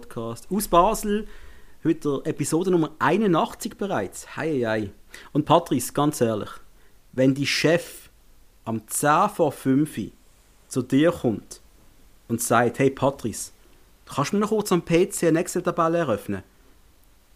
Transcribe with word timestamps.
Podcast 0.00 0.48
aus 0.50 0.66
Basel. 0.66 1.26
Heute 1.84 2.22
Episode 2.24 2.70
Nummer 2.70 2.92
81 2.98 3.76
bereits. 3.76 4.36
Hei, 4.36 4.62
hei. 4.64 4.90
Und 5.32 5.44
Patrice, 5.44 5.92
ganz 5.92 6.20
ehrlich, 6.20 6.48
wenn 7.12 7.34
die 7.34 7.46
Chef 7.46 8.08
am 8.64 8.86
10 8.86 9.28
vor 9.34 9.52
5 9.52 9.98
Uhr 9.98 10.10
zu 10.68 10.82
dir 10.82 11.12
kommt 11.12 11.60
und 12.28 12.40
sagt, 12.40 12.78
hey 12.78 12.90
Patrice, 12.90 13.52
kannst 14.06 14.32
du 14.32 14.36
mir 14.36 14.40
noch 14.40 14.50
kurz 14.50 14.72
am 14.72 14.84
PC 14.84 15.24
eine 15.24 15.40
Excel-Tabelle 15.40 15.98
eröffnen? 15.98 16.42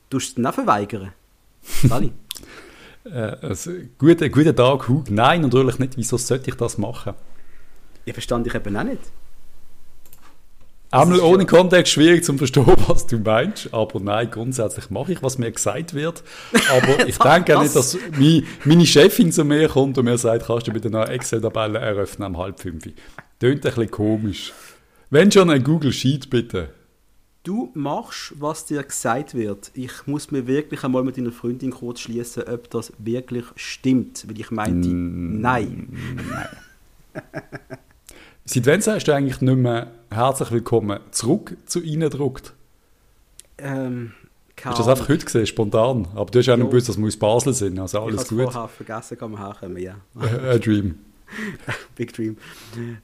Du 0.08 0.16
es 0.16 0.34
dann 0.34 0.46
auch 0.46 0.54
verweigern? 0.54 1.12
Sali? 1.62 2.12
äh, 3.04 3.10
also, 3.10 3.72
guten, 3.98 4.30
guten 4.30 4.56
Tag, 4.56 4.88
Hug. 4.88 5.10
Nein, 5.10 5.42
natürlich 5.42 5.78
nicht. 5.78 5.96
Wieso 5.96 6.16
sollte 6.16 6.50
ich 6.50 6.56
das 6.56 6.78
machen? 6.78 7.14
Ich 8.04 8.12
verstand 8.12 8.46
dich 8.46 8.54
eben 8.54 8.76
auch 8.76 8.84
nicht. 8.84 9.02
Einmal 10.94 11.20
ohne 11.20 11.44
Kontext 11.44 11.92
schwierig 11.92 12.24
zu 12.24 12.36
verstehen, 12.38 12.66
was 12.86 13.06
du 13.06 13.18
meinst. 13.18 13.72
Aber 13.74 13.98
nein, 13.98 14.30
grundsätzlich 14.30 14.90
mache 14.90 15.12
ich, 15.12 15.22
was 15.22 15.38
mir 15.38 15.50
gesagt 15.50 15.92
wird. 15.92 16.22
Aber 16.70 17.06
ich 17.06 17.18
denke 17.18 17.58
nicht, 17.58 17.74
dass 17.74 17.98
meine 18.64 18.86
Chefin 18.86 19.32
zu 19.32 19.44
mir 19.44 19.68
kommt 19.68 19.98
und 19.98 20.04
mir 20.04 20.18
sagt, 20.18 20.46
kannst 20.46 20.68
du 20.68 20.72
bitte 20.72 20.88
eine 20.88 21.08
Excel-Tabelle 21.08 21.78
eröffnen 21.80 22.28
um 22.28 22.38
halb 22.38 22.60
fünf. 22.60 22.84
Tönt 22.84 22.94
ein 23.40 23.60
bisschen 23.60 23.90
komisch. 23.90 24.52
Wenn 25.10 25.32
schon 25.32 25.50
ein 25.50 25.64
Google 25.64 25.92
Sheet, 25.92 26.30
bitte. 26.30 26.68
Du 27.42 27.70
machst, 27.74 28.32
was 28.38 28.64
dir 28.64 28.82
gesagt 28.82 29.34
wird. 29.34 29.70
Ich 29.74 30.06
muss 30.06 30.30
mir 30.30 30.46
wirklich 30.46 30.82
einmal 30.82 31.02
mit 31.02 31.18
deiner 31.18 31.32
Freundin 31.32 31.72
kurz 31.72 32.00
schließen, 32.00 32.44
ob 32.44 32.70
das 32.70 32.92
wirklich 32.98 33.44
stimmt. 33.56 34.26
Weil 34.28 34.40
ich 34.40 34.50
meinte, 34.50 34.88
mm, 34.88 35.40
nein. 35.40 35.88
Nein. 36.30 37.22
Seit 38.46 38.66
wann 38.66 38.82
sagst 38.82 39.08
du 39.08 39.14
eigentlich 39.14 39.40
nicht 39.40 39.56
mehr 39.56 39.90
herzlich 40.10 40.50
willkommen 40.50 41.00
zurück 41.12 41.56
zu 41.64 41.80
ihnen 41.80 42.10
gedruckt? 42.10 42.52
Ähm, 43.56 44.12
Hast 44.62 44.78
du 44.78 44.82
das 44.82 44.88
einfach 44.88 45.08
heute 45.08 45.24
gesehen, 45.24 45.46
spontan? 45.46 46.06
Aber 46.14 46.30
du 46.30 46.38
hast 46.38 46.46
ja 46.46 46.56
nicht 46.56 46.68
gewusst, 46.68 46.90
dass 46.90 46.98
wir 46.98 47.06
aus 47.06 47.16
Basel 47.16 47.54
sind, 47.54 47.78
also 47.78 48.00
alles 48.00 48.24
ich 48.24 48.28
gut. 48.28 48.48
Ich 48.50 48.54
habe 48.54 48.68
vergessen, 48.68 49.18
kann 49.18 49.30
man 49.30 49.42
herkommen, 49.42 49.78
ja. 49.78 49.96
A 50.20 50.58
dream. 50.58 50.98
Big 51.96 52.12
Dream. 52.12 52.36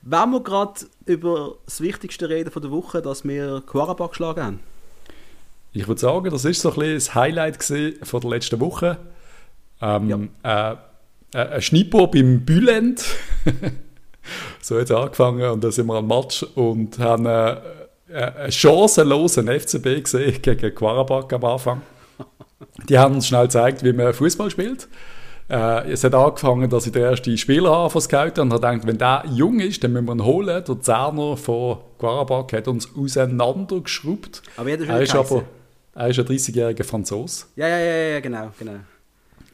Wenn 0.03 0.31
wir 0.31 0.43
gerade 0.43 0.81
über 1.07 1.57
das 1.65 1.81
Wichtigste 1.81 2.29
reden 2.29 2.51
von 2.51 2.61
der 2.61 2.71
Woche, 2.71 3.01
dass 3.01 3.25
wir 3.25 3.63
Quarabak 3.67 4.11
geschlagen 4.11 4.43
haben? 4.43 4.61
Ich 5.73 5.89
würde 5.89 6.01
sagen, 6.01 6.31
das 6.31 6.45
ist 6.45 6.61
so 6.61 6.69
ein 6.71 6.75
bisschen 6.77 6.95
das 6.95 7.15
Highlight 7.15 7.65
von 8.03 8.21
der 8.21 8.31
letzten 8.31 8.61
Woche. 8.61 8.99
Ähm, 9.81 10.31
ja. 10.45 10.73
äh, 10.73 10.77
äh, 11.33 11.55
ein 11.55 11.63
Schnippo 11.63 12.07
beim 12.09 12.45
Bülent. 12.45 13.05
so 14.61 14.77
hat 14.79 14.85
es 14.85 14.91
angefangen 14.91 15.51
und 15.51 15.65
dann 15.65 15.73
sind 15.73 15.87
wir 15.87 15.97
am 15.97 16.07
Match 16.07 16.43
und 16.55 16.99
haben 16.99 17.27
äh, 17.27 17.53
äh 18.09 18.33
einen 18.39 18.53
chancenlosen 18.53 19.49
FCB 19.49 20.03
gesehen 20.03 20.43
gegen 20.43 20.75
Quarabak 20.75 21.33
am 21.33 21.45
Anfang. 21.45 21.83
Die 22.89 22.99
haben 22.99 23.15
uns 23.15 23.29
schnell 23.29 23.45
gezeigt, 23.45 23.85
wie 23.85 23.93
man 23.93 24.13
Fußball 24.13 24.51
spielt. 24.51 24.89
Äh, 25.51 25.91
es 25.91 26.05
hat 26.05 26.15
angefangen, 26.15 26.71
dass 26.71 26.87
ich 26.87 26.93
den 26.93 27.03
ersten 27.03 27.37
Spieler 27.37 27.71
habe 27.71 27.91
von 27.91 28.01
Scouten 28.01 28.45
und 28.45 28.53
habe 28.53 28.61
gedacht, 28.61 28.87
wenn 28.87 28.99
der 28.99 29.25
jung 29.33 29.59
ist, 29.59 29.83
dann 29.83 29.93
müssen 29.93 30.07
wir 30.07 30.15
ihn 30.15 30.25
holen. 30.25 30.65
Der 30.65 30.81
Zerner 30.81 31.37
von 31.37 31.79
Quarabak 31.99 32.53
hat 32.53 32.69
uns 32.69 32.89
auseinandergeschraubt. 32.97 34.43
Aber 34.57 34.71
er 34.71 35.01
ist 35.01 35.15
aber 35.15 35.45
er 35.93 36.09
ist 36.09 36.19
ein 36.21 36.25
30-jähriger 36.25 36.85
Franzose. 36.85 37.47
Ja, 37.57 37.67
ja, 37.67 37.79
ja, 37.79 37.97
ja, 38.13 38.21
genau, 38.21 38.51
genau. 38.59 38.79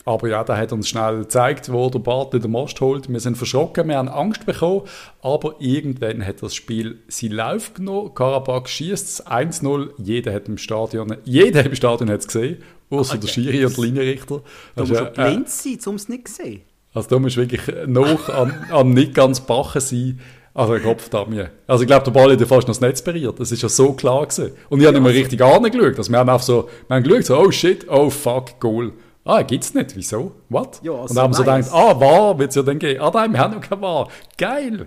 Aber 0.06 0.28
ja, 0.28 0.44
der 0.44 0.56
hat 0.56 0.72
uns 0.72 0.88
schnell 0.88 1.18
gezeigt, 1.18 1.72
wo 1.72 1.90
der 1.90 1.98
Bart 1.98 2.32
den 2.32 2.48
Most 2.48 2.80
holt. 2.80 3.08
Wir 3.12 3.18
sind 3.18 3.36
verschrocken, 3.36 3.88
wir 3.88 3.98
haben 3.98 4.08
Angst 4.08 4.46
bekommen, 4.46 4.82
aber 5.20 5.56
irgendwann 5.58 6.24
hat 6.24 6.44
das 6.44 6.54
Spiel 6.54 7.00
seinen 7.08 7.32
Lauf 7.32 7.74
genommen. 7.74 8.14
Karabakh 8.14 8.68
schießt 8.68 9.28
1-0. 9.28 9.88
Jeder 9.98 10.32
hat 10.32 10.46
im 10.46 10.58
Stadion, 10.58 11.16
jeder 11.24 11.66
im 11.66 11.74
Stadion 11.74 12.08
hat 12.08 12.20
es 12.20 12.28
gesehen, 12.28 12.58
außer 12.88 13.14
okay. 13.14 13.20
der 13.20 13.28
Schiri 13.28 13.64
und 13.66 13.76
der 13.76 13.84
Linienrichter. 13.84 14.42
Da 14.76 14.82
muss 14.82 14.90
er 14.92 15.06
blind 15.06 15.48
sein, 15.48 15.78
um 15.86 15.96
es 15.96 16.08
nicht 16.08 16.28
zu 16.28 16.34
sehen. 16.34 16.60
Also 16.94 17.08
da 17.08 17.18
muss 17.18 17.36
wirklich 17.36 17.62
noch 17.88 18.28
an, 18.28 18.52
an 18.70 18.90
nicht 18.90 19.12
ganz 19.12 19.40
bachen 19.40 19.80
sein. 19.80 20.20
Also 20.54 20.74
ein 20.74 20.84
Kopf 20.84 21.08
da 21.08 21.24
mir. 21.24 21.50
Also 21.66 21.82
ich 21.82 21.88
glaube, 21.88 22.04
der 22.04 22.12
Ball 22.12 22.30
hat 22.30 22.40
ja 22.40 22.46
fast 22.46 22.68
noch 22.68 22.76
das 22.76 22.80
Netz 22.80 23.02
berührt. 23.02 23.40
Das 23.40 23.50
ist 23.50 23.60
ja 23.60 23.68
so 23.68 23.92
klar 23.92 24.24
gewesen. 24.24 24.52
Und 24.70 24.80
ich 24.80 24.86
habe 24.86 24.98
nicht 24.98 25.04
mehr 25.04 25.14
richtig 25.14 25.42
angeschaut. 25.42 25.98
Also 25.98 26.12
wir 26.12 26.18
haben 26.20 26.30
einfach 26.30 26.46
so, 26.46 26.68
wir 26.86 26.96
haben 26.96 27.02
geschaut, 27.02 27.24
so, 27.26 27.38
oh 27.38 27.50
shit, 27.50 27.86
oh 27.90 28.08
fuck, 28.08 28.60
Goal. 28.60 28.92
Ah, 29.26 29.42
gibt's 29.42 29.74
nicht. 29.74 29.96
Wieso? 29.96 30.36
What? 30.48 30.80
Ja, 30.84 30.92
also 30.92 31.02
und 31.02 31.16
dann 31.16 31.24
haben 31.24 31.32
sie 31.34 31.42
nice. 31.42 31.66
gedacht, 31.66 31.84
ah, 31.84 32.00
wahr 32.00 32.38
wird 32.38 32.50
es 32.50 32.54
ja 32.54 32.62
dann 32.62 32.78
gehen. 32.78 33.00
Ah, 33.00 33.10
nein, 33.12 33.32
wir 33.32 33.40
haben 33.40 33.54
noch 33.54 33.60
kein 33.60 33.80
wahr. 33.80 34.08
Geil! 34.38 34.86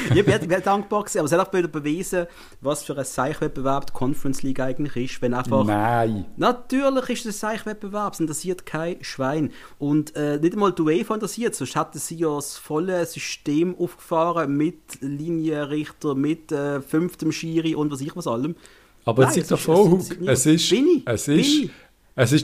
ich 0.14 0.24
bin 0.24 0.62
dankbar 0.64 1.02
gewesen, 1.02 1.18
aber 1.18 1.26
es 1.26 1.32
hat 1.32 1.46
auch 1.46 1.52
wieder 1.52 1.68
bewiesen, 1.68 2.26
was 2.62 2.82
für 2.82 2.96
ein 2.96 3.04
Seichwettbewerb 3.04 3.88
die 3.88 3.92
Conference 3.92 4.42
League 4.42 4.58
eigentlich 4.58 5.12
ist, 5.12 5.20
wenn 5.20 5.34
einfach... 5.34 5.66
Nein! 5.66 6.24
Natürlich 6.38 7.10
ist 7.10 7.26
es 7.26 7.44
ein 7.44 7.50
Seichwettbewerb, 7.50 8.14
es 8.14 8.20
interessiert 8.20 8.64
kein 8.64 9.04
Schwein. 9.04 9.52
Und 9.78 10.16
äh, 10.16 10.38
nicht 10.38 10.54
einmal 10.54 10.72
die 10.72 10.80
UEFA 10.80 11.14
interessiert, 11.16 11.54
sonst 11.54 11.76
hätten 11.76 11.98
sie 11.98 12.16
ja 12.16 12.34
das 12.34 12.56
volle 12.56 13.04
System 13.04 13.76
aufgefahren 13.78 14.56
mit 14.56 15.02
Linienrichter, 15.02 16.14
mit 16.14 16.52
äh, 16.52 16.80
fünftem 16.80 17.32
Schiri 17.32 17.74
und 17.74 17.92
was 17.92 18.00
ich 18.00 18.16
was 18.16 18.26
allem. 18.26 18.56
Aber 19.04 19.24
jetzt 19.24 19.36
ist 19.36 19.50
doch 19.50 19.58
froh, 19.58 19.98
es 19.98 20.10
ist, 20.10 20.20
es 20.26 20.46
ist, 20.46 20.72
es 21.04 21.28
ist 21.28 21.70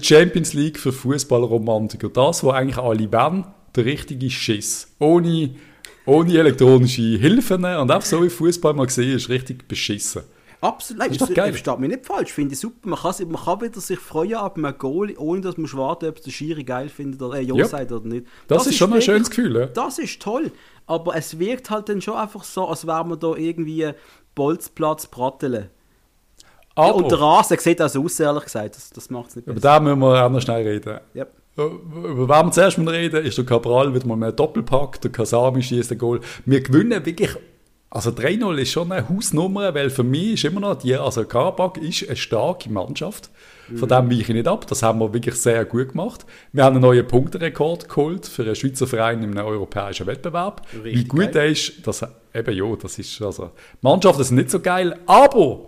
Champions 0.04 0.54
League 0.54 0.78
für 0.78 0.92
Fußballromantiker. 0.92 2.08
Das, 2.08 2.44
was 2.44 2.54
eigentlich 2.54 2.78
alle 2.78 3.12
wollen, 3.12 3.46
der 3.74 3.84
richtige 3.84 4.30
Schiss. 4.30 4.94
Ohne, 4.98 5.54
ohne 6.06 6.38
elektronische 6.38 7.02
Hilfen 7.02 7.64
und 7.64 7.90
einfach 7.90 8.02
so 8.02 8.22
wie 8.22 8.30
Fußball 8.30 8.74
mal 8.74 8.86
gesehen 8.86 9.16
ist, 9.16 9.28
richtig 9.28 9.68
beschissen. 9.68 10.22
Absolut, 10.60 11.02
das 11.02 11.12
ist 11.12 11.20
doch 11.20 11.34
geil. 11.34 11.52
versteht 11.52 11.78
mich 11.78 11.90
nicht 11.90 12.06
falsch, 12.06 12.32
finde 12.32 12.54
ich 12.54 12.60
super. 12.60 12.88
Man 12.88 12.98
kann, 12.98 13.28
man 13.28 13.42
kann 13.42 13.60
wieder 13.60 13.80
sich 13.80 13.98
freuen 13.98 14.34
ab 14.34 14.56
einem 14.56 14.76
Goal, 14.78 15.14
ohne 15.18 15.42
dass 15.42 15.56
man 15.56 15.70
warten 15.74 16.08
ob 16.08 16.20
der 16.22 16.30
Schiri 16.30 16.64
geil 16.64 16.88
findet 16.88 17.20
oder 17.20 17.38
äh, 17.38 17.42
ja, 17.42 17.64
sagt 17.66 17.92
oder 17.92 18.06
nicht. 18.06 18.26
Das, 18.48 18.64
das 18.64 18.68
ist 18.68 18.76
schon 18.76 18.92
ein 18.92 19.02
schönes 19.02 19.28
Gefühl. 19.28 19.56
Ja. 19.56 19.66
Das 19.66 19.98
ist 19.98 20.20
toll, 20.20 20.50
aber 20.86 21.14
es 21.14 21.38
wirkt 21.38 21.70
halt 21.70 21.88
dann 21.88 22.00
schon 22.00 22.16
einfach 22.16 22.42
so, 22.42 22.66
als 22.66 22.86
wäre 22.86 23.04
man 23.04 23.18
da 23.18 23.34
irgendwie 23.34 23.90
Bolzplatz 24.34 25.06
Bratteln. 25.08 25.68
Aber, 26.76 26.88
ja, 26.88 26.92
und 26.92 27.10
der 27.10 27.20
Rasen 27.20 27.58
sieht 27.58 27.80
also 27.80 28.04
aus, 28.04 28.20
ehrlich 28.20 28.44
gesagt. 28.44 28.76
Das, 28.76 28.90
das 28.90 29.10
macht 29.10 29.30
es 29.30 29.36
nicht 29.36 29.46
besser. 29.46 29.58
Über 29.58 29.78
den 29.78 29.84
müssen 29.84 29.98
wir 30.00 30.24
auch 30.24 30.30
noch 30.30 30.40
schnell 30.40 30.66
reden. 30.66 31.00
Yep. 31.14 31.32
Über 31.56 32.28
wen 32.28 32.46
wir 32.46 32.52
zuerst 32.52 32.76
mal 32.76 32.94
reden, 32.94 33.24
ist 33.24 33.38
der 33.38 33.46
Cabral 33.46 33.94
wieder 33.94 34.06
mal 34.06 34.16
mehr 34.16 34.32
Doppelpack, 34.32 35.00
der 35.00 35.10
Kasami 35.10 35.62
schießt 35.62 35.92
ein 35.92 35.98
Goal. 35.98 36.20
Wir 36.44 36.60
gewinnen 36.60 37.04
wirklich, 37.06 37.30
also 37.88 38.10
3-0 38.10 38.58
ist 38.58 38.72
schon 38.72 38.92
eine 38.92 39.08
Hausnummer, 39.08 39.74
weil 39.74 39.88
für 39.88 40.02
mich 40.02 40.34
ist 40.34 40.44
immer 40.44 40.60
noch 40.60 40.74
die, 40.74 40.94
also 40.94 41.24
Karabakh 41.24 41.80
ist 41.80 42.06
eine 42.06 42.16
starke 42.16 42.70
Mannschaft. 42.70 43.30
Von 43.74 43.88
dem 43.88 44.10
weiche 44.10 44.20
ich 44.20 44.28
nicht 44.28 44.46
ab. 44.46 44.66
Das 44.68 44.82
haben 44.84 45.00
wir 45.00 45.12
wirklich 45.12 45.34
sehr 45.34 45.64
gut 45.64 45.88
gemacht. 45.88 46.24
Wir 46.52 46.62
haben 46.62 46.74
einen 46.74 46.82
neuen 46.82 47.06
Punkterekord 47.06 47.88
geholt 47.88 48.26
für 48.26 48.42
einen 48.42 48.54
Schweizer 48.54 48.86
Verein 48.86 49.24
in 49.24 49.36
einem 49.36 49.46
europäischen 49.46 50.06
Wettbewerb. 50.06 50.62
Richtig 50.84 50.94
Wie 50.94 51.04
gut 51.08 51.34
der 51.34 51.46
ist, 51.46 51.84
das, 51.84 52.06
eben 52.32 52.56
ja, 52.56 52.76
das 52.76 52.98
ist, 52.98 53.20
also, 53.22 53.50
Mannschaften 53.80 54.22
sind 54.22 54.36
nicht 54.36 54.50
so 54.50 54.60
geil, 54.60 54.96
aber 55.06 55.62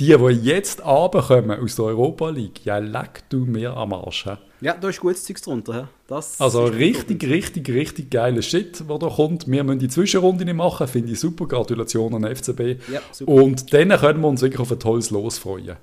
die, 0.00 0.16
die 0.16 0.48
jetzt 0.48 0.84
runterkommen 0.84 1.60
aus 1.60 1.76
der 1.76 1.84
Europa 1.86 2.30
League, 2.30 2.64
ja, 2.64 2.78
leck 2.78 3.24
du 3.28 3.44
mir 3.44 3.76
am 3.76 3.92
Arsch. 3.92 4.24
He? 4.24 4.32
Ja, 4.60 4.74
da 4.74 4.88
ist 4.88 5.00
gutes 5.00 5.24
Zeug 5.24 5.40
drunter. 5.42 5.88
Das 6.06 6.40
also 6.40 6.64
richtig, 6.64 7.22
richtig, 7.24 7.68
richtig 7.68 8.10
geiler 8.10 8.42
Shit, 8.42 8.88
der 8.88 8.98
da 8.98 9.08
kommt. 9.08 9.46
Wir 9.46 9.62
müssen 9.62 9.78
die 9.78 9.88
Zwischenrunde 9.88 10.44
nicht 10.44 10.54
machen, 10.54 10.88
finde 10.88 11.12
ich 11.12 11.20
super. 11.20 11.46
Gratulation 11.46 12.14
an 12.14 12.22
den 12.22 12.34
FCB. 12.34 12.90
Ja, 12.90 13.00
Und 13.26 13.72
dann 13.72 13.90
können 13.90 14.20
wir 14.20 14.28
uns 14.28 14.42
wirklich 14.42 14.60
auf 14.60 14.72
ein 14.72 14.80
tolles 14.80 15.10
Los 15.10 15.38
freuen. 15.38 15.76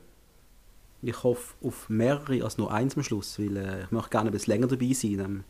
Ich 1.04 1.24
hoffe 1.24 1.56
auf 1.64 1.90
mehrere 1.90 2.44
als 2.44 2.58
nur 2.58 2.72
eins 2.72 2.96
am 2.96 3.04
Schluss, 3.04 3.40
weil 3.40 3.58
äh, 3.58 3.84
ich 3.84 3.92
möchte 3.92 4.10
gerne 4.10 4.30
ein 4.30 4.34
bisschen 4.34 4.54
länger 4.54 4.68
dabei 4.68 4.94
sein. 4.94 5.44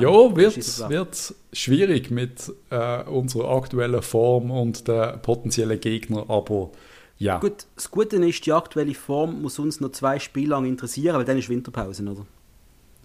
Ja, 0.00 0.36
wird, 0.36 0.90
wird 0.90 1.34
schwierig 1.52 2.10
mit 2.10 2.52
äh, 2.70 3.02
unserer 3.04 3.50
aktuellen 3.50 4.00
Form 4.02 4.50
und 4.50 4.88
den 4.88 5.20
potenziellen 5.22 5.78
Gegnern, 5.78 6.24
aber 6.28 6.70
ja. 7.20 7.38
Gut, 7.38 7.66
das 7.76 7.90
Gute 7.90 8.16
ist, 8.16 8.46
die 8.46 8.52
aktuelle 8.52 8.94
Form 8.94 9.42
muss 9.42 9.58
uns 9.58 9.78
noch 9.78 9.92
zwei 9.92 10.18
Spiele 10.18 10.48
lang 10.48 10.64
interessieren, 10.64 11.16
weil 11.16 11.24
dann 11.26 11.36
ist 11.36 11.50
Winterpause, 11.50 12.02
oder? 12.02 12.24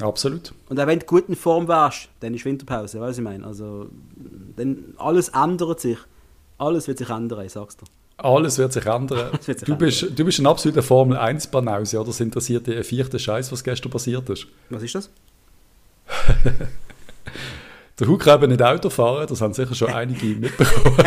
Absolut. 0.01 0.53
Und 0.69 0.79
auch 0.79 0.87
wenn 0.87 0.99
du 0.99 1.05
gut 1.05 1.27
in 1.27 1.35
Form 1.35 1.67
wärst, 1.67 2.07
dann 2.21 2.33
ist 2.33 2.45
Winterpause, 2.45 3.01
weißt 3.01 3.17
du, 3.17 3.21
ich 3.21 3.25
meine? 3.25 3.45
Also, 3.45 3.87
dann, 4.55 4.93
alles 4.97 5.27
ändert 5.29 5.81
sich. 5.81 5.97
Alles 6.57 6.87
wird 6.87 6.97
sich 6.97 7.09
ändern, 7.09 7.45
ich 7.45 7.51
sag's 7.51 7.75
dir. 7.75 7.85
Alles 8.15 8.57
wird 8.57 8.71
sich 8.71 8.85
ändern. 8.85 9.31
wird 9.33 9.43
sich 9.43 9.57
du, 9.57 9.73
ändern. 9.73 9.77
Bist, 9.79 10.07
du 10.15 10.23
bist 10.23 10.39
ein 10.39 10.47
absoluter 10.47 10.81
Formel 10.81 11.17
1-Banause, 11.17 11.97
oder? 11.99 12.07
Das 12.07 12.21
interessiert 12.21 12.67
dich 12.67 12.77
ein 12.77 12.85
vierter 12.85 13.19
Scheiß, 13.19 13.51
was 13.51 13.65
gestern 13.65 13.91
passiert 13.91 14.29
ist. 14.29 14.47
Was 14.69 14.81
ist 14.81 14.95
das? 14.95 15.09
Der 17.99 18.07
Hug 18.07 18.19
kann 18.19 18.41
eben 18.41 18.51
nicht 18.51 18.61
Auto 18.61 18.89
fahren, 18.89 19.25
das 19.27 19.41
haben 19.41 19.53
sicher 19.53 19.73
schon 19.73 19.89
einige 19.89 20.25
mitbekommen. 20.39 20.97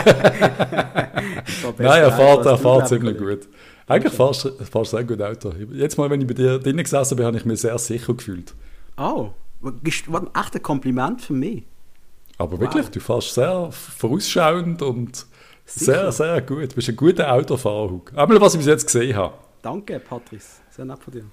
Nein, 1.79 2.03
er 2.03 2.13
fährt, 2.13 2.47
er 2.47 2.59
fährt 2.59 2.89
ziemlich 2.89 3.19
gut. 3.19 3.49
Eigentlich 3.87 4.19
okay. 4.19 4.33
fährst 4.71 4.75
du 4.75 4.85
sehr 4.85 5.05
gut 5.05 5.21
Auto. 5.21 5.53
Jetzt 5.73 5.99
mal, 5.99 6.09
wenn 6.11 6.21
ich 6.21 6.27
bei 6.27 6.35
dir 6.35 6.59
drinnen 6.59 6.83
gesessen 6.83 7.17
bin, 7.17 7.27
habe 7.27 7.37
ich 7.37 7.45
mich 7.45 7.61
sehr 7.61 7.79
sicher 7.79 8.15
gefühlt. 8.15 8.55
Oh, 8.97 9.31
das 9.61 10.03
war 10.07 10.23
ein 10.23 10.29
echtes 10.35 10.63
Kompliment 10.63 11.21
für 11.21 11.35
mich. 11.35 11.65
Aber 12.39 12.53
wow. 12.53 12.61
wirklich, 12.61 12.89
du 12.89 13.01
fährst 13.01 13.35
sehr 13.35 13.71
vorausschauend 13.71 14.83
und 14.83 15.27
Sehr, 15.69 16.11
sehr 16.13 16.41
gut. 16.41 16.73
Du 16.73 16.77
bist 16.77 16.89
ein 16.89 16.97
guter 16.97 17.31
Autofahrer, 17.31 17.91
Hug. 17.91 18.11
Einmal, 18.17 18.41
was 18.41 18.55
ich 18.55 18.61
bis 18.61 18.67
jetzt 18.67 18.87
gesehen 18.87 19.15
habe. 19.15 19.35
Danke, 19.61 20.01
Patrice. 20.01 20.63
Sehr 20.71 20.87
nett 20.87 20.99
von 20.99 21.13
dir. 21.13 21.25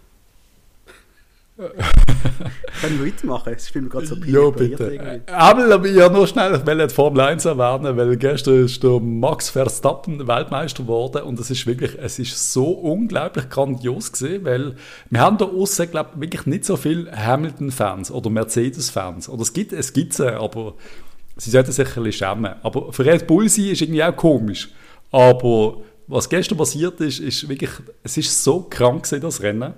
Können 2.82 3.00
wir 3.00 3.08
weitermachen? 3.08 3.54
Es 3.56 3.70
spielt 3.70 3.86
mir 3.86 3.90
gerade 3.90 4.06
so 4.06 4.16
Ja, 4.16 4.50
bitte. 4.50 5.22
Aber 5.28 5.86
ich 5.86 6.02
habe 6.02 6.14
nur 6.14 6.28
schnell 6.28 6.54
ich 6.54 6.66
will 6.66 6.90
Formel 6.90 7.22
1 7.22 7.46
erwähnen, 7.46 7.96
weil 7.96 8.18
gestern 8.18 8.66
ist 8.66 8.84
der 8.84 9.00
Max 9.00 9.52
Verstappen 9.52 10.28
Weltmeister 10.28 10.84
geworden 10.84 11.22
und 11.24 11.40
es 11.40 11.50
ist 11.50 11.66
wirklich, 11.66 11.98
es 11.98 12.20
ist 12.20 12.52
so 12.52 12.72
unglaublich 12.72 13.48
grandios 13.50 14.12
gesehen, 14.12 14.44
weil 14.44 14.76
wir 15.10 15.22
haben 15.22 15.38
da 15.38 15.46
außen, 15.46 15.90
glaube 15.90 16.10
ich, 16.16 16.22
wirklich 16.24 16.46
nicht 16.46 16.66
so 16.66 16.76
viele 16.76 17.10
Hamilton-Fans 17.10 18.12
oder 18.12 18.30
Mercedes-Fans. 18.30 19.30
Oder 19.30 19.44
es 19.44 19.54
gibt, 19.54 19.72
es 19.72 19.94
gibt 19.94 20.14
sie, 20.14 20.36
aber 20.36 20.74
sie 21.38 21.52
sollten 21.52 21.72
sich 21.72 21.88
ein 21.88 22.04
bisschen 22.04 22.28
schämen. 22.28 22.56
Aber 22.64 22.92
für 22.92 23.06
Red 23.06 23.28
Bull 23.28 23.48
sein 23.48 23.68
ist 23.68 23.82
irgendwie 23.82 24.04
auch 24.04 24.16
komisch. 24.16 24.70
Aber 25.10 25.78
was 26.08 26.28
gestern 26.28 26.58
passiert 26.58 27.00
ist, 27.00 27.20
ist 27.20 27.48
wirklich, 27.48 27.72
es 28.04 28.18
ist 28.18 28.44
so 28.44 28.64
krank 28.70 29.04
gewesen, 29.04 29.22
das 29.22 29.42
Rennen 29.42 29.74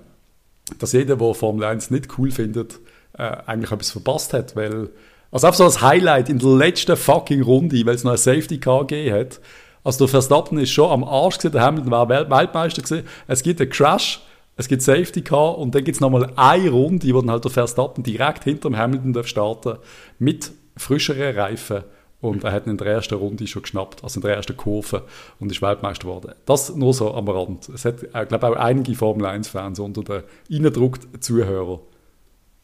dass 0.80 0.94
jeder, 0.94 1.16
der 1.16 1.34
Formel 1.34 1.64
1 1.64 1.92
nicht 1.92 2.18
cool 2.18 2.31
findet, 2.31 2.80
äh, 3.18 3.24
eigentlich 3.46 3.72
etwas 3.72 3.92
verpasst 3.92 4.34
hat, 4.34 4.56
weil 4.56 4.90
also 5.31 5.48
einfach 5.48 5.58
so 5.58 5.66
als 5.66 5.81
Highlight 5.81 6.30
in 6.30 6.40
der 6.40 6.50
letzten 6.50 6.96
fucking 6.96 7.42
Runde, 7.42 7.86
weil 7.86 7.96
es 7.96 8.04
noch 8.04 8.12
ein 8.12 8.18
Safety 8.18 8.60
Car 8.60 8.88
gegeben 8.88 9.16
hat. 9.16 9.40
Also 9.84 10.06
der 10.06 10.08
Verstappen 10.08 10.58
ist 10.58 10.72
schon 10.72 10.90
am 10.90 11.04
Arsch 11.04 11.38
gewesen, 11.38 11.54
der 11.54 11.62
Hamilton 11.62 11.92
war 11.92 12.10
Welt 12.10 12.30
Weltmeister 12.30 12.81
gewesen. 12.81 13.08
Es 13.28 13.44
gibt 13.44 13.60
einen 13.60 13.69
Crash, 13.69 14.22
es 14.56 14.68
gibt 14.68 14.81
Safety 14.81 15.22
Car 15.22 15.58
und 15.58 15.75
dann 15.75 15.84
gibt 15.84 15.96
es 15.96 16.02
nochmal 16.02 16.31
eine 16.36 16.69
Runde, 16.69 17.14
wo 17.14 17.22
dann 17.22 17.31
halt 17.31 17.44
der 17.44 17.52
Verstappen 17.52 18.04
direkt 18.04 18.46
hinter 18.46 18.69
dem 18.69 18.78
Hamilton 18.78 19.14
darf 19.14 19.28
starten 19.28 19.78
mit 20.18 20.52
frischeren 20.78 21.38
Reifen 21.38 21.84
und 22.19 22.44
er 22.44 22.52
hat 22.52 22.66
ihn 22.66 22.72
in 22.72 22.78
der 22.78 22.88
ersten 22.88 23.16
Runde 23.16 23.46
schon 23.46 23.62
geschnappt, 23.62 24.04
also 24.04 24.19
in 24.19 24.22
der 24.22 24.36
ersten 24.36 24.58
Kurve 24.58 25.06
und 25.40 25.52
ist 25.52 25.62
Weltmeister 25.62 26.04
geworden. 26.04 26.34
Das 26.46 26.75
nur 26.75 26.94
so 26.94 27.14
am 27.14 27.28
Rand. 27.28 27.69
Es 27.69 27.86
hat, 27.86 28.04
ich 28.04 28.16
äh, 28.16 28.25
glaube 28.25 28.50
auch 28.50 28.56
einige 28.56 28.96
Formel 28.96 29.25
1-Fans 29.28 29.80
unter 29.80 30.04
den 30.04 30.24
reingedruckten 30.50 31.22
Zuhörern. 31.22 31.80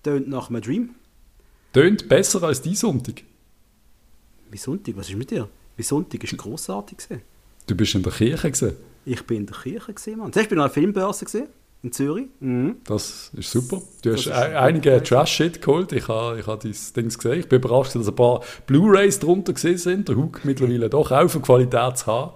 Tönt 0.02 0.28
nach 0.28 0.50
einem 0.50 0.62
Dream. 0.62 0.90
Tönt 1.72 2.10
besser 2.10 2.44
als 2.44 2.62
die 2.62 2.76
Sonntag. 2.76 3.24
Wie 4.50 4.58
Sonntag? 4.58 4.98
Was 4.98 5.10
ist 5.10 5.16
mit 5.16 5.32
dir? 5.32 5.48
Wie 5.78 5.84
Sonntag 5.84 6.24
ist 6.24 6.38
grossartig 6.38 6.98
gewesen. 6.98 7.22
Du 7.68 7.76
bist 7.76 7.96
in 7.96 8.04
der 8.04 8.12
Kirche 8.12 8.52
gesehen. 8.52 8.76
Ich 9.06 9.24
bin 9.24 9.38
in 9.38 9.46
der 9.46 9.56
Kirche 9.56 9.94
gesehen, 9.94 10.20
Mann. 10.20 10.34
Zuerst 10.34 10.50
bin 10.50 10.58
ich 10.58 10.64
an 10.64 10.70
einer 10.70 10.74
Filmbörse 10.74 11.26
gesehen 11.26 11.48
in 11.84 11.92
Zürich. 11.92 12.28
Mhm. 12.40 12.78
Das 12.86 13.30
ist 13.36 13.52
super. 13.52 13.82
Du 14.02 14.12
das 14.12 14.26
hast 14.26 14.32
einige 14.32 15.04
Trash-Shit 15.04 15.62
geholt. 15.62 15.92
Ich 15.92 16.08
habe 16.08 16.40
ich 16.40 16.48
ha 16.48 16.56
dieses 16.56 16.94
Ding 16.94 17.10
gesehen. 17.10 17.40
Ich 17.40 17.50
bin 17.50 17.60
überrascht, 17.60 17.96
dass 17.96 18.08
ein 18.08 18.16
paar 18.16 18.42
Blu-Rays 18.66 19.20
drunter 19.20 19.52
gesehen 19.52 19.78
sind. 19.78 20.08
Der 20.08 20.16
Hook 20.16 20.46
mittlerweile 20.46 20.90
doch 20.90 21.12
auch 21.12 21.28
für 21.28 21.42
Qualität 21.42 21.98
zu 21.98 22.08
haben. 22.08 22.32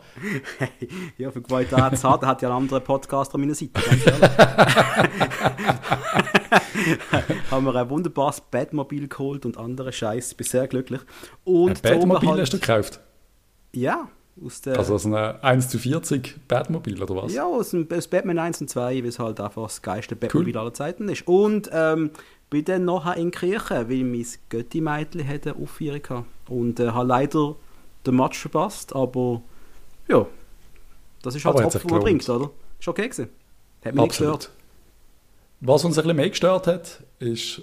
ja, 1.17 1.31
für 1.31 1.41
Qualität 1.41 1.97
zu 1.97 2.03
haben, 2.03 2.21
da 2.21 2.27
hat 2.27 2.41
ja 2.41 2.49
ein 2.49 2.55
anderer 2.55 2.81
Podcast 2.81 3.33
an 3.33 3.41
meiner 3.41 3.55
Seite. 3.55 3.71
haben 7.49 7.65
wir 7.65 7.75
ein 7.75 7.89
wunderbares 7.89 8.41
Batmobil 8.41 9.07
geholt 9.07 9.45
und 9.45 9.57
andere 9.57 9.93
Scheiß. 9.93 10.31
Ich 10.31 10.37
bin 10.37 10.45
sehr 10.45 10.67
glücklich. 10.67 10.99
Und 11.45 11.69
ein 11.69 11.81
Batmobil 11.81 12.29
halt, 12.29 12.41
hast 12.41 12.53
du 12.53 12.59
gekauft? 12.59 12.99
Ja, 13.71 14.09
aus 14.45 14.61
der, 14.61 14.77
also 14.77 14.95
aus 14.95 15.05
einer 15.05 15.43
1 15.43 15.69
zu 15.69 15.79
40 15.79 16.47
Batmobil 16.47 17.01
oder 17.01 17.15
was? 17.15 17.33
Ja, 17.33 17.45
aus, 17.45 17.71
dem, 17.71 17.87
aus 17.91 18.07
Batman 18.07 18.39
1 18.39 18.61
und 18.61 18.69
2, 18.69 19.03
wie 19.03 19.07
es 19.07 19.19
halt 19.19 19.39
einfach 19.39 19.63
das 19.63 19.81
geilste 19.81 20.15
Batmobil 20.15 20.55
cool. 20.55 20.61
aller 20.61 20.73
Zeiten 20.73 21.09
ist. 21.09 21.27
Und 21.27 21.69
ähm, 21.73 22.11
bin 22.49 22.65
dann 22.65 22.85
nachher 22.85 23.17
in 23.17 23.31
Kirche, 23.31 23.89
weil 23.89 24.03
mein 24.03 24.25
Götti-Mädchen 24.49 25.27
hatte 25.27 25.53
eine 25.53 25.63
Aufführung 25.63 26.01
hatte. 26.09 26.25
Und 26.47 26.79
äh, 26.79 26.89
habe 26.89 27.07
leider 27.07 27.55
den 28.05 28.15
Match 28.15 28.39
verpasst, 28.39 28.95
aber 28.95 29.41
ja, 30.07 30.25
das 31.21 31.35
ist 31.35 31.45
halt 31.45 31.55
aber 31.55 31.65
das 31.65 31.75
Opfer, 31.75 31.91
was 31.91 32.03
bringt, 32.03 32.29
oder? 32.29 32.51
Ist 32.79 32.87
okay 32.87 33.09
gewesen. 33.09 33.29
Hat 33.83 33.93
mich 33.93 34.03
Absolut. 34.03 34.33
nicht 34.33 34.39
gestört. 34.39 34.51
Was 35.59 35.83
uns 35.83 35.97
ein 35.97 36.03
bisschen 36.03 36.17
mehr 36.17 36.29
gestört 36.29 36.67
hat, 36.67 37.03
ist 37.19 37.61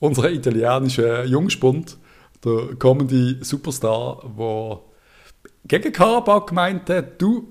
unser 0.00 0.30
italienischer 0.30 1.24
Jungspund, 1.24 1.96
der 2.44 2.74
Comedy-Superstar, 2.76 4.22
der 4.36 4.80
gegen 5.66 5.92
Karabakh 5.92 6.52
meinte, 6.52 7.02
du, 7.02 7.50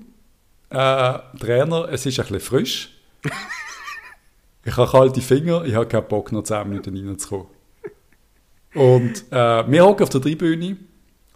äh, 0.70 1.18
Trainer, 1.38 1.88
es 1.90 2.04
ist 2.06 2.18
ein 2.18 2.26
bisschen 2.26 2.40
frisch. 2.40 2.90
ich 4.64 4.76
habe 4.76 4.90
kalte 4.90 5.20
Finger, 5.20 5.64
ich 5.64 5.74
habe 5.74 5.86
keinen 5.86 6.08
Bock, 6.08 6.32
noch 6.32 6.42
10 6.42 6.68
Minuten 6.68 7.08
reinzukommen. 7.08 7.46
Und 8.74 9.24
äh, 9.30 9.70
wir 9.70 9.84
hocken 9.84 10.02
auf 10.02 10.10
der 10.10 10.20
Tribüne 10.20 10.76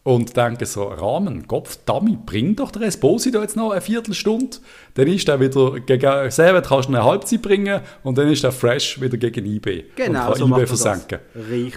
und 0.05 0.37
denken 0.37 0.67
so, 0.67 0.85
Rahmen, 0.85 1.47
Kopf, 1.47 1.79
Dummy, 1.87 2.19
bring 2.27 2.57
doch 2.57 2.73
der 2.73 2.83
Esposito 2.83 3.41
jetzt 3.41 3.57
noch 3.57 3.71
eine 3.71 3.81
Viertelstunde. 3.81 4.57
Dann 4.95 5.07
ist 5.07 5.29
er 5.29 5.39
wieder 5.39 5.79
gegen 5.79 6.31
Servet 6.31 6.67
kannst 6.67 6.89
du 6.89 6.95
eine 6.95 7.05
Halbzeit 7.05 7.41
bringen 7.41 7.81
und 8.03 8.19
dann 8.19 8.29
ist 8.29 8.43
er 8.43 8.51
fresh 8.51 9.01
wieder 9.01 9.17
gegen 9.17 9.47
IB. 9.47 9.85
Genau, 9.95 10.33
und 10.33 10.39
kann 10.39 10.49
so 10.51 10.57
IB 10.57 10.67
versenken. 10.67 11.19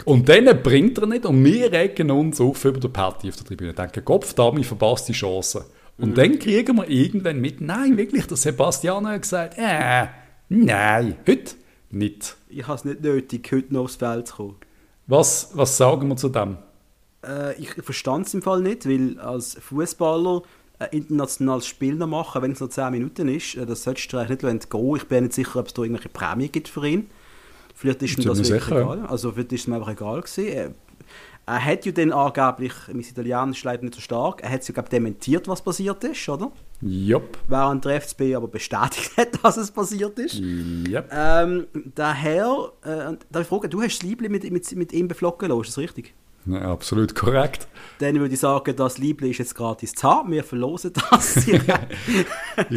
Und 0.05 0.27
dann 0.27 0.45
bringt 0.63 0.97
er 0.97 1.05
nicht 1.05 1.25
und 1.25 1.43
wir 1.43 1.71
regen 1.71 2.09
uns 2.09 2.41
auf 2.41 2.65
über 2.65 2.79
den 2.79 2.91
Party 2.91 3.29
auf 3.29 3.35
der 3.35 3.45
Tribüne. 3.45 3.73
Denken, 3.73 4.03
Kopf, 4.03 4.33
Dummy, 4.33 4.63
verpasst 4.63 5.07
die 5.07 5.13
Chance. 5.13 5.65
Und 5.97 6.09
mhm. 6.09 6.15
dann 6.15 6.39
kriegen 6.39 6.75
wir 6.77 6.89
irgendwann 6.89 7.39
mit, 7.39 7.61
nein, 7.61 7.95
wirklich, 7.95 8.25
der 8.25 8.37
Sebastian 8.37 9.07
hat 9.07 9.21
gesagt, 9.21 9.55
äh, 9.57 10.07
nein, 10.49 11.15
heute 11.27 11.55
nicht. 11.91 12.35
Ich 12.49 12.67
habe 12.67 12.75
es 12.75 12.85
nicht 12.85 13.01
nötig, 13.01 13.47
heute 13.53 13.73
noch 13.73 13.83
aufs 13.83 13.97
Feld 13.97 14.27
zu 14.27 14.35
kommen. 14.35 14.55
Was, 15.07 15.51
was 15.53 15.77
sagen 15.77 16.07
wir 16.07 16.17
zu 16.17 16.29
dem? 16.29 16.57
Äh, 17.27 17.55
ich 17.61 17.69
verstand 17.83 18.27
es 18.27 18.33
im 18.33 18.41
Fall 18.41 18.61
nicht, 18.61 18.87
weil 18.87 19.19
als 19.19 19.55
Fußballer 19.55 20.41
ein 20.79 20.89
internationales 20.91 21.67
Spiel 21.67 21.95
noch 21.95 22.07
machen, 22.07 22.41
wenn 22.41 22.51
es 22.51 22.59
noch 22.59 22.69
10 22.69 22.91
Minuten 22.91 23.27
ist, 23.29 23.55
äh, 23.55 23.65
das 23.65 23.83
solltest 23.83 24.11
du 24.11 24.17
eigentlich 24.17 24.41
nicht 24.41 24.69
gehen. 24.69 24.95
Ich 24.95 25.07
bin 25.07 25.23
nicht 25.23 25.33
sicher, 25.33 25.59
ob 25.59 25.67
es 25.67 25.73
da 25.73 25.81
irgendwelche 25.81 26.09
Prämie 26.09 26.49
gibt 26.49 26.67
für 26.67 26.85
ihn. 26.87 27.09
Vielleicht 27.73 28.03
ist 28.03 28.17
ihm 28.17 28.25
das 28.25 28.37
wirklich 28.39 28.63
sicher. 28.63 28.81
egal. 28.81 29.05
Also 29.07 29.31
vielleicht 29.31 29.53
ist 29.53 29.61
es 29.61 29.67
mir 29.67 29.75
einfach 29.75 29.91
egal 29.91 30.21
gewesen. 30.21 30.47
Er, 30.47 30.71
er 31.47 31.63
hat 31.63 31.85
ja 31.85 31.91
dann 31.91 32.11
angeblich, 32.11 32.73
mein 32.87 33.01
Italienisch 33.01 33.59
ist 33.59 33.63
leider 33.65 33.83
nicht 33.83 33.95
so 33.95 34.01
stark, 34.01 34.41
er 34.41 34.49
hat 34.49 34.61
es 34.61 34.67
ja 34.67 34.73
glaube 34.73 34.89
dementiert, 34.89 35.47
was 35.47 35.61
passiert 35.61 36.03
ist, 36.03 36.27
oder? 36.27 36.51
Jupp. 36.81 37.37
Während 37.47 37.85
der 37.85 38.01
FCB 38.01 38.35
aber 38.35 38.47
bestätigt 38.47 39.15
hat, 39.15 39.27
dass 39.43 39.57
es 39.57 39.69
passiert 39.71 40.17
ist. 40.17 40.35
Jupp. 40.35 41.05
Ähm, 41.11 41.67
daher, 41.93 42.71
äh, 42.83 43.17
darf 43.31 43.41
ich 43.41 43.47
fragen, 43.47 43.69
du 43.69 43.81
hast 43.81 43.97
das 43.97 44.03
Liebling 44.03 44.31
mit, 44.31 44.49
mit, 44.49 44.75
mit 44.75 44.93
ihm 44.93 45.07
beflocken 45.07 45.49
lassen, 45.49 45.61
ist 45.61 45.69
das 45.69 45.77
richtig? 45.77 46.15
Ja, 46.45 46.71
absolut 46.71 47.15
korrekt. 47.15 47.67
Dann 47.99 48.19
würde 48.19 48.33
ich 48.33 48.39
sagen, 48.39 48.75
das 48.75 48.97
Liebling 48.97 49.31
ist 49.31 49.39
jetzt 49.39 49.55
gratis 49.55 49.93
zu 49.93 50.07
haben. 50.07 50.31
Wir 50.31 50.43
verlosen 50.43 50.91
das. 50.93 51.37
ich 51.47 51.59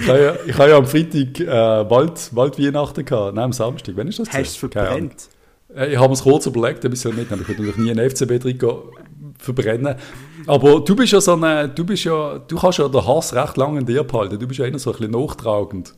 habe 0.09 0.23
ja, 0.23 0.35
ich 0.47 0.57
ja 0.57 0.77
am 0.77 0.87
Freitag 0.87 1.41
äh, 1.41 1.91
Wald, 1.91 2.31
Waldweihnachten 2.35 3.05
gehabt, 3.05 3.35
nein, 3.35 3.45
am 3.45 3.53
Samstag. 3.53 3.95
Wann 3.97 4.09
ist 4.09 4.19
das? 4.19 4.29
Hast 4.29 4.37
du 4.37 4.41
es 4.41 4.57
verbrennt? 4.57 5.29
Äh, 5.75 5.93
ich 5.93 5.99
habe 5.99 6.13
es 6.13 6.23
kurz 6.23 6.47
überlegt, 6.47 6.85
ein 6.85 6.91
bisschen 6.91 7.15
mitnehmen. 7.15 7.43
Ich 7.43 7.49
würde 7.49 7.63
natürlich 7.63 7.77
nie 7.77 7.91
ein 7.91 8.11
FCB-Trikot 8.11 8.93
verbrennen. 9.39 9.97
Aber 10.47 10.81
du 10.81 10.97
bist 10.97 11.13
ja 11.13 11.21
so 11.21 11.35
eine, 11.35 11.69
du 11.69 11.85
bist 11.85 12.05
ja, 12.05 12.39
du 12.39 12.57
kannst 12.57 12.79
ja 12.79 12.89
den 12.89 13.07
Hass 13.07 13.35
recht 13.35 13.57
lange 13.57 13.81
in 13.81 13.87
dir 13.87 14.05
behalten. 14.05 14.39
Du 14.39 14.47
bist 14.47 14.61
ja 14.61 14.67
eher 14.67 14.79
so 14.79 14.93
ein 14.93 14.99
bisschen 14.99 15.13
nachtragend. 15.13 15.95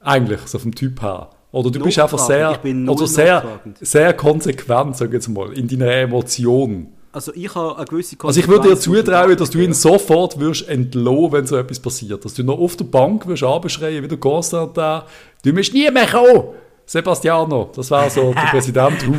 Eigentlich, 0.00 0.40
so 0.46 0.58
vom 0.58 0.74
Typ 0.74 1.00
her. 1.00 1.30
Oder 1.52 1.70
du 1.70 1.80
bist 1.80 1.98
einfach 1.98 2.18
sehr, 2.18 2.58
oder 2.88 3.06
sehr, 3.06 3.60
sehr 3.80 4.14
konsequent, 4.14 4.96
sag 4.96 5.12
jetzt 5.12 5.28
mal, 5.28 5.52
in 5.52 5.68
deiner 5.68 5.92
Emotion. 5.92 6.88
Also 7.12 7.30
ich 7.34 7.54
habe 7.54 7.76
eine 7.76 7.84
gewisse 7.84 8.16
Konsequenz. 8.16 8.24
Also 8.24 8.40
ich 8.40 8.48
würde 8.48 8.74
dir 8.74 8.80
zutrauen, 8.80 9.36
dass 9.36 9.50
du 9.50 9.58
ihn 9.58 9.74
sofort 9.74 10.40
wirst 10.40 10.66
entlohnen, 10.66 11.30
wenn 11.32 11.46
so 11.46 11.58
etwas 11.58 11.78
passiert. 11.78 12.24
Dass 12.24 12.32
du 12.32 12.42
noch 12.42 12.58
auf 12.58 12.76
der 12.76 12.86
Bank 12.86 13.26
wirst 13.26 13.42
abschreien, 13.42 14.02
wie 14.02 14.08
der 14.08 14.16
Constantin, 14.16 15.02
du 15.44 15.52
musst 15.52 15.74
nie 15.74 15.90
mehr 15.90 16.06
kommen. 16.06 16.54
Sebastiano, 16.86 17.70
das 17.76 17.90
war 17.90 18.08
so 18.08 18.32
der 18.32 18.40
Präsident 18.50 19.06
Hug. 19.06 19.14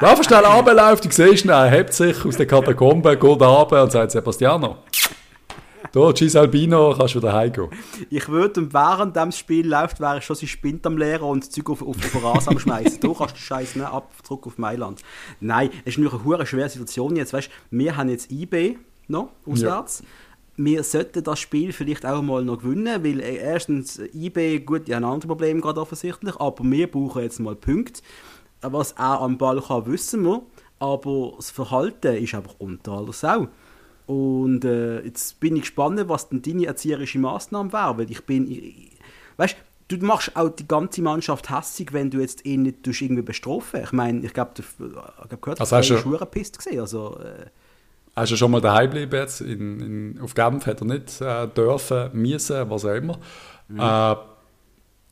Lauf 0.00 0.22
schnell 0.22 0.44
runterläuft, 0.44 1.04
du 1.04 1.10
siehst 1.10 1.44
ihn, 1.44 1.50
er 1.50 1.68
hebt 1.68 1.92
sich 1.92 2.24
aus 2.24 2.36
den 2.36 2.46
Katakomben, 2.46 3.12
geht 3.12 3.22
runter 3.22 3.82
und 3.82 3.92
sagt, 3.92 4.12
Sebastiano, 4.12 4.76
da, 6.00 6.12
Gis 6.12 6.36
Albino, 6.36 6.94
kannst 6.96 7.14
du 7.14 7.18
wieder 7.18 7.32
heimgehen. 7.32 7.68
Ich 8.10 8.28
würde, 8.28 8.72
während 8.72 9.16
dem 9.16 9.32
Spiel 9.32 9.68
läuft, 9.68 10.00
wäre 10.00 10.18
ich 10.18 10.24
schon 10.24 10.36
sein 10.36 10.48
Spind 10.48 10.86
am 10.86 10.96
Leeren 10.96 11.28
und 11.28 11.44
das 11.44 11.50
Zeug 11.50 11.70
auf, 11.70 11.82
auf 11.82 11.96
den 11.96 12.24
am 12.24 12.58
Schmeißen. 12.58 13.00
du 13.00 13.14
kannst 13.14 13.36
den 13.36 13.40
Scheiß 13.40 13.76
nicht 13.76 13.86
ab, 13.86 14.10
zurück 14.22 14.46
auf 14.46 14.58
Mailand. 14.58 15.02
Nein, 15.40 15.70
es 15.84 15.96
ist 15.96 15.98
natürlich 15.98 16.26
eine 16.26 16.46
schwere 16.46 16.68
Situation 16.68 17.16
jetzt. 17.16 17.32
Weißt, 17.32 17.50
wir 17.70 17.96
haben 17.96 18.08
jetzt 18.08 18.30
IB 18.30 18.78
noch 19.08 19.30
auswärts. 19.46 20.00
Ja 20.00 20.06
wir 20.56 20.82
sollten 20.84 21.24
das 21.24 21.40
Spiel 21.40 21.72
vielleicht 21.72 22.04
auch 22.04 22.22
mal 22.22 22.44
noch 22.44 22.58
gewinnen, 22.58 23.02
weil 23.02 23.20
äh, 23.20 23.36
erstens 23.36 23.98
IB, 24.12 24.60
gut, 24.60 24.86
die 24.86 24.94
haben 24.94 25.04
andere 25.04 25.28
Probleme 25.28 25.60
gerade 25.60 25.80
offensichtlich, 25.80 26.36
aber 26.36 26.62
wir 26.64 26.90
brauchen 26.90 27.22
jetzt 27.22 27.40
mal 27.40 27.54
Punkte. 27.54 28.02
Was 28.60 28.96
auch 28.96 29.22
am 29.22 29.38
Ball 29.38 29.60
kann, 29.60 29.86
wissen 29.86 30.24
wir, 30.24 30.42
aber 30.78 31.32
das 31.36 31.50
Verhalten 31.50 32.16
ist 32.16 32.34
einfach 32.34 32.54
unter 32.58 32.92
aller 32.92 33.12
Sau. 33.12 33.48
Und 34.06 34.64
äh, 34.64 35.00
jetzt 35.02 35.38
bin 35.40 35.56
ich 35.56 35.62
gespannt, 35.62 36.00
was 36.08 36.28
denn 36.28 36.42
deine 36.42 36.66
erzieherische 36.66 37.18
Maßnahme 37.18 37.72
wäre, 37.72 37.98
weil 37.98 38.10
ich 38.10 38.24
bin, 38.24 38.50
ich, 38.50 38.90
weißt 39.36 39.56
du 39.88 40.06
machst 40.06 40.34
auch 40.36 40.48
die 40.48 40.66
ganze 40.66 41.02
Mannschaft 41.02 41.50
hässig, 41.50 41.92
wenn 41.92 42.10
du 42.10 42.20
jetzt 42.20 42.44
ihn 42.44 42.62
nicht 42.62 42.86
irgendwie 42.86 43.22
bestrafen. 43.22 43.82
Ich 43.82 43.92
meine, 43.92 44.24
ich 44.24 44.32
glaube, 44.32 44.52
du 44.54 44.62
hast 44.62 45.40
gehört, 45.40 45.60
also 45.60 45.76
hast 45.76 45.90
du 45.90 46.26
pisst 46.26 46.58
gesehen, 46.58 46.80
also 46.80 47.18
äh, 47.18 48.22
ist 48.22 48.30
ja 48.30 48.36
schon 48.36 48.50
mal 48.50 48.60
daheim 48.60 48.90
geblieben 48.90 49.14
jetzt. 49.14 49.40
In, 49.40 49.80
in, 49.80 50.20
auf 50.20 50.34
Genf 50.34 50.66
hat 50.66 50.80
er 50.80 50.86
nicht 50.86 51.20
äh, 51.20 51.46
dürfen, 51.48 52.10
müssen, 52.12 52.70
was 52.70 52.84
auch 52.84 52.94
immer. 52.94 53.18
Mhm. 53.68 53.80
Äh, 53.80 54.16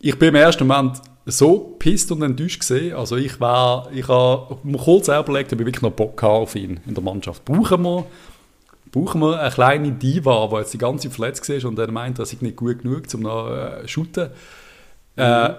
ich 0.00 0.18
bin 0.18 0.30
im 0.30 0.34
ersten 0.36 0.66
Moment 0.66 1.00
so 1.26 1.76
pisst 1.78 2.10
und 2.12 2.22
enttäuscht 2.22 2.60
gesehen. 2.60 2.94
Also 2.94 3.16
ich 3.16 3.40
war, 3.40 3.90
ich 3.92 4.08
habe 4.08 4.58
mir 4.62 4.78
kurz 4.78 5.08
überlegt, 5.08 5.52
ob 5.52 5.60
ich 5.60 5.66
wirklich 5.66 5.82
noch 5.82 5.92
Bock 5.92 6.22
habe 6.22 6.34
auf 6.34 6.54
ihn 6.54 6.80
in 6.86 6.94
der 6.94 7.02
Mannschaft. 7.02 7.44
Brauchen 7.44 7.82
wir, 7.82 8.06
brauchen 8.92 9.20
wir 9.20 9.40
eine 9.40 9.50
kleine 9.50 9.92
Diva, 9.92 10.48
die 10.50 10.56
jetzt 10.56 10.74
die 10.74 10.78
ganze 10.78 11.10
verletzt 11.10 11.48
ist 11.48 11.64
und 11.64 11.76
dann 11.76 11.92
meint, 11.92 12.18
dass 12.18 12.32
ich 12.32 12.42
nicht 12.42 12.56
gut 12.56 12.82
genug 12.82 13.02
um 13.14 13.20
noch 13.20 13.50
äh, 13.50 13.86
shooten. 13.86 14.30
Mhm. 15.16 15.22
Äh, 15.22 15.54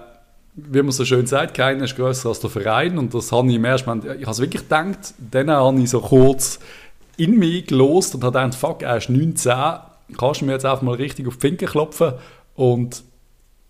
wie 0.53 0.81
man 0.81 0.91
so 0.91 1.05
schön 1.05 1.25
sagt, 1.27 1.55
keiner 1.55 1.85
ist 1.85 1.95
grösser 1.95 2.29
als 2.29 2.41
der 2.41 2.49
Verein 2.49 2.97
und 2.97 3.13
das 3.13 3.31
habe 3.31 3.47
ich 3.49 3.55
im 3.55 3.63
ersten 3.63 3.89
Moment, 3.89 4.05
ich 4.19 4.23
habe 4.23 4.31
es 4.31 4.39
wirklich 4.39 4.63
gedacht, 4.63 5.13
dann 5.17 5.49
habe 5.49 5.79
ich 5.79 5.89
so 5.89 6.01
kurz 6.01 6.59
in 7.15 7.37
mich 7.37 7.67
gelost 7.67 8.15
und 8.15 8.23
habe 8.23 8.37
gedacht, 8.37 8.55
fuck, 8.55 8.81
er 8.81 8.97
ist 8.97 9.09
19, 9.09 9.53
kannst 10.17 10.41
du 10.41 10.45
mir 10.45 10.53
jetzt 10.53 10.65
einfach 10.65 10.81
mal 10.81 10.95
richtig 10.95 11.27
auf 11.27 11.37
die 11.37 11.47
Finger 11.47 11.71
klopfen 11.71 12.13
und 12.55 13.03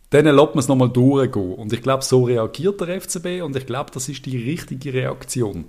dann 0.10 0.26
lässt 0.26 0.38
man 0.38 0.60
es 0.60 0.68
nochmal 0.68 0.90
durchgehen. 0.90 1.54
Und 1.54 1.72
ich 1.72 1.82
glaube, 1.82 2.04
so 2.04 2.26
reagiert 2.26 2.82
der 2.82 3.00
FCB 3.00 3.42
und 3.44 3.56
ich 3.56 3.66
glaube, 3.66 3.92
das 3.94 4.10
ist 4.10 4.26
die 4.26 4.38
richtige 4.38 4.94
Reaktion. 4.94 5.66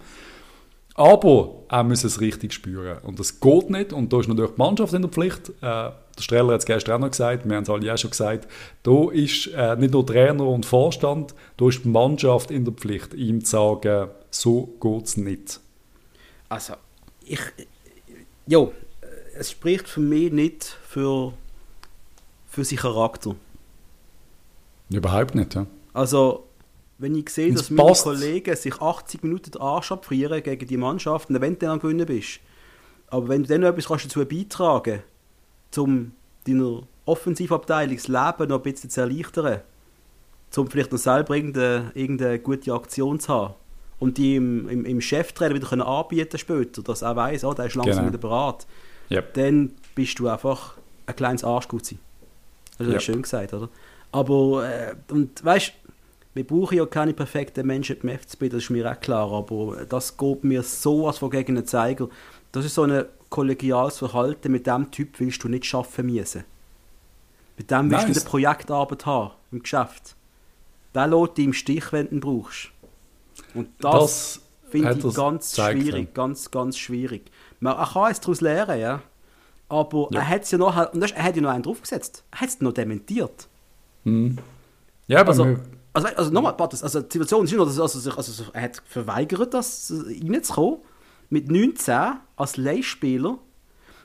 Aber 0.94 1.62
er 1.68 1.84
muss 1.84 2.04
es 2.04 2.20
richtig 2.20 2.52
spüren. 2.52 2.98
Und 3.02 3.18
das 3.18 3.40
geht 3.40 3.70
nicht. 3.70 3.92
Und 3.92 4.12
da 4.12 4.20
ist 4.20 4.28
natürlich 4.28 4.52
die 4.52 4.58
Mannschaft 4.58 4.92
in 4.92 5.02
der 5.02 5.10
Pflicht. 5.10 5.48
Äh, 5.48 5.52
der 5.62 6.22
Streller 6.22 6.52
hat 6.54 6.60
es 6.60 6.66
gestern 6.66 6.96
auch 6.96 7.06
noch 7.06 7.10
gesagt, 7.10 7.48
wir 7.48 7.56
haben 7.56 7.62
es 7.62 7.70
alle 7.70 7.92
auch 7.92 7.96
schon 7.96 8.10
gesagt. 8.10 8.46
Da 8.82 9.10
ist 9.10 9.46
äh, 9.48 9.76
nicht 9.76 9.92
nur 9.92 10.06
Trainer 10.06 10.46
und 10.46 10.66
Vorstand, 10.66 11.34
da 11.56 11.68
ist 11.68 11.84
die 11.84 11.88
Mannschaft 11.88 12.50
in 12.50 12.64
der 12.64 12.74
Pflicht, 12.74 13.14
ihm 13.14 13.42
zu 13.42 13.50
sagen, 13.50 14.10
so 14.30 14.74
geht 14.80 15.04
es 15.06 15.16
nicht. 15.16 15.60
Also, 16.50 16.74
ich. 17.24 17.40
Jo, 18.46 18.72
es 19.38 19.52
spricht 19.52 19.88
für 19.88 20.00
mich 20.00 20.30
nicht 20.32 20.64
für, 20.86 21.32
für 22.48 22.64
seinen 22.64 22.78
Charakter. 22.78 23.34
Überhaupt 24.90 25.34
nicht, 25.34 25.54
ja. 25.54 25.66
Also, 25.94 26.44
wenn 27.02 27.16
ich 27.16 27.28
sehe, 27.30 27.52
dass 27.52 27.68
meine 27.68 27.92
Kollegen 27.92 28.54
sich 28.54 28.80
80 28.80 29.24
Minuten 29.24 29.50
den 29.50 29.60
Arsch 29.60 29.90
abfrieren 29.90 30.40
gegen 30.40 30.68
die 30.68 30.76
Mannschaft 30.76 31.28
und 31.28 31.40
wenn 31.40 31.54
du 31.54 31.66
dann 31.66 31.80
gewinnen 31.80 32.06
bist, 32.06 32.38
aber 33.08 33.28
wenn 33.28 33.42
du 33.42 33.48
dann 33.48 33.62
noch 33.62 33.68
etwas 33.68 33.88
kannst 33.88 34.04
dazu 34.04 34.24
beitragen 34.24 35.02
kannst, 35.02 35.78
um 35.78 36.12
deiner 36.46 36.82
Offensivabteilung 37.04 37.96
das 37.96 38.06
Leben 38.06 38.48
noch 38.48 38.58
ein 38.58 38.62
bisschen 38.62 38.88
zu 38.88 39.00
erleichtern, 39.00 39.62
um 40.56 40.70
vielleicht 40.70 40.92
noch 40.92 40.98
selber 40.98 41.34
irgendeine, 41.34 41.90
irgendeine 41.94 42.38
gute 42.38 42.72
Aktion 42.72 43.18
zu 43.18 43.32
haben 43.32 43.54
und 43.98 44.16
die 44.16 44.36
im, 44.36 44.68
im, 44.68 44.84
im 44.84 45.00
Cheftrainer 45.00 45.56
wieder 45.56 45.66
können 45.66 45.82
anbieten 45.82 46.38
später, 46.38 46.82
dass 46.82 47.02
er 47.02 47.16
weiß, 47.16 47.44
oh, 47.44 47.52
der 47.52 47.66
ist 47.66 47.74
langsam 47.74 48.04
genau. 48.04 48.08
wieder 48.08 48.18
bereit, 48.18 48.66
yep. 49.10 49.34
dann 49.34 49.72
bist 49.96 50.20
du 50.20 50.28
einfach 50.28 50.76
ein 51.06 51.16
kleines 51.16 51.42
Arschgutzi. 51.42 51.98
Das 52.78 52.86
ist 52.86 52.92
yep. 52.92 53.02
schön 53.02 53.22
gesagt, 53.22 53.52
oder? 53.54 53.68
Aber, 54.12 54.68
äh, 54.68 54.94
und 55.10 55.44
weißt 55.44 55.72
wir 56.34 56.46
brauchen 56.46 56.78
ja 56.78 56.86
keine 56.86 57.12
perfekten 57.12 57.66
Menschen 57.66 57.96
im 58.02 58.08
FCB, 58.08 58.48
das 58.50 58.64
ist 58.64 58.70
mir 58.70 58.90
auch 58.90 58.98
klar, 59.00 59.30
aber 59.32 59.84
das 59.86 60.16
geht 60.16 60.44
mir 60.44 60.62
sowas 60.62 61.18
von 61.18 61.30
gegen 61.30 61.54
den 61.54 61.66
Zeiger. 61.66 62.08
Das 62.52 62.64
ist 62.64 62.74
so 62.74 62.82
ein 62.82 63.04
kollegiales 63.28 63.98
Verhalten, 63.98 64.52
mit 64.52 64.66
dem 64.66 64.90
Typ 64.90 65.20
willst 65.20 65.44
du 65.44 65.48
nicht 65.48 65.66
schaffen 65.66 66.06
müssen. 66.06 66.44
Mit 67.56 67.70
dem 67.70 67.90
willst 67.90 68.08
nice. 68.08 68.16
du 68.16 68.20
eine 68.20 68.30
Projektarbeit 68.30 69.06
haben 69.06 69.32
im 69.50 69.62
Geschäft. 69.62 70.16
Der 70.94 71.06
lässt 71.06 71.36
dich 71.36 71.44
im 71.44 71.52
Stich, 71.52 71.92
wenn 71.92 72.06
du 72.06 72.14
ihn 72.14 72.20
brauchst. 72.20 72.70
Und 73.54 73.68
das, 73.80 73.92
das 73.92 74.40
finde 74.70 74.92
ich 74.92 75.14
ganz 75.14 75.56
schwierig, 75.56 76.06
ja. 76.06 76.12
ganz, 76.14 76.50
ganz 76.50 76.78
schwierig. 76.78 77.30
Man 77.60 77.76
kann 77.76 78.10
es 78.10 78.20
daraus 78.20 78.40
lernen, 78.40 78.80
ja. 78.80 79.02
Aber 79.68 80.08
ja. 80.10 80.20
er 80.20 80.28
hat 80.28 80.50
ja 80.50 80.58
noch, 80.58 80.92
und 80.92 81.02
er 81.02 81.22
hat 81.22 81.36
ja 81.36 81.42
noch 81.42 81.50
einen 81.50 81.62
draufgesetzt. 81.62 82.24
Er 82.30 82.40
hat 82.40 82.48
es 82.48 82.60
noch 82.60 82.72
dementiert. 82.72 83.48
Mhm. 84.04 84.38
Ja, 85.06 85.20
aber 85.20 85.30
also, 85.30 85.56
also, 85.92 86.08
also 86.08 86.30
nochmal, 86.30 86.54
also 86.58 87.00
die 87.00 87.18
Situation 87.18 87.44
ist 87.44 87.52
nur, 87.52 87.66
dass 87.66 87.78
also, 87.78 88.10
also, 88.10 88.44
er 88.52 88.62
hat 88.62 88.82
verweigert, 88.84 89.52
das 89.52 89.92
reinzukommen, 89.92 90.78
mit 91.28 91.50
19 91.50 92.14
als 92.36 92.56
Leihspieler 92.56 93.38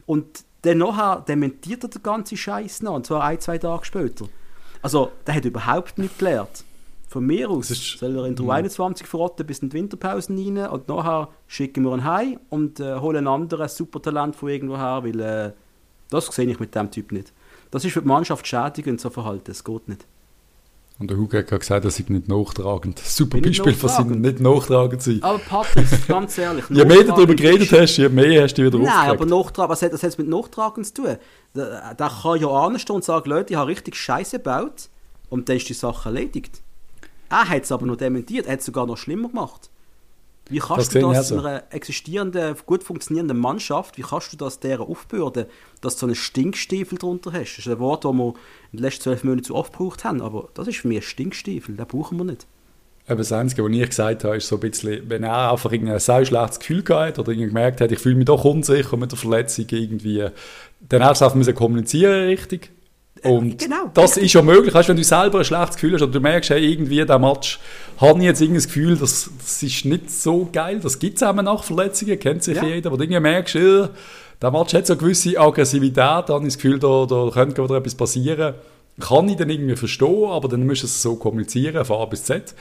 und 0.05 0.43
dann 0.63 0.79
nachher 0.79 1.23
dementiert 1.27 1.83
er 1.83 1.89
den 1.89 2.03
ganzen 2.03 2.37
Scheiß 2.37 2.81
noch, 2.81 2.95
und 2.95 3.05
zwar 3.05 3.23
ein, 3.23 3.39
zwei 3.39 3.57
Tage 3.57 3.85
später. 3.85 4.25
Also, 4.81 5.11
der 5.25 5.35
hat 5.35 5.45
überhaupt 5.45 5.97
nicht 5.97 6.19
gelernt. 6.19 6.65
Von 7.07 7.25
mir 7.25 7.49
aus 7.49 7.71
ist, 7.71 7.99
soll 7.99 8.17
er 8.17 8.25
in 8.25 8.35
der 8.35 8.43
mhm. 8.43 8.51
21 8.51 9.07
verrotten 9.07 9.45
bis 9.45 9.59
in 9.59 9.69
die 9.69 9.77
Winterpause 9.77 10.33
rein 10.33 10.57
und 10.69 10.89
nachher 10.89 11.29
schicken 11.47 11.83
wir 11.83 11.93
ihn 11.93 12.03
heim 12.03 12.39
und 12.49 12.81
äh, 12.81 12.99
holen 12.99 13.19
ein 13.19 13.27
anderes 13.27 13.77
Supertalent 13.77 14.35
von 14.35 14.49
irgendwo 14.49 14.77
her, 14.77 15.01
weil 15.03 15.19
äh, 15.21 15.51
das 16.09 16.25
sehe 16.27 16.45
ich 16.47 16.59
mit 16.59 16.75
dem 16.75 16.91
Typ 16.91 17.13
nicht. 17.13 17.31
Das 17.71 17.85
ist 17.85 17.93
für 17.93 18.01
die 18.01 18.07
Mannschaft 18.07 18.45
schädigend, 18.45 18.99
so 18.99 19.09
Verhalten, 19.09 19.45
das 19.45 19.63
geht 19.63 19.87
nicht. 19.87 20.05
Und 20.99 21.11
der 21.11 21.17
Hugo 21.17 21.37
hat 21.37 21.47
gesagt, 21.47 21.85
dass 21.85 21.99
ich 21.99 22.09
nicht 22.09 22.27
nachtragend. 22.27 22.97
Super 22.97 23.39
Beispiel 23.39 23.73
von 23.73 23.89
seinem 23.89 24.19
nicht 24.19 24.39
nachtragend 24.39 25.01
sein. 25.03 25.19
Aber 25.21 25.37
Patrick, 25.37 25.85
ganz 26.07 26.37
ehrlich. 26.39 26.65
je 26.69 26.85
mehr 26.85 27.03
du 27.03 27.09
darüber 27.09 27.35
geredet 27.35 27.71
hast, 27.71 27.97
je 27.97 28.09
mehr 28.09 28.41
hast 28.41 28.55
du 28.55 28.65
wieder 28.65 28.79
Nein, 28.79 29.11
aber 29.11 29.25
nachtragend, 29.27 29.69
was 29.69 29.81
hat 29.83 29.93
das 29.93 30.01
jetzt 30.01 30.17
mit 30.17 30.27
nachtragend 30.27 30.87
zu 30.87 30.93
tun? 30.95 31.17
Der, 31.55 31.93
der 31.93 32.09
kann 32.09 32.39
ja 32.39 32.47
anstehen 32.47 32.95
und 32.95 33.03
sagen, 33.03 33.29
Leute, 33.29 33.53
ich 33.53 33.59
habe 33.59 33.69
richtig 33.69 33.95
Scheiße 33.95 34.37
gebaut 34.37 34.89
und 35.29 35.47
dann 35.49 35.57
ist 35.57 35.69
die 35.69 35.73
Sache 35.73 36.09
erledigt. 36.09 36.61
Er 37.29 37.47
hat 37.47 37.63
es 37.63 37.71
aber 37.71 37.85
noch 37.85 37.97
dementiert, 37.97 38.47
er 38.47 38.53
hat 38.53 38.59
es 38.61 38.65
sogar 38.65 38.87
noch 38.87 38.97
schlimmer 38.97 39.29
gemacht. 39.29 39.69
Wie 40.49 40.59
kannst 40.59 40.93
das 40.95 41.01
du 41.01 41.11
das 41.11 41.31
in 41.31 41.39
einer 41.39 41.63
existierenden, 41.71 42.55
gut 42.65 42.83
funktionierenden 42.83 43.37
Mannschaft, 43.37 43.97
wie 43.97 44.01
kannst 44.01 44.31
du 44.33 44.37
das 44.37 44.59
deren 44.59 44.87
aufbürden, 44.87 45.45
dass 45.81 45.95
du 45.95 45.99
so 46.01 46.05
einen 46.05 46.15
Stinkstiefel 46.15 46.97
drunter 46.97 47.33
hast? 47.33 47.57
Das 47.57 47.65
ist 47.65 47.67
ein 47.67 47.79
Wort, 47.79 48.05
das 48.05 48.13
wir 48.13 48.33
in 48.71 48.77
den 48.77 48.79
letzten 48.79 49.03
zwölf 49.03 49.23
Monaten 49.23 49.43
zu 49.43 49.55
oft 49.55 49.73
gebraucht 49.73 50.03
haben, 50.03 50.21
aber 50.21 50.49
das 50.53 50.67
ist 50.67 50.77
für 50.77 50.87
mich 50.87 50.99
ein 50.99 51.03
Stinkstiefel, 51.03 51.75
den 51.75 51.85
brauchen 51.85 52.17
wir 52.17 52.25
nicht. 52.25 52.47
Aber 53.07 53.17
das 53.17 53.31
Einzige, 53.31 53.63
was 53.63 53.71
ich 53.71 53.89
gesagt 53.89 54.23
habe, 54.25 54.35
ist 54.35 54.47
so 54.47 54.57
ein 54.57 54.59
bisschen, 54.59 55.09
wenn 55.09 55.23
er 55.23 55.51
einfach 55.51 55.71
ein 55.71 55.99
sehr 55.99 56.25
schlechtes 56.25 56.59
Gefühl 56.59 56.83
gehabt 56.83 57.19
oder 57.19 57.33
gemerkt 57.33 57.79
hat, 57.79 57.91
ich 57.91 57.99
fühle 57.99 58.15
mich 58.15 58.25
doch 58.25 58.43
unsicher 58.43 58.97
mit 58.97 59.11
der 59.11 59.17
Verletzung 59.17 59.65
irgendwie, 59.69 60.27
dann 60.81 61.03
hast 61.03 61.21
du 61.21 61.25
einfach 61.25 61.55
kommunizieren 61.55 62.27
richtig 62.27 62.71
und 63.23 63.59
genau. 63.59 63.91
das 63.93 64.17
ist 64.17 64.33
ja 64.33 64.41
möglich, 64.41 64.73
weißt, 64.73 64.89
wenn 64.89 64.97
du 64.97 65.03
selber 65.03 65.39
ein 65.39 65.45
schlechtes 65.45 65.75
Gefühl 65.75 65.93
hast 65.93 66.01
oder 66.01 66.11
du 66.11 66.19
merkst, 66.19 66.49
hey, 66.49 66.71
irgendwie 66.71 67.05
der 67.05 67.19
Match, 67.19 67.59
habe 67.99 68.19
ich 68.19 68.25
jetzt 68.25 68.41
irgendwie 68.41 68.59
das 68.59 68.67
Gefühl, 68.67 68.97
das, 68.97 69.29
das 69.39 69.63
ist 69.63 69.85
nicht 69.85 70.11
so 70.11 70.49
geil, 70.51 70.79
das 70.81 70.99
gibt 70.99 71.17
es 71.17 71.23
auch 71.23 71.33
nach 71.33 71.63
Verletzungen, 71.63 72.19
kennt 72.19 72.43
sich 72.43 72.57
ja. 72.57 72.65
jeder, 72.65 72.89
aber 72.89 72.97
du 72.97 73.03
irgendwie 73.03 73.19
merkst, 73.19 73.55
äh, 73.55 73.87
der 74.41 74.51
Match 74.51 74.73
hat 74.73 74.85
so 74.85 74.93
eine 74.93 74.99
gewisse 74.99 75.39
Aggressivität, 75.39 75.95
da 75.97 76.27
habe 76.29 76.45
ich 76.45 76.53
das 76.53 76.57
Gefühl, 76.57 76.79
da, 76.79 77.05
da 77.05 77.29
könnte 77.31 77.63
wieder 77.63 77.77
etwas 77.77 77.95
passieren. 77.95 78.53
Kann 78.99 79.29
ich 79.29 79.35
dann 79.35 79.49
irgendwie 79.49 79.75
verstehen, 79.75 80.25
aber 80.25 80.47
dann 80.47 80.65
musst 80.65 80.83
du 80.83 80.87
es 80.87 81.01
so 81.01 81.15
kommunizieren, 81.15 81.85
von 81.85 82.01
A 82.01 82.05
bis 82.05 82.23
Z. 82.23 82.55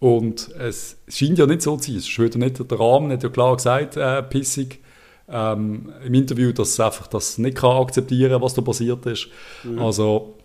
Und 0.00 0.50
es 0.58 0.96
scheint 1.08 1.38
ja 1.38 1.46
nicht 1.46 1.62
so 1.62 1.76
zu 1.76 1.90
sein. 1.90 1.96
Es 1.96 2.08
ist 2.08 2.36
nicht, 2.36 2.70
der 2.70 2.80
Rahmen 2.80 3.10
hat 3.10 3.22
ja 3.22 3.28
klar 3.28 3.56
gesagt, 3.56 3.96
äh, 3.96 4.22
pissig 4.22 4.80
ähm, 5.30 5.92
im 6.04 6.14
Interview, 6.14 6.52
dass 6.52 6.70
es 6.70 6.80
einfach 6.80 7.06
das 7.06 7.38
nicht 7.38 7.56
kann 7.56 7.76
akzeptieren 7.76 8.40
was 8.40 8.54
da 8.54 8.62
passiert 8.62 9.04
ist. 9.06 9.28
Mhm. 9.64 9.78
Also 9.78 10.37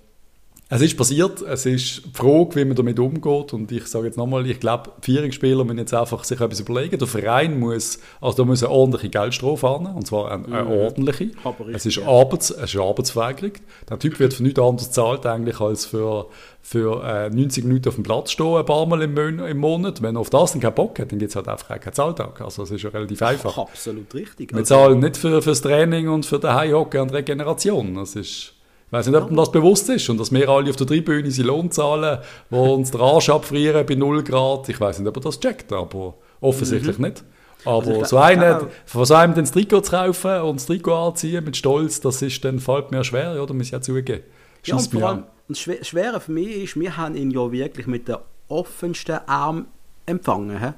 es 0.76 0.82
ist 0.82 0.98
passiert, 0.98 1.42
es 1.44 1.68
ist 1.68 2.04
die 2.04 2.10
Frage, 2.14 2.56
wie 2.56 2.66
man 2.66 2.76
damit 2.76 2.98
umgeht 2.98 3.54
und 3.54 3.72
ich 3.72 3.86
sage 3.86 4.08
jetzt 4.08 4.18
nochmal, 4.18 4.50
ich 4.50 4.60
glaube, 4.60 4.92
die 5.06 5.12
Führungsspieler 5.12 5.64
müssen 5.64 5.78
jetzt 5.78 5.94
einfach 5.94 6.24
sich 6.24 6.42
etwas 6.42 6.62
überlegen. 6.62 6.98
Der 6.98 7.08
Verein 7.08 7.60
muss, 7.60 8.00
also 8.20 8.38
da 8.38 8.44
muss 8.44 8.64
eine 8.64 8.72
ordentliche 8.72 9.10
Geldstrafe 9.10 9.70
haben, 9.70 9.86
und 9.86 10.08
zwar 10.08 10.32
eine, 10.32 10.46
eine 10.46 10.64
mhm. 10.64 10.72
ordentliche. 10.72 11.30
Es 11.72 11.86
ist, 11.86 11.98
ja. 11.98 12.08
Arbeits, 12.08 12.50
es 12.50 12.74
ist 12.74 12.80
Arbeitsverweigerung. 12.80 13.52
Der 13.88 14.00
Typ 14.00 14.20
wird 14.20 14.34
für 14.34 14.42
nichts 14.42 14.60
anderes 14.60 14.88
bezahlt 14.88 15.28
eigentlich 15.28 15.60
als 15.60 15.86
für, 15.86 16.28
für 16.64 17.04
äh, 17.04 17.30
90 17.30 17.66
Minuten 17.66 17.90
auf 17.90 17.96
dem 17.96 18.04
Platz 18.04 18.32
stehen, 18.32 18.56
ein 18.56 18.66
paar 18.66 18.88
Mal 18.88 19.04
im, 19.04 19.16
im 19.18 19.58
Monat. 19.58 20.02
Wenn 20.02 20.16
er 20.16 20.22
auf 20.22 20.32
das 20.32 20.54
dann 20.54 20.62
keinen 20.62 20.74
Bock 20.74 20.98
hat, 20.98 21.12
dann 21.12 21.20
gibt 21.20 21.30
es 21.30 21.36
halt 21.36 21.48
einfach 21.50 21.80
keinen 21.80 21.94
Zahltag. 21.94 22.42
Also 22.42 22.64
es 22.64 22.72
ist 22.72 22.82
ja 22.82 22.90
relativ 22.90 23.22
einfach. 23.22 23.60
Absolut 23.60 24.12
richtig. 24.16 24.52
Wir 24.52 24.60
also, 24.60 24.74
zahlen 24.74 25.00
nicht 25.02 25.18
für, 25.18 25.40
fürs 25.44 25.62
Training 25.62 26.10
und 26.10 26.26
für 26.26 26.40
den 26.40 26.52
Heimhocken 26.52 27.02
und 27.02 27.14
Regeneration. 27.14 27.94
Das 27.94 28.16
ist 28.16 28.54
ich 28.94 29.00
weiß 29.00 29.08
nicht, 29.08 29.20
ob 29.20 29.32
ihm 29.32 29.38
das 29.38 29.52
bewusst 29.52 29.90
ist 29.90 30.08
und 30.12 30.20
dass 30.20 30.32
wir 30.32 30.48
alle 30.48 30.70
auf 30.70 30.76
der 30.76 30.86
Tribüne 30.86 31.26
unsere 31.26 31.48
Lohn 31.48 31.72
zahlen, 31.72 32.20
wo 32.52 32.74
uns 32.76 32.92
der 32.92 33.02
Arsch 33.02 33.28
abfrieren 33.28 33.84
bei 33.88 33.96
0 33.96 34.24
Grad. 34.24 34.70
Ich 34.70 34.80
weiß 34.80 35.00
nicht, 35.00 35.08
ob 35.08 35.18
er 35.18 35.22
das 35.22 35.40
checkt, 35.40 35.74
aber 35.74 36.14
offensichtlich 36.42 37.00
mhm. 37.00 37.06
nicht. 37.06 37.24
Aber 37.66 37.88
also 37.88 38.06
so 38.06 38.18
einen, 38.20 38.68
von 38.86 39.06
so 39.06 39.16
einem 39.16 39.34
das 39.34 39.52
Trikot 39.52 39.82
zu 39.82 39.92
kaufen 39.94 40.42
und 40.42 40.58
das 40.58 40.68
Trikot 40.68 40.94
anziehen 41.08 41.44
mit 41.44 41.58
Stolz, 41.58 42.02
das 42.02 42.22
ist 42.22 42.46
dann 42.46 42.60
fällt 42.60 42.92
mir 42.92 43.04
schwer, 43.04 43.42
oder? 43.42 43.56
Muss 43.56 43.66
ich 43.66 43.72
ja 43.72 43.82
zugeben. 43.82 44.22
Ja, 44.64 44.76
und 44.76 44.92
vor 44.92 45.10
allem, 45.10 45.24
das 45.48 45.60
Schwere 45.60 46.20
für 46.20 46.32
mich 46.32 46.64
ist, 46.64 46.80
wir 46.80 46.96
haben 46.96 47.16
ihn 47.16 47.32
ja 47.32 47.52
wirklich 47.52 47.88
mit 47.88 48.08
der 48.08 48.22
offensten 48.48 49.18
Arm 49.26 49.66
empfangen. 50.06 50.60
He? 50.60 50.74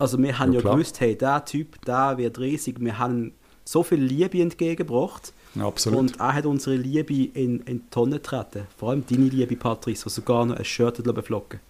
Also 0.00 0.18
wir 0.18 0.36
haben 0.36 0.52
ja, 0.52 0.60
ja 0.60 0.72
gewusst, 0.72 1.00
hey, 1.00 1.16
der 1.16 1.44
Typ, 1.44 1.80
der 1.84 2.18
wird 2.18 2.40
riesig, 2.40 2.80
wir 2.80 2.98
haben 2.98 3.34
so 3.64 3.84
viel 3.84 4.02
Liebe 4.02 4.42
entgegengebracht. 4.42 5.32
Absolut. 5.58 5.98
Und 5.98 6.20
er 6.20 6.34
hat 6.34 6.46
unsere 6.46 6.76
Liebe 6.76 7.14
in, 7.38 7.60
in 7.60 7.78
die 7.78 7.90
Tonne 7.90 8.16
getreten. 8.16 8.66
Vor 8.76 8.90
allem 8.90 9.04
deine 9.08 9.24
Liebe, 9.24 9.56
Patrice, 9.56 10.04
die 10.04 10.10
sogar 10.10 10.46
noch 10.46 10.56
ein 10.56 10.64
Shirt 10.64 11.02
beflocken 11.02 11.60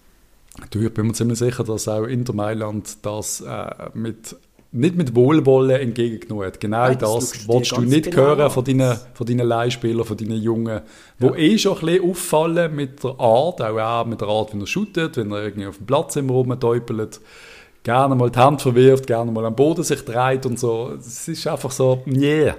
Du, 0.69 0.81
ich 0.81 0.93
bin 0.93 1.07
mir 1.07 1.13
ziemlich 1.13 1.39
sicher, 1.39 1.63
dass 1.63 1.87
auch 1.87 2.05
Inter 2.05 2.33
Mailand 2.33 2.97
das 3.03 3.41
äh, 3.41 3.65
mit 3.95 4.35
nicht 4.73 4.95
mit 4.95 5.15
Wohlwollen 5.15 5.79
entgegengenommen 5.79 6.47
hat. 6.47 6.59
Genau 6.59 6.87
Nein, 6.87 6.97
das 6.97 7.31
das 7.31 7.47
willst 7.47 7.71
du 7.73 7.81
nicht 7.81 8.09
genau 8.09 8.23
hören 8.23 8.49
von 8.49 8.65
deinen, 8.65 8.97
von 9.13 9.27
deinen 9.27 9.47
Leihspielern, 9.47 10.03
von 10.03 10.17
deinen 10.17 10.41
Jungen, 10.41 10.81
die 11.19 11.27
eh 11.27 11.57
schon 11.59 11.77
ein 11.77 11.85
bisschen 11.85 12.09
auffallen 12.09 12.75
mit 12.75 13.03
der 13.03 13.11
Art, 13.19 13.61
auch, 13.61 13.77
auch 13.77 14.05
mit 14.05 14.19
der 14.19 14.27
Art, 14.27 14.53
wie 14.53 14.59
er 14.59 14.67
shootet, 14.67 15.17
wenn 15.17 15.31
er 15.31 15.43
irgendwie 15.43 15.67
auf 15.67 15.77
dem 15.77 15.85
Platz 15.85 16.15
immer 16.15 16.33
rumtäupelt, 16.33 17.21
gerne 17.83 18.15
mal 18.15 18.31
die 18.31 18.39
Hand 18.39 18.63
verwirft, 18.63 19.05
gerne 19.05 19.31
mal 19.31 19.45
am 19.45 19.55
Boden 19.55 19.83
sich 19.83 20.03
dreht 20.03 20.45
und 20.47 20.57
so. 20.57 20.93
Es 20.97 21.27
ist 21.27 21.45
einfach 21.45 21.71
so, 21.71 22.01
yeah. 22.07 22.55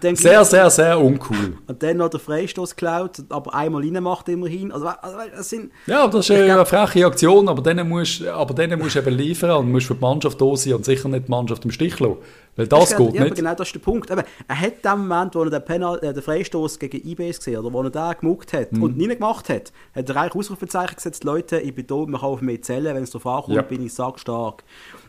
Dann, 0.00 0.16
Sehr, 0.16 0.44
sehr, 0.44 0.68
sehr 0.68 1.00
uncool. 1.00 1.58
und 1.66 1.82
dann 1.82 1.98
noch 1.98 2.08
der 2.08 2.18
Freistoß 2.18 2.74
geklaut, 2.74 3.22
aber 3.28 3.54
einmal 3.54 3.82
rein 3.82 4.02
macht 4.02 4.28
immerhin. 4.28 4.72
Also, 4.72 4.86
also 4.88 5.16
das 5.36 5.48
sind, 5.48 5.70
Ja, 5.86 6.02
aber 6.04 6.18
das 6.18 6.28
ist 6.28 6.36
eine 6.36 6.66
freche 6.66 7.06
Aktion, 7.06 7.48
aber 7.48 7.62
dann 7.62 7.88
musst 7.88 8.26
aber 8.26 8.52
dann 8.52 8.76
musst 8.80 8.96
du 8.96 8.98
eben 8.98 9.14
liefern 9.14 9.52
und 9.58 9.70
musst 9.70 9.86
für 9.86 9.94
die 9.94 10.00
Mannschaft 10.00 10.40
da 10.40 10.56
sein 10.56 10.74
und 10.74 10.84
sicher 10.84 11.08
nicht 11.08 11.26
die 11.28 11.30
Mannschaft 11.30 11.64
im 11.64 11.70
Stich 11.70 12.00
lassen. 12.00 12.16
Weil 12.56 12.66
das 12.66 12.90
ja, 12.92 12.96
geht 12.98 13.14
ja, 13.14 13.24
nicht. 13.24 13.36
genau 13.36 13.54
das 13.54 13.68
ist 13.68 13.74
der 13.74 13.80
Punkt. 13.80 14.10
Eben, 14.10 14.22
er 14.48 14.60
hat 14.60 14.82
den 14.84 14.90
Moment, 15.06 15.34
wo 15.34 15.42
er 15.44 15.50
den, 15.50 15.64
Penal, 15.64 15.98
äh, 16.02 16.12
den 16.12 16.22
Freistoß 16.22 16.78
gegen 16.78 17.06
IBS 17.06 17.38
gesehen 17.38 17.58
oder 17.58 17.70
wo 17.72 17.82
er 17.82 17.90
den 17.90 18.18
gemuckt 18.20 18.52
hat 18.54 18.72
Mhm. 18.72 18.82
und 18.82 18.96
nicht 18.96 19.10
gemacht 19.10 19.48
hat, 19.50 19.72
hat 19.94 20.08
er 20.08 20.16
eigentlich 20.16 20.34
Ausrufezeichen 20.34 20.96
gesetzt, 20.96 21.22
Leute, 21.24 21.60
ich 21.60 21.74
bin 21.74 21.86
da, 21.86 21.94
man 21.96 22.12
kann 22.20 22.30
auf 22.30 22.40
mich 22.40 22.64
zählen, 22.64 22.94
wenn 22.94 23.02
es 23.02 23.10
darauf 23.10 23.26
ankommt, 23.26 23.56
Ja. 23.56 23.62
bin 23.62 23.84
ich 23.84 23.92
sackstark. 23.94 24.64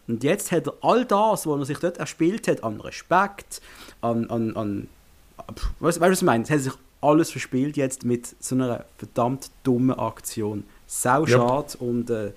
Und 0.10 0.24
jetzt 0.24 0.52
hat 0.52 0.68
er 0.68 0.74
all 0.82 1.04
das, 1.06 1.48
was 1.48 1.60
er 1.60 1.66
sich 1.66 1.80
dort 1.80 1.98
erspielt 1.98 2.48
hat, 2.48 2.64
an 2.64 2.80
Respekt, 2.82 3.62
an, 4.12 4.30
an, 4.30 4.56
an 4.56 4.88
weißt, 5.80 6.00
weißt 6.00 6.00
du, 6.00 6.02
was 6.02 6.18
ich 6.18 6.26
meine? 6.26 6.44
Es 6.44 6.50
hat 6.50 6.60
sich 6.60 6.74
alles 7.02 7.32
verspielt 7.32 7.78
jetzt 7.78 8.06
mit 8.06 8.36
so 8.40 8.56
einer 8.56 8.86
verdammt 8.98 9.52
dummen 9.64 9.98
Aktion. 9.98 10.64
Sau 10.88 11.26
Ja. 11.26 11.38
schade 11.38 11.78
und 11.80 12.10
äh, 12.10 12.32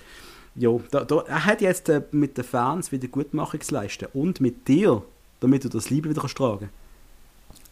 ja, 0.57 0.71
da, 0.91 1.05
da, 1.05 1.21
er 1.21 1.47
hat 1.47 1.61
jetzt 1.61 1.89
äh, 1.89 2.03
mit 2.11 2.37
den 2.37 2.45
Fans 2.45 2.93
wieder 2.93 3.09
Gutmachung 3.09 3.61
zu 3.61 3.75
leisten 3.75 4.09
und 4.13 4.41
mit 4.41 4.69
dir, 4.69 5.03
damit 5.41 5.65
du 5.65 5.69
das 5.69 5.91
Liebe 5.91 6.11
wieder 6.11 6.21
kannst 6.21 6.37
tragen 6.37 6.69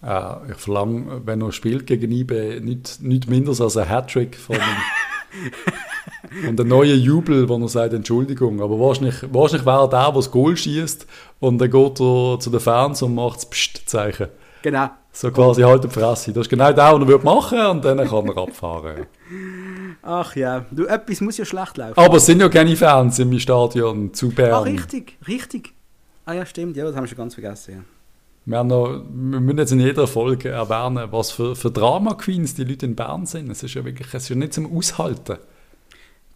Äh, 0.03 0.53
ich 0.53 0.59
verlange, 0.59 1.23
wenn 1.27 1.43
er 1.43 1.53
spielt 1.53 1.87
gegen 1.87 2.11
IB, 2.11 2.61
nicht, 2.61 3.03
nicht 3.03 3.29
minder 3.29 3.51
als 3.61 3.77
ein 3.77 3.89
Hattrick 3.89 4.37
von 4.37 4.57
und 6.47 6.61
einen 6.61 6.69
neuen 6.69 7.01
Jubel, 7.01 7.49
wo 7.49 7.57
er 7.57 7.69
sagt 7.69 7.93
Entschuldigung. 7.93 8.61
Aber 8.61 8.79
wahrscheinlich, 8.79 9.17
wahrscheinlich 9.33 9.67
wäre 9.67 9.83
er 9.83 9.89
der, 9.89 10.05
der 10.05 10.13
das 10.13 10.31
Goal 10.31 10.57
schießt 10.57 11.07
und 11.41 11.59
dann 11.59 11.71
geht 11.71 12.01
er 12.01 12.41
zu 12.41 12.51
den 12.51 12.61
Fans 12.61 13.03
und 13.03 13.15
macht 13.15 13.37
das 13.37 13.47
Psst-Zeichen. 13.47 14.29
Genau. 14.63 14.91
So 15.13 15.31
quasi 15.31 15.63
halt 15.63 15.85
die 15.85 15.89
Fresse. 15.89 16.33
Das 16.33 16.43
ist 16.43 16.49
genau 16.49 16.73
das, 16.73 16.93
was 16.93 17.01
er 17.01 17.09
würde 17.09 17.25
machen 17.25 17.59
und 17.67 17.85
dann 17.85 17.99
kann 18.07 18.29
er 18.29 18.37
abfahren. 18.37 19.07
Ach 20.03 20.37
ja, 20.37 20.65
du, 20.71 20.87
etwas 20.87 21.21
muss 21.21 21.37
ja 21.37 21.45
schlecht 21.45 21.77
laufen. 21.77 21.99
Aber 21.99 22.17
es 22.17 22.27
sind 22.27 22.41
ja 22.41 22.49
keine 22.49 22.77
Fans 22.77 23.19
im 23.19 23.39
Stadion 23.39 24.15
zu 24.15 24.31
Bern. 24.31 24.53
Ah, 24.53 24.61
richtig, 24.61 25.19
richtig. 25.27 25.75
Ah 26.25 26.35
ja, 26.35 26.47
stimmt, 26.47 26.77
ja, 26.77 26.85
das 26.85 26.95
haben 26.95 27.05
wir 27.05 27.09
schon 27.09 27.19
ganz 27.19 27.35
vergessen. 27.35 27.75
Ja. 27.75 27.81
Wir, 28.45 28.59
haben 28.59 28.69
noch, 28.69 28.87
wir 28.87 29.41
müssen 29.41 29.59
jetzt 29.59 29.73
in 29.73 29.81
jeder 29.81 30.07
Folge 30.07 30.51
erwähnen, 30.51 31.09
was 31.11 31.31
für, 31.31 31.57
für 31.57 31.71
Drama-Queens 31.71 32.55
die 32.55 32.65
Leute 32.65 32.87
in 32.87 32.95
Bern 32.95 33.27
sind. 33.27 33.51
Es 33.51 33.63
ist 33.63 33.75
ja 33.75 33.85
wirklich 33.85 34.09
es 34.09 34.23
ist 34.23 34.29
ja 34.29 34.37
nicht 34.37 34.55
zum 34.55 34.75
Aushalten. 34.75 35.39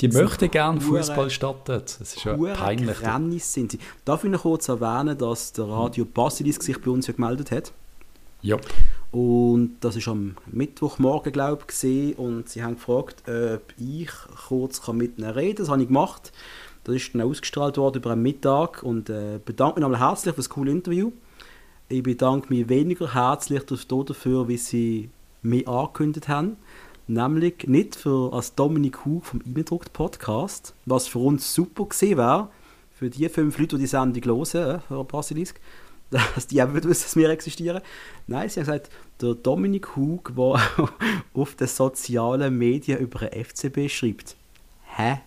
Die 0.02 0.08
Das 0.08 0.20
möchten 0.20 0.50
gerne 0.50 0.80
Fußball 0.80 1.30
statten. 1.30 1.80
Es 1.86 2.00
ist 2.00 2.24
ja 2.24 2.36
peinlich. 2.36 2.98
Grannis 2.98 3.52
sind 3.52 3.72
sie. 3.72 3.78
Darf 4.04 4.24
ich 4.24 4.30
noch 4.30 4.42
kurz 4.42 4.68
erwähnen, 4.68 5.16
dass 5.16 5.52
der 5.52 5.68
Radio 5.68 6.04
Basilisk 6.04 6.64
sich 6.64 6.80
bei 6.82 6.90
uns 6.90 7.06
ja 7.06 7.14
gemeldet 7.14 7.52
hat? 7.52 7.72
Ja. 8.42 8.56
Und 9.12 9.76
das 9.80 9.94
ist 9.94 10.08
am 10.08 10.36
Mittwochmorgen, 10.46 11.32
glaube 11.32 11.58
ich, 11.60 11.66
gesehen 11.68 12.14
und 12.14 12.48
sie 12.48 12.64
haben 12.64 12.74
gefragt, 12.74 13.22
ob 13.28 13.62
ich 13.78 14.10
kurz 14.48 14.82
kann 14.82 14.96
mit 14.96 15.18
ihnen 15.18 15.30
reden 15.30 15.58
Das 15.58 15.68
habe 15.68 15.82
ich 15.82 15.88
gemacht. 15.88 16.32
Das 16.82 16.96
ist 16.96 17.14
dann 17.14 17.22
ausgestrahlt 17.22 17.76
worden 17.76 17.98
über 17.98 18.10
einen 18.10 18.22
Mittag 18.22 18.82
und 18.82 19.08
äh, 19.08 19.38
bedanke 19.44 19.78
mich 19.78 19.82
nochmal 19.82 20.00
herzlich 20.00 20.34
für 20.34 20.40
das 20.40 20.48
coole 20.48 20.72
Interview. 20.72 21.12
Ich 21.88 22.02
bedanke 22.02 22.52
mich 22.52 22.68
weniger 22.68 23.14
herzlich 23.14 23.62
dafür, 23.64 24.48
wie 24.48 24.56
sie 24.56 25.10
mich 25.42 25.68
angekündigt 25.68 26.26
haben. 26.26 26.56
Nämlich 27.08 27.66
nicht 27.66 27.96
für 27.96 28.32
als 28.32 28.54
Dominik 28.54 29.04
Hug 29.04 29.24
vom 29.24 29.40
Eindruckt 29.44 29.92
Podcast, 29.92 30.74
was 30.86 31.08
für 31.08 31.18
uns 31.18 31.52
super 31.52 31.86
gewesen 31.86 32.16
wäre, 32.16 32.48
für 32.92 33.10
die 33.10 33.28
fünf 33.28 33.58
Leute, 33.58 33.76
die 33.76 33.82
die 33.82 33.86
Sendung 33.88 34.24
hören, 34.24 34.76
äh, 34.76 34.80
für 34.80 35.04
Basilisk, 35.04 35.60
dass 36.10 36.46
die 36.46 36.62
auch 36.62 36.72
wissen, 36.72 36.88
dass 36.88 37.16
wir 37.16 37.28
existieren. 37.30 37.82
Nein, 38.26 38.48
sie 38.48 38.60
haben 38.60 38.66
gesagt, 38.66 38.90
der 39.20 39.34
Dominik 39.34 39.96
Hug, 39.96 40.32
der 40.36 40.60
auf 41.34 41.54
den 41.56 41.66
sozialen 41.66 42.56
Medien 42.56 42.98
über 42.98 43.18
den 43.26 43.44
FCB 43.44 43.88
schreibt. 43.90 44.36
Hä? 44.96 45.20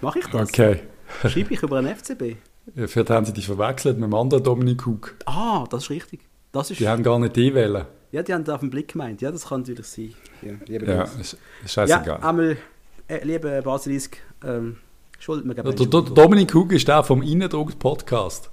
Mache 0.00 0.18
ich 0.18 0.26
das? 0.26 0.48
Okay. 0.48 0.80
Schreibe 1.28 1.54
ich 1.54 1.62
über 1.62 1.78
einen 1.78 1.94
FCB? 1.94 2.36
Ja, 2.74 2.86
Vielleicht 2.88 3.10
haben 3.10 3.24
sie 3.24 3.32
dich 3.32 3.46
verwechselt 3.46 3.98
mit 3.98 4.10
dem 4.10 4.14
anderen 4.14 4.42
Dominik 4.42 4.84
Hug. 4.86 5.14
Ah, 5.26 5.64
das 5.70 5.84
ist 5.84 5.90
richtig. 5.90 6.20
Das 6.50 6.70
ist, 6.70 6.80
Die 6.80 6.88
haben 6.88 7.02
gar 7.02 7.18
nicht 7.18 7.36
die 7.36 7.54
wählen. 7.54 7.86
Ja, 8.16 8.22
die 8.22 8.32
haben 8.34 8.44
da 8.44 8.54
auf 8.54 8.60
den 8.60 8.70
Blick 8.70 8.88
gemeint. 8.92 9.20
Ja, 9.20 9.30
das 9.30 9.46
kann 9.48 9.60
natürlich 9.60 9.86
sein. 9.86 10.14
Ja, 10.42 10.52
Ja, 10.78 11.02
ist, 11.02 11.34
ist 11.64 11.76
ja 11.76 11.86
scheißegal. 11.86 12.20
einmal, 12.22 12.56
äh, 13.08 13.24
liebe 13.24 13.60
Basilisk, 13.62 14.16
ähm, 14.44 14.78
schuldet 15.18 15.44
mir 15.46 15.54
gerne 15.54 15.74
der, 15.74 15.86
der 15.86 16.00
Dominik 16.02 16.54
Hug 16.54 16.72
ist 16.72 16.88
der 16.88 17.02
vom 17.04 17.20
Eindruckt 17.20 17.78
Podcast. 17.78 18.50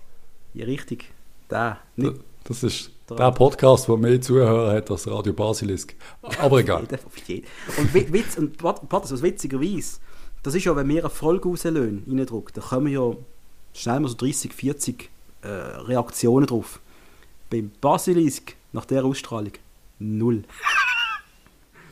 Ja, 0.53 0.65
richtig. 0.65 1.05
Der. 1.49 1.77
Nicht 1.95 2.15
Das 2.43 2.61
ist 2.63 2.91
Der- 3.09 3.15
der 3.17 3.31
Podcast, 3.31 3.87
der 3.87 3.95
mehr 3.97 4.19
Zuhörer 4.21 4.73
hat 4.73 4.91
als 4.91 5.07
Radio 5.09 5.31
Basilisk. 5.33 5.95
Aber 6.39 6.59
egal. 6.59 6.81
Und 7.77 7.93
Wi- 7.93 8.11
Witz, 8.11 8.37
und 8.37 8.57
Pat- 8.57 8.87
Patrick, 8.89 9.11
was 9.13 9.21
witzigerweise, 9.21 9.99
das 10.43 10.55
ist 10.55 10.65
ja, 10.65 10.75
wenn 10.75 10.87
wir 10.89 10.99
eine 11.03 11.09
Folge 11.09 11.47
rauslösen, 11.47 12.03
reindrücken, 12.07 12.51
dann 12.53 12.63
kommen 12.65 12.87
ja 12.91 13.13
schnell 13.73 13.99
mal 14.01 14.09
so 14.09 14.15
30, 14.15 14.51
40 14.53 15.09
äh, 15.41 15.47
Reaktionen 15.47 16.45
drauf. 16.47 16.79
Beim 17.49 17.71
Basilisk, 17.81 18.55
nach 18.73 18.85
der 18.85 19.05
Ausstrahlung, 19.05 19.53
null. 19.99 20.43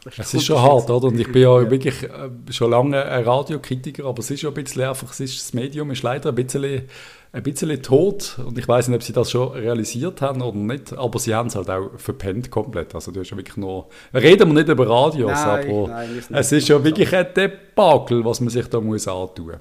Das 0.03 0.17
Es 0.17 0.33
ist 0.33 0.45
schon 0.45 0.59
hart, 0.59 0.89
oder? 0.89 1.09
Und 1.09 1.19
ich 1.19 1.31
bin 1.31 1.43
ja, 1.43 1.69
wirklich 1.69 2.01
äh, 2.03 2.29
schon 2.49 2.71
lange 2.71 3.05
ein 3.05 3.23
Radiokritiker, 3.23 4.05
aber 4.05 4.19
es 4.19 4.31
ist 4.31 4.41
ja 4.41 4.49
ein 4.49 4.55
bisschen 4.55 4.81
einfach, 4.81 5.11
es 5.11 5.19
ist, 5.19 5.39
das 5.39 5.53
Medium 5.53 5.91
ist 5.91 6.01
leider 6.01 6.29
ein 6.29 6.35
bisschen, 6.35 6.87
ein 7.31 7.43
bisschen 7.43 7.83
tot. 7.83 8.39
Und 8.43 8.57
ich 8.57 8.67
weiß 8.67 8.87
nicht, 8.87 8.95
ob 8.95 9.03
sie 9.03 9.13
das 9.13 9.29
schon 9.29 9.51
realisiert 9.51 10.21
haben 10.21 10.41
oder 10.41 10.57
nicht, 10.57 10.93
aber 10.93 11.19
sie 11.19 11.35
haben 11.35 11.49
es 11.49 11.55
halt 11.55 11.69
auch 11.69 11.91
verpennt 11.97 12.49
komplett. 12.49 12.95
Also 12.95 13.11
du 13.11 13.19
hast 13.19 13.29
ja 13.29 13.37
wirklich 13.37 13.57
nur, 13.57 13.89
reden 14.11 14.49
wir 14.49 14.55
nicht 14.55 14.69
über 14.69 14.89
Radios, 14.89 15.31
Nein, 15.31 15.69
aber 15.69 15.87
nein, 15.89 16.15
wir 16.15 16.21
sind 16.23 16.35
es 16.35 16.51
nicht 16.51 16.63
ist 16.63 16.69
ja 16.69 16.77
so 16.77 16.83
wirklich 16.83 17.15
ein 17.15 17.27
Debakel, 17.35 18.25
was 18.25 18.41
man 18.41 18.49
sich 18.49 18.65
da 18.67 18.81
muss 18.81 19.07
antun 19.07 19.51
Ein 19.51 19.59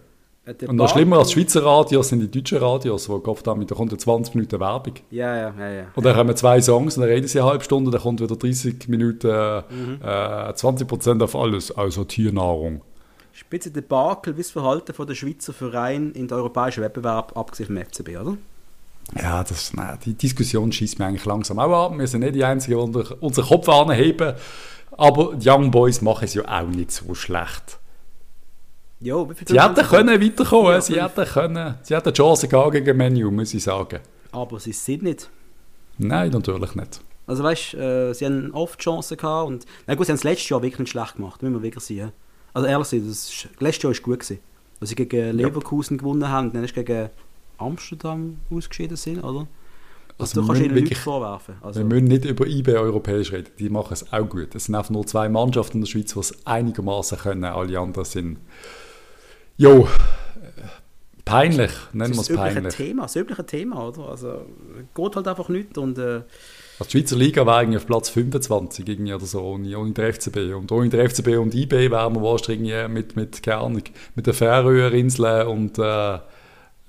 Und 0.67 0.77
noch 0.77 0.89
schlimmer 0.89 1.19
als 1.19 1.33
Schweizer 1.33 1.65
Radios 1.65 2.09
sind 2.09 2.21
die 2.21 2.31
deutschen 2.31 2.59
Radios, 2.59 3.09
wo 3.09 3.23
oft 3.27 3.47
damit, 3.47 3.71
da 3.71 3.75
kommt 3.75 3.93
ja 3.93 3.99
20 3.99 4.35
Minuten 4.35 4.59
Werbung. 4.59 4.95
Ja, 5.11 5.37
ja, 5.37 5.55
ja, 5.59 5.69
ja. 5.71 5.85
Und 5.95 6.05
dann 6.05 6.17
haben 6.17 6.29
wir 6.29 6.35
zwei 6.37 6.61
Songs 6.61 6.97
und 6.97 7.03
dann 7.03 7.11
reden 7.11 7.29
sie 7.29 7.39
eine 7.41 7.49
halbe 7.51 7.63
Stunde, 7.63 7.91
dann 7.91 8.01
kommt 8.01 8.21
wieder 8.21 8.35
30 8.37 8.89
Minuten, 8.89 9.29
äh, 9.29 9.63
Mhm. 9.71 9.99
äh, 10.03 10.53
20% 10.55 11.23
auf 11.23 11.37
alles, 11.37 11.71
also 11.71 12.05
Tiernahrung. 12.05 12.81
Spitze 13.33 13.71
Debakel 13.71 14.35
wie 14.37 14.41
das 14.43 14.51
Verhalten 14.51 14.93
von 14.93 15.07
der 15.07 15.15
Schweizer 15.15 15.53
Verein 15.53 16.13
in 16.13 16.27
den 16.27 16.37
europäischen 16.37 16.83
Wettbewerb, 16.83 17.37
abgesehen 17.37 17.67
vom 17.69 17.77
FCB, 17.77 18.17
oder? 18.19 18.37
Ja, 19.21 19.43
das, 19.45 19.73
nein, 19.75 19.99
die 20.05 20.15
Diskussion 20.15 20.73
schießt 20.73 20.99
mir 20.99 21.07
eigentlich 21.07 21.25
langsam 21.27 21.59
auch 21.59 21.87
ab. 21.87 21.99
Wir 21.99 22.07
sind 22.07 22.21
nicht 22.21 22.35
die 22.35 22.45
Einzigen, 22.45 22.93
die 22.93 22.99
unseren 23.21 23.45
Kopf 23.47 23.69
anheben. 23.69 24.35
Aber 24.97 25.35
die 25.35 25.49
Young 25.49 25.71
Boys 25.71 26.01
machen 26.01 26.25
es 26.25 26.35
ja 26.35 26.43
auch 26.47 26.67
nicht 26.69 26.93
so 26.93 27.15
schlecht. 27.15 27.79
Ja, 29.01 29.29
wie 29.29 29.35
viel 29.35 29.49
Sie 29.49 29.61
hätten 29.61 29.83
können 29.87 30.21
weiterkommen, 30.23 30.73
Ja, 30.73 30.81
sie 30.81 31.01
hätten 31.03 31.25
können, 31.25 31.75
sie 31.83 31.95
hätten 31.97 32.13
Chance 32.13 32.49
gehabt 32.49 32.73
gegen 32.73 32.97
Menu, 32.97 33.31
muss 33.31 33.55
ich 33.55 33.63
sagen. 33.63 34.01
Aber 34.33 34.61
sie 34.61 34.73
sind 34.73 35.03
nicht. 35.03 35.31
Nein, 35.99 36.31
natürlich 36.31 36.75
nicht. 36.75 37.01
Also 37.27 37.43
weißt, 37.43 37.75
äh, 37.75 38.13
sie 38.13 38.27
haben 38.27 38.51
oft 38.53 38.79
Chancen 38.81 39.17
gehabt 39.17 39.49
und 39.49 39.65
na 39.87 39.95
gut, 39.95 40.07
sie 40.07 40.13
haben 40.13 40.17
es 40.19 40.25
letztes 40.25 40.49
Jahr 40.49 40.63
wirklich 40.63 40.81
nicht 40.81 40.91
schlecht 40.91 41.17
gemacht, 41.17 41.43
müssen 41.43 41.55
wir 41.55 41.63
wirklich 41.63 41.85
sagen. 41.85 42.13
Also 42.53 42.67
ehrlich 42.69 42.89
das 42.89 42.93
ist, 42.93 43.49
letztes 43.61 43.83
Jahr 43.85 43.93
war 43.95 44.01
gut 44.03 44.21
gewesen. 44.21 44.41
Als 44.81 44.89
sie 44.91 44.97
gegen 44.97 45.37
Leverkusen 45.37 45.97
gewonnen 45.99 46.29
haben, 46.29 46.53
dann 46.53 46.65
ist 46.65 46.75
gegen 46.75 47.11
Amsterdam 47.59 48.39
ausgeschieden 48.51 48.97
sind, 48.97 49.19
oder? 49.21 49.47
Also, 50.19 50.39
Also 50.39 50.41
du 50.43 50.47
kannst 50.47 50.63
ihnen 50.63 50.75
nichts 50.75 50.91
wirklich- 50.91 50.99
vorwerfen. 50.99 51.55
Also, 51.63 51.81
Wir 51.81 51.85
müssen 51.87 52.05
nicht 52.05 52.25
über 52.25 52.47
IB 52.47 52.75
europäisch 52.77 53.33
reden, 53.33 53.49
die 53.59 53.71
machen 53.71 53.93
es 53.95 54.13
auch 54.13 54.29
gut. 54.29 54.55
Es 54.55 54.65
sind 54.65 54.75
einfach 54.75 54.91
nur 54.91 55.07
zwei 55.07 55.29
Mannschaften 55.29 55.79
in 55.79 55.83
der 55.83 55.89
Schweiz, 55.89 56.13
die 56.13 56.19
es 56.21 56.47
einigermaßen 56.47 57.19
können, 57.19 57.45
alle 57.45 57.79
anderen 57.79 58.05
sind. 58.05 58.39
Jo, 59.61 59.87
peinlich, 61.27 61.71
nennen 61.93 62.15
wir 62.15 62.21
es 62.23 62.31
ist 62.31 62.31
das 62.31 62.37
peinlich. 62.39 62.75
Thema, 62.75 63.03
das 63.03 63.15
übliche 63.15 63.45
Thema, 63.45 63.89
oder? 63.89 64.09
Also 64.09 64.47
geht 64.95 65.17
halt 65.17 65.29
einfach 65.29 65.51
nicht 65.51 65.77
und 65.77 65.99
äh, 65.99 66.23
Also 66.79 66.85
die 66.85 66.91
Schweizer 66.93 67.17
Liga 67.17 67.45
wäre 67.45 67.61
irgendwie 67.61 67.77
auf 67.77 67.85
Platz 67.85 68.09
25 68.09 68.89
irgendwie 68.89 69.13
oder 69.13 69.27
so, 69.27 69.43
ohne, 69.43 69.79
ohne 69.79 69.93
den 69.93 70.15
FCB. 70.15 70.55
Und 70.55 70.73
ohne 70.73 70.89
den 70.89 71.07
FCB 71.07 71.37
und 71.37 71.55
IB 71.55 71.91
wären 71.91 72.15
wir 72.15 72.23
wahrscheinlich 72.23 72.71
irgendwie 72.71 72.95
mit, 72.95 73.17
mit, 73.17 73.43
keine 73.43 73.59
Ahnung, 73.59 73.83
mit 74.15 74.27
den 74.27 74.33
Färöerinseln 74.33 75.47
und 75.47 75.79
äh, 75.79 76.21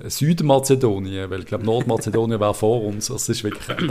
Südmazedonien, 0.08 1.30
weil 1.30 1.42
ich 1.42 1.48
glaube 1.48 1.66
Nordmazedonien 1.66 2.40
wäre 2.40 2.54
vor 2.54 2.86
uns. 2.86 3.08
Das 3.08 3.28
ist 3.28 3.44
wirklich, 3.44 3.68
äh, 3.68 3.84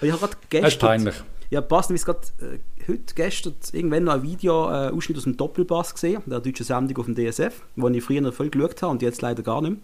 ich 0.00 0.12
habe 0.12 0.28
gerade 0.28 0.36
gestern... 0.48 1.12
Ja, 1.52 1.60
passt, 1.60 1.90
wie 1.90 1.96
es 1.96 2.06
gerade 2.06 2.20
äh, 2.40 2.60
heute, 2.88 3.14
gestern, 3.14 3.52
irgendwann 3.72 4.04
noch 4.04 4.14
ein 4.14 4.22
Video, 4.22 4.70
äh, 4.70 4.88
Ausschnitt 4.88 5.18
aus 5.18 5.24
dem 5.24 5.36
Doppelpass 5.36 5.92
gesehen, 5.92 6.22
der 6.24 6.40
deutschen 6.40 6.64
Sendung 6.64 6.96
auf 6.96 7.04
dem 7.04 7.14
DSF, 7.14 7.60
wo 7.76 7.90
ich 7.90 8.02
früher 8.02 8.22
noch 8.22 8.32
voll 8.32 8.48
geschaut 8.48 8.80
habe 8.80 8.92
und 8.92 9.02
jetzt 9.02 9.20
leider 9.20 9.42
gar 9.42 9.60
nicht 9.60 9.72
mehr. 9.72 9.80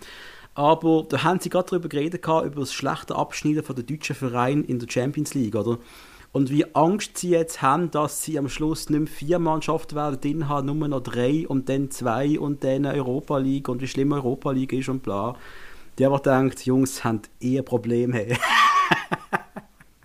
Aber 0.54 1.04
da 1.07 1.24
haben 1.24 1.40
sie 1.40 1.50
gerade 1.50 1.68
darüber 1.68 1.90
geredet, 1.90 2.24
über 2.24 2.61
das 2.61 2.72
schlechte 2.72 3.16
Abschneiden 3.16 3.62
der 3.62 3.85
deutschen 3.85 4.16
Verein 4.16 4.64
in 4.64 4.78
der 4.78 4.88
Champions 4.88 5.35
League, 5.35 5.57
oder? 5.57 5.76
Und 6.33 6.48
wie 6.48 6.74
Angst 6.74 7.18
sie 7.18 7.33
jetzt 7.33 7.61
haben, 7.61 7.90
dass 7.90 8.22
sie 8.22 8.38
am 8.38 8.48
Schluss 8.48 8.88
nicht 8.88 8.98
mehr 8.98 9.07
vier 9.07 9.38
Mannschaften 9.38 9.94
werden 9.94 10.22
drin 10.22 10.48
haben, 10.48 10.74
nur 10.74 10.88
noch 10.88 11.02
drei 11.02 11.46
und 11.46 11.68
dann 11.68 11.90
zwei 11.90 12.40
und 12.40 12.64
dann 12.64 12.87
Europa 12.87 13.37
League 13.37 13.68
und 13.68 13.83
wie 13.83 13.88
schlimm 13.88 14.12
Europa 14.12 14.52
League 14.52 14.72
ist 14.72 14.88
und 14.88 15.02
bla. 15.02 15.37
Die 15.98 16.07
aber 16.07 16.20
denkt, 16.20 16.64
Jungs 16.64 17.04
haben 17.04 17.20
eher 17.40 17.62
Probleme. 17.62 18.28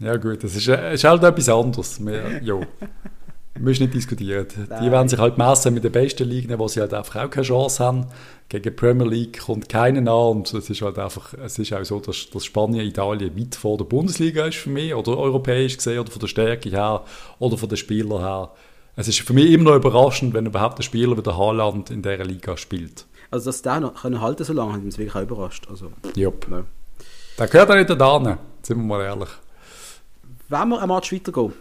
ja 0.04 0.18
gut, 0.18 0.44
das 0.44 0.56
ist, 0.56 0.68
äh, 0.68 0.94
ist 0.94 1.04
halt 1.04 1.24
etwas 1.24 1.50
anderes. 1.50 2.04
Wir, 2.06 2.42
ja. 2.44 2.60
Müssen 3.60 3.84
nicht 3.84 3.94
diskutieren. 3.94 4.48
Nein. 4.68 4.84
Die 4.84 4.92
werden 4.92 5.08
sich 5.08 5.20
halt 5.20 5.38
messen 5.38 5.76
mit 5.76 5.84
den 5.84 5.92
besten 5.92 6.28
Ligen, 6.28 6.58
wo 6.58 6.68
sie 6.68 6.80
halt 6.80 6.94
einfach 6.94 7.24
auch 7.24 7.30
keine 7.30 7.46
Chance 7.46 7.84
haben. 7.84 8.08
Gegen 8.50 8.64
die 8.64 8.72
Premier 8.72 9.06
League 9.06 9.42
kommt 9.42 9.70
keiner 9.70 10.00
an 10.12 10.38
und 10.38 10.54
es 10.54 10.70
ist 10.70 10.82
halt 10.82 10.98
einfach, 10.98 11.36
es 11.36 11.60
ist 11.60 11.72
auch 11.72 11.84
so, 11.84 12.00
dass, 12.00 12.30
dass 12.32 12.46
Spanien, 12.46 12.86
Italien 12.86 13.38
weit 13.38 13.54
vor 13.54 13.78
der 13.78 13.86
Bundesliga 13.86 14.46
ist 14.46 14.58
für 14.58 14.72
mich, 14.72 14.94
oder 14.94 15.18
europäisch 15.18 15.78
gesehen, 15.78 16.00
oder 16.00 16.12
von 16.12 16.20
der 16.20 16.28
Stärke 16.28 16.70
her, 16.70 17.04
oder 17.38 17.58
von 17.58 17.70
den 17.70 17.78
Spielern 17.78 18.20
her. 18.20 18.52
Es 18.96 19.08
ist 19.08 19.22
für 19.22 19.34
mich 19.34 19.52
immer 19.52 19.72
noch 19.72 19.76
überraschend, 19.76 20.34
wenn 20.34 20.48
überhaupt 20.48 20.80
ein 20.80 20.84
Spieler 20.84 21.16
wie 21.16 21.22
der 21.24 21.38
Haaland 21.38 21.92
in 21.92 22.02
dieser 22.02 22.26
Liga 22.26 22.58
spielt. 22.58 23.06
Also, 23.30 23.50
dass 23.50 23.62
der 23.62 23.80
noch 23.80 24.02
können 24.02 24.22
halten 24.22 24.44
so 24.44 24.54
lange, 24.54 24.74
hat 24.74 24.82
uns 24.82 24.98
wirklich 24.98 25.16
auch 25.16 25.22
überrascht. 25.22 25.68
Also, 25.70 25.92
Jupp. 26.16 26.48
Ja. 26.50 26.64
Der 27.38 27.48
gehört 27.48 27.72
auch 27.72 27.76
nicht 27.76 27.90
da 27.90 28.38
sind 28.62 28.78
wir 28.78 28.84
mal 28.84 29.02
ehrlich. 29.04 29.30
Wenn 30.54 30.70
wir 30.70 30.82
ein 30.82 30.88
Match 30.88 31.12
weitergehen, 31.12 31.54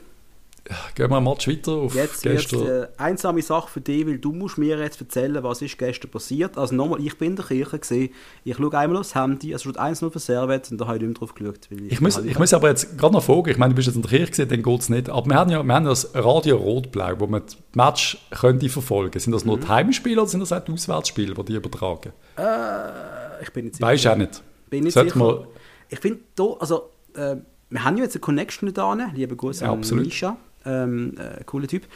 Gehen 0.95 1.11
wir 1.11 1.17
einen 1.17 1.25
Match 1.25 1.49
weiter 1.49 1.73
auf 1.73 1.95
jetzt. 1.95 2.25
Jetzt 2.25 2.55
eine 2.55 2.89
einsame 2.97 3.43
Sache 3.43 3.69
für 3.69 3.81
dich, 3.81 4.07
weil 4.07 4.19
du 4.19 4.33
musst 4.33 4.59
mir 4.59 4.79
jetzt 4.79 5.01
erzählen, 5.01 5.43
was 5.43 5.61
ist 5.61 5.77
gestern 5.77 6.11
passiert. 6.11 6.57
Also 6.57 6.75
nochmal, 6.77 7.05
ich 7.05 7.19
bin 7.19 7.31
in 7.31 7.37
der 7.37 7.45
Kirche 7.47 7.79
gesehen, 7.79 8.11
ich 8.45 8.57
schaue 8.57 8.79
einmal 8.79 8.99
aufs 8.99 9.15
Handy, 9.15 9.53
es 9.53 9.63
steht 9.63 9.77
1-0 9.77 10.13
für 10.13 10.19
Servet 10.21 10.71
und 10.71 10.81
da 10.81 10.87
habe 10.87 10.99
ich 10.99 11.03
nicht 11.03 11.09
mehr 11.09 11.19
drauf 11.19 11.35
geschaut. 11.35 11.69
ich, 11.69 11.93
ich, 11.93 12.01
muss, 12.01 12.17
ich 12.19 12.39
muss 12.39 12.55
aber 12.55 12.69
jetzt 12.69 12.97
gerade 12.97 13.13
noch 13.13 13.25
fragen, 13.25 13.51
ich 13.51 13.59
meine, 13.59 13.73
du 13.73 13.77
bist 13.77 13.89
jetzt 13.89 13.97
in 13.97 14.03
der 14.03 14.11
Kirche 14.11 14.31
gesehen, 14.31 14.49
dann 14.51 14.63
geht 14.63 14.81
es 14.81 14.89
nicht, 14.89 15.11
aber 15.11 15.27
wir 15.27 15.35
haben 15.35 15.51
ja, 15.51 15.63
wir 15.65 15.75
haben 15.75 15.85
das 15.85 16.15
Radio 16.15 16.57
Rot-Blau, 16.59 17.19
wo 17.19 17.27
man 17.27 17.43
das 17.45 17.57
Match 17.75 18.19
könnte 18.31 18.69
verfolgen. 18.69 19.19
Sind 19.19 19.33
das 19.33 19.45
nur 19.45 19.57
mhm. 19.57 19.63
die 19.63 19.69
Heimspiele 19.69 20.21
oder 20.21 20.31
sind 20.31 20.41
das 20.41 20.53
auch 20.53 20.65
die 20.65 20.71
Auswärtsspiele, 20.71 21.35
die 21.35 21.45
die 21.45 21.55
übertragen? 21.55 22.13
Äh, 22.37 23.43
ich 23.43 23.53
bin 23.53 23.65
nicht 23.65 23.77
sicher. 23.77 23.87
Weißt 23.87 24.05
du 24.05 24.13
auch 24.13 24.17
nicht? 24.17 24.43
Bin 24.71 24.85
nicht 24.85 24.95
Sollte 24.95 25.15
sicher. 25.15 25.47
Ich 25.89 25.99
finde, 25.99 26.21
also, 26.61 26.91
äh, 27.17 27.37
wir 27.73 27.85
haben 27.85 27.97
ja 27.97 28.05
jetzt 28.05 28.15
eine 28.15 28.21
Connection 28.21 28.73
da, 28.73 28.95
liebe 29.15 29.37
Grüße 29.37 29.65
ja, 29.65 29.73
an 29.73 29.81
Misha. 29.81 30.37
Ähm, 30.65 31.15
äh, 31.19 31.43
cooler 31.45 31.67
Typ, 31.67 31.87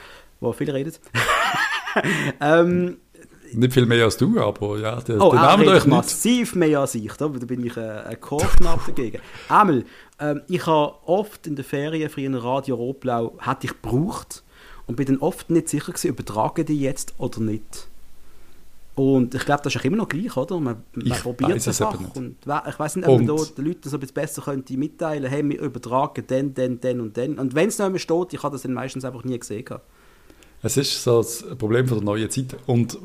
der 0.41 0.53
viel 0.53 0.71
redet. 0.71 1.01
ähm, 2.41 2.97
nicht 3.53 3.73
viel 3.73 3.87
mehr 3.87 4.05
als 4.05 4.17
du, 4.17 4.41
aber 4.41 4.79
ja, 4.79 5.01
der, 5.01 5.21
oh, 5.21 5.31
den 5.31 5.41
Namen 5.41 5.69
euch 5.69 5.87
massiv 5.87 6.55
mehr 6.55 6.81
als 6.81 6.95
ich, 6.95 7.13
da, 7.13 7.29
da 7.29 7.47
bin 7.47 7.65
ich 7.65 7.77
äh, 7.77 7.81
ein 7.81 8.21
Chorknapp 8.21 8.87
dagegen. 8.87 9.21
Einmal, 9.49 9.85
ähm, 10.19 10.43
ich 10.49 10.67
habe 10.67 10.95
oft 11.05 11.47
in 11.47 11.55
den 11.55 11.65
Ferien 11.65 12.11
für 12.11 12.21
einen 12.21 12.35
Radio 12.35 12.75
Rotblau, 12.75 13.39
hätte 13.41 13.67
ich 13.67 13.81
gebraucht 13.81 14.43
und 14.87 14.97
bin 14.97 15.07
dann 15.07 15.19
oft 15.19 15.51
nicht 15.51 15.69
sicher 15.69 15.93
gewesen, 15.93 16.09
übertragen 16.09 16.67
die 16.67 16.81
jetzt 16.81 17.15
oder 17.19 17.41
nicht. 17.41 17.89
Und 18.97 19.35
ich 19.35 19.45
glaube, 19.45 19.63
das 19.63 19.75
ist 19.75 19.81
auch 19.81 19.85
immer 19.85 19.99
noch 19.99 20.09
gleich, 20.09 20.35
oder? 20.39 20.59
Man, 20.59 20.83
man 20.95 21.19
probiert 21.19 21.59
es 21.59 21.83
einfach. 21.83 22.17
Und 22.17 22.37
ich 22.41 22.79
weiß 22.79 22.97
nicht, 22.97 23.07
ob 23.07 23.19
und 23.19 23.27
man 23.27 23.37
da 23.37 23.43
den 23.45 23.65
Leuten 23.67 23.91
so 23.91 23.99
ein 23.99 24.01
bisschen 24.01 24.15
besser 24.15 24.43
könnte 24.43 24.77
mitteilen 24.77 25.31
hey, 25.31 25.47
wir 25.47 25.61
übertragen 25.61 26.27
den, 26.27 26.55
den, 26.55 26.81
den 26.81 27.01
und 27.03 27.15
den. 27.15 27.39
Und 27.39 27.55
wenn 27.55 27.69
es 27.69 27.79
noch 27.79 27.87
immer 27.87 27.99
steht, 27.99 28.33
ich 28.33 28.43
habe 28.43 28.55
das 28.55 28.63
dann 28.63 28.73
meistens 28.73 29.05
einfach 29.05 29.23
nie 29.23 29.39
gesehen. 29.39 29.67
Es 30.63 30.79
ist 30.79 31.03
so 31.03 31.19
das 31.19 31.45
Problem 31.59 31.87
von 31.87 31.99
der 31.99 32.07
neuen 32.07 32.31
Zeit. 32.31 32.57
Und 32.65 32.99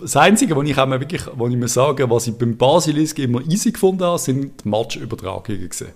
das 0.00 0.16
Einzige, 0.16 0.56
was 0.56 0.68
ich 0.68 0.76
auch 0.76 0.90
wirklich, 0.90 1.22
wo 1.36 1.46
ich 1.46 1.56
mir 1.56 1.68
sage, 1.68 2.10
was 2.10 2.26
ich 2.26 2.36
beim 2.36 2.56
Basilisk 2.56 3.20
immer 3.20 3.40
easy 3.42 3.70
gefunden 3.70 4.02
habe, 4.02 4.18
sind 4.18 4.66
Matchübertragungen 4.66 5.68
gesehen. 5.68 5.92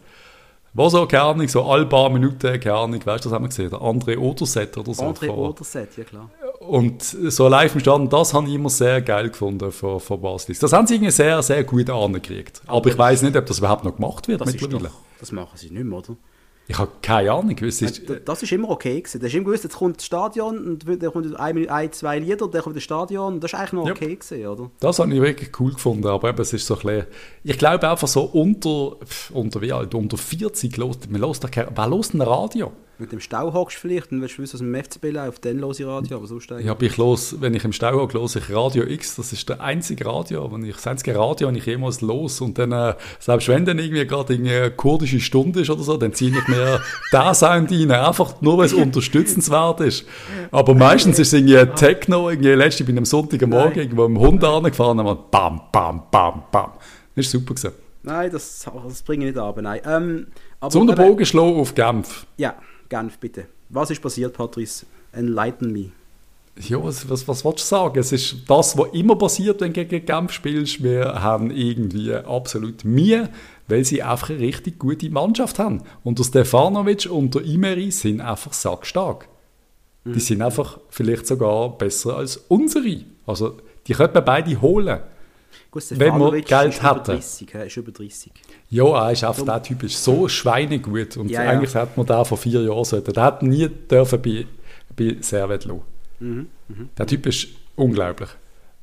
Was 0.75 0.93
so, 0.93 1.07
keine 1.07 1.25
Ahnung, 1.25 1.49
so 1.49 1.65
alle 1.65 1.87
paar 1.87 2.09
Minuten, 2.11 2.61
keine 2.61 2.75
Ahnung, 2.75 3.01
weißt 3.05 3.25
du, 3.25 3.29
das 3.29 3.35
haben 3.35 3.45
wir 3.45 3.49
gesehen, 3.49 3.71
der 3.71 3.81
André 3.81 4.17
Oderset 4.17 4.77
oder 4.77 4.95
so. 4.95 5.03
André 5.03 5.29
Oderset, 5.29 5.97
ja 5.97 6.05
klar. 6.05 6.31
Und 6.69 7.03
so 7.03 7.49
live 7.49 7.75
im 7.75 7.81
Stadion, 7.81 8.09
das 8.09 8.33
habe 8.33 8.49
ich 8.49 8.55
immer 8.55 8.71
sehr 8.71 9.03
geil 9.03 9.29
gefunden 9.29 9.71
von, 9.71 10.01
von 10.01 10.21
Baslis. 10.21 10.59
Das 10.59 10.73
haben 10.73 10.87
sie 10.87 10.95
irgendwie 10.95 11.11
sehr, 11.11 11.43
sehr 11.43 11.65
gut 11.65 11.91
angekriegt. 11.91 12.63
Aber, 12.67 12.77
Aber 12.77 12.91
ich 12.91 12.99
weiß 12.99 13.23
nicht, 13.23 13.37
ob 13.37 13.47
das 13.47 13.59
überhaupt 13.59 13.85
noch 13.85 13.97
gemacht 13.97 14.29
wird 14.29 14.41
das 14.41 14.53
mittlerweile. 14.53 14.89
Doch, 14.89 14.95
das 15.21 15.33
machen 15.33 15.57
sie 15.57 15.71
nicht 15.71 15.85
mehr, 15.85 15.99
oder? 15.99 16.17
Ich 16.67 16.79
habe 16.79 16.91
keine 17.03 17.31
Ahnung. 17.31 17.57
Es 17.61 17.83
ist, 17.83 18.03
das 18.25 18.43
ist 18.43 18.53
immer 18.53 18.71
okay 18.71 19.01
gewesen. 19.01 19.21
Das 19.21 19.29
ist 19.29 19.35
immer 19.35 19.45
gewusst, 19.45 19.65
jetzt 19.65 19.77
kommt 19.77 19.99
das 19.99 20.07
Stadion 20.07 20.57
und 20.67 21.03
dann 21.03 21.13
kommt 21.13 21.37
ein, 21.37 21.69
ein 21.69 21.93
zwei 21.93 22.19
Lieder, 22.19 22.49
dann 22.49 22.63
kommt 22.63 22.77
das 22.77 22.83
Stadion 22.83 23.35
und 23.35 23.45
das 23.45 23.53
ist 23.53 23.59
eigentlich 23.59 23.73
noch 23.75 23.91
okay 23.91 24.09
ja. 24.09 24.15
gewesen, 24.15 24.47
oder? 24.47 24.71
Das 24.81 24.99
habe 24.99 25.15
ich 25.15 25.21
wirklich 25.21 25.61
cool 25.61 25.75
gefunden, 25.75 26.07
aber 26.07 26.31
eben, 26.31 26.41
es 26.41 26.55
ist 26.55 26.67
so 26.67 26.75
ein 26.77 26.81
bisschen, 26.81 27.07
ich 27.43 27.59
glaube 27.59 27.89
einfach 27.89 28.09
so 28.09 28.23
unter, 28.23 28.97
unter 29.35 29.61
wie 29.61 29.73
alt, 29.75 29.95
unter 29.95 30.17
40 30.17 30.77
los, 30.79 30.99
man 31.11 31.21
los 31.21 31.39
da, 31.39 31.49
wer 31.53 31.87
los 31.87 32.15
ein 32.15 32.23
Radio? 32.23 32.73
Mit 32.97 33.11
dem 33.11 33.19
Stau 33.19 33.53
hockst 33.53 33.77
vielleicht 33.77 34.13
und 34.13 34.21
willst 34.21 34.39
du 34.39 34.43
wissen, 34.43 34.55
was 34.55 34.61
im 34.61 34.75
FCB 34.75 35.13
läuft, 35.13 35.45
dann 35.45 35.59
los 35.59 35.81
ich 35.81 35.87
Radio, 35.87 36.17
aber 36.17 36.29
sonst 36.29 36.49
Ja, 36.51 36.77
ich 36.79 36.97
los, 36.97 37.37
wenn 37.41 37.53
ich 37.53 37.65
im 37.65 37.73
Stau 37.73 37.93
hocke, 37.93 38.17
los 38.17 38.37
ich 38.37 38.55
Radio 38.55 38.85
X, 38.85 39.17
das 39.17 39.33
ist 39.33 39.49
der 39.49 39.61
einzige 39.61 40.07
Radio, 40.07 40.51
wenn 40.53 40.65
ich, 40.65 40.77
das 40.77 40.87
einzige 40.87 41.19
Radio, 41.19 41.49
wenn 41.49 41.57
ich 41.57 41.67
jemals 41.67 42.03
los 42.03 42.41
und 42.41 42.57
dann, 42.57 42.71
äh, 42.71 42.95
selbst 43.19 43.49
wenn 43.49 43.65
dann 43.65 43.81
irgendwie 43.81 44.07
gerade 44.07 44.35
eine 44.35 44.71
kurdische 44.71 45.19
Stunde 45.19 45.63
ist 45.63 45.71
oder 45.71 45.83
so, 45.83 45.97
dann 45.97 46.13
ziehe 46.13 46.31
ich 46.31 46.47
mir 46.47 46.81
den 47.13 47.35
Sound 47.35 47.73
rein, 47.73 47.91
einfach 47.91 48.41
nur, 48.41 48.59
weil 48.59 48.67
es 48.67 48.73
unterstützenswert 48.73 49.81
ist. 49.81 50.07
Aber 50.53 50.75
meistens 50.75 51.19
ist 51.19 51.33
es 51.33 51.41
irgendwie 51.41 51.67
Techno, 51.75 52.31
irgendwie 52.31 52.51
letztens 52.51 52.87
bin 52.87 52.95
ich 52.95 53.01
am 53.01 53.07
Sonntagmorgen 53.07 53.83
irgendwo 53.83 54.05
im 54.05 54.21
Hund 54.21 54.45
angefahren 54.45 55.01
und 55.01 55.31
bam, 55.33 55.63
bam, 55.73 56.03
bam, 56.13 56.45
bam. 56.53 56.73
Das 57.17 57.27
war 57.27 57.41
super 57.41 57.55
gewesen. 57.55 57.73
Nein, 58.05 58.31
das, 58.31 58.69
das 58.87 59.03
bringe 59.03 59.27
ich 59.27 59.35
nicht 59.35 59.43
ab, 59.43 59.59
nein. 59.61 59.81
Ähm, 59.85 60.27
aber, 60.61 60.71
Sonderbogen 60.71 61.27
schlagen 61.27 61.59
auf 61.59 61.75
Genf. 61.75 62.27
Ja. 62.37 62.55
Genf, 62.89 63.19
bitte. 63.19 63.47
Was 63.69 63.91
ist 63.91 64.01
passiert, 64.03 64.35
Patrice? 64.35 64.87
Enlighten 65.13 65.73
me. 65.73 65.91
Ja, 66.61 66.83
was, 66.83 67.09
was, 67.09 67.27
was 67.27 67.45
willst 67.45 67.61
du 67.61 67.65
sagen? 67.65 67.99
Es 67.99 68.13
ist 68.13 68.37
das, 68.47 68.79
was 68.79 68.93
immer 68.93 69.17
passiert, 69.17 69.61
wenn 69.61 69.73
du 69.73 69.85
gegen 69.85 70.07
Genf 70.07 70.33
spielst. 70.33 70.83
Wir 70.83 71.21
haben 71.21 71.51
irgendwie 71.51 72.15
absolut 72.15 72.85
Mühe, 72.85 73.29
weil 73.67 73.85
sie 73.85 74.03
einfach 74.03 74.31
eine 74.31 74.39
richtig 74.39 74.79
gute 74.79 75.11
Mannschaft 75.11 75.59
haben. 75.59 75.83
Und 76.05 76.19
der 76.21 76.25
Stefanovic 76.25 77.11
und 77.11 77.35
der 77.35 77.43
Imeri 77.43 77.91
sind 77.91 78.21
einfach 78.21 78.53
sackstark. 78.53 79.29
Mhm. 80.05 80.13
Die 80.13 80.21
sind 80.21 80.43
einfach 80.43 80.79
vielleicht 80.91 81.27
sogar 81.27 81.77
besser 81.77 82.17
als 82.17 82.37
unsere. 82.37 83.01
Also, 83.27 83.57
die 83.87 83.95
könnte 83.95 84.15
man 84.15 84.25
beide 84.25 84.61
holen. 84.61 85.01
Gut, 85.75 85.83
wenn 85.99 86.19
man 86.19 86.31
Geld. 86.31 86.49
Er 86.53 87.67
ist 87.67 87.77
über 87.77 87.91
30. 87.91 88.31
Ja, 88.71 89.07
er 89.07 89.11
ist 89.11 89.25
einfach, 89.25 89.45
der 89.45 89.61
Typ 89.61 89.83
ist 89.83 90.05
so 90.05 90.29
schweinegut. 90.29 91.17
Und 91.17 91.29
ja, 91.33 91.41
eigentlich 91.41 91.75
ja. 91.75 91.81
hätte 91.81 91.95
man 91.97 92.07
da 92.07 92.23
vor 92.23 92.39
vier 92.39 92.63
Jahren 92.63 92.85
sollten. 92.85 93.13
Der 93.13 93.27
hätte 93.27 93.45
nie 93.45 93.69
dürfen 93.69 94.23
bei, 94.23 94.47
bei 94.97 95.17
Servet 95.21 95.65
lassen. 95.65 95.83
Mhm, 96.21 96.47
mh. 96.69 96.77
Der 96.97 97.07
Typ 97.09 97.27
ist 97.27 97.49
unglaublich. 97.75 98.29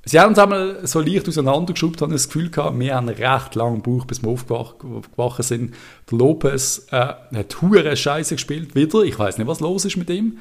Sie 0.04 0.20
haben 0.20 0.32
uns 0.32 0.40
einmal 0.40 0.86
so 0.86 1.00
leicht 1.00 1.30
auseinandergeschoben, 1.30 1.96
habe 2.02 2.12
ich 2.12 2.22
das 2.24 2.28
Gefühl 2.28 2.50
gehabt, 2.50 2.78
wir 2.78 2.96
haben 2.96 3.08
recht 3.08 3.56
lange 3.56 3.80
gebraucht, 3.80 4.08
bis 4.08 4.22
wir 4.22 4.30
aufgewacht 4.30 5.44
sind. 5.44 5.74
Der 6.12 6.18
Lopez 6.18 6.88
äh, 6.92 7.14
hat 7.34 7.62
hure 7.62 7.96
Scheiße 7.96 8.36
gespielt, 8.36 8.76
wieder. 8.76 9.04
Ich 9.04 9.18
weiß 9.18 9.38
nicht, 9.38 9.48
was 9.48 9.62
los 9.62 9.86
ist 9.86 9.96
mit 9.96 10.10
ihm. 10.10 10.40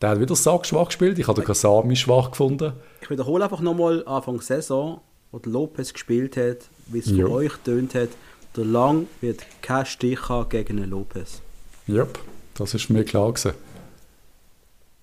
Der 0.00 0.10
hat 0.10 0.20
wieder 0.20 0.36
sackschwach 0.36 0.86
gespielt. 0.86 1.18
Ich 1.18 1.26
habe 1.26 1.40
den 1.40 1.46
Kasami 1.46 1.96
schwach 1.96 2.30
gefunden. 2.30 2.74
Ich 3.00 3.10
wiederhole 3.10 3.42
einfach 3.42 3.60
nochmal 3.60 4.04
Anfang 4.06 4.36
der 4.36 4.44
Saison 4.44 5.00
wo 5.32 5.40
Lopez 5.44 5.92
gespielt 5.92 6.36
hat, 6.36 6.58
wie 6.86 6.98
es 6.98 7.10
für 7.10 7.30
euch 7.30 7.52
tönt 7.64 7.94
hat, 7.94 8.10
der 8.56 8.64
Lang 8.64 9.06
wird 9.20 9.44
kein 9.62 9.86
Stich 9.86 10.28
haben 10.28 10.48
gegen 10.48 10.78
einen 10.78 10.90
Lopez. 10.90 11.42
Ja, 11.86 12.06
das 12.54 12.74
ist 12.74 12.90
mir 12.90 13.04
klar 13.04 13.32
gewesen. 13.32 13.52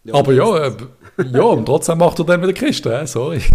Ja, 0.04 0.14
Aber 0.14 0.34
ja, 0.34 0.68
äh, 0.68 0.74
ja, 1.34 1.42
und 1.42 1.66
trotzdem 1.66 1.98
macht 1.98 2.20
er 2.20 2.26
dann 2.26 2.42
wieder 2.42 2.54
Christen, 2.54 2.92
äh, 2.92 3.08
sorry. 3.08 3.42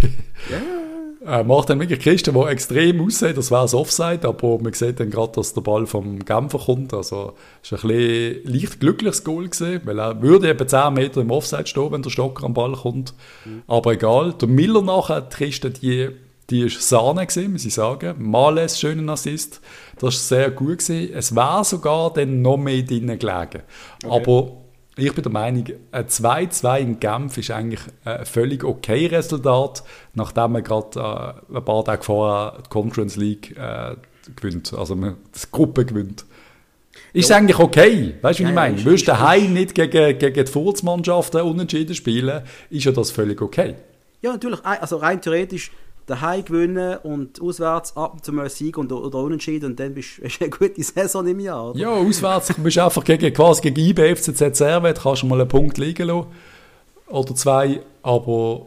Er 1.23 1.45
macht 1.45 1.69
dann 1.69 1.79
wirklich 1.79 2.01
Christen, 2.01 2.35
die 2.35 2.41
extrem 2.49 2.99
aussehen, 3.03 3.37
das 3.37 3.51
wäre 3.51 3.61
das 3.61 3.75
Offside, 3.75 4.27
aber 4.27 4.59
man 4.59 4.73
sieht 4.73 5.01
dann 5.01 5.11
gerade, 5.11 5.33
dass 5.33 5.53
der 5.53 5.61
Ball 5.61 5.87
vom 5.87 6.19
Genfer 6.25 6.59
kommt, 6.59 6.95
also 6.95 7.35
es 7.63 7.73
war 7.73 7.85
ein 7.85 7.89
bisschen 7.89 8.53
leicht 8.53 8.81
glückliches 8.81 9.23
Goal 9.23 9.49
gewesen, 9.49 9.83
weil 9.85 9.99
er 9.99 10.23
würde 10.23 10.49
eben 10.49 10.67
10 10.67 10.95
Meter 10.95 11.21
im 11.21 11.31
Offside 11.31 11.67
stehen, 11.67 11.93
wenn 11.93 12.01
der 12.01 12.09
Stocker 12.09 12.47
am 12.47 12.55
Ball 12.55 12.73
kommt, 12.73 13.13
mhm. 13.45 13.63
aber 13.67 13.93
egal. 13.93 14.33
Der 14.33 14.49
Miller 14.49 14.81
nachher, 14.81 15.21
Christen, 15.21 15.75
die 15.75 16.09
die 16.51 16.65
war 16.65 16.71
Sahne, 16.71 17.27
gewesen, 17.27 17.53
muss 17.53 17.65
ich 17.65 17.75
sagen. 17.75 18.15
Males 18.19 18.79
schönen 18.79 19.09
Assist. 19.09 19.61
Das 19.97 20.03
war 20.03 20.11
sehr 20.11 20.51
gut. 20.51 20.79
Gewesen. 20.79 21.13
Es 21.15 21.35
wäre 21.35 21.65
sogar 21.65 22.13
dann 22.13 22.43
noch 22.43 22.57
mehr 22.57 22.83
drinnen 22.83 23.19
gelegen. 23.19 23.63
Okay. 24.05 24.09
Aber 24.09 24.53
ich 24.97 25.15
bin 25.15 25.23
der 25.23 25.33
Meinung, 25.33 25.65
ein 25.93 26.07
2-2 26.07 26.79
in 26.81 27.01
Genf 27.01 27.39
ist 27.39 27.51
eigentlich 27.51 27.81
ein 28.05 28.27
völlig 28.27 28.65
okay 28.65 29.07
Resultat, 29.07 29.83
nachdem 30.15 30.53
man 30.53 30.65
gerade 30.65 30.99
äh, 31.53 31.57
ein 31.57 31.65
paar 31.65 31.85
Tage 31.85 32.03
vorher 32.03 32.59
die 32.65 32.69
Conference 32.69 33.17
League 33.17 33.57
äh, 33.57 33.95
gewinnt, 34.37 34.75
also 34.75 34.97
man 34.97 35.17
die 35.35 35.51
Gruppe 35.51 35.85
gewinnt. 35.85 36.27
Ist 37.13 37.31
ja. 37.31 37.37
eigentlich 37.37 37.59
okay, 37.59 38.15
weißt 38.21 38.41
du, 38.41 38.43
ja, 38.43 38.49
ich 38.51 38.55
meine? 38.55 38.77
Ja, 38.77 38.85
Willst 38.85 39.09
du 39.09 39.13
daheim 39.13 39.53
nicht 39.55 39.75
gegen, 39.75 40.19
gegen 40.19 40.45
die 40.45 40.51
Furzmannschaften 40.51 41.43
unentschieden 41.43 41.95
spielen, 41.95 42.43
ist 42.69 42.85
ja 42.85 42.93
das 42.93 43.11
völlig 43.11 43.41
okay. 43.41 43.77
Ja, 44.23 44.33
natürlich. 44.33 44.65
Also 44.65 44.97
rein 44.97 45.21
theoretisch 45.21 45.71
daheim 46.11 46.45
gewinnen 46.45 46.99
und 46.99 47.41
auswärts 47.41 47.97
ab 47.97 48.15
und 48.15 48.25
zu 48.25 48.33
mal 48.33 48.51
Sieg 48.51 48.77
und, 48.77 48.93
oder 48.93 49.19
unentschieden 49.19 49.67
und 49.67 49.81
dann 49.81 49.95
bist 49.95 50.19
du 50.19 50.25
eine 50.41 50.51
gute 50.51 50.83
Saison 50.83 51.27
im 51.27 51.41
Jahr. 51.41 51.71
Oder? 51.71 51.79
Ja, 51.79 51.91
auswärts 51.91 52.53
bist 52.57 52.77
du 52.77 52.85
einfach 52.85 53.05
gegen, 53.05 53.33
quasi 53.33 53.63
gegen 53.63 53.81
IB, 53.81 54.17
FCZ, 54.17 54.57
Servet, 54.57 55.01
kannst 55.01 55.23
du 55.23 55.27
mal 55.27 55.41
einen 55.41 55.49
Punkt 55.49 55.79
liegen 55.79 56.09
lassen 56.09 56.27
oder 57.07 57.35
zwei, 57.35 57.81
aber 58.03 58.67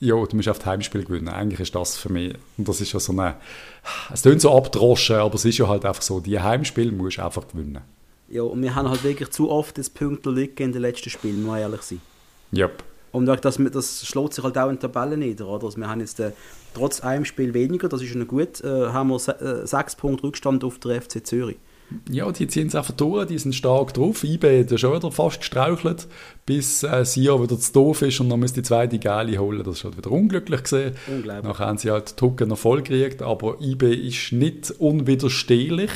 ja, 0.00 0.14
du 0.14 0.36
musst 0.36 0.48
auf 0.48 0.58
das 0.58 0.66
Heimspiel 0.66 1.04
gewinnen. 1.04 1.28
Eigentlich 1.28 1.60
ist 1.60 1.74
das 1.74 1.96
für 1.96 2.10
mich, 2.10 2.34
und 2.58 2.68
das 2.68 2.80
ist 2.80 2.92
ja 2.92 3.00
so 3.00 3.12
eine, 3.12 3.36
es 4.12 4.22
klingt 4.22 4.40
so 4.40 4.54
abdroschen, 4.54 5.16
aber 5.16 5.34
es 5.34 5.44
ist 5.44 5.58
ja 5.58 5.68
halt 5.68 5.84
einfach 5.84 6.02
so, 6.02 6.20
die 6.20 6.38
Heimspiele 6.38 6.92
musst 6.92 7.18
du 7.18 7.24
einfach 7.24 7.48
gewinnen. 7.48 7.80
Ja, 8.28 8.42
und 8.42 8.62
wir 8.62 8.74
haben 8.74 8.88
halt 8.88 9.04
wirklich 9.04 9.30
zu 9.30 9.50
oft 9.50 9.78
das 9.78 9.90
Pünktchen 9.90 10.34
liegen 10.34 10.62
in 10.62 10.72
den 10.72 10.82
letzten 10.82 11.10
Spielen, 11.10 11.42
muss 11.42 11.58
ehrlich 11.58 11.82
sein. 11.82 12.00
Yep. 12.54 12.82
Und 13.14 13.26
das, 13.26 13.40
das 13.56 14.06
schlägt 14.06 14.34
sich 14.34 14.42
halt 14.42 14.58
auch 14.58 14.68
in 14.68 14.78
der 14.80 14.90
Tabelle 14.92 15.16
nieder, 15.16 15.46
oder? 15.46 15.66
Also 15.66 15.78
wir 15.78 15.88
haben 15.88 16.00
jetzt 16.00 16.18
äh, 16.18 16.32
trotz 16.74 17.00
einem 17.00 17.24
Spiel 17.24 17.54
weniger, 17.54 17.88
das 17.88 18.02
ist 18.02 18.08
schon 18.08 18.26
gut, 18.26 18.62
äh, 18.64 18.88
haben 18.88 19.10
wir 19.10 19.20
se 19.20 19.40
äh, 19.40 19.64
sechs 19.64 19.94
Punkte 19.94 20.24
Rückstand 20.24 20.64
auf 20.64 20.80
der 20.80 21.00
FC 21.00 21.24
Zürich. 21.24 21.56
Ja, 22.10 22.32
die 22.32 22.48
ziehen 22.48 22.66
es 22.66 22.74
einfach 22.74 22.94
durch, 22.94 23.26
die 23.26 23.38
sind 23.38 23.54
stark 23.54 23.94
drauf. 23.94 24.24
IB 24.24 24.64
hat 24.64 24.80
schon 24.80 24.96
wieder 24.96 25.12
fast 25.12 25.38
gestrauchelt, 25.38 26.08
bis 26.44 26.82
äh, 26.82 27.04
Sia 27.04 27.40
wieder 27.40 27.56
zu 27.56 27.72
doof 27.72 28.02
ist 28.02 28.18
und 28.18 28.30
dann 28.30 28.40
muss 28.40 28.52
die 28.52 28.62
zweite 28.62 28.98
Geile 28.98 29.38
holen. 29.38 29.62
Das 29.62 29.76
ist 29.76 29.84
halt 29.84 29.96
wieder 29.96 30.10
unglücklich 30.10 30.64
gesehen. 30.64 30.96
Unglaublich. 31.06 31.44
Nachher 31.44 31.66
haben 31.66 31.78
sie 31.78 31.92
halt 31.92 32.20
die 32.20 32.24
Hucken 32.24 32.48
noch 32.48 32.58
voll 32.58 32.82
gekriegt, 32.82 33.22
aber 33.22 33.60
IB 33.60 33.94
ist 33.94 34.32
nicht 34.32 34.72
unwiderstehlich. 34.72 35.90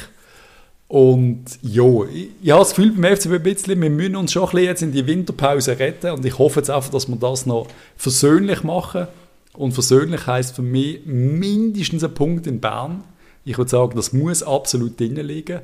Und 0.89 1.45
ja, 1.61 2.05
ich, 2.05 2.31
ich 2.43 2.51
habe 2.51 2.61
das 2.61 2.71
Gefühl 2.75 2.93
beim 2.93 3.15
FCB 3.15 3.33
ein 3.33 3.43
bisschen, 3.43 3.81
wir 3.81 3.91
müssen 3.91 4.17
uns 4.17 4.33
schon 4.33 4.45
ein 4.45 4.51
bisschen 4.51 4.65
jetzt 4.65 4.83
in 4.83 4.93
die 4.93 5.07
Winterpause 5.07 5.79
retten 5.79 6.13
und 6.13 6.25
ich 6.25 6.39
hoffe 6.39 6.61
jetzt 6.61 6.71
einfach, 6.71 6.91
dass 6.91 7.09
wir 7.09 7.17
das 7.17 7.45
noch 7.45 7.69
versöhnlich 7.97 8.63
machen. 8.63 9.07
Und 9.53 9.73
versöhnlich 9.73 10.27
heisst 10.27 10.55
für 10.55 10.63
mich 10.63 11.05
mindestens 11.05 12.05
ein 12.05 12.15
Punkt 12.15 12.47
in 12.47 12.61
Bern. 12.61 13.03
Ich 13.45 13.59
würde 13.59 13.71
sagen, 13.71 13.97
das 13.97 14.13
muss 14.13 14.43
absolut 14.43 14.99
drinnen 14.99 15.27
liegen. 15.27 15.61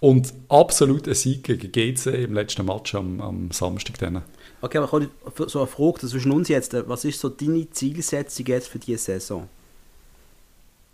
Und 0.00 0.32
absolut 0.48 1.08
ein 1.08 1.14
Sieg 1.14 1.44
gegen 1.44 1.72
GC 1.72 2.06
im 2.24 2.34
letzten 2.34 2.66
Match 2.66 2.94
am, 2.94 3.20
am 3.20 3.50
Samstag. 3.52 3.98
Dann. 3.98 4.22
Okay, 4.60 4.78
aber 4.78 5.00
ich 5.00 5.08
habe 5.24 5.48
so 5.48 5.60
eine 5.60 5.66
Frage 5.66 6.06
zwischen 6.06 6.30
uns 6.32 6.48
jetzt. 6.48 6.74
Was 6.88 7.04
ist 7.04 7.20
so 7.20 7.30
deine 7.30 7.68
Zielsetzung 7.70 8.46
jetzt 8.46 8.68
für 8.68 8.78
diese 8.78 8.98
Saison? 8.98 9.48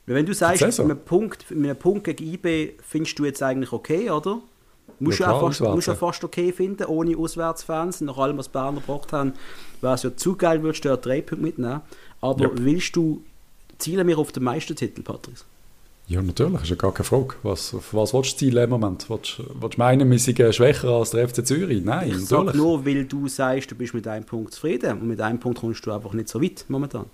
Wenn 0.07 0.25
du 0.25 0.35
sagst, 0.35 0.63
mit 0.63 0.81
einem, 0.81 0.99
Punkt, 0.99 1.51
mit 1.51 1.71
einem 1.71 1.77
Punkt 1.77 2.05
gegen 2.05 2.33
IB 2.33 2.75
findest 2.81 3.19
du 3.19 3.25
jetzt 3.25 3.43
eigentlich 3.43 3.73
okay, 3.73 4.11
oder? 4.11 4.41
Musst 5.01 5.19
ja, 5.19 5.27
du 5.27 5.33
auch 5.35 5.41
fast, 5.49 5.61
musst 5.61 5.89
ja 5.89 5.95
fast 5.95 6.25
okay 6.25 6.53
finden, 6.53 6.85
ohne 6.85 7.17
Auswärtsfans. 7.17 8.01
Nach 8.03 8.17
allem, 8.17 8.39
was 8.39 8.49
Berner 8.49 8.81
gebracht 8.81 9.13
haben, 9.13 9.33
wäre 9.81 9.95
es 9.95 10.05
ja 10.05 10.17
zu 10.17 10.37
geil, 10.37 10.63
würdest 10.63 10.85
du 10.85 10.89
ja 10.89 10.97
drei 10.97 11.21
Punkte 11.21 11.45
mitnehmen. 11.45 11.81
Aber 12.21 12.45
ja. 12.45 12.51
willst 12.55 12.95
du, 12.97 13.23
zielen 13.79 14.07
wir 14.07 14.17
auf 14.19 14.33
den 14.33 14.45
Meistertitel, 14.45 15.03
Patrice? 15.03 15.45
Ja, 16.09 16.23
natürlich, 16.23 16.63
ist 16.63 16.71
ja 16.71 16.77
gar 16.77 16.95
keine 16.95 17.05
Frage. 17.05 17.35
Was, 17.43 17.75
auf 17.75 17.93
was 17.93 18.15
willst 18.15 18.35
du 18.35 18.39
zielen 18.39 18.63
im 18.63 18.71
Moment? 18.71 19.11
Willst, 19.11 19.43
willst 19.61 19.77
du 19.77 19.79
meinen, 19.79 20.09
wir 20.09 20.19
sind 20.21 20.55
schwächer 20.55 20.89
als 20.89 21.11
der 21.11 21.29
FC 21.29 21.45
Zürich? 21.45 21.85
Nein, 21.85 22.11
ich 22.11 22.13
natürlich. 22.15 22.29
Sag 22.29 22.55
nur, 22.55 22.87
weil 22.87 23.05
du 23.05 23.27
sagst, 23.27 23.73
du 23.73 23.75
bist 23.75 23.93
mit 23.93 24.07
einem 24.07 24.25
Punkt 24.25 24.55
zufrieden 24.55 25.01
und 25.01 25.09
mit 25.09 25.21
einem 25.21 25.41
Punkt 25.41 25.59
kommst 25.59 25.85
du 25.85 25.91
einfach 25.91 26.13
nicht 26.13 26.29
so 26.29 26.41
weit 26.41 26.65
momentan. 26.69 27.07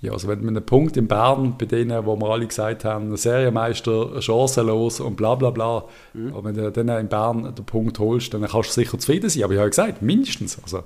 Ja, 0.00 0.12
also 0.12 0.28
wenn 0.28 0.40
man 0.44 0.56
einen 0.56 0.66
Punkt 0.66 0.96
in 0.98 1.08
Bern, 1.08 1.54
bei 1.58 1.64
denen, 1.64 2.04
wo 2.04 2.16
wir 2.16 2.28
alle 2.28 2.46
gesagt 2.46 2.84
haben, 2.84 3.16
Serienmeister 3.16 4.20
chancenlos 4.20 5.00
und 5.00 5.16
bla 5.16 5.34
bla 5.34 5.50
bla, 5.50 5.84
mhm. 6.12 6.34
wenn 6.42 6.54
du 6.54 6.70
dann 6.70 6.88
in 6.88 7.08
Bern 7.08 7.54
den 7.54 7.64
Punkt 7.64 7.98
holst, 7.98 8.34
dann 8.34 8.42
kannst 8.42 8.70
du 8.70 8.72
sicher 8.74 8.98
zufrieden 8.98 9.30
sein. 9.30 9.44
Aber 9.44 9.54
ich 9.54 9.58
habe 9.58 9.66
ja 9.66 9.70
gesagt, 9.70 10.02
mindestens. 10.02 10.58
Also, 10.62 10.84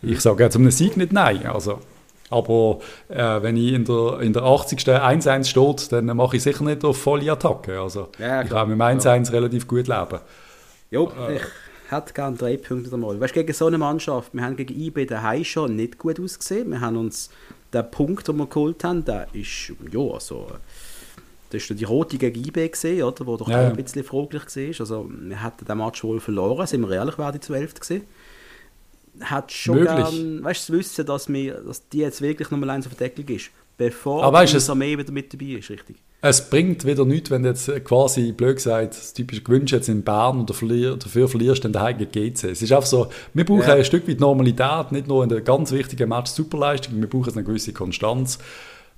ich 0.00 0.20
sage 0.20 0.44
jetzt 0.44 0.54
um 0.54 0.62
einen 0.62 0.70
Sieg 0.70 0.96
nicht 0.96 1.12
nein. 1.12 1.44
Also, 1.46 1.80
aber 2.30 2.78
äh, 3.08 3.42
wenn 3.42 3.56
ich 3.56 3.72
in 3.72 3.84
der, 3.84 4.20
in 4.20 4.32
der 4.32 4.44
80. 4.44 4.78
1-1 4.78 5.44
steht, 5.44 5.92
dann 5.92 6.06
mache 6.16 6.36
ich 6.36 6.42
sicher 6.42 6.64
nicht 6.64 6.84
auf 6.84 6.96
volle 6.96 7.30
Attacke. 7.30 7.80
Also, 7.80 8.08
ja, 8.18 8.42
ich 8.42 8.48
kann 8.48 8.68
mit 8.68 8.78
dem 8.78 8.82
1-1 8.82 9.26
ja. 9.26 9.30
relativ 9.32 9.66
gut 9.66 9.88
leben. 9.88 10.20
Ja, 10.90 11.00
äh, 11.00 11.36
ich 11.36 11.42
hätte 11.90 12.12
gerne 12.14 12.36
drei 12.36 12.56
Punkte 12.56 12.94
einmal. 12.94 13.20
Weißt 13.20 13.34
gegen 13.34 13.52
so 13.52 13.66
eine 13.66 13.76
Mannschaft, 13.76 14.32
wir 14.32 14.42
haben 14.42 14.56
gegen 14.56 14.80
IB 14.80 15.06
daheim 15.06 15.44
schon 15.44 15.74
nicht 15.74 15.98
gut 15.98 16.20
ausgesehen. 16.20 16.70
Wir 16.70 16.80
haben 16.80 16.96
uns 16.96 17.28
der 17.72 17.82
Punkt, 17.82 18.28
den 18.28 18.36
wir 18.36 18.46
geholt 18.46 18.84
haben, 18.84 19.04
der 19.04 19.28
ist, 19.32 19.72
ja, 19.90 20.00
also, 20.00 20.48
das 21.50 21.62
ist 21.62 21.78
die 21.78 21.84
rote 21.84 22.18
gegen 22.18 22.44
IB 22.44 22.68
gesehen, 22.68 23.02
oder, 23.02 23.26
wo 23.26 23.36
doch 23.36 23.48
ja. 23.48 23.68
ein 23.68 23.76
bisschen 23.76 24.04
fraglich 24.04 24.44
war. 24.44 24.80
Also, 24.80 25.10
wir 25.10 25.42
hätten 25.42 25.64
den 25.64 25.78
Match 25.78 26.02
wohl 26.04 26.20
verloren, 26.20 26.66
sind 26.66 26.82
wir 26.82 26.96
ehrlich, 26.96 27.18
wäre 27.18 27.32
die 27.32 27.40
12 27.40 27.74
gesehen. 27.80 28.02
Hat 29.20 29.52
schon 29.52 29.80
Möglich. 29.80 29.96
gern, 29.96 30.44
weißt 30.44 30.68
du, 30.68 30.72
wissen, 30.74 31.04
dass, 31.04 31.28
wir, 31.28 31.54
dass 31.60 31.88
die 31.88 31.98
jetzt 31.98 32.22
wirklich 32.22 32.50
Nummer 32.50 32.72
1 32.72 32.86
auf 32.86 32.94
der 32.94 33.08
Deckel 33.08 33.30
ist, 33.36 33.50
bevor 33.76 34.22
Aber 34.24 34.38
weißt, 34.38 34.54
die 34.54 34.70
Armee 34.70 34.96
wieder 34.98 35.12
mit 35.12 35.32
dabei 35.32 35.58
ist, 35.58 35.70
richtig? 35.70 35.96
Es 36.24 36.48
bringt 36.48 36.84
wieder 36.86 37.04
nichts, 37.04 37.32
wenn 37.32 37.42
du 37.42 37.48
jetzt 37.48 37.68
quasi, 37.84 38.30
blöd 38.30 38.56
gesagt, 38.56 38.94
das 38.94 39.12
typische 39.12 39.42
Gewünscht 39.42 39.72
jetzt 39.72 39.88
in 39.88 40.04
Bern 40.04 40.38
und 40.38 40.48
dafür, 40.48 40.96
dafür 40.96 41.28
verlierst, 41.28 41.64
dann 41.64 41.72
daheim 41.72 41.98
gegen 41.98 42.12
GC. 42.12 42.44
Es 42.44 42.62
ist 42.62 42.70
einfach 42.70 42.86
so, 42.86 43.08
wir 43.34 43.44
brauchen 43.44 43.66
ja. 43.66 43.74
ein 43.74 43.84
Stück 43.84 44.06
weit 44.06 44.20
Normalität, 44.20 44.92
nicht 44.92 45.08
nur 45.08 45.24
in 45.24 45.30
der 45.30 45.40
ganz 45.40 45.72
wichtigen 45.72 46.08
Match 46.08 46.30
Superleistung, 46.30 47.00
wir 47.00 47.08
brauchen 47.08 47.32
eine 47.32 47.42
gewisse 47.42 47.72
Konstanz. 47.72 48.38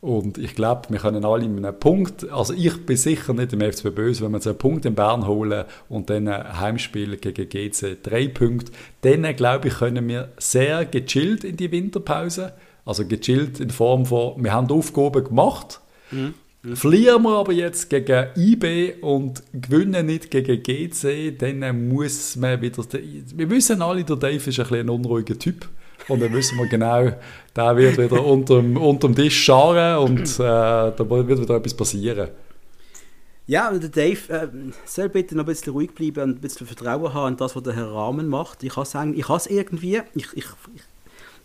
Und 0.03 0.37
ich 0.37 0.55
glaube, 0.55 0.83
wir 0.91 0.99
können 0.99 1.25
alle 1.25 1.49
mit 1.49 1.65
einem 1.65 1.81
Punkt, 1.81 2.31
also 2.31 2.53
ich 2.53 2.85
bin 2.85 2.99
sicher 2.99 3.33
nicht 3.33 3.55
im 3.55 3.61
FCB 3.63 3.95
böse, 3.95 4.23
wenn 4.23 4.33
wir 4.33 4.37
jetzt 4.37 4.47
einen 4.47 4.59
Punkt 4.59 4.85
in 4.85 4.95
Bern 4.95 5.27
holen 5.27 5.65
und 5.89 6.11
dann 6.11 6.29
ein 6.29 6.61
Heimspiel 6.61 7.17
gegen 7.17 7.49
GC 7.49 8.03
drei 8.03 8.29
Punkte, 8.29 8.71
dann 9.01 9.35
glaube 9.35 9.69
ich, 9.69 9.75
können 9.79 10.07
wir 10.07 10.29
sehr 10.37 10.85
gechillt 10.85 11.43
in 11.43 11.57
die 11.57 11.73
Winterpause. 11.73 12.53
Also 12.85 13.07
gechillt 13.07 13.61
in 13.61 13.71
Form 13.71 14.07
von, 14.07 14.43
wir 14.43 14.53
haben 14.53 14.69
die 14.69 14.75
Aufgaben 14.75 15.25
gemacht, 15.25 15.81
mhm. 16.11 16.35
Verlieren 16.73 17.23
wir 17.25 17.37
aber 17.37 17.53
jetzt 17.53 17.91
gegen 17.91 18.29
IB 18.37 18.95
und 19.03 19.43
gewinnen 19.53 20.07
nicht 20.07 20.31
gegen 20.31 20.63
GC, 20.63 21.37
dann 21.39 21.89
muss 21.89 22.37
man 22.37 22.63
wieder. 22.63 22.83
Wir 22.91 23.51
wissen 23.51 23.83
alle, 23.83 24.03
der 24.03 24.17
Dave 24.17 24.49
ist 24.49 24.59
ein, 24.59 24.75
ein 24.75 24.89
unruhiger 24.89 25.39
Typ. 25.39 25.69
Und 26.09 26.23
dann 26.23 26.33
wissen 26.33 26.57
wir 26.57 26.67
genau, 26.67 27.13
der 27.55 27.77
wird 27.77 27.99
wieder 27.99 28.25
unterm, 28.25 28.79
unterm 28.79 29.15
Tisch 29.15 29.45
scharen 29.45 29.99
und 29.99 30.23
äh, 30.35 30.39
da 30.39 30.97
wird 30.99 31.41
wieder 31.41 31.57
etwas 31.57 31.75
passieren. 31.75 32.29
Ja, 33.47 33.69
und 33.69 33.83
der 33.83 33.91
Dave 33.91 34.33
äh, 34.33 34.49
soll 34.87 35.11
bitte 35.11 35.37
noch 35.37 35.45
ein 35.45 35.47
bisschen 35.47 35.75
ruhig 35.75 35.95
bleiben 35.95 36.23
und 36.23 36.39
ein 36.39 36.41
bisschen 36.41 36.67
Vertrauen 36.67 37.13
haben 37.13 37.33
in 37.33 37.37
das, 37.37 37.55
was 37.55 37.63
der 37.63 37.75
Herr 37.75 37.93
Rahmen 37.93 38.27
macht. 38.27 38.63
Ich 38.63 38.75
kann 38.75 38.87
sagen, 38.87 39.15
ich 39.15 39.29
habe 39.29 39.37
es 39.37 39.47
irgendwie, 39.47 40.01
ich, 40.15 40.29
ich, 40.35 40.47
ich 40.75 40.83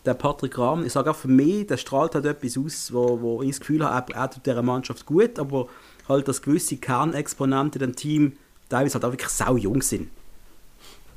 der 0.05 0.13
Patrick 0.13 0.57
Rahm, 0.57 0.85
ich 0.85 0.93
sage 0.93 1.11
auch 1.11 1.15
für 1.15 1.27
mich, 1.27 1.67
der 1.67 1.77
strahlt 1.77 2.15
halt 2.15 2.25
etwas 2.25 2.57
aus, 2.57 2.93
wo, 2.93 3.19
wo 3.21 3.41
ich 3.41 3.49
das 3.49 3.59
Gefühl 3.59 3.83
habe, 3.83 4.13
er, 4.13 4.29
tut 4.29 4.45
dieser 4.45 4.61
Mannschaft 4.61 5.05
gut, 5.05 5.37
aber 5.39 5.67
halt, 6.07 6.27
dass 6.27 6.41
gewisse 6.41 6.77
Kernexponenten 6.77 7.81
im 7.81 7.95
Team 7.95 8.33
teilweise 8.69 8.95
halt 8.95 9.05
auch 9.05 9.11
wirklich 9.11 9.29
sau 9.29 9.57
jung 9.57 9.81
sind. 9.81 10.09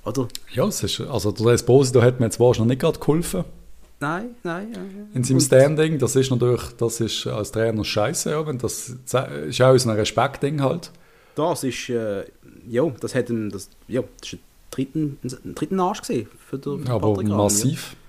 Oder? 0.04 0.26
Ja, 0.52 0.66
es 0.66 0.82
ist, 0.82 1.00
also 1.00 1.30
der 1.30 1.52
Esposito 1.52 2.02
hat 2.02 2.18
mir 2.18 2.26
jetzt 2.26 2.40
wahrscheinlich 2.40 2.70
nicht 2.70 2.80
gerade 2.80 2.98
geholfen. 2.98 3.44
Nein, 4.00 4.34
nein. 4.42 4.72
Ja, 4.74 4.80
In 5.14 5.22
seinem 5.22 5.38
Standing, 5.38 5.98
das 5.98 6.16
ist 6.16 6.30
natürlich, 6.30 6.62
das 6.76 7.00
ist 7.00 7.24
als 7.28 7.52
Trainer 7.52 7.84
scheiße, 7.84 8.30
ja, 8.32 8.42
das 8.52 8.88
ist 8.88 9.60
auch 9.60 9.72
ein 9.72 9.90
Respektding 9.90 10.60
halt. 10.60 10.90
Das 11.36 11.62
ist, 11.62 11.88
äh, 11.88 12.24
ja, 12.68 12.90
das 13.00 13.14
hat 13.14 13.30
ein, 13.30 13.50
das, 13.50 13.70
ja, 13.86 14.02
das 14.18 14.32
ist 14.32 14.34
ein 14.34 14.40
dritten, 14.72 15.18
ein 15.22 15.54
dritten 15.54 15.78
Arsch 15.78 16.00
gesehen 16.00 16.28
für 16.50 16.58
den 16.58 16.88
Aber 16.88 17.12
Patrick 17.12 17.28
massiv. 17.28 17.92
Ja. 17.92 18.01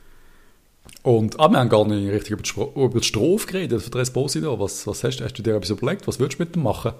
Und 1.03 1.39
ah, 1.39 1.49
wir 1.49 1.59
haben 1.59 1.69
gar 1.69 1.85
nicht 1.85 2.11
richtig 2.11 2.31
über 2.31 2.41
die, 2.41 2.79
über 2.79 2.99
die 2.99 3.05
Strophe 3.05 3.47
geredet 3.47 3.81
für 3.81 3.99
Esposito. 3.99 4.57
Was, 4.59 4.87
was 4.87 5.03
hast, 5.03 5.21
hast 5.21 5.33
du 5.33 5.43
dir 5.43 5.55
etwas 5.55 5.69
überlegt? 5.69 6.07
Was 6.07 6.19
würdest 6.19 6.39
du 6.39 6.43
mit 6.43 6.55
dem 6.55 6.63
machen? 6.63 6.93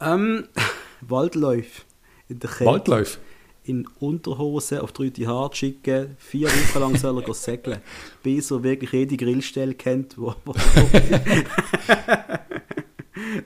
Ähm, 0.00 0.48
Waldläufe 1.02 1.82
in 2.28 2.38
der 2.38 2.48
Kälte. 2.50 2.72
Waldläufe? 2.72 3.18
In 3.64 3.86
Unterhose 4.00 4.82
auf 4.82 4.92
drei 4.92 5.10
Hart 5.10 5.54
schicken, 5.56 6.16
vier 6.18 6.48
Wochen 6.48 6.80
lang 6.80 6.96
soll 6.96 7.22
er 7.22 7.34
segeln, 7.34 7.80
bis 8.22 8.50
er 8.50 8.62
wirklich 8.62 8.92
jede 8.92 9.18
Grillstelle 9.18 9.74
kennt. 9.74 10.16
Wo, 10.16 10.34
wo 10.44 10.54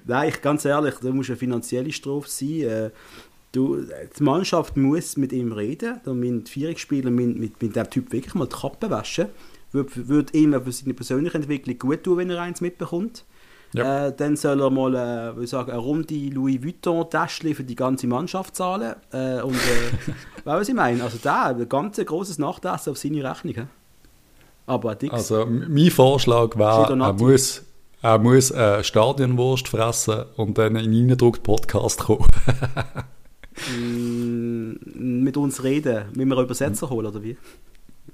Nein, 0.06 0.28
ich, 0.28 0.40
ganz 0.40 0.64
ehrlich, 0.64 0.94
da 1.02 1.10
muss 1.10 1.28
eine 1.28 1.36
finanzielle 1.36 1.92
Strophe 1.92 2.30
sein. 2.30 2.60
Äh, 2.60 2.90
du, 3.54 3.82
die 3.82 4.22
Mannschaft 4.22 4.76
muss 4.76 5.16
mit 5.16 5.32
ihm 5.32 5.52
reden. 5.52 6.00
Da 6.04 6.12
müssen 6.12 6.44
die 6.44 6.50
Vierungsspieler 6.50 7.10
mit, 7.10 7.38
mit, 7.38 7.62
mit 7.62 7.76
dem 7.76 7.90
Typ 7.90 8.12
wirklich 8.12 8.34
mal 8.34 8.46
die 8.46 8.56
Kappe 8.56 8.90
waschen 8.90 9.28
würde, 9.74 10.08
würde 10.08 10.38
ihm 10.38 10.52
für 10.62 10.72
seine 10.72 10.94
persönliche 10.94 11.36
Entwicklung 11.36 11.78
gut 11.78 12.04
tun, 12.04 12.18
wenn 12.18 12.30
er 12.30 12.40
eins 12.40 12.60
mitbekommt. 12.60 13.24
Ja. 13.74 14.06
Äh, 14.06 14.16
dann 14.16 14.36
soll 14.36 14.60
er 14.60 14.70
mal 14.70 15.34
äh, 15.36 15.42
ich 15.42 15.50
sagen, 15.50 15.72
eine 15.72 15.80
runde 15.80 16.14
Louis 16.14 16.62
Vuitton-Tasche 16.62 17.56
für 17.56 17.64
die 17.64 17.74
ganze 17.74 18.06
Mannschaft 18.06 18.54
zahlen. 18.54 18.94
Äh, 19.12 19.42
und 19.42 19.56
äh, 19.56 20.12
was 20.44 20.68
ich 20.68 20.74
meine, 20.74 21.02
also 21.02 21.18
da 21.20 21.46
ein 21.46 21.68
ganz 21.68 21.96
großes 21.96 22.38
Nachtessen 22.38 22.92
auf 22.92 22.98
seine 22.98 23.28
Rechnung. 23.28 23.68
Aber 24.66 24.94
Dix. 24.94 25.12
Also 25.12 25.44
mein 25.46 25.90
Vorschlag 25.90 26.56
wäre, 26.56 26.96
er 26.96 27.12
muss, 27.12 27.62
er 28.00 28.18
muss 28.18 28.52
eine 28.52 28.84
Stadionwurst 28.84 29.66
fressen 29.66 30.24
und 30.36 30.56
dann 30.56 30.76
in 30.76 31.10
einen 31.10 31.18
Podcast 31.18 31.98
kommen. 31.98 32.26
mm, 33.76 35.22
mit 35.22 35.36
uns 35.36 35.62
reden, 35.62 36.06
müssen 36.14 36.28
wir 36.28 36.36
einen 36.36 36.46
Übersetzer 36.46 36.90
holen 36.90 37.06
oder 37.06 37.22
wie? 37.22 37.36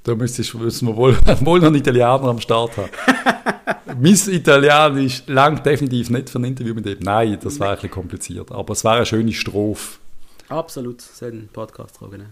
Da 0.02 0.14
müsstest, 0.14 0.54
müssen 0.54 0.88
wir 0.88 0.96
wohl, 0.96 1.16
wohl 1.40 1.60
noch 1.60 1.66
einen 1.66 1.76
Italiener 1.76 2.24
am 2.24 2.40
Start 2.40 2.76
haben. 2.76 2.90
mein 4.00 4.14
Italienisch 4.14 5.22
langt 5.26 5.64
definitiv 5.66 6.10
nicht 6.10 6.30
für 6.30 6.38
ein 6.38 6.44
Interview 6.44 6.74
mit 6.74 6.86
ihm. 6.86 6.98
Nein, 7.00 7.38
das 7.42 7.58
wäre 7.58 7.70
ein 7.70 7.76
bisschen 7.76 7.90
kompliziert. 7.90 8.50
Aber 8.52 8.72
es 8.72 8.84
wäre 8.84 8.96
eine 8.96 9.06
schöne 9.06 9.32
Strophe. 9.32 9.98
Absolut, 10.48 11.00
so 11.00 11.26
einen 11.26 11.48
Podcast 11.52 11.96
tragen. 11.96 12.26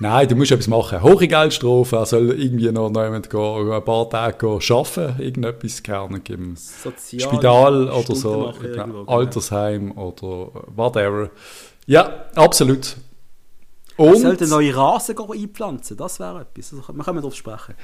Nein, 0.00 0.26
du 0.26 0.34
musst 0.34 0.50
etwas 0.50 0.68
machen. 0.68 1.02
Hohe 1.02 1.28
Geldstrafe, 1.28 1.96
er 1.96 2.06
soll 2.06 2.30
irgendwie 2.32 2.70
noch 2.72 2.88
jemand 2.88 3.30
gehen, 3.30 3.72
ein 3.72 3.84
paar 3.84 4.10
Tage 4.10 4.46
arbeiten, 4.46 5.22
irgendetwas 5.22 5.82
gerne 5.82 6.20
im 6.28 6.56
Spital 6.56 7.88
oder 7.88 8.02
Stunden 8.02 8.20
so, 8.20 8.38
machen 8.40 8.62
genau, 8.62 8.76
irgendwo, 8.78 8.98
genau. 9.04 9.18
Altersheim 9.18 9.92
oder 9.92 10.50
whatever. 10.74 11.30
Ja, 11.86 12.26
absolut. 12.34 12.96
Und, 13.96 14.16
sollte 14.16 14.46
neue 14.48 14.74
Rasen 14.74 15.16
einpflanzen, 15.18 15.96
das 15.96 16.18
wäre 16.18 16.40
etwas. 16.42 16.72
Also, 16.72 16.92
wir 16.94 17.04
können 17.04 17.18
darauf 17.18 17.34
sprechen. 17.34 17.74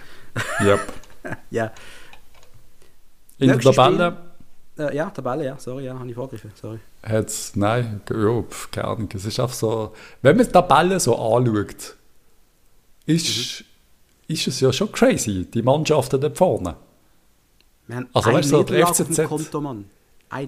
ja, 0.65 0.79
Ja, 1.51 1.73
in 3.39 3.49
der 3.49 3.61
Tabelle 3.61 4.17
äh, 4.79 4.97
ja 4.97 5.11
Tabelle, 5.11 5.45
ja, 5.45 5.59
sorry, 5.59 5.85
ja, 5.85 5.99
habe 5.99 6.09
ich 6.09 6.15
vorgegriffen, 6.15 6.53
sorry. 6.55 6.79
hat 7.03 7.27
es, 7.29 7.55
nein, 7.57 8.01
ja, 8.11 8.43
pf, 8.43 8.71
keine 8.71 8.89
Ahnung, 8.89 9.09
es 9.13 9.25
ist 9.25 9.39
einfach 9.41 9.55
so, 9.55 9.93
wenn 10.23 10.37
man 10.37 10.47
die 10.47 10.53
Tabelle 10.53 10.99
so 11.01 11.17
anschaut, 11.17 11.97
ist, 13.07 13.65
ist 14.29 14.47
es 14.47 14.61
ja 14.61 14.73
schon 14.73 14.91
crazy, 14.93 15.45
die 15.45 15.63
Mannschaften 15.63 16.21
da 16.21 16.31
vorne. 16.31 16.77
Wir 17.87 17.97
haben 17.97 18.09
Also, 18.13 18.33
weißt 18.33 18.53
du, 18.53 18.57
so, 18.59 18.63
der 18.63 18.87
FCZ 18.87 19.25
Konto, 19.25 19.61
Mann. 19.61 19.85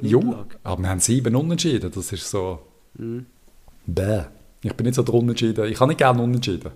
Jo, 0.03 0.21
Niederlage. 0.21 0.57
aber 0.63 0.83
wir 0.83 0.89
haben 0.91 1.01
sieben 1.01 1.35
Unentschieden, 1.35 1.91
das 1.91 2.13
ist 2.13 2.31
so, 2.31 2.61
Mhm. 2.95 3.27
Bäh. 3.87 4.23
Ich 4.63 4.75
bin 4.75 4.85
nicht 4.87 4.95
so 4.97 5.03
der 5.03 5.15
Unentschieden, 5.15 5.65
ich 5.67 5.79
kann 5.79 5.89
nicht 5.89 5.99
gerne 5.99 6.23
Unentschieden. 6.23 6.71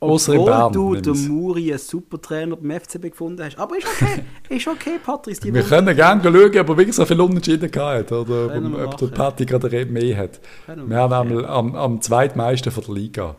Außer 0.00 0.34
in 0.34 0.40
Obwohl 0.40 0.52
Bern. 0.52 0.72
du 0.72 0.94
den. 1.14 1.28
Muri 1.28 1.70
einen 1.70 1.78
super 1.78 2.20
Trainer 2.20 2.56
beim 2.56 2.78
FCB 2.80 3.02
gefunden 3.10 3.42
hast. 3.42 3.58
Aber 3.58 3.78
ist 3.78 3.86
okay, 3.86 4.22
ist 4.54 4.66
okay, 4.68 4.98
Patrice. 5.02 5.42
Wir 5.44 5.54
Woche- 5.54 5.68
können 5.68 5.96
gerne 5.96 6.22
schauen, 6.22 6.34
ob 6.46 6.54
er 6.54 6.76
wirklich 6.76 6.94
so 6.96 7.06
viel 7.06 7.20
Unentschieden 7.20 7.70
hat 7.74 8.12
oder 8.12 8.48
Können 8.48 8.72
wir 8.76 8.84
ob 8.86 8.98
der. 8.98 9.06
Patti 9.06 9.46
gerade 9.46 9.86
mehr 9.86 10.16
hat. 10.18 10.40
Können 10.66 10.82
wir 10.82 10.90
Wir 10.90 10.98
haben 10.98 11.12
einmal 11.12 11.46
am, 11.46 11.74
am 11.74 12.00
zweitmeisten 12.02 12.70
von 12.70 12.84
der 12.84 12.94
Liga. 12.94 13.36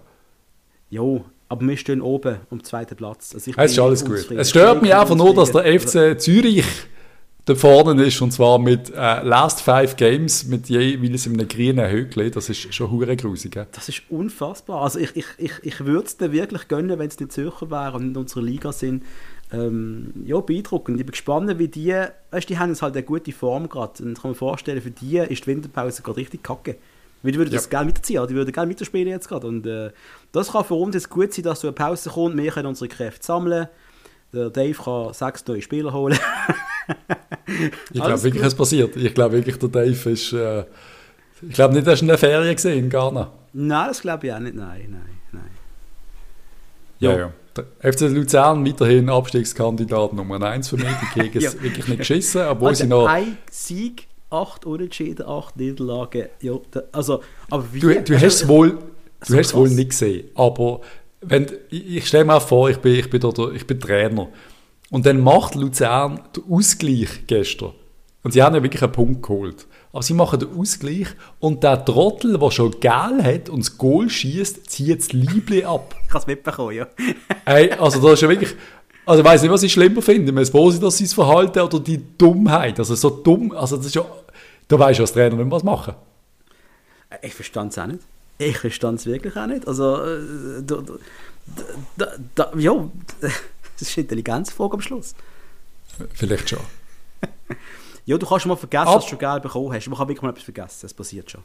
Jo, 0.89 1.25
aber 1.49 1.67
wir 1.67 1.77
stehen 1.77 2.01
oben 2.01 2.37
am 2.49 2.63
zweiten 2.63 2.95
Platz. 2.95 3.35
Also 3.35 3.51
ich 3.51 3.57
Es 3.57 3.71
ist 3.73 3.79
alles 3.79 4.03
gut. 4.05 4.31
Es 4.31 4.49
stört 4.49 4.77
Ich 4.77 4.81
mich 4.81 4.95
einfach 4.95 5.15
nur, 5.15 5.35
dass 5.35 5.51
der. 5.51 5.79
FC 5.79 6.19
Zürich 6.19 6.63
da 7.45 7.53
vorne 7.53 8.03
ist 8.03 8.19
und 8.21 8.31
zwar 8.31 8.57
mit 8.57 8.89
äh, 8.89 9.21
Last 9.21 9.61
Five 9.61 9.95
Games 9.97 10.45
mit 10.45 10.67
jeweils 10.67 11.27
in 11.27 11.33
einem 11.33 11.47
grünen 11.47 11.89
Höckli. 11.89 12.31
Das 12.31 12.49
ist 12.49 12.73
schon 12.73 12.89
hure 12.89 13.15
grusig. 13.15 13.59
Das 13.71 13.87
ist 13.87 14.01
unfassbar. 14.09 14.81
Also 14.81 14.99
ich, 14.99 15.15
ich, 15.15 15.25
ich, 15.37 15.51
ich 15.61 15.85
würde 15.85 16.07
es 16.07 16.17
dir 16.17 16.31
wirklich 16.31 16.67
gönnen, 16.67 16.97
wenn 16.97 17.07
es 17.07 17.19
nicht 17.19 17.31
Zürcher 17.31 17.69
wäre 17.69 17.93
und 17.93 18.03
in 18.03 18.17
unserer 18.17 18.41
Liga 18.41 18.71
sind. 18.71 19.03
Ähm, 19.53 20.11
ja, 20.25 20.39
beeindruckend. 20.39 20.99
Ich 20.99 21.05
bin 21.05 21.11
gespannt, 21.11 21.59
wie 21.59 21.67
die, 21.67 21.93
weißt, 22.31 22.49
die 22.49 22.57
haben 22.57 22.69
jetzt 22.69 22.81
halt 22.81 22.95
eine 22.95 23.03
gute 23.03 23.31
Form 23.31 23.69
gerade. 23.69 24.01
Und 24.03 24.13
ich 24.13 24.21
kann 24.21 24.31
mir 24.31 24.35
vorstellen, 24.35 24.81
für 24.81 24.89
die 24.91 25.17
ist 25.17 25.43
die 25.43 25.47
Winterpause 25.47 26.01
gerade 26.01 26.17
richtig 26.17 26.41
kacke. 26.41 26.77
Weil 27.21 27.31
die 27.31 27.37
würden 27.37 27.51
das 27.53 27.65
Ja. 27.65 27.69
gerne 27.69 27.89
weiterziehen, 27.89 28.19
oder? 28.19 28.27
die 28.27 28.35
würden 28.35 28.51
gerne 28.51 28.71
weiterspielen 28.71 29.07
jetzt 29.07 29.27
gerade. 29.27 29.45
Und 29.45 29.67
äh, 29.67 29.91
das 30.31 30.51
kann 30.51 30.65
für 30.65 30.73
uns 30.73 30.95
jetzt 30.95 31.09
gut 31.11 31.31
sein, 31.31 31.43
dass 31.43 31.59
so 31.61 31.67
eine 31.67 31.75
Pause 31.75 32.09
kommt. 32.09 32.37
Wir 32.37 32.51
können 32.51 32.67
unsere 32.67 32.87
Kräfte 32.87 33.23
sammeln. 33.23 33.67
Der 34.35 34.49
Dave 34.49 34.73
kann 34.83 35.13
sechs 35.13 35.45
neue 35.47 35.61
Spieler 35.61 35.93
holen. 35.93 36.17
Ich 37.91 38.01
glaube 38.01 38.21
wirklich, 38.23 38.43
es 38.43 38.53
passiert. 38.55 38.95
Ich 38.95 39.13
glaube 39.13 39.33
wirklich, 39.35 39.57
der 39.57 39.69
Dave 39.69 40.09
ist. 40.11 40.33
Äh, 40.33 40.65
ich 41.41 41.53
glaube 41.53 41.73
nicht, 41.73 41.85
dass 41.87 41.99
er 41.99 42.01
in 42.01 42.07
der 42.09 42.17
Ferien 42.17 42.55
gesehen 42.55 42.79
in 42.85 42.89
Ghana. 42.89 43.31
Nein, 43.53 43.87
das 43.87 44.01
glaube 44.01 44.27
ich 44.27 44.33
auch 44.33 44.39
nicht. 44.39 44.55
Nein, 44.55 44.87
nein, 44.89 45.17
nein. 45.31 45.49
Ja, 46.99 47.17
ja. 47.17 47.31
Der 47.55 47.93
FC 47.93 48.01
Luzern 48.09 48.65
weiterhin 48.65 49.09
Abstiegskandidat 49.09 50.13
Nummer 50.13 50.41
1 50.41 50.69
für 50.69 50.75
mich. 50.77 50.87
Die 51.15 51.37
es 51.37 51.43
Ja. 51.43 51.61
wirklich 51.61 51.87
nicht 51.87 51.99
geschissen, 51.99 52.41
obwohl 52.41 52.69
Also 52.69 52.83
sie 52.83 52.89
noch. 52.89 53.07
ein 53.07 53.37
Sieg, 53.49 54.07
acht 54.29 54.65
Unentschieden, 54.65 55.25
acht 55.27 55.55
Niederlagen. 55.57 56.25
Ja, 56.41 56.53
also, 56.91 57.21
aber 57.49 57.65
wie? 57.71 57.79
Du, 57.79 57.87
du 57.87 58.13
Also, 58.13 58.13
hast 58.25 58.41
es 58.41 58.47
wohl, 58.47 58.71
du 58.71 58.77
so 59.21 59.37
hast 59.37 59.47
es 59.47 59.53
wohl 59.53 59.69
nicht 59.69 59.91
gesehen, 59.91 60.29
aber 60.35 60.81
wenn, 61.27 61.47
ich, 61.69 62.07
stelle 62.07 62.25
mir 62.25 62.35
auch 62.35 62.41
vor, 62.47 62.69
ich 62.69 62.77
bin, 62.77 62.95
ich, 62.95 63.09
bin 63.09 63.19
der- 63.21 63.51
ich 63.53 63.65
bin 63.67 63.79
Trainer 63.79 64.27
und 64.91 65.05
dann 65.05 65.21
macht 65.21 65.55
Luzern 65.55 66.21
den 66.35 66.43
Ausgleich 66.49 67.25
gestern 67.27 67.71
und 68.23 68.31
sie 68.31 68.41
haben 68.43 68.55
ja 68.55 68.63
wirklich 68.63 68.83
einen 68.83 68.91
Punkt 68.91 69.23
geholt. 69.23 69.67
Aber 69.91 70.03
sie 70.03 70.13
machen 70.13 70.39
den 70.39 70.57
Ausgleich 70.57 71.07
und 71.39 71.63
der 71.63 71.85
Trottel, 71.85 72.37
der 72.37 72.51
schon 72.51 72.79
geil 72.81 73.23
hat 73.23 73.47
und 73.49 73.59
das 73.59 73.77
Goal 73.77 74.09
schießt, 74.09 74.69
zieht 74.69 74.99
das 74.99 75.13
Liebling 75.13 75.63
ab. 75.65 75.95
Ich 76.03 76.09
habe 76.09 76.19
es 76.19 76.27
mitbekommen, 76.27 76.75
ja. 76.75 76.87
Ey, 77.45 77.71
also 77.71 78.01
das 78.01 78.13
ist 78.13 78.21
ja 78.21 78.29
wirklich... 78.29 78.53
Also 79.05 79.21
ich 79.21 79.25
weiß 79.25 79.41
nicht, 79.43 79.51
was 79.51 79.63
ich 79.63 79.71
schlimmer 79.71 80.01
finde, 80.01 80.33
das 80.33 80.51
Positive 80.51 80.89
sein 80.91 81.07
Verhalten 81.07 81.59
oder 81.61 81.79
die 81.79 82.01
Dummheit. 82.17 82.77
Also 82.79 82.95
so 82.95 83.09
dumm, 83.09 83.51
also 83.53 83.77
das 83.77 83.85
ist 83.85 83.95
ja... 83.95 84.03
Da 84.67 84.77
weißt 84.79 84.99
du 84.99 85.03
als 85.03 85.13
Trainer 85.13 85.35
nicht 85.35 85.51
was 85.51 85.63
machen. 85.63 85.93
Ich 87.21 87.33
verstand 87.33 87.71
es 87.71 87.77
auch 87.79 87.85
nicht. 87.87 87.99
Ich 88.37 88.57
verstand 88.57 88.99
es 88.99 89.05
wirklich 89.05 89.35
auch 89.37 89.47
nicht. 89.47 89.67
Also, 89.67 90.03
äh, 90.03 90.61
da, 90.65 90.81
da, 91.97 92.07
da, 92.35 92.51
ja, 92.57 92.89
das 93.21 93.31
ist 93.81 93.97
eine 93.97 94.03
Intelligenzfrage 94.03 94.73
am 94.73 94.81
Schluss. 94.81 95.15
Vielleicht 96.13 96.49
schon. 96.49 96.59
Ja, 98.07 98.19
du 98.19 98.27
kannst 98.27 98.43
schon 98.43 98.49
mal 98.49 98.55
vergessen, 98.55 98.87
Ab- 98.87 98.93
dass 98.97 99.05
du 99.05 99.09
schon 99.09 99.17
Geld 99.17 99.41
bekommen 99.41 99.73
hast. 99.73 99.87
Man 99.87 99.97
kann 99.97 100.07
wirklich 100.07 100.21
mal 100.21 100.29
etwas 100.29 100.43
vergessen, 100.43 100.77
das 100.83 100.93
passiert 100.93 101.31
schon. 101.31 101.41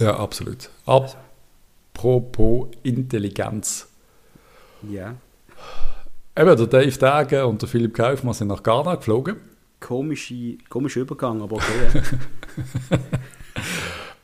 Ja, 0.00 0.16
absolut. 0.18 0.70
Apropos 0.86 2.68
Intelligenz. 2.82 3.86
Ja. 4.88 5.16
Eben, 6.34 6.56
der 6.56 6.66
Dave 6.66 6.96
Dagen 6.98 7.44
und 7.44 7.60
der 7.60 7.68
Philipp 7.68 7.94
Kaufmann 7.94 8.32
sind 8.32 8.48
nach 8.48 8.62
Ghana 8.62 8.94
geflogen 8.94 9.36
Komische, 9.78 10.56
komischer 10.70 11.00
Übergang, 11.00 11.42
aber 11.42 11.56
okay. 11.56 12.02
Ja. 12.90 12.98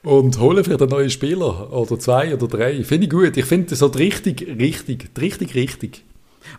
und 0.02 0.38
holen 0.38 0.64
vielleicht 0.64 0.82
einen 0.82 0.90
neuen 0.90 1.10
Spieler 1.10 1.72
oder 1.72 1.98
zwei 1.98 2.34
oder 2.34 2.48
drei. 2.48 2.82
Finde 2.84 3.04
ich 3.04 3.10
gut. 3.10 3.36
Ich 3.36 3.44
finde 3.44 3.70
das 3.70 3.78
so 3.78 3.86
richtig, 3.86 4.42
richtig, 4.58 5.10
richtig, 5.18 5.54
richtig. 5.54 6.04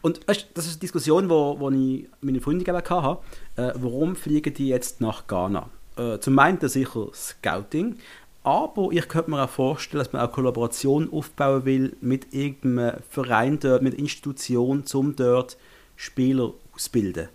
Und 0.01 0.25
weißt, 0.27 0.47
das 0.53 0.65
ist 0.65 0.73
eine 0.73 0.79
Diskussion, 0.79 1.29
wo 1.29 1.69
ich 1.69 1.75
mit 1.75 2.08
meinen 2.21 2.41
Freunden 2.41 2.63
gegeben 2.63 2.84
hatte. 2.86 3.19
Äh, 3.56 3.73
warum 3.75 4.15
fliegen 4.15 4.53
die 4.53 4.69
jetzt 4.69 5.01
nach 5.01 5.27
Ghana? 5.27 5.69
Äh, 5.97 6.19
zum 6.19 6.39
einen 6.39 6.60
sicher 6.67 7.08
Scouting, 7.13 7.97
aber 8.43 8.89
ich 8.91 9.08
könnte 9.08 9.29
mir 9.29 9.43
auch 9.43 9.49
vorstellen, 9.49 10.03
dass 10.03 10.13
man 10.13 10.21
auch 10.21 10.32
Kollaboration 10.32 11.12
aufbauen 11.12 11.65
will 11.65 11.95
mit 12.01 12.34
irgendeinem 12.34 12.97
Verein 13.10 13.60
dort, 13.60 13.84
mit 13.84 13.93
Institution, 13.93 14.84
um 14.93 15.15
dort 15.15 15.58
Spieler 15.95 16.53
auszubilden. 16.73 17.29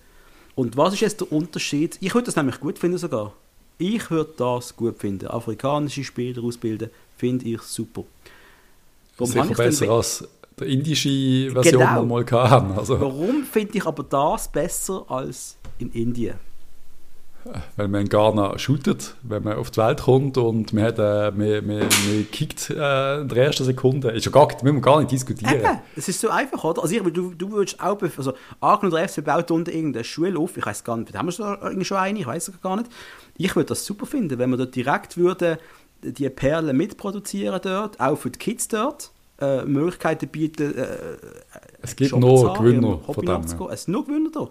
Und 0.55 0.77
was 0.77 0.95
ist 0.95 1.01
jetzt 1.01 1.21
der 1.21 1.31
Unterschied? 1.31 1.99
Ich 2.01 2.15
würde 2.15 2.27
das 2.27 2.37
nämlich 2.37 2.59
gut 2.61 2.79
finden 2.79 2.99
sogar. 2.99 3.33
Ich 3.79 4.11
würde 4.11 4.33
das 4.37 4.75
gut 4.77 4.99
finden. 4.99 5.29
Afrikanische 5.29 6.03
Spieler 6.05 6.43
ausbilden, 6.43 6.91
finde 7.17 7.45
ich 7.47 7.63
super. 7.63 8.05
Warum 9.17 9.33
Sicher 9.33 9.47
denn 9.47 9.55
besser 9.57 9.87
be- 9.87 9.93
als 9.93 10.25
die 10.61 10.65
indische 10.65 11.51
Version, 11.53 11.81
Genau. 11.81 12.03
die 12.03 12.09
wir 12.09 12.25
mal 12.41 12.51
hatten. 12.51 12.73
Also, 12.79 13.01
Warum 13.01 13.45
finde 13.45 13.79
ich 13.79 13.87
aber 13.87 14.03
das 14.03 14.51
besser 14.51 15.05
als 15.09 15.57
in 15.79 15.91
Indien? 15.93 16.35
Wenn 17.77 17.91
man 17.91 18.03
in 18.03 18.09
Ghana 18.09 18.59
shootet, 18.59 19.15
wenn 19.23 19.43
man 19.43 19.57
auf 19.57 19.71
die 19.71 19.79
Welt 19.79 20.03
kommt 20.03 20.37
und 20.39 20.73
man, 20.73 20.85
hat, 20.85 20.99
äh, 20.99 21.31
man, 21.31 21.67
man, 21.67 21.79
man 21.79 22.31
kickt 22.31 22.71
äh, 22.71 23.21
in 23.21 23.29
der 23.29 23.47
ersten 23.47 23.65
Sekunde, 23.65 24.11
ist 24.11 24.27
ja 24.27 24.33
gar, 24.33 24.49
müssen 24.63 24.77
wir 24.77 24.81
gar 24.81 24.99
nicht 25.01 25.13
diskutieren. 25.13 25.61
Eben, 25.61 25.79
es 25.97 26.09
ist 26.09 26.21
so 26.21 26.29
einfach, 26.29 26.63
oder? 26.65 26.83
Also 26.83 26.95
ich, 26.95 27.03
du, 27.13 27.35
du 27.35 27.51
würdest 27.51 27.81
auch, 27.81 28.01
also 28.01 28.33
angenommen 28.61 28.97
der 28.97 29.09
FC 29.09 29.25
baut 29.25 29.51
unten 29.51 29.71
irgendeine 29.71 30.05
Schule 30.05 30.39
auf, 30.39 30.57
ich 30.57 30.65
weiß 30.65 30.85
gar 30.85 30.97
nicht, 30.97 31.17
haben 31.17 31.27
wir 31.27 31.33
schon, 31.33 31.97
eine, 31.97 32.19
ich 32.19 32.27
weiß 32.27 32.49
es 32.49 32.61
gar 32.61 32.77
nicht. 32.77 32.91
Ich 33.37 33.55
würde 33.55 33.67
das 33.67 33.85
super 33.85 34.07
finden, 34.07 34.39
wenn 34.39 34.51
wir 34.51 34.57
dort 34.57 34.75
direkt 34.75 35.17
würden 35.17 35.59
die 36.03 36.29
Perlen 36.31 36.77
mitproduzieren 36.77 37.61
dort, 37.63 38.01
auch 38.01 38.17
für 38.17 38.31
die 38.31 38.39
Kids 38.39 38.69
dort, 38.69 39.11
äh, 39.41 39.65
Möglichkeiten 39.65 40.29
bieten, 40.29 40.77
äh, 40.77 40.87
Es 41.83 41.97
gibt 41.97 42.13
haben, 42.13 42.21
Gewinner 42.21 42.99
von 42.99 43.25
dem. 43.25 43.43
Es 43.71 43.85
sind 43.85 43.93
nur 43.93 44.05
Gewinner 44.05 44.31
da. 44.33 44.49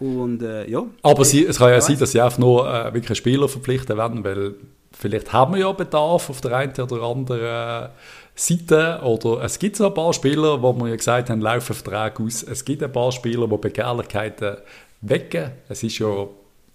Und 0.00 0.42
äh, 0.42 0.68
ja. 0.70 0.84
Aber 1.02 1.24
sie, 1.24 1.44
es 1.44 1.58
kann 1.58 1.68
ja 1.68 1.74
Ja, 1.74 1.80
sein, 1.80 1.98
dass 1.98 2.12
sie 2.12 2.20
einfach 2.20 2.38
nur 2.38 2.68
äh, 2.68 2.84
wirklich 2.94 3.10
einen 3.10 3.16
Spieler 3.16 3.48
verpflichten 3.48 3.96
werden, 3.96 4.22
weil 4.24 4.54
vielleicht 4.92 5.32
haben 5.32 5.54
wir 5.54 5.60
ja 5.60 5.72
Bedarf 5.72 6.30
auf 6.30 6.40
der 6.40 6.56
einen 6.56 6.72
oder 6.72 7.02
anderen 7.02 7.90
Seite 8.34 9.00
oder 9.02 9.42
es 9.42 9.58
gibt 9.58 9.76
so 9.76 9.86
ein 9.86 9.94
paar 9.94 10.12
Spieler, 10.12 10.62
wo 10.62 10.72
wir 10.72 10.88
ja 10.88 10.96
gesagt 10.96 11.30
haben, 11.30 11.40
laufen 11.40 11.74
Vertrag 11.74 12.20
aus. 12.20 12.42
Es 12.44 12.64
gibt 12.64 12.82
ein 12.82 12.92
paar 12.92 13.10
Spieler, 13.10 13.48
die 13.48 13.56
Begehrlichkeiten 13.56 14.58
wecken. 15.00 15.50
Es 15.68 15.82
ist 15.82 15.98
ja, 15.98 16.28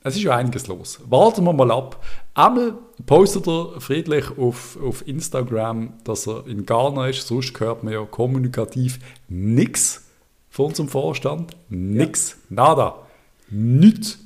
es 0.03 0.15
ist 0.17 0.23
ja 0.23 0.35
einiges 0.35 0.67
los. 0.67 0.99
Warten 1.05 1.45
wir 1.45 1.53
mal 1.53 1.71
ab. 1.71 2.03
Einmal 2.33 2.73
postet 3.05 3.47
er 3.47 3.79
friedlich 3.79 4.25
auf, 4.37 4.77
auf 4.83 5.07
Instagram, 5.07 5.93
dass 6.03 6.27
er 6.27 6.45
in 6.47 6.65
Ghana 6.65 7.07
ist. 7.07 7.25
Sonst 7.27 7.57
hört 7.59 7.83
man 7.83 7.93
ja 7.93 8.03
kommunikativ 8.03 8.99
nichts 9.29 10.03
von 10.49 10.67
unserem 10.67 10.89
Vorstand. 10.89 11.55
Nix. 11.69 12.37
Nada. 12.49 12.97
Nichts. 13.53 14.17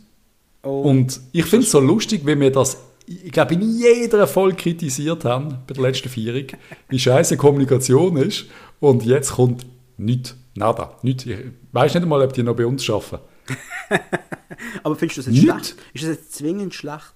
Und 0.61 1.19
ich 1.33 1.45
finde 1.45 1.65
es 1.65 1.71
so 1.71 1.79
lustig, 1.79 2.25
wie 2.25 2.39
wir 2.39 2.51
das, 2.51 2.77
ich 3.05 3.31
glaube, 3.31 3.53
in 3.53 3.77
jeder 3.77 4.25
Folge 4.25 4.55
kritisiert 4.55 5.25
haben, 5.25 5.59
bei 5.67 5.73
der 5.73 5.83
letzten 5.83 6.09
Vierung, 6.09 6.47
wie 6.89 6.99
scheiße 6.99 7.37
Kommunikation 7.37 8.17
ist. 8.17 8.45
Und 8.79 9.05
jetzt 9.05 9.31
kommt 9.31 9.65
nichts. 9.97 10.35
Nada. 10.55 10.97
Nicht. 11.03 11.25
Ich 11.25 11.37
weiß 11.71 11.93
nicht 11.93 12.03
einmal, 12.03 12.21
ob 12.23 12.33
die 12.33 12.43
noch 12.43 12.55
bei 12.55 12.65
uns 12.65 12.89
arbeiten. 12.89 13.19
Aber 14.83 14.95
findest 14.95 15.17
du 15.17 15.21
das 15.21 15.27
jetzt 15.27 15.43
Nicht. 15.43 15.53
schlecht? 15.53 15.75
Ist 15.93 16.03
das 16.03 16.09
jetzt 16.11 16.33
zwingend 16.35 16.73
schlecht? 16.73 17.13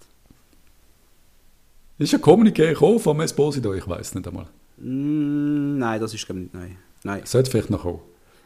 Ist 1.98 2.14
Kommuniqué 2.16 2.70
gekommen 2.70 3.00
vom 3.00 3.22
Esposito? 3.22 3.74
Ich 3.74 3.88
weiß 3.88 4.16
nicht 4.16 4.28
einmal. 4.28 4.48
Mm, 4.78 5.78
nein, 5.78 6.00
das 6.00 6.14
ist 6.14 6.26
glaube 6.26 6.42
ich 6.42 6.46
nicht 6.46 6.54
neu. 6.54 6.70
Nein. 7.04 7.22
Sollte 7.26 7.52
vielleicht 7.52 7.70
noch 7.70 7.82
kommen. 7.82 8.00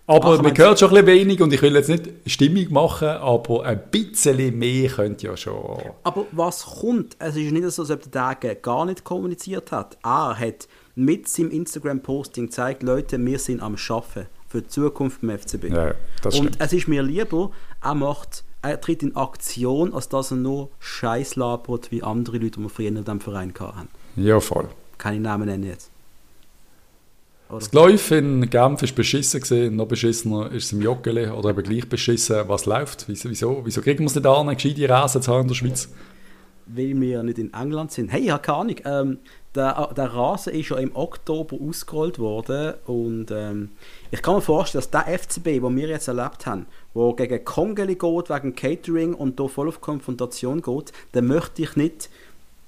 Aber 0.08 0.36
Ach, 0.38 0.42
man 0.42 0.56
hört 0.56 0.80
schon 0.80 0.90
ein 0.90 1.04
bisschen 1.04 1.20
wenig 1.20 1.42
und 1.42 1.52
ich 1.52 1.62
will 1.64 1.74
jetzt 1.74 1.90
nicht 1.90 2.10
Stimmung 2.28 2.72
machen, 2.72 3.08
aber 3.08 3.64
ein 3.66 3.82
bisschen 3.90 4.58
mehr 4.60 4.90
könnte 4.90 5.26
ja 5.28 5.36
schon. 5.38 5.80
Aber 6.04 6.26
was 6.32 6.64
kommt? 6.64 7.16
Es 7.18 7.36
ist 7.36 7.52
nicht 7.52 7.70
so, 7.72 7.82
als 7.82 7.90
ob 7.92 8.04
der 8.04 8.12
Tage 8.12 8.56
gar 8.56 8.86
nicht 8.86 9.04
kommuniziert 9.04 9.72
hat. 9.72 9.98
Er 10.04 10.38
hat 10.38 10.68
mit 10.94 11.28
seinem 11.28 11.50
Instagram-Posting 11.50 12.46
gezeigt, 12.48 12.84
Leute, 12.84 13.24
wir 13.26 13.40
sind 13.40 13.62
am 13.64 13.78
Schaffen 13.78 14.28
für 14.48 14.62
die 14.62 14.68
Zukunft 14.68 15.22
beim 15.22 15.38
FCB. 15.40 15.66
Ja, 15.70 15.96
das 16.22 16.36
Und 16.40 16.50
stimmt. 16.50 16.58
es 16.60 16.74
ist 16.74 16.88
mir 16.88 17.02
lieber, 17.02 17.50
er 17.84 17.96
macht, 17.96 18.44
er 18.62 18.80
tritt 18.80 19.02
in 19.02 19.16
Aktion, 19.16 19.92
als 19.94 20.08
dass 20.08 20.30
er 20.32 20.38
nur 20.38 20.70
Scheiß 20.80 21.36
labert, 21.36 21.92
wie 21.92 22.04
andere 22.04 22.38
Leute, 22.38 22.52
die 22.52 22.60
wir 22.60 22.70
früher 22.70 22.90
in 22.90 22.96
diesem 22.96 23.20
Verein 23.22 23.54
hatten. 23.60 23.90
Ja, 24.16 24.40
voll. 24.40 24.70
Keine 25.00 25.20
Namen 25.20 25.48
nennen 25.48 25.64
jetzt. 25.64 25.90
Oder? 27.50 27.60
Das 27.60 27.74
Läuf 27.74 28.12
in 28.12 28.50
Genf 28.50 28.82
ist 28.82 28.96
beschissen 28.96 29.40
gesehen, 29.40 29.76
noch 29.76 29.88
beschissener 29.88 30.52
ist 30.52 30.66
es 30.66 30.72
im 30.72 30.82
Joggeli 30.82 31.30
oder 31.30 31.52
eben 31.52 31.64
gleich 31.64 31.88
beschissen. 31.88 32.48
Was 32.48 32.66
läuft? 32.66 33.06
Wieso, 33.08 33.62
wieso, 33.64 33.82
kriegen 33.82 34.00
wir 34.00 34.08
es 34.08 34.16
nicht 34.16 34.26
an, 34.26 34.48
gescheite 34.48 34.90
Rasen 34.90 35.22
zu 35.22 35.32
haben 35.32 35.42
in 35.44 35.48
der 35.50 35.56
Schweiz? 35.56 35.90
weil 36.68 37.00
wir 37.00 37.24
nicht 37.24 37.38
in 37.38 37.54
England 37.54 37.92
sind. 37.92 38.10
Hey, 38.12 38.24
ich 38.24 38.32
habe 38.32 38.42
keine 38.42 38.58
Ahnung. 38.58 38.76
Ähm, 38.86 39.20
der, 39.54 39.90
der 39.96 40.14
Rasen 40.14 40.54
ist 40.54 40.70
ja 40.70 40.78
im 40.78 40.96
Oktober 40.96 41.58
ausgerollt 41.62 42.20
worden 42.20 42.74
und 42.86 43.32
ähm, 43.32 43.70
ich 44.12 44.22
kann 44.22 44.36
mir 44.36 44.42
vorstellen, 44.42 44.84
dass 44.84 44.92
der 44.92 45.18
FCB, 45.18 45.62
den 45.62 45.78
wir 45.78 45.88
jetzt 45.88 46.10
erlebt 46.10 46.46
haben, 46.46 46.66
wo 46.94 47.14
gegen 47.14 47.44
Kongeli 47.46 47.96
geht 47.96 48.30
wegen 48.30 48.56
Catering 48.56 49.14
und 49.14 49.40
da 49.40 49.48
voll 49.48 49.70
auf 49.70 49.80
Konfrontation 49.80 50.62
geht, 50.62 50.92
dann 51.14 51.28
möchte 51.28 51.62
ich 51.62 51.78
nicht 51.78 52.10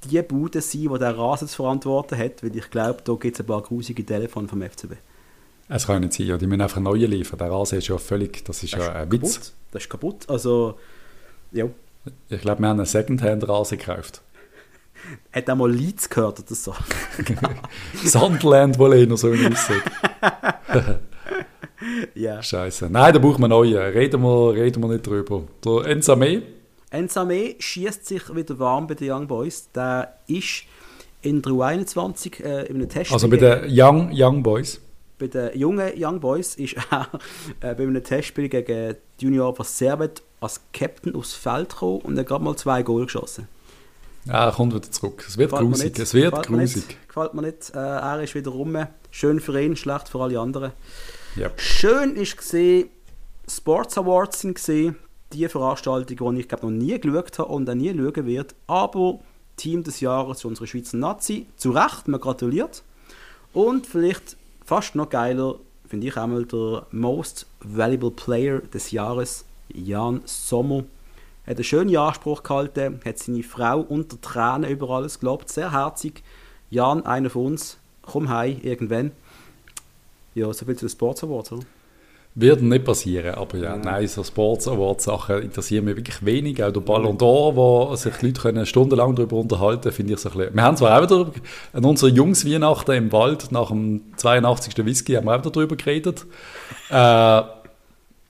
die 0.05 0.21
Bude 0.21 0.61
sein, 0.61 0.89
die 0.93 0.99
der 0.99 1.17
Rasen 1.17 1.47
zu 1.47 1.55
verantworten 1.57 2.17
hat, 2.17 2.43
weil 2.43 2.55
ich 2.55 2.69
glaube, 2.69 3.01
da 3.03 3.13
gibt 3.13 3.35
es 3.35 3.41
ein 3.41 3.47
paar 3.47 3.61
grusige 3.61 4.05
Telefone 4.05 4.47
vom 4.47 4.61
FCB. 4.61 4.93
Es 5.69 5.85
kann 5.85 6.01
nicht 6.01 6.13
sein, 6.13 6.27
ja, 6.27 6.37
die 6.37 6.47
müssen 6.47 6.61
einfach 6.61 6.79
neue 6.79 7.07
liefern. 7.07 7.39
Der 7.39 7.51
Rasen 7.51 7.79
ist 7.79 7.87
ja 7.87 7.97
völlig, 7.97 8.45
das 8.45 8.63
ist 8.63 8.73
ja 8.73 8.93
ein 8.93 9.11
Witz. 9.11 9.53
Das 9.71 9.83
ist 9.83 9.89
kaputt. 9.89 10.29
Also, 10.29 10.77
ja. 11.51 11.65
Ich 12.29 12.41
glaube, 12.41 12.61
wir 12.61 12.69
haben 12.69 12.79
einen 12.79 12.85
Secondhand-Rasen 12.85 13.77
gekauft. 13.77 14.21
Hat 15.33 15.47
er 15.47 15.55
mal 15.55 15.69
Leads 15.69 16.09
gehört 16.09 16.39
oder 16.39 16.55
so? 16.55 16.73
Sunderland, 18.05 18.79
wo 18.79 18.85
einer 18.85 19.17
so 19.17 19.29
aussieht. 19.29 19.83
ja. 22.15 22.41
Scheiße. 22.41 22.89
Nein, 22.89 23.13
da 23.13 23.19
braucht 23.19 23.39
man 23.39 23.49
neue. 23.49 23.93
Reden 23.93 24.21
wir, 24.21 24.53
reden 24.53 24.81
wir 24.81 24.89
nicht 24.89 25.05
drüber. 25.05 25.43
Der 25.65 25.91
Enzame, 25.91 26.43
Ensame 26.89 27.55
schießt 27.59 28.05
sich 28.05 28.33
wieder 28.35 28.59
warm 28.59 28.87
bei 28.87 28.93
den 28.93 29.11
Young 29.11 29.27
Boys. 29.27 29.69
Der 29.73 30.17
ist 30.27 30.63
in 31.21 31.41
der 31.41 31.51
U21 31.51 32.43
äh, 32.43 32.67
in 32.67 32.75
einem 32.77 32.89
Test. 32.89 33.11
also 33.11 33.27
bei 33.27 33.37
den 33.37 33.65
Young, 33.67 34.11
Young 34.13 34.41
Boys. 34.43 34.79
bei 35.19 35.27
den 35.27 35.57
jungen 35.57 35.91
Young 35.97 36.19
Boys 36.19 36.55
ist 36.55 36.75
er 36.91 37.07
äh, 37.61 37.75
bei 37.75 37.83
einem 37.83 38.03
Testspiel 38.03 38.47
gegen 38.47 38.95
die 39.19 39.25
Junior 39.25 39.55
von 39.55 39.65
Servet 39.65 40.21
als 40.39 40.61
Captain 40.71 41.15
aufs 41.15 41.33
Feld 41.33 41.69
gekommen 41.69 42.01
und 42.01 42.15
er 42.15 42.21
hat 42.21 42.27
gerade 42.27 42.43
mal 42.43 42.55
zwei 42.55 42.83
Goal 42.83 43.05
geschossen. 43.05 43.47
Ja, 44.25 44.45
er 44.45 44.51
kommt 44.51 44.73
wieder 44.73 44.89
zurück. 44.91 45.23
Es 45.27 45.37
wird 45.37 45.51
Gefällt 45.51 45.69
mir 45.69 45.75
grusig. 45.75 45.99
Es 45.99 46.13
wird 46.13 46.31
Gefällt 46.31 46.49
mir 46.49 46.57
grusig. 46.57 46.87
Nicht. 46.87 47.07
Gefällt 47.07 47.33
mir 47.33 47.41
nicht. 47.43 47.71
Äh, 47.73 47.77
er 47.79 48.21
ist 48.21 48.35
wieder 48.35 48.51
rum. 48.51 48.77
Schön 49.09 49.39
für 49.39 49.59
ihn, 49.59 49.75
schlecht 49.75 50.09
für 50.09 50.21
alle 50.21 50.39
anderen. 50.39 50.71
Ja. 51.35 51.49
Schön 51.55 52.15
ist 52.15 52.37
gesehen, 52.37 52.89
Sports 53.49 53.97
Awards 53.97 54.41
sind 54.41 54.55
gesehen, 54.55 54.97
die 55.33 55.47
Veranstaltung, 55.47 56.35
die 56.35 56.41
ich 56.41 56.47
glaube 56.47 56.67
noch 56.67 56.71
nie 56.71 56.99
geschaut 56.99 57.39
habe 57.39 57.49
und 57.49 57.69
auch 57.69 57.75
nie 57.75 57.93
schauen 57.93 58.25
wird. 58.25 58.55
Aber 58.67 59.19
Team 59.57 59.83
des 59.83 59.99
Jahres 59.99 60.41
für 60.41 60.47
unsere 60.47 60.67
Schweizer 60.67 60.97
Nazi, 60.97 61.47
zu 61.57 61.71
Recht, 61.71 62.07
man 62.07 62.21
gratuliert. 62.21 62.83
Und 63.53 63.87
vielleicht 63.87 64.37
fast 64.63 64.95
noch 64.95 65.09
geiler, 65.09 65.55
finde 65.87 66.07
ich 66.07 66.17
einmal 66.17 66.45
der 66.45 66.85
Most 66.91 67.47
Valuable 67.59 68.11
Player 68.11 68.59
des 68.59 68.91
Jahres, 68.91 69.45
Jan 69.73 70.21
Sommer. 70.25 70.83
Er 71.45 71.51
hat 71.51 71.57
einen 71.57 71.63
schönen 71.63 71.95
Anspruch 71.95 72.43
gehalten, 72.43 72.99
hat 73.05 73.17
seine 73.17 73.43
Frau 73.43 73.79
unter 73.79 74.19
Tränen 74.21 74.69
über 74.69 74.89
alles 74.89 75.19
gelobt, 75.19 75.49
sehr 75.49 75.71
herzig. 75.71 76.23
Jan, 76.69 77.05
einer 77.05 77.29
von 77.29 77.47
uns, 77.47 77.77
komm 78.01 78.29
heim 78.29 78.59
irgendwann. 78.61 79.11
Ja, 80.35 80.51
so 80.53 80.65
viel 80.65 80.75
zu 80.75 80.85
den 80.85 80.91
Sports 80.91 81.23
Awards, 81.23 81.51
oder? 81.53 81.63
Wird 82.39 82.61
nicht 82.61 82.85
passieren, 82.85 83.33
aber 83.33 83.57
ja, 83.57 83.75
Nein. 83.77 84.07
so 84.07 84.23
Sports 84.23 84.67
Awards 84.67 85.05
Sachen 85.05 85.41
interessieren 85.41 85.85
mich 85.85 85.95
wirklich 85.95 86.23
wenig. 86.23 86.63
Auch 86.63 86.71
der 86.71 86.81
Ballon 86.81 87.17
d'Or, 87.17 87.55
wo 87.55 87.95
sich 87.95 88.21
Leute 88.21 88.39
können 88.39 88.63
stundenlang 88.67 89.15
darüber 89.15 89.37
unterhalten 89.37 89.91
finde 89.91 90.13
ich 90.13 90.19
so 90.19 90.29
ein 90.29 90.37
bisschen. 90.37 90.53
Wir 90.53 90.61
haben 90.61 90.77
zwar 90.77 90.99
auch 90.99 91.01
wieder 91.01 91.31
an 91.73 91.83
unserer 91.83 92.11
Jungsweihnachten 92.11 92.93
im 92.93 93.11
Wald 93.11 93.51
nach 93.51 93.69
dem 93.69 94.01
82. 94.17 94.85
Whisky 94.85 95.13
haben 95.13 95.25
wir 95.25 95.33
auch 95.33 95.39
wieder 95.39 95.49
darüber 95.49 95.75
geredet. 95.75 96.27
Äh, 96.91 97.41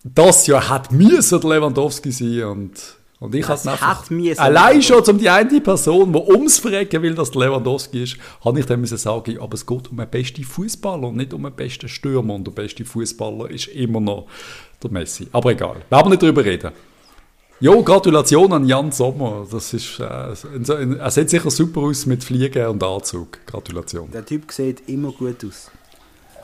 das 0.05 0.47
Jahr 0.47 0.69
hat 0.69 0.89
müssen 0.93 1.41
Lewandowski 1.41 2.11
sein 2.11 2.43
und, 2.45 2.96
und 3.19 3.33
ich 3.33 3.47
hatte 3.47 3.71
einfach, 3.71 4.09
allein 4.37 4.81
schon 4.81 5.01
um 5.01 5.17
die 5.17 5.29
eine 5.29 5.59
Person, 5.59 6.13
die 6.13 6.19
ums 6.19 6.59
Verrecken 6.59 7.01
will, 7.01 7.15
dass 7.15 7.33
Lewandowski 7.33 8.03
ist, 8.03 8.17
habe 8.45 8.59
ich 8.59 8.67
dann 8.67 8.79
müssen 8.79 8.97
sagen, 8.97 9.39
aber 9.39 9.55
es 9.55 9.65
geht 9.65 9.89
um 9.89 9.97
den 9.97 10.07
besten 10.07 10.43
Fußballer 10.43 11.07
und 11.07 11.17
nicht 11.17 11.33
um 11.33 11.41
den 11.41 11.53
besten 11.53 11.89
Stürmer 11.89 12.35
und 12.35 12.45
der 12.45 12.51
beste 12.51 12.85
Fußballer 12.85 13.49
ist 13.49 13.67
immer 13.69 13.99
noch 13.99 14.27
der 14.83 14.91
Messi. 14.91 15.27
Aber 15.31 15.51
egal, 15.51 15.77
wir 15.89 15.97
haben 15.97 16.11
nicht 16.11 16.21
darüber 16.21 16.45
reden. 16.45 16.71
Jo, 17.59 17.81
Gratulation 17.81 18.53
an 18.53 18.67
Jan 18.67 18.91
Sommer. 18.91 19.47
Das 19.51 19.73
ist, 19.73 19.99
äh, 19.99 20.03
er 20.03 21.09
sieht 21.09 21.31
sicher 21.31 21.49
super 21.49 21.81
aus 21.81 22.05
mit 22.05 22.23
Fliegen 22.23 22.67
und 22.67 22.83
Anzug. 22.83 23.39
Gratulation. 23.47 24.11
Der 24.11 24.23
Typ 24.23 24.51
sieht 24.51 24.87
immer 24.87 25.11
gut 25.11 25.43
aus. 25.43 25.71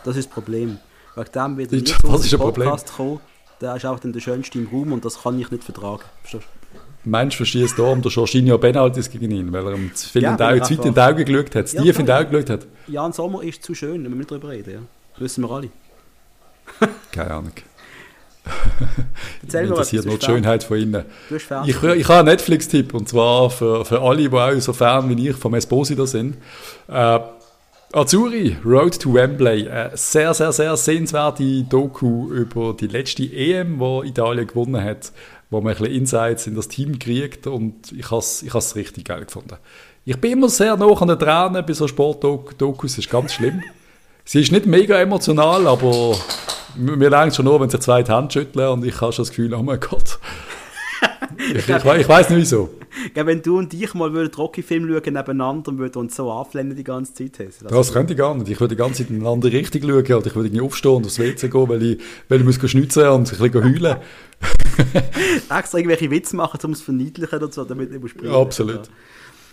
Das 0.04 0.18
ist 0.18 0.26
das 0.26 0.34
Problem. 0.34 0.80
Wegen 1.16 1.32
dem 1.32 1.58
wird 1.58 1.72
er 1.72 1.80
ein 2.10 2.40
Problem? 2.40 2.70
Podcast 2.70 2.94
kommen. 2.96 3.20
Der 3.62 3.76
ist 3.76 3.86
einfach 3.86 4.00
dann 4.00 4.12
der 4.12 4.22
Schönste 4.22 4.58
im 4.58 4.68
Raum 4.68 4.92
und 4.92 5.06
das 5.06 5.22
kann 5.22 5.40
ich 5.40 5.52
nicht 5.52 5.64
vertragen. 5.64 6.02
Verstehst 6.24 6.46
du? 6.46 6.62
Meinst 7.06 7.36
du, 7.36 7.38
verstehst 7.38 7.78
du 7.78 7.84
da 7.84 7.95
der 7.95 8.12
Jorginho 8.12 8.58
Benaltis 8.58 9.10
gegen 9.10 9.32
ihn, 9.32 9.51
weil 9.51 9.66
er 9.68 9.74
ihm 9.74 9.93
zu, 9.93 10.10
viel 10.10 10.22
Ja, 10.22 10.32
in 10.32 10.38
die 10.38 10.62
zu 10.62 10.78
weit 10.78 10.86
in 10.86 10.93
die 10.93 10.99
Augen 11.01 11.26
geschaut 11.26 11.56
hat, 11.56 11.68
zu 11.68 11.76
Ja, 11.78 11.82
tief 11.84 11.99
in 11.99 12.06
die. 12.06 12.12
Augen 12.12 12.32
geschaut 12.32 12.49
hat? 12.49 12.68
Jan 12.88 13.12
Sommer 13.12 13.43
ist 13.43 13.64
zu 13.64 13.76
schön, 13.76 14.04
wenn 14.04 14.12
wir 14.12 14.18
nicht 14.18 14.32
darüber 14.32 14.49
reden. 14.49 14.74
Ja. 14.74 14.80
Das 15.14 15.22
wissen 15.22 15.43
wir 15.43 15.51
alle. 15.51 15.70
Keine 17.12 17.32
Ahnung. 17.32 17.51
Erzähl 19.43 19.68
interessiert 19.68 20.06
nur 20.06 20.18
die 20.18 20.26
Schönheit 20.26 20.64
von 20.64 20.78
innen. 20.78 21.06
Ich, 21.30 21.51
ich 21.68 22.08
habe 22.08 22.20
einen 22.20 22.26
Netflix-Tipp 22.28 22.93
und 22.93 23.08
zwar 23.08 23.49
für, 23.49 23.86
für 23.86 24.01
alle, 24.01 24.30
die 24.30 24.36
auch 24.36 24.60
so 24.60 24.74
Fan 24.74 25.10
wie 25.10 25.30
ich 25.30 25.36
vom 25.36 25.54
Esposito 25.54 26.06
sind. 26.06 26.38
Äh, 26.88 27.20
Azuri, 27.93 28.58
Road 28.66 28.99
to 28.99 29.14
Wembley. 29.14 29.70
Eine 29.70 29.91
sehr, 29.95 30.34
sehr, 30.34 30.51
sehr 30.51 30.76
sehenswerte 30.76 31.64
Doku 31.64 32.32
über 32.32 32.74
die 32.74 32.88
letzte 32.88 33.24
EM, 33.24 33.80
die 33.80 34.08
Italien 34.08 34.47
gewonnen 34.47 34.84
hat, 34.84 35.12
wo 35.54 35.62
man 35.62 35.74
ein 35.74 35.80
bisschen 35.80 35.95
Insights 35.95 36.47
in 36.47 36.56
das 36.56 36.68
Team 36.68 36.99
kriegt 36.99 37.47
und 37.47 37.91
ich 37.91 38.10
habe 38.12 38.20
es 38.20 38.43
ich 38.43 38.54
has 38.54 38.76
richtig 38.76 39.06
geil 39.06 39.24
gefunden. 39.24 39.56
Ich 40.04 40.20
bin 40.20 40.34
immer 40.34 40.49
sehr 40.49 40.76
nah 40.76 40.88
an 40.88 41.08
den 41.08 41.20
Tränen 41.20 41.66
bei 41.66 41.74
so 41.74 41.88
Sportdokus, 41.88 42.97
ist 42.97 43.10
ganz 43.10 43.34
schlimm. 43.34 43.64
Sie 44.26 44.41
ist 44.41 44.51
nicht 44.51 44.66
mega 44.66 44.99
emotional, 44.99 45.68
aber 45.68 46.16
mir 46.76 47.10
langt 47.10 47.36
schon 47.36 47.45
nur, 47.45 47.60
wenn 47.60 47.70
sie 47.70 47.80
zwei 47.80 48.04
die 48.04 48.12
Hand 48.12 48.32
schütteln 48.32 48.70
und 48.70 48.86
ich 48.86 48.99
habe 49.01 49.12
schon 49.12 49.24
das 49.24 49.30
Gefühl, 49.30 49.54
oh 49.54 49.62
mein 49.62 49.80
Gott. 49.82 50.18
Ich, 51.50 51.70
ich, 51.70 51.70
ich 51.70 52.10
weiß 52.10 52.30
nicht 52.30 52.39
wieso. 52.39 52.70
Wenn 53.14 53.41
du 53.41 53.58
und 53.58 53.74
ich 53.74 53.94
mal 53.94 54.14
würden 54.14 54.34
Rocky-Film 54.34 54.88
schauen 54.88 55.14
nebeneinander 55.14 55.72
und 55.72 55.78
würden 55.80 55.98
uns 56.00 56.16
so 56.16 56.32
anflennen 56.32 56.76
die 56.76 56.84
ganze 56.84 57.14
Zeit. 57.14 57.39
Das 57.39 57.58
Das 57.60 57.94
könnte 57.94 58.14
ich 58.14 58.20
gar 58.20 58.36
nicht. 58.36 58.50
Ich 58.50 58.60
würde 58.60 58.76
die 58.76 58.80
ganze 58.80 59.04
Zeit 59.04 59.10
in 59.10 59.20
eine 59.20 59.30
andere 59.30 59.52
Richtung 59.52 59.82
schauen 59.82 59.91
oder 59.91 60.26
ich 60.26 60.36
würde 60.36 60.48
irgendwie 60.48 60.62
aufstehen 60.62 60.91
und 60.91 61.06
aufs 61.06 61.20
WC 61.20 61.50
gehen, 61.50 61.70
weil 61.70 61.84
ich, 61.84 62.00
weil 62.30 62.39
ich 62.39 62.46
muss 62.46 62.70
schnitzen 62.70 63.08
und 63.08 63.32
ein 63.32 63.38
bisschen 63.39 63.64
heulen. 63.64 63.98
extra 65.50 65.78
irgendwelche 65.78 66.12
Witze 66.12 66.36
machen, 66.36 66.60
um 66.64 66.72
es 66.72 66.80
zu 66.80 66.86
verniedlichen 66.86 67.38
oder 67.38 67.52
so, 67.52 67.64
damit 67.64 67.91
nicht 67.91 68.02
musst 68.02 68.16
Ja, 68.22 68.39
absolut. 68.39 68.89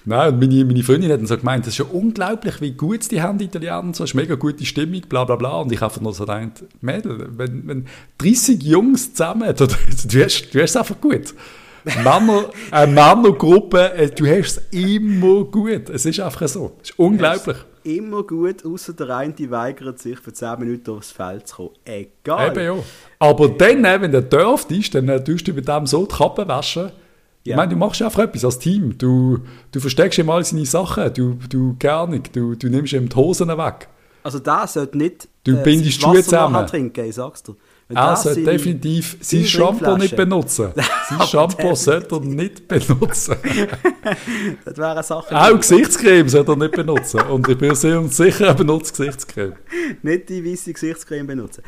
Nein, 0.04 0.32
und 0.32 0.40
meine, 0.40 0.64
meine 0.64 0.82
Freundin 0.82 1.12
hat 1.12 1.20
dann 1.20 1.26
so 1.26 1.36
gemeint, 1.36 1.66
das 1.66 1.74
ist 1.74 1.78
ja 1.78 1.84
unglaublich, 1.84 2.60
wie 2.60 2.72
gut 2.72 3.10
die 3.10 3.20
haben, 3.20 3.36
die 3.36 3.44
Italiener, 3.44 3.92
so, 3.92 4.04
ist 4.04 4.14
mega 4.14 4.34
gute 4.34 4.64
Stimmung, 4.64 5.02
bla 5.08 5.24
bla 5.24 5.36
bla. 5.36 5.60
Und 5.60 5.72
ich 5.72 5.80
habe 5.80 6.02
nur 6.02 6.14
so 6.14 6.24
gedacht, 6.24 6.64
Mädel, 6.80 7.28
wenn, 7.36 7.68
wenn 7.68 7.86
30 8.18 8.62
Jungs 8.62 9.12
zusammen, 9.12 9.54
du, 9.56 9.66
du, 9.66 10.24
hast, 10.24 10.54
du 10.54 10.62
hast 10.62 10.70
es 10.70 10.76
einfach 10.76 11.00
gut. 11.00 11.34
Männer, 11.84 12.50
eine 12.70 12.92
Männergruppe, 12.92 13.92
äh, 13.94 14.08
du 14.10 14.26
hast 14.26 14.58
es 14.58 14.62
immer 14.70 15.44
gut. 15.44 15.88
Es 15.90 16.04
ist 16.04 16.20
einfach 16.20 16.46
so. 16.48 16.76
Es 16.82 16.90
ist 16.90 16.98
unglaublich. 16.98 17.56
Immer 17.82 18.22
gut, 18.24 18.64
außer 18.64 18.92
der 18.92 19.16
eine 19.16 19.32
die 19.32 19.50
weigert 19.50 19.98
sich 19.98 20.18
für 20.18 20.32
10 20.32 20.58
Minuten 20.58 20.90
aufs 20.90 21.10
Feld 21.12 21.48
zu 21.48 21.56
kommen. 21.56 21.70
Egal. 21.86 22.50
Eben 22.50 22.64
ja. 22.76 22.82
Aber 23.18 23.48
dann, 23.48 23.84
äh, 23.84 24.00
wenn 24.00 24.12
der 24.12 24.22
dürft 24.22 24.70
ist, 24.70 24.94
dann 24.94 25.08
äh, 25.08 25.22
tust 25.24 25.48
du 25.48 25.52
mit 25.54 25.66
dem 25.66 25.86
so 25.86 26.04
die 26.04 26.14
Kappe 26.14 26.46
waschen. 26.46 26.90
Ich 27.42 27.50
Ja. 27.50 27.56
meine, 27.56 27.70
du 27.70 27.76
machst 27.76 28.02
einfach 28.02 28.22
etwas 28.24 28.44
als 28.44 28.58
Team. 28.58 28.98
Du, 28.98 29.38
du 29.72 29.80
versteckst 29.80 30.18
ihm 30.18 30.28
all 30.28 30.44
seine 30.44 30.66
Sachen. 30.66 31.12
Du, 31.14 31.38
du 31.48 31.74
gar 31.78 32.06
nicht. 32.06 32.36
Du, 32.36 32.54
du 32.54 32.68
nimmst 32.68 32.92
ihm 32.92 33.08
die 33.08 33.16
Hosen 33.16 33.48
weg. 33.48 33.88
Also 34.22 34.38
der 34.40 34.66
sollte 34.66 34.98
nicht 34.98 35.26
Du 35.44 35.56
bindest 35.62 36.02
das 36.02 36.10
Schuhe 36.10 36.22
zusammen. 36.22 36.52
nachher 36.52 36.66
trinken, 36.66 37.06
ich 37.06 37.14
sag's 37.14 37.42
dir. 37.42 37.56
Er 37.94 38.16
seine- 38.16 38.44
definitiv 38.44 39.16
sein 39.20 39.44
Shampoo 39.44 39.96
nicht 39.96 40.14
benutzen. 40.16 40.72
Sein 41.08 41.26
Shampoo 41.26 41.74
sollte 41.74 42.14
er 42.16 42.20
nicht 42.20 42.68
benutzen. 42.68 43.36
Das 44.64 44.76
wäre 44.76 44.90
eine 44.92 45.02
Sache. 45.02 45.34
Auch 45.36 45.58
Gesichtscreme 45.58 46.28
sollte 46.28 46.52
er 46.52 46.56
nicht 46.56 46.72
benutzen. 46.72 47.20
Und 47.22 47.48
ich 47.48 47.58
bin 47.58 47.74
sehr 47.74 48.02
sicher, 48.08 48.46
er 48.48 48.54
benutzt 48.54 48.96
Gesichtscreme. 48.96 49.54
Nicht 50.02 50.28
die 50.28 50.44
weiße 50.44 50.72
Gesichtscreme 50.72 51.26
benutzen. 51.26 51.62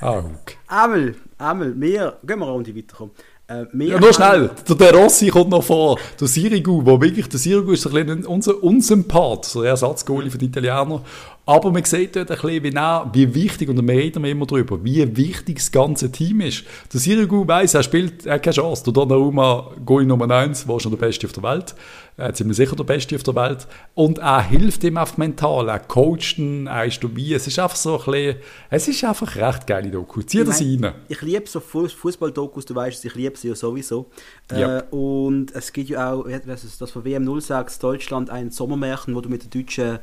Ah, 0.00 0.18
okay. 0.18 0.56
Einmal, 0.66 1.14
einmal, 1.38 1.80
wir, 1.80 2.16
gehen 2.24 2.38
wir 2.38 2.44
eine 2.46 2.52
Runde 2.52 2.74
weiterkommen. 2.76 3.12
Äh, 3.46 3.64
Ja, 3.86 4.00
nur 4.00 4.12
schnell. 4.14 4.50
Der, 4.68 4.76
der 4.76 4.94
Rossi 4.94 5.28
kommt 5.28 5.50
noch 5.50 5.62
vor. 5.62 5.98
Der 6.18 6.26
Sirigu, 6.28 6.84
wo 6.84 7.00
wirklich, 7.00 7.28
der 7.28 7.38
Sirigu 7.38 7.72
ist 7.72 7.86
ein 7.86 7.92
bisschen 7.92 8.24
unser 8.26 8.62
Unsympath, 8.62 9.44
so 9.44 9.60
ein 9.60 9.66
Ersatzgoalie 9.66 10.30
für 10.30 10.38
die 10.38 10.46
Italiener. 10.46 11.02
Aber 11.46 11.70
man 11.70 11.84
sieht 11.84 12.16
dort 12.16 12.30
ein 12.30 12.38
bisschen, 12.40 12.62
wie, 12.62 12.70
nah, 12.70 13.10
wie 13.12 13.34
wichtig, 13.34 13.68
und 13.68 13.76
da 13.76 13.82
reden 13.92 14.22
wir 14.22 14.30
immer 14.30 14.46
drüber, 14.46 14.82
wie 14.82 15.14
wichtig 15.14 15.56
das 15.56 15.70
ganze 15.70 16.10
Team 16.10 16.40
ist. 16.40 16.64
Der 16.90 17.00
Sirigu 17.00 17.46
weiss, 17.46 17.74
er 17.74 17.82
spielt, 17.82 18.24
er 18.24 18.34
hat 18.34 18.42
keine 18.44 18.54
Chance. 18.54 18.84
Der 18.84 18.94
Donnarumma, 18.94 19.70
Goalie 19.84 20.06
Nummer 20.06 20.30
1, 20.30 20.66
war 20.66 20.80
schon 20.80 20.92
der 20.92 20.98
Beste 20.98 21.26
auf 21.26 21.34
der 21.34 21.42
Welt. 21.42 21.74
Er 22.16 22.30
ist 22.30 22.36
ziemlich 22.38 22.56
sicher 22.56 22.76
der 22.76 22.84
Beste 22.84 23.14
auf 23.16 23.24
der 23.24 23.34
Welt. 23.34 23.66
Und 23.94 24.18
er 24.18 24.40
hilft 24.42 24.84
ihm 24.84 24.96
einfach 24.96 25.18
mental. 25.18 25.68
Er 25.68 25.80
coacht 25.80 26.38
ihn, 26.38 26.66
er 26.66 26.86
ist 26.86 27.04
dabei. 27.04 27.32
Es 27.34 27.46
ist 27.46 27.58
einfach 27.58 27.76
so 27.76 27.98
ein 27.98 28.04
bisschen, 28.10 28.36
es 28.70 28.88
ist 28.88 29.04
einfach 29.04 29.36
recht 29.36 29.66
geile 29.66 29.90
Doku. 29.90 30.22
Zieh 30.22 30.44
das 30.44 30.62
rein. 30.62 30.92
Ich 31.08 31.20
liebe 31.20 31.46
so 31.46 31.60
Fu- 31.60 31.88
Fußball-Dokus, 31.88 32.64
du 32.64 32.74
weißt 32.74 32.98
es, 33.00 33.04
ich 33.04 33.14
liebe 33.16 33.36
sie 33.36 33.48
ja 33.48 33.54
sowieso. 33.54 34.06
Ja. 34.50 34.78
Äh, 34.78 34.82
und 34.90 35.54
es 35.54 35.72
gibt 35.74 35.90
ja 35.90 36.12
auch, 36.14 36.24
was 36.46 36.64
ist 36.64 36.80
das 36.80 36.90
von 36.90 37.04
WM 37.04 37.28
06 37.40 37.78
Deutschland, 37.80 38.30
ein 38.30 38.50
Sommermärchen, 38.50 39.14
wo 39.14 39.20
du 39.20 39.28
mit 39.28 39.42
den 39.52 39.60
deutschen 39.62 39.98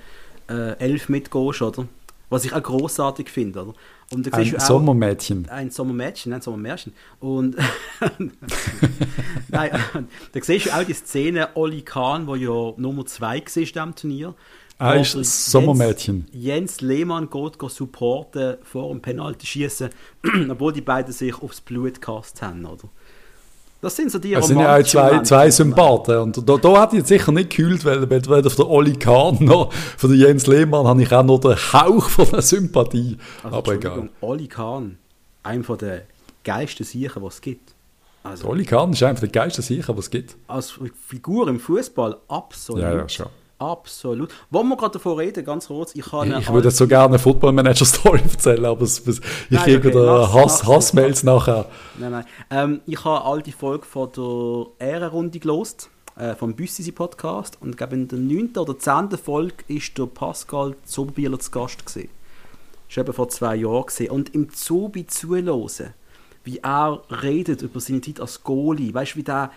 äh, 0.50 0.78
Elf 0.80 1.10
mitgehst, 1.10 1.62
oder? 1.62 1.88
Was 2.30 2.46
ich 2.46 2.54
auch 2.54 2.64
großartig 2.64 3.30
finde, 3.30 3.62
oder? 3.64 3.74
Und 4.14 4.34
Ein 4.34 4.56
auch- 4.56 4.60
Sommermädchen. 4.62 5.48
ein 5.50 5.70
Sommermädchen, 5.70 6.32
ein 6.34 6.42
Sommermärchen. 6.42 6.94
Und 7.20 7.56
Nein, 9.50 9.72
da 10.32 10.42
siehst 10.42 10.66
du 10.68 10.72
auch 10.72 10.84
die 10.84 10.94
Szene 10.94 11.50
Oli 11.56 11.82
Kahn, 11.82 12.28
wo 12.28 12.36
ja 12.36 12.74
Nummer 12.78 13.06
2 13.06 13.22
war 13.22 13.36
in 13.36 13.44
diesem 13.46 13.96
Turnier. 13.96 14.34
Ah, 14.78 14.94
ist 14.94 15.14
das 15.16 15.52
Sommermädchen. 15.52 16.26
Jens, 16.32 16.44
Jens 16.46 16.82
Lehmann 16.82 17.30
geht 17.30 17.60
go 17.60 17.70
supporten 17.70 18.58
vor 18.64 18.90
dem 18.90 19.02
Penalty 19.02 19.46
schießen, 19.46 19.90
obwohl 20.50 20.74
die 20.74 20.82
beiden 20.82 21.14
sich 21.14 21.40
aufs 21.40 21.62
Blut 21.62 21.96
gecast 21.96 22.42
haben, 22.42 22.66
oder? 22.66 22.90
Das 23.82 23.96
sind 23.96 24.12
so 24.12 24.20
die 24.20 24.34
Es 24.34 24.48
sind 24.48 24.60
ja 24.60 24.78
auch 24.78 24.84
zwei, 24.84 25.20
zwei 25.24 25.50
Sympathen. 25.50 26.18
Und 26.20 26.48
da, 26.48 26.58
da 26.58 26.82
hat 26.82 26.94
ich 26.94 27.00
jetzt 27.00 27.08
sicher 27.10 27.32
nicht 27.32 27.50
gekühlt, 27.50 27.84
weil, 27.84 28.08
weil 28.10 28.46
auf 28.46 28.56
der 28.56 28.70
Oli 28.70 28.94
Kahn 28.94 29.38
noch, 29.42 29.74
von 29.74 30.10
der 30.12 30.20
Jens 30.20 30.46
Lehmann, 30.46 30.88
habe 30.88 31.02
ich 31.02 31.12
auch 31.12 31.24
noch 31.24 31.40
den 31.40 31.56
Hauch 31.56 32.08
von 32.10 32.30
der 32.30 32.44
Sympathie. 32.44 33.18
Also, 33.44 33.58
Aber 33.58 33.74
egal. 33.74 34.10
Oli 34.22 34.48
Kahn, 34.48 35.00
einer 35.42 35.64
von 35.64 35.80
der 35.80 36.04
geilsten 36.44 36.86
Siechen, 36.86 37.22
die 37.24 37.28
es 37.28 37.42
gibt. 37.42 37.74
Also, 38.24 38.44
Der 38.44 38.52
Oli 38.52 38.66
Kahn 38.66 38.94
ist 38.94 39.02
einfach 39.02 39.22
der 39.22 39.30
geilste 39.30 39.64
Sicher, 39.64 39.98
was 39.98 40.06
es 40.06 40.12
gibt. 40.12 40.36
als 40.48 40.80
Figur 41.08 41.48
im 41.48 41.60
Fußball 41.60 42.18
absolut. 42.28 42.84
Ja, 42.84 42.96
ja, 42.96 43.10
schon. 43.10 43.28
Absolut. 43.62 44.34
Wollen 44.50 44.70
wir 44.70 44.76
gerade 44.76 44.94
davon 44.94 45.20
reden, 45.20 45.46
ganz 45.46 45.68
kurz? 45.68 45.94
Ich, 45.94 46.12
habe 46.12 46.40
Ich, 46.40 46.52
würde 46.52 46.72
so 46.72 46.88
gerne 46.88 47.10
eine 47.10 47.20
Football 47.20 47.52
Manager 47.52 47.86
Story 47.86 48.20
erzählen, 48.24 48.66
aber 48.66 48.82
es, 48.82 49.06
es, 49.06 49.20
ich 49.20 49.24
Nein, 49.52 49.64
kriege 49.64 49.78
okay, 49.78 49.88
wieder 49.90 50.34
Hass, 50.34 50.66
Hassmails 50.66 51.22
nachher. 51.22 51.68
Nein, 52.00 52.12
nein. 52.12 52.26
Ähm, 52.50 52.82
ich 52.88 53.06
habe 53.06 53.24
all 53.24 53.44
die 53.44 53.52
Folge 53.52 53.86
von 53.86 54.10
der 54.18 54.88
Ehrenrunde 54.88 55.38
gelost, 55.38 55.92
äh, 56.16 56.34
vom 56.34 56.56
Büssisi 56.56 56.92
Podcast. 56.92 57.60
Und 57.62 57.70
ich 57.70 57.78
glaube, 57.78 57.94
in 57.94 58.08
der 58.08 58.18
9. 58.18 58.58
oder 58.58 58.80
10. 58.80 59.12
Folge 59.24 59.64
ist 59.68 59.96
der 59.96 60.08
Pascal 60.08 60.76
Zobieler 60.84 61.38
zu 61.38 61.52
Gast 61.52 61.86
gewesen. 61.86 62.10
Das 62.88 62.98
war 62.98 63.04
eben 63.04 63.14
vor 63.14 63.30
zwei 63.30 63.56
Jahren. 63.58 63.86
Gewesen. 63.86 64.10
Und 64.10 64.34
im 64.34 64.52
Zobi 64.52 65.06
zuhören, 65.06 65.94
wie 66.44 66.58
er 66.58 67.04
redet 67.12 67.62
über 67.62 67.80
seine 67.80 68.02
Zeit 68.02 68.20
als 68.20 68.44
Goalie. 68.44 68.92
Weißt 68.92 69.14
du, 69.14 69.18
wie 69.18 69.24
der. 69.24 69.52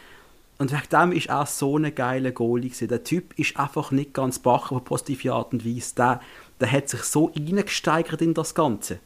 Und 0.58 0.72
wegen 0.72 0.88
dem 0.92 1.12
ist 1.12 1.28
er 1.28 1.46
so 1.46 1.76
ein 1.76 1.94
geiler 1.94 2.30
Goalie 2.30 2.68
gewesen. 2.68 2.88
Der 2.88 3.02
Typ 3.02 3.38
ist 3.38 3.56
einfach 3.56 3.90
nicht 3.90 4.14
ganz 4.14 4.38
bach, 4.38 4.70
aber 4.70 4.80
positive 4.80 5.32
Art 5.32 5.52
und 5.52 5.66
Weise. 5.66 5.94
Der, 5.96 6.20
der 6.60 6.70
hat 6.70 6.88
sich 6.88 7.02
so 7.02 7.32
reingesteigert 7.34 8.22
in 8.22 8.34
das 8.34 8.54
Ganze. 8.54 9.00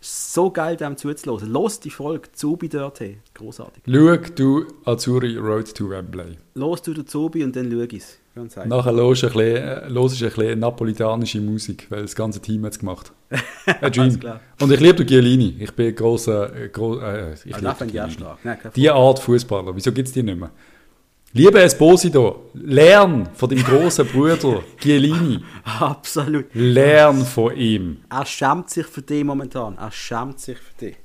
So 0.00 0.50
geil, 0.50 0.76
dem 0.76 0.96
zuzuhören. 0.96 1.50
Los 1.50 1.80
die 1.80 1.90
Folge, 1.90 2.30
Zubi 2.32 2.68
dort 2.68 2.98
hin. 2.98 3.16
Großartig. 3.34 3.82
Schau 3.86 4.16
du 4.34 4.66
Azuri 4.84 5.36
Road 5.38 5.74
to 5.74 5.88
Wembley. 5.88 6.36
Los 6.54 6.82
du 6.82 6.92
den 6.92 7.06
Zubi 7.06 7.42
und 7.42 7.56
dann 7.56 7.70
schau 7.70 8.42
einfach. 8.42 8.66
Nachher 8.66 8.92
du 8.92 9.26
ein 9.28 9.32
bisschen, 9.32 9.56
äh, 9.56 9.86
ein 9.86 9.94
bisschen 9.94 10.58
napolitanische 10.58 11.40
Musik, 11.40 11.86
weil 11.90 12.02
das 12.02 12.14
ganze 12.14 12.40
Team 12.40 12.64
hat 12.66 12.72
es 12.72 12.78
gemacht. 12.78 13.12
Dream. 13.30 14.02
Alles 14.02 14.20
klar. 14.20 14.40
Und 14.60 14.72
ich 14.72 14.80
liebe 14.80 15.06
Chiellini. 15.06 15.56
Ich 15.58 15.72
bin 15.72 15.94
großer, 15.94 16.54
äh, 16.54 16.68
gro 16.68 16.98
äh, 16.98 17.32
ich 17.32 17.56
liebe 17.56 17.70
auch 17.70 18.70
Die 18.74 18.90
Art 18.90 19.18
Fußballer, 19.20 19.74
wieso 19.74 19.90
gibt 19.92 20.08
es 20.08 20.14
die 20.14 20.22
nicht 20.22 20.38
mehr? 20.38 20.50
Liebe 21.36 21.60
Esposito, 21.60 22.48
lern 22.54 23.28
von 23.34 23.48
dem 23.48 23.58
großen 23.58 24.06
Bruder 24.06 24.62
Chiellini. 24.80 25.40
Absolut. 25.64 26.46
Lern 26.54 27.24
von 27.24 27.56
ihm. 27.56 28.04
Er 28.08 28.24
schämt 28.24 28.70
sich 28.70 28.86
für 28.86 29.02
dich 29.02 29.24
momentan. 29.24 29.76
Er 29.76 29.90
schämt 29.90 30.38
sich 30.38 30.56
für 30.56 30.74
dich. 30.74 30.96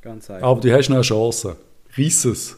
Ganz 0.00 0.30
einfach. 0.30 0.46
Aber 0.46 0.60
du 0.60 0.72
hast 0.72 0.88
noch 0.88 0.98
eine 0.98 1.02
Chance. 1.02 1.56
Riss 1.96 2.24
es. 2.26 2.56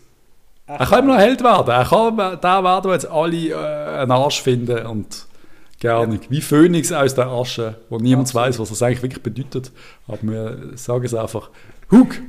Er 0.66 0.84
kann 0.84 1.04
immer 1.04 1.14
noch 1.14 1.20
Held 1.20 1.42
werden. 1.42 1.70
Er 1.70 1.86
kann 1.86 2.16
der 2.18 2.62
werden, 2.62 2.82
der 2.82 2.92
jetzt 2.92 3.06
alle 3.06 3.48
äh, 3.48 4.00
einen 4.02 4.10
Arsch 4.10 4.42
finden 4.42 4.84
und 4.84 5.26
gar 5.80 6.06
nicht. 6.06 6.30
Wie 6.30 6.42
Phönix 6.42 6.92
aus 6.92 7.14
der 7.14 7.28
Asche, 7.28 7.76
wo 7.88 7.96
niemand 7.96 8.34
weiß, 8.34 8.58
was 8.58 8.68
das 8.68 8.82
eigentlich 8.82 9.02
wirklich 9.02 9.22
bedeutet. 9.22 9.72
Aber 10.06 10.18
wir 10.20 10.72
sagen 10.74 11.06
es 11.06 11.14
einfach. 11.14 11.48
Hug! 11.90 12.20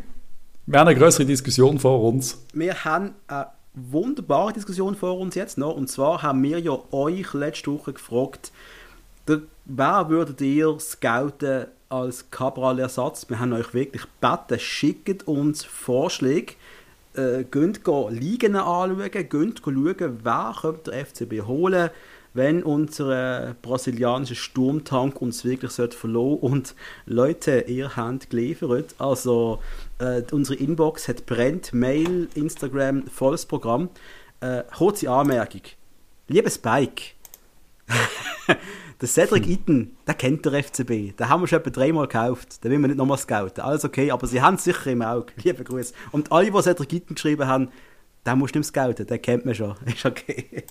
Wir 0.68 0.80
haben 0.80 0.88
eine 0.88 0.98
größere 0.98 1.26
Diskussion 1.26 1.80
vor 1.80 2.02
uns. 2.02 2.46
Wir 2.54 2.86
haben 2.86 3.12
eine 3.28 3.48
wunderbare 3.76 4.54
Diskussion 4.54 4.96
vor 4.96 5.20
uns 5.20 5.36
jetzt 5.36 5.58
noch. 5.58 5.76
Und 5.76 5.90
zwar 5.90 6.22
haben 6.22 6.42
wir 6.44 6.60
ja 6.60 6.78
euch 6.92 7.34
letzte 7.34 7.72
Woche 7.72 7.94
gefragt, 7.94 8.52
wer 9.66 10.10
würdet 10.10 10.42
ihr 10.42 10.78
scouten 10.80 11.66
als 11.90 12.30
Cabral-Ersatz? 12.32 13.30
Wir 13.30 13.40
haben 13.40 13.54
euch 13.54 13.74
wirklich 13.74 14.04
gebeten, 14.22 14.60
schickt 14.60 15.28
uns 15.28 15.64
Vorschläge. 15.64 16.54
Äh, 17.16 17.46
geht 17.46 17.82
Ligen 18.10 18.56
anschauen, 18.56 19.12
geht 19.12 19.32
schauen, 19.32 20.20
wer 20.24 20.56
könnte 20.62 20.92
der 20.92 21.06
FCB 21.06 21.42
holen, 21.48 21.90
wenn 22.36 22.64
unser 22.64 23.56
brasilianischer 23.62 24.36
Sturmtank 24.36 25.22
uns 25.22 25.46
wirklich 25.46 25.72
verloren 25.72 26.40
und 26.40 26.76
Leute, 27.06 27.62
ihr 27.68 27.96
habt 27.96 28.30
geliefert, 28.30 28.94
also 29.00 29.60
äh, 30.00 30.22
unsere 30.32 30.60
Inbox 30.60 31.08
hat 31.08 31.26
brennt, 31.26 31.74
Mail, 31.74 32.28
Instagram, 32.36 33.08
volles 33.08 33.46
Programm. 33.46 33.90
Äh, 34.42 34.64
kurze 34.78 35.10
Anmerkung. 35.10 35.62
Lieber 36.28 36.50
Spike, 36.50 37.14
der 39.02 39.08
Cedric 39.08 39.48
Itten, 39.48 39.96
der 40.06 40.16
kennt 40.16 40.46
der 40.46 40.62
FCB. 40.62 41.16
Den 41.16 41.30
haben 41.30 41.42
wir 41.42 41.48
schon 41.48 41.60
etwa 41.60 41.70
dreimal 41.70 42.08
gekauft. 42.08 42.64
Den 42.64 42.72
will 42.72 42.80
wir 42.80 42.88
nicht 42.90 42.98
nochmal 42.98 43.18
scouten. 43.18 43.64
Alles 43.64 43.86
okay, 43.86 44.12
aber 44.12 44.28
sie 44.28 44.42
haben 44.42 44.56
es 44.56 44.66
sicher 44.66 44.92
im 44.92 45.02
Auge. 45.02 45.32
Liebe 45.42 45.64
Grüße. 45.64 45.94
Und 46.12 46.34
alle, 46.34 46.52
die 46.52 46.62
Cedric 46.62 46.92
Itten 46.92 47.16
geschrieben 47.16 47.48
haben, 47.48 47.70
den 48.26 48.38
musst 48.40 48.56
du 48.56 48.60
nicht 48.60 48.68
scouten. 48.68 49.06
Den 49.06 49.22
kennt 49.22 49.46
man 49.46 49.56
schon. 49.56 49.76
Ist 49.86 50.06
okay. 50.06 50.64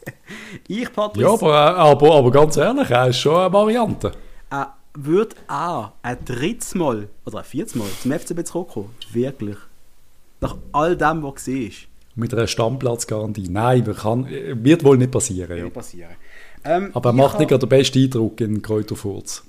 ich, 0.68 0.92
Patrick, 0.92 1.22
Ja, 1.22 1.32
aber, 1.32 1.50
äh, 1.52 1.78
aber, 1.78 2.14
aber 2.14 2.30
ganz 2.30 2.56
ehrlich, 2.56 2.90
er 2.90 3.08
ist 3.08 3.18
schon 3.18 3.36
eine 3.36 3.52
Variante. 3.52 4.12
äh, 4.50 4.64
würde 4.96 5.34
auch 5.48 5.92
ein 6.02 6.18
drittes 6.24 6.74
Mal 6.74 7.08
oder 7.24 7.38
ein 7.38 7.44
viertes 7.44 7.74
Mal 7.74 7.86
zum 8.00 8.12
FCB 8.12 8.44
zurückkommen. 8.46 8.94
Wirklich. 9.12 9.56
Nach 10.40 10.56
all 10.72 10.96
dem, 10.96 11.22
was 11.22 11.48
ist. 11.48 11.86
Mit 12.16 12.32
einer 12.32 12.46
Stammplatzgarantie. 12.46 13.48
Nein, 13.48 13.84
wir 13.86 13.94
kann, 13.94 14.28
wird 14.28 14.84
wohl 14.84 14.96
nicht 14.98 15.10
passieren. 15.10 15.56
Ja. 15.56 15.64
Wird 15.64 15.74
passieren. 15.74 16.12
Ähm, 16.64 16.90
Aber 16.94 17.10
er 17.10 17.12
macht 17.12 17.38
nicht 17.40 17.48
gerade 17.48 17.66
den 17.66 17.68
besten 17.68 17.98
Eindruck 18.04 18.40
in 18.40 18.62
Kräuterfurz. 18.62 19.42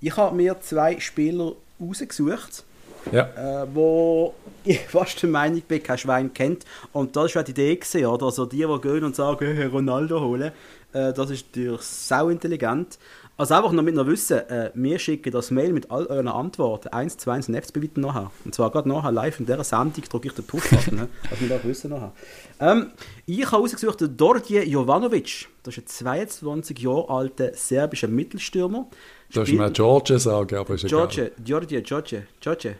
Ich 0.00 0.16
habe 0.16 0.34
mir 0.34 0.58
zwei 0.60 0.98
Spieler 0.98 1.52
rausgesucht. 1.80 2.64
Ja. 3.12 3.62
äh, 3.62 3.66
wo 3.72 4.34
ich 4.64 4.80
fast 4.80 5.22
der 5.22 5.30
Meinung 5.30 5.62
bin, 5.62 5.82
kein 5.82 5.98
Schwein 5.98 6.32
kennt. 6.32 6.64
Und 6.92 7.16
das 7.16 7.34
war 7.34 7.42
die 7.42 7.52
Idee, 7.52 7.76
gewesen, 7.76 8.06
oder? 8.06 8.26
Also 8.26 8.46
die, 8.46 8.58
die 8.58 8.80
gehen 8.80 9.04
und 9.04 9.16
sagen, 9.16 9.54
hey, 9.54 9.66
Ronaldo 9.66 10.20
holen, 10.20 10.52
äh, 10.92 11.12
das 11.12 11.30
ist 11.30 11.46
natürlich 11.54 11.80
sau 11.82 12.28
intelligent. 12.28 12.98
Also 13.40 13.54
einfach 13.54 13.70
noch 13.70 13.84
mit 13.84 13.94
noch 13.94 14.06
wissen, 14.08 14.38
äh, 14.50 14.72
wir 14.74 14.98
schicken 14.98 15.30
das 15.30 15.52
Mail 15.52 15.72
mit 15.72 15.92
all 15.92 16.06
euren 16.06 16.26
Antworten 16.26 16.88
eins 16.88 17.16
zu 17.18 17.30
eins 17.30 17.48
in 17.48 17.54
FCB 17.54 17.78
bitte 17.78 18.00
nachher. 18.00 18.32
Und 18.44 18.52
zwar 18.52 18.68
gerade 18.72 18.88
nachher 18.88 19.12
live 19.12 19.38
in 19.38 19.46
dieser 19.46 19.62
Sendung 19.62 20.02
drücke 20.10 20.26
ich 20.26 20.34
den 20.34 20.44
Push-Button, 20.44 20.96
ne? 20.96 21.08
also 21.30 21.40
wir 21.42 21.48
das 21.50 21.62
wissen 21.64 21.90
nachher. 21.90 22.12
Ähm, 22.58 22.90
ich 23.26 23.46
habe 23.48 23.62
ausgesucht 23.62 24.00
den 24.00 24.16
Dordje 24.16 24.64
Jovanovic. 24.64 25.46
Das 25.62 25.76
ist 25.78 25.84
ein 25.84 25.86
22 25.86 26.80
Jahre 26.80 27.08
alter 27.10 27.54
serbischer 27.54 28.08
Mittelstürmer. 28.08 28.88
Du 29.32 29.40
hast 29.40 29.46
Spielt- 29.46 29.60
mir 29.62 29.70
George 29.70 30.18
sagen, 30.18 30.56
aber 30.56 30.74
ist 30.74 30.82
egal. 30.84 31.06
George, 31.06 31.30
George, 31.44 31.82
George, 31.82 32.22
George. 32.40 32.74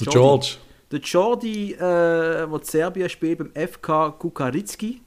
Der 0.00 0.06
George. 0.06 0.56
Der 0.92 1.00
Jordi, 1.00 1.72
äh, 1.72 1.78
der 1.78 2.48
in 2.52 2.62
Serbien 2.62 3.08
spielt 3.08 3.38
beim 3.38 3.50
FK 3.54 4.10
Kukaritski, 4.10 5.00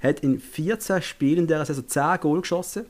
hat 0.00 0.20
in 0.20 0.38
14 0.38 1.02
Spielen 1.02 1.46
dieser 1.46 1.64
Saison 1.64 1.88
10 1.88 2.20
Goal 2.20 2.40
geschossen. 2.42 2.86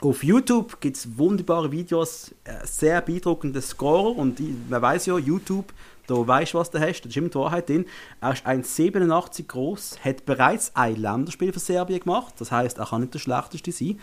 Auf 0.00 0.24
YouTube 0.24 0.80
gibt 0.80 0.96
es 0.96 1.16
wunderbare 1.16 1.70
Videos, 1.70 2.34
äh, 2.44 2.66
sehr 2.66 3.00
beeindruckende 3.00 3.62
Scorer 3.62 4.18
und 4.18 4.40
man 4.68 4.82
weiß 4.82 5.06
ja, 5.06 5.16
YouTube, 5.16 5.72
da 6.08 6.14
weißt 6.26 6.54
du, 6.54 6.58
was 6.58 6.70
du 6.72 6.80
hast, 6.80 7.02
da 7.02 7.08
ist 7.08 7.16
immer 7.16 7.28
die 7.28 7.36
Wahrheit 7.36 7.68
drin. 7.68 7.86
Er 8.20 8.32
ist 8.32 8.44
1,87 8.44 9.46
groß, 9.46 9.98
hat 10.04 10.26
bereits 10.26 10.74
ein 10.74 10.96
Länderspiel 10.96 11.52
für 11.52 11.60
Serbien 11.60 12.00
gemacht, 12.00 12.34
das 12.38 12.50
heißt, 12.50 12.78
er 12.78 12.86
kann 12.86 13.02
nicht 13.02 13.14
der 13.14 13.20
schlechteste 13.20 13.70
sein 13.70 14.00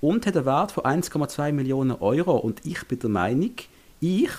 und 0.00 0.26
hat 0.26 0.36
einen 0.36 0.46
Wert 0.46 0.72
von 0.72 0.84
1,2 0.84 1.52
Millionen 1.52 1.92
Euro 2.00 2.34
und 2.38 2.64
ich 2.64 2.88
bin 2.88 2.98
der 2.98 3.10
Meinung, 3.10 3.52
ich, 4.00 4.30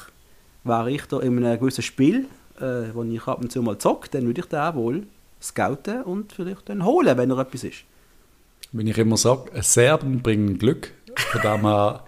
wäre 0.64 0.92
ich 0.92 1.06
da 1.06 1.20
in 1.20 1.44
einem 1.44 1.60
gewissen 1.60 1.82
Spiel, 1.82 2.28
äh, 2.60 2.94
wo 2.94 3.04
ich 3.04 3.28
ab 3.28 3.42
und 3.42 3.52
zu 3.52 3.62
mal 3.62 3.78
zocke, 3.78 4.10
dann 4.10 4.26
würde 4.26 4.42
ich 4.42 4.48
den 4.48 4.76
wohl 4.76 5.04
scouten 5.42 6.04
und 6.04 6.32
vielleicht 6.32 6.70
dann 6.70 6.86
holen, 6.86 7.18
wenn 7.18 7.32
er 7.32 7.40
etwas 7.40 7.64
ist. 7.64 7.84
Wenn 8.72 8.88
ich 8.88 8.98
immer 8.98 9.18
sage, 9.18 9.52
Serben 9.62 10.22
bringen 10.22 10.58
Glück, 10.58 10.92
von 11.16 11.42
dem 11.42 11.62
her, 11.62 12.04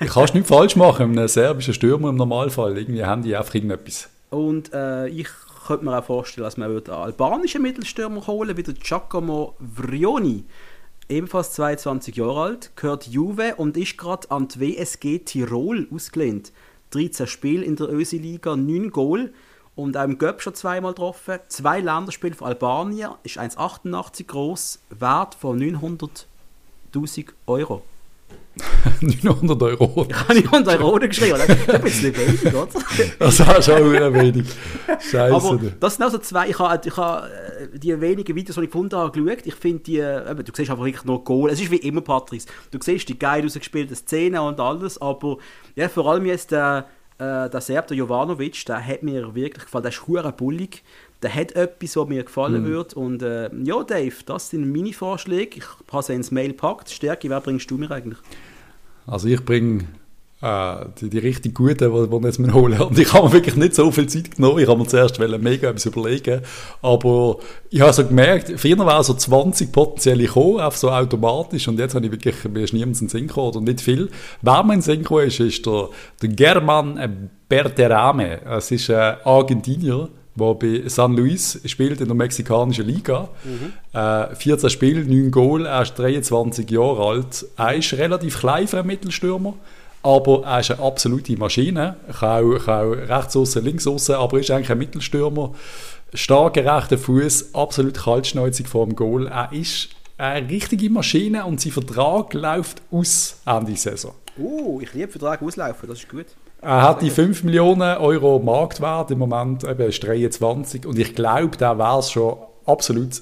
ich 0.00 0.10
kannst 0.10 0.34
nicht 0.34 0.46
falsch 0.46 0.76
machen, 0.76 1.16
einem 1.16 1.28
serbischen 1.28 1.72
Stürmer 1.72 2.10
im 2.10 2.16
Normalfall. 2.16 2.76
Irgendwie 2.76 3.04
haben 3.04 3.22
die 3.22 3.34
einfach 3.34 3.54
irgendetwas. 3.54 4.10
Und 4.30 4.72
äh, 4.74 5.08
ich 5.08 5.28
könnte 5.66 5.84
mir 5.84 5.98
auch 5.98 6.04
vorstellen, 6.04 6.44
dass 6.44 6.56
man 6.56 6.70
einen 6.70 6.90
albanischen 6.90 7.62
Mittelstürmer 7.62 8.26
holen 8.26 8.56
wie 8.56 8.62
der 8.62 8.74
Giacomo 8.74 9.54
Vrioni. 9.58 10.44
Ebenfalls 11.08 11.52
22 11.52 12.16
Jahre 12.16 12.42
alt, 12.42 12.70
gehört 12.76 13.06
Juve 13.06 13.54
und 13.56 13.76
ist 13.76 13.96
gerade 13.96 14.30
an 14.30 14.48
die 14.48 14.60
WSG 14.60 15.20
Tirol 15.20 15.86
ausgelehnt. 15.94 16.52
13 16.94 17.26
Spiele 17.26 17.64
in 17.64 17.76
der 17.76 17.90
Ösi-Liga, 17.90 18.56
9 18.56 18.90
Goal 18.90 19.32
und 19.76 19.96
auch 19.96 20.04
im 20.04 20.18
Göpp 20.18 20.42
schon 20.42 20.54
zweimal 20.54 20.92
getroffen. 20.92 21.38
Zwei 21.48 21.80
Länderspiele 21.80 22.34
für 22.34 22.46
Albanien, 22.46 23.12
ist 23.22 23.38
1,88 23.38 24.26
groß, 24.26 24.78
Wert 24.90 25.34
von 25.34 25.58
900.000 25.58 27.32
Euro. 27.46 27.82
900 29.00 29.62
Euro. 29.62 30.06
Ich 30.08 30.16
habe 30.16 30.34
900 30.34 30.80
Euro 30.80 30.98
geschrieben. 30.98 31.38
Das 31.38 31.48
ist 31.48 31.82
bisschen 31.82 32.16
wenig, 32.16 32.54
oder? 32.54 32.68
Das 33.18 33.40
ist 33.40 33.64
schon 33.64 33.92
wieder 33.92 34.14
wenig. 34.14 34.46
Scheiße. 34.86 35.34
Aber 35.34 35.58
das 35.80 35.94
sind 35.94 36.04
also 36.04 36.18
zwei. 36.18 36.48
Ich 36.48 36.58
habe, 36.58 36.88
ich 36.88 36.96
habe 36.96 37.28
äh, 37.28 37.78
die 37.78 38.00
wenigen 38.00 38.34
Videos, 38.36 38.54
die 38.54 38.62
ich 38.62 38.70
gefunden 38.70 38.96
habe, 38.96 39.10
geschaut. 39.10 39.44
Ich 39.44 39.54
finde 39.54 39.82
die. 39.82 39.98
Eben, 39.98 40.44
du 40.44 40.52
siehst 40.54 40.70
einfach 40.70 40.84
wirklich 40.84 41.04
nur 41.04 41.24
Goal. 41.24 41.50
Es 41.50 41.60
ist 41.60 41.70
wie 41.70 41.76
immer, 41.76 42.00
Patrice. 42.00 42.46
Du 42.70 42.78
siehst 42.80 43.08
die 43.08 43.18
geil 43.18 43.44
ausgespielte 43.44 43.94
Szenen 43.96 44.38
und 44.40 44.60
alles. 44.60 45.00
Aber 45.00 45.38
ja, 45.74 45.88
vor 45.88 46.06
allem 46.06 46.26
jetzt 46.26 46.52
der, 46.52 46.86
äh, 47.18 47.50
der 47.50 47.60
Serb, 47.60 47.88
der 47.88 47.96
Jovanovic, 47.96 48.64
der 48.66 48.84
hat 48.84 49.02
mir 49.02 49.34
wirklich 49.34 49.64
gefallen. 49.64 49.82
Der 49.82 49.92
ist 49.92 50.36
bullig. 50.36 50.82
Der 51.24 51.34
hat 51.34 51.52
etwas, 51.52 51.96
was 51.96 52.06
mir 52.06 52.22
gefallen 52.22 52.64
mm. 52.64 52.66
wird. 52.66 52.92
Und 52.92 53.22
äh, 53.22 53.48
ja, 53.64 53.82
Dave, 53.82 54.14
das 54.26 54.50
sind 54.50 54.70
meine 54.70 54.92
Vorschläge. 54.92 55.56
Ich 55.56 55.64
habe 55.90 56.02
sie 56.02 56.12
ins 56.12 56.30
Mail 56.30 56.48
gepackt. 56.48 56.90
Stärke, 56.90 57.30
wer 57.30 57.40
bringst 57.40 57.70
du 57.70 57.78
mir 57.78 57.90
eigentlich? 57.90 58.18
Also 59.06 59.28
ich 59.28 59.42
bringe 59.42 59.86
äh, 60.42 60.84
die, 61.00 61.08
die 61.08 61.18
richtig 61.18 61.54
guten, 61.54 61.90
die, 61.90 62.18
die 62.18 62.26
jetzt 62.26 62.38
mir 62.38 62.52
holen. 62.52 62.78
Und 62.78 62.98
ich 62.98 63.10
habe 63.14 63.28
mir 63.28 63.32
wirklich 63.32 63.56
nicht 63.56 63.74
so 63.74 63.90
viel 63.90 64.06
Zeit 64.06 64.36
genommen. 64.36 64.58
Ich 64.58 64.68
habe 64.68 64.78
mir 64.78 64.86
zuerst 64.86 65.18
mega 65.18 65.70
etwas 65.70 65.86
überlegen. 65.86 66.42
Aber 66.82 67.38
ich 67.70 67.80
habe 67.80 67.94
so 67.94 68.04
gemerkt, 68.04 68.52
früher 68.60 68.76
waren 68.76 69.02
so 69.02 69.14
20 69.14 69.72
potenzielle 69.72 70.24
gekommen, 70.24 70.60
einfach 70.60 70.76
so 70.76 70.90
automatisch. 70.90 71.66
Und 71.68 71.78
jetzt 71.78 71.94
habe 71.94 72.04
ich 72.04 72.12
wirklich, 72.12 72.36
mir 72.44 72.64
ist 72.64 72.74
niemand 72.74 73.00
in 73.00 73.06
den 73.06 73.08
Sinn 73.08 73.28
gekommen, 73.28 73.56
und 73.56 73.64
nicht 73.64 73.80
viel. 73.80 74.10
Wer 74.42 74.62
mir 74.62 74.74
in 74.74 74.80
den 74.80 74.82
Sinn 74.82 74.98
gekommen 74.98 75.26
ist, 75.26 75.40
ist 75.40 75.64
der, 75.64 75.88
der 76.20 76.28
German 76.28 77.30
Berterame. 77.48 78.42
Es 78.44 78.70
ist 78.70 78.90
ein 78.90 79.16
Argentinier 79.24 80.10
der 80.36 80.54
bei 80.54 80.82
San 80.86 81.16
Luis 81.16 81.60
spielt 81.64 82.00
in 82.00 82.08
der 82.08 82.16
mexikanischen 82.16 82.86
Liga. 82.86 83.28
Mhm. 83.44 83.72
Äh, 83.98 84.34
14 84.34 84.70
Spiele, 84.70 85.04
9 85.04 85.30
Goal, 85.30 85.66
er 85.66 85.82
ist 85.82 85.94
23 85.94 86.70
Jahre 86.70 87.04
alt. 87.04 87.46
Er 87.56 87.74
ist 87.74 87.92
relativ 87.92 88.38
klein 88.40 88.66
für 88.66 88.78
einen 88.78 88.88
Mittelstürmer, 88.88 89.54
aber 90.02 90.42
er 90.44 90.60
ist 90.60 90.70
eine 90.70 90.82
absolute 90.82 91.36
Maschine. 91.36 91.96
Kann 92.18 92.44
auch, 92.44 92.64
kann 92.64 92.88
auch 92.88 93.08
rechts 93.08 93.36
außen, 93.36 93.64
links 93.64 93.86
außen, 93.86 94.16
aber 94.16 94.40
ist 94.40 94.50
eigentlich 94.50 94.70
ein 94.70 94.78
Mittelstürmer. 94.78 95.54
Starker 96.12 96.76
rechter 96.76 96.98
Fuß, 96.98 97.54
absolut 97.54 97.94
kaltschneuzig 97.94 98.68
vor 98.68 98.86
dem 98.86 98.94
Goal. 98.94 99.26
Er 99.26 99.50
ist 99.52 99.88
eine 100.16 100.48
richtige 100.48 100.90
Maschine 100.90 101.44
und 101.44 101.60
sein 101.60 101.72
Vertrag 101.72 102.34
läuft 102.34 102.82
aus 102.90 103.36
Ende 103.46 103.76
Saison. 103.76 104.14
Uh, 104.38 104.80
ich 104.80 104.92
liebe 104.94 105.10
Vertrag 105.10 105.42
auslaufen, 105.42 105.88
das 105.88 105.98
ist 105.98 106.08
gut. 106.08 106.26
Er 106.64 106.80
hat 106.80 107.02
die 107.02 107.10
5 107.10 107.44
Millionen 107.44 107.98
Euro 107.98 108.38
Marktwert 108.38 109.10
im 109.10 109.18
Moment, 109.18 109.64
eben 109.64 109.86
ist 109.86 110.02
23 110.02 110.86
und 110.86 110.98
ich 110.98 111.14
glaube, 111.14 111.58
da 111.58 111.76
wäre 111.78 111.98
es 111.98 112.10
schon 112.10 112.38
absolut 112.64 113.20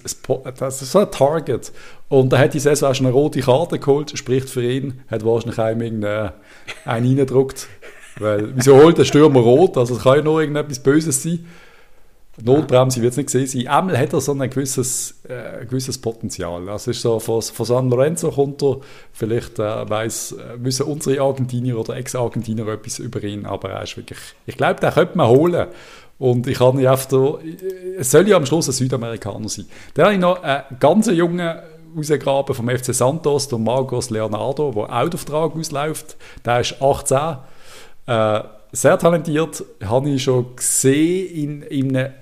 das 0.61 0.83
ist 0.83 0.93
so 0.93 1.01
ein 1.01 1.11
Target. 1.11 1.73
Und 2.09 2.33
er 2.33 2.39
hat 2.39 2.55
die 2.55 2.61
Saison 2.61 2.91
auch 2.91 2.95
schon 2.95 3.07
eine 3.07 3.15
rote 3.15 3.41
Karte 3.41 3.81
geholt, 3.81 4.17
spricht 4.17 4.49
für 4.49 4.63
ihn, 4.63 5.01
hat 5.11 5.25
wahrscheinlich 5.25 5.59
einem 5.59 6.05
einen 6.05 6.31
reingedruckt. 6.87 7.67
Weil, 8.21 8.55
wieso 8.55 8.77
holt 8.77 8.99
der 8.99 9.05
Stürmer 9.05 9.41
rot? 9.41 9.77
Also 9.77 9.97
es 9.97 10.05
kann 10.05 10.19
ja 10.19 10.23
nur 10.23 10.41
irgendetwas 10.41 10.79
Böses 10.79 11.21
sein. 11.21 11.45
Notbremse 12.45 13.03
wird 13.03 13.13
es 13.13 13.17
nicht 13.17 13.27
gesehen 13.27 13.47
sein. 13.47 13.69
Einmal 13.69 13.99
hat 13.99 14.13
er 14.13 14.21
so 14.21 14.33
ein 14.33 14.51
gewisses, 14.51 15.21
äh, 15.29 15.65
gewisses 15.65 15.99
Potenzial. 15.99 16.69
Also 16.69 16.91
ist 16.91 17.03
so, 17.03 17.21
von, 17.21 17.43
von 17.43 17.67
San 17.67 17.91
Lorenzo 17.91 18.31
kommt 18.31 18.63
er, 18.63 18.79
vielleicht 19.13 19.59
äh, 19.59 19.89
weiss, 19.89 20.33
äh, 20.33 20.57
wissen 20.57 20.87
unsere 20.87 21.23
Argentinier 21.23 21.79
oder 21.79 21.97
Ex-Argentinier 21.97 22.67
etwas 22.69 22.99
über 22.99 23.23
ihn, 23.23 23.47
aber 23.47 23.71
er 23.71 23.83
ist 23.83 23.97
wirklich, 23.97 24.19
ich 24.47 24.57
glaube, 24.57 24.81
den 24.81 24.91
könnte 24.91 25.17
man 25.17 25.29
holen. 25.29 25.69
Und 26.19 26.47
ich 26.47 26.61
habe 26.61 26.81
da, 26.83 27.39
es 27.99 28.11
soll 28.11 28.29
ja 28.29 28.37
am 28.37 28.47
Schluss 28.47 28.69
ein 28.69 28.73
Südamerikaner 28.73 29.49
sein. 29.49 29.67
Dann 29.95 30.05
habe 30.05 30.15
ich 30.15 30.21
noch 30.21 30.43
einen 30.43 30.63
ganz 30.79 31.09
jungen 31.09 31.59
rausgegraben 31.97 32.55
vom 32.55 32.69
FC 32.69 32.95
Santos, 32.95 33.49
der 33.49 33.59
Marcos 33.59 34.11
Leonardo, 34.11 34.71
der 34.73 34.83
auch 34.85 35.09
der 35.09 35.19
Vertrag 35.19 35.57
ausläuft. 35.57 36.17
Der 36.45 36.61
ist 36.61 36.81
18. 36.81 37.19
Äh, 38.07 38.41
sehr 38.73 38.99
talentiert, 38.99 39.65
habe 39.85 40.11
ich 40.11 40.23
schon 40.23 40.57
gesehen 40.57 41.29
in, 41.29 41.63
in 41.63 41.97
einem 41.97 42.13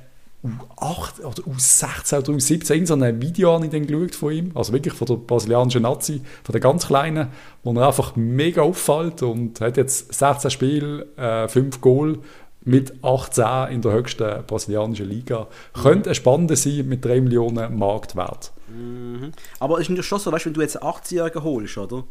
U8 0.43 1.23
oder 1.23 1.43
U16 1.43 2.19
oder 2.19 2.33
U17, 2.33 2.87
so 2.87 2.95
ein 2.95 3.21
Video 3.21 3.53
habe 3.53 3.67
ich 3.67 3.71
dann 3.71 3.87
geschaut 3.87 4.15
von 4.15 4.33
ihm, 4.33 4.51
also 4.55 4.73
wirklich 4.73 4.95
von 4.95 5.07
der 5.07 5.17
brasilianischen 5.17 5.83
Nazi, 5.83 6.23
von 6.45 6.53
der 6.53 6.61
ganz 6.61 6.87
Kleinen, 6.87 7.29
wo 7.63 7.75
er 7.75 7.87
einfach 7.87 8.17
mega 8.17 8.63
auffällt 8.63 9.23
und 9.23 9.61
hat 9.61 9.77
jetzt 9.77 10.15
16 10.15 10.51
Spiele, 10.51 11.07
äh, 11.17 11.47
5 11.47 11.81
Goal 11.83 12.19
mit 12.63 13.05
18 13.05 13.75
in 13.75 13.83
der 13.83 13.93
höchsten 13.93 14.47
brasilianischen 14.47 15.09
Liga. 15.09 15.47
Mhm. 15.77 15.81
Könnte 15.83 16.11
ein 16.11 16.15
spannender 16.15 16.57
sein 16.57 16.89
mit 16.89 17.05
3 17.05 17.21
Millionen 17.21 17.79
Marktwert. 17.79 18.53
Mhm. 18.69 19.33
Aber 19.59 19.79
ist 19.79 20.05
schon 20.05 20.19
so, 20.19 20.33
weißt, 20.33 20.47
wenn 20.47 20.55
du 20.55 20.63
jetzt 20.63 20.83
18-Jährigen 20.83 21.43
holst, 21.43 21.77
oder? 21.77 22.05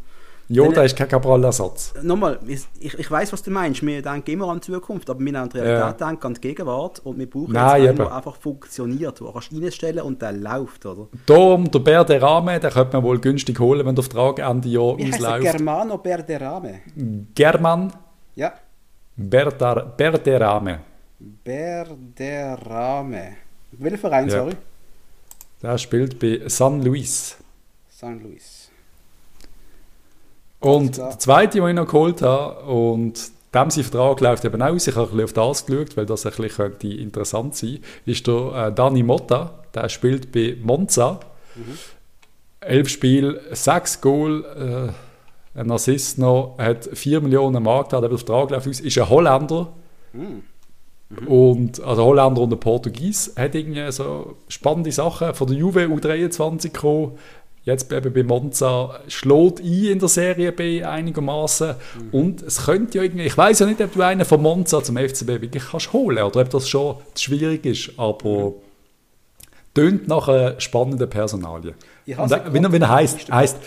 Ja, 0.51 0.67
da 0.67 0.83
ist 0.83 0.97
kein 0.97 1.07
Cabral-Ersatz. 1.07 1.93
Nochmal, 2.01 2.39
ich, 2.47 2.65
ich 2.79 3.11
weiß, 3.11 3.31
was 3.31 3.43
du 3.43 3.51
meinst. 3.51 3.85
Wir 3.85 4.01
denken 4.01 4.31
immer 4.31 4.49
an 4.49 4.59
die 4.59 4.71
Zukunft, 4.71 5.07
aber 5.07 5.19
wir 5.19 5.39
an 5.39 5.47
die 5.47 5.59
Realität 5.59 6.01
ja. 6.01 6.07
denken 6.07 6.25
an 6.25 6.33
die 6.33 6.41
Gegenwart 6.41 6.99
und 7.05 7.19
wir 7.19 7.29
brauchen 7.29 7.53
Nein, 7.53 7.83
jetzt 7.83 7.89
einen, 7.89 7.97
der 7.97 8.15
einfach 8.15 8.35
funktioniert, 8.35 9.21
wo 9.21 9.31
kannst 9.31 9.51
du 9.51 9.59
reinstellen 9.61 10.03
und 10.03 10.19
der 10.19 10.31
läuft, 10.31 10.87
oder? 10.87 11.07
Darum, 11.27 11.69
der 11.69 11.79
Berderame, 11.79 12.59
den 12.59 12.71
könnte 12.71 12.93
man 12.95 13.03
wohl 13.03 13.19
günstig 13.19 13.59
holen, 13.59 13.85
wenn 13.85 13.93
der 13.93 14.03
Vertrag 14.03 14.39
Ende 14.39 14.69
Jahr 14.69 14.97
Wie 14.97 15.13
ausläuft. 15.13 15.43
Germano 15.43 15.99
Berderame? 15.99 16.79
German 17.35 17.93
Ja. 18.35 18.53
Berdar, 19.15 19.85
Berderame. 19.95 20.79
Berderame. 21.43 23.35
Welcher 23.73 23.97
Verein, 23.99 24.29
Ja. 24.29 24.39
sorry? 24.39 24.53
Der 25.61 25.77
spielt 25.77 26.17
bei 26.17 26.41
San 26.47 26.81
Luis. 26.81 27.37
San 27.87 28.23
Luis. 28.23 28.58
Und 30.59 30.97
der 30.97 31.17
zweite, 31.19 31.59
den 31.59 31.67
ich 31.69 31.75
noch 31.75 31.85
geholt 31.87 32.21
habe, 32.21 32.63
und 32.65 33.31
dem 33.53 33.69
sein 33.69 33.83
Vertrag 33.83 34.19
läuft 34.19 34.45
eben 34.45 34.61
aus, 34.61 34.87
ich 34.87 34.95
habe 34.95 35.07
ein 35.07 35.17
bisschen 35.17 35.23
auf 35.23 35.33
das 35.33 35.65
geschaut, 35.65 35.97
weil 35.97 36.05
das 36.05 36.25
ein 36.25 36.31
bisschen 36.31 36.49
könnte 36.49 36.87
interessant 36.87 37.55
sein 37.55 37.79
ist 38.05 38.27
der 38.27 38.67
äh, 38.67 38.73
Dani 38.73 39.03
Motta, 39.03 39.53
der 39.73 39.89
spielt 39.89 40.31
bei 40.31 40.57
Monza. 40.61 41.19
Elf 42.61 42.89
Spiele, 42.89 43.41
sechs 43.51 44.01
Goal, 44.01 44.93
äh, 45.55 45.59
ein 45.59 45.71
Assist 45.71 46.19
noch, 46.19 46.57
hat 46.57 46.89
4 46.91 47.21
Millionen 47.21 47.63
Markt, 47.63 47.93
hat 47.93 48.03
eben 48.03 48.09
der 48.09 48.17
Vertrag 48.17 48.51
läuft 48.51 48.67
aus, 48.67 48.79
ist 48.79 48.97
ein 48.97 49.09
Holländer. 49.09 49.73
Und, 51.25 51.81
also 51.81 52.03
Holländer 52.03 52.41
und 52.41 52.53
ein 52.53 52.59
Portugies, 52.59 53.33
hat 53.35 53.55
irgendwie 53.55 53.91
so 53.91 54.35
spannende 54.47 54.91
Sachen 54.91 55.33
von 55.33 55.47
der 55.47 55.57
Juve 55.57 55.85
U23 55.85 56.71
gekommen, 56.71 57.17
jetzt 57.69 57.89
bei 57.89 58.23
Monza, 58.23 58.99
schlägt 59.07 59.59
ein 59.59 59.91
in 59.91 59.99
der 59.99 60.09
Serie 60.09 60.51
B 60.51 60.83
einigermaßen. 60.83 61.75
Und 62.11 62.41
es 62.41 62.65
könnte 62.65 62.97
ja 62.97 63.03
irgendwie, 63.03 63.25
ich 63.25 63.37
weiß 63.37 63.59
ja 63.59 63.65
nicht, 63.65 63.81
ob 63.81 63.93
du 63.93 64.01
einen 64.01 64.25
von 64.25 64.41
Monza 64.41 64.83
zum 64.83 64.97
FCB 64.97 65.27
wirklich 65.27 65.63
kannst 65.71 65.93
holen 65.93 66.23
oder 66.23 66.41
ob 66.41 66.49
das 66.49 66.67
schon 66.67 66.97
schwierig 67.15 67.65
ist, 67.65 67.91
aber 67.97 68.53
tönt 69.73 70.07
nach 70.07 70.27
einer 70.27 70.59
spannenden 70.59 71.09
Personalie. 71.09 71.73
Und 72.17 72.31
habe 72.31 72.49
äh, 72.49 72.53
wie 72.53 72.73
wie 72.73 72.77
er 72.77 72.89
heißt, 72.89 73.31
heißt 73.31 73.57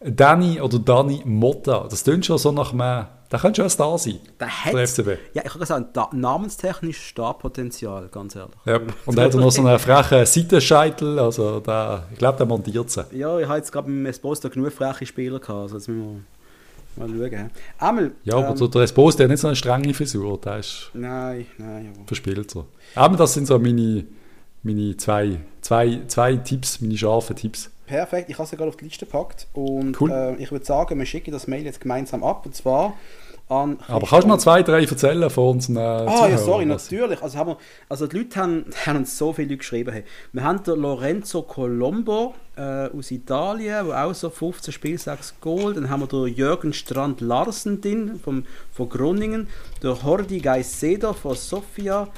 Danny 0.00 0.60
oder 0.60 0.78
Dani 0.78 1.22
Motta, 1.24 1.86
das 1.88 2.04
tönt 2.04 2.26
schon 2.26 2.36
so 2.38 2.52
nach 2.52 2.72
einem, 2.72 3.06
der 3.32 3.38
könnte 3.40 3.56
schon 3.56 3.64
ein 3.66 3.70
Star 3.70 3.96
sein, 3.98 4.18
Der 4.38 4.46
der 4.48 4.64
hat, 4.82 4.88
FCB. 4.88 5.08
ja, 5.34 5.42
ich 5.44 5.52
kann 5.52 5.64
sagen, 5.64 5.86
da, 5.92 6.08
namenstechnisch 6.12 6.98
Startpotenzial, 7.08 8.08
ganz 8.12 8.36
ehrlich. 8.36 8.54
Ja. 8.66 8.80
Und 9.06 9.18
er 9.18 9.24
hat 9.24 9.34
noch 9.34 9.50
so 9.50 9.66
einen 9.66 9.78
frechen 9.78 10.26
Seitenscheitel, 10.26 11.18
also 11.18 11.60
der, 11.60 12.04
ich 12.12 12.18
glaube, 12.18 12.36
der 12.38 12.46
montiert 12.46 12.90
sie. 12.90 13.04
Ja, 13.12 13.38
ich 13.38 13.46
habe 13.46 13.58
jetzt 13.58 13.72
gerade 13.72 13.88
mit 13.88 13.98
dem 14.00 14.06
Esposto 14.06 14.50
genug 14.50 14.72
freche 14.72 15.06
Spieler 15.06 15.38
gehabt. 15.40 15.60
Also 15.62 15.76
jetzt 15.76 15.88
müssen 15.88 16.26
Mal 16.98 17.08
schauen. 17.08 17.50
Einmal, 17.78 18.10
Ja, 18.24 18.36
aber 18.36 18.58
ähm, 18.58 18.70
der 18.70 18.82
Esposito 18.82 19.22
hat 19.24 19.30
nicht 19.30 19.40
so 19.40 19.48
eine 19.48 19.56
strenge 19.56 19.92
Frisur. 19.92 20.38
Der 20.40 20.58
ist 20.60 20.90
Nein, 20.94 21.46
nein. 21.58 21.92
Aber. 21.94 22.06
verspielt 22.06 22.50
so. 22.50 22.66
Aber 22.94 23.16
das 23.18 23.34
sind 23.34 23.46
so 23.46 23.58
meine, 23.58 24.04
meine 24.62 24.96
zwei, 24.96 25.40
zwei, 25.60 26.00
zwei 26.06 26.36
Tipps, 26.36 26.80
meine 26.80 26.96
scharfen 26.96 27.36
Tipps. 27.36 27.70
Perfekt, 27.86 28.28
ich 28.30 28.38
habe 28.38 28.48
sie 28.48 28.56
gerade 28.56 28.68
auf 28.68 28.76
die 28.76 28.84
Liste 28.84 29.06
gepackt. 29.06 29.46
Und 29.54 30.00
Cool. 30.00 30.10
äh, 30.10 30.34
ich 30.36 30.50
würde 30.52 30.64
sagen, 30.64 30.98
wir 30.98 31.06
schicken 31.06 31.30
das 31.32 31.46
Mail 31.46 31.64
jetzt 31.64 31.80
gemeinsam 31.80 32.22
ab. 32.24 32.44
Und 32.44 32.54
zwar 32.54 32.94
an. 33.48 33.78
Aber 33.86 34.06
kannst 34.08 34.24
du 34.24 34.28
noch 34.28 34.38
zwei, 34.38 34.62
drei 34.64 34.82
erzählen 34.84 35.30
von 35.30 35.50
unseren 35.50 35.76
äh, 35.76 35.80
Ah, 35.80 36.04
ja, 36.28 36.36
Zuhörern, 36.36 36.38
sorry, 36.38 36.68
was? 36.68 36.90
natürlich. 36.90 37.22
Also, 37.22 37.38
haben 37.38 37.50
wir, 37.50 37.56
also 37.88 38.06
die 38.08 38.18
Leute 38.18 38.40
haben, 38.40 38.64
haben 38.86 38.96
uns 38.96 39.16
so 39.16 39.32
viele 39.32 39.48
Leute 39.48 39.58
geschrieben. 39.58 39.92
Hey. 39.92 40.04
Wir 40.32 40.42
haben 40.42 40.62
den 40.64 40.80
Lorenzo 40.80 41.42
Colombo 41.42 42.34
äh, 42.56 42.88
aus 42.88 43.10
Italien, 43.12 43.86
der 43.86 44.04
auch 44.04 44.14
so 44.14 44.30
15 44.30 44.72
Spiel, 44.72 44.98
6 44.98 45.36
Goal. 45.40 45.74
Dann 45.74 45.88
haben 45.90 46.00
wir 46.00 46.08
den 46.08 46.34
Jürgen 46.34 46.72
Strand 46.72 47.20
Larsen 47.20 47.80
drin, 47.80 48.18
vom, 48.22 48.44
von 48.72 48.88
Groningen. 48.88 49.46
Der 49.80 50.02
Hordi 50.02 50.40
Geiseder 50.40 51.14
von 51.14 51.36
Sofia. 51.36 52.08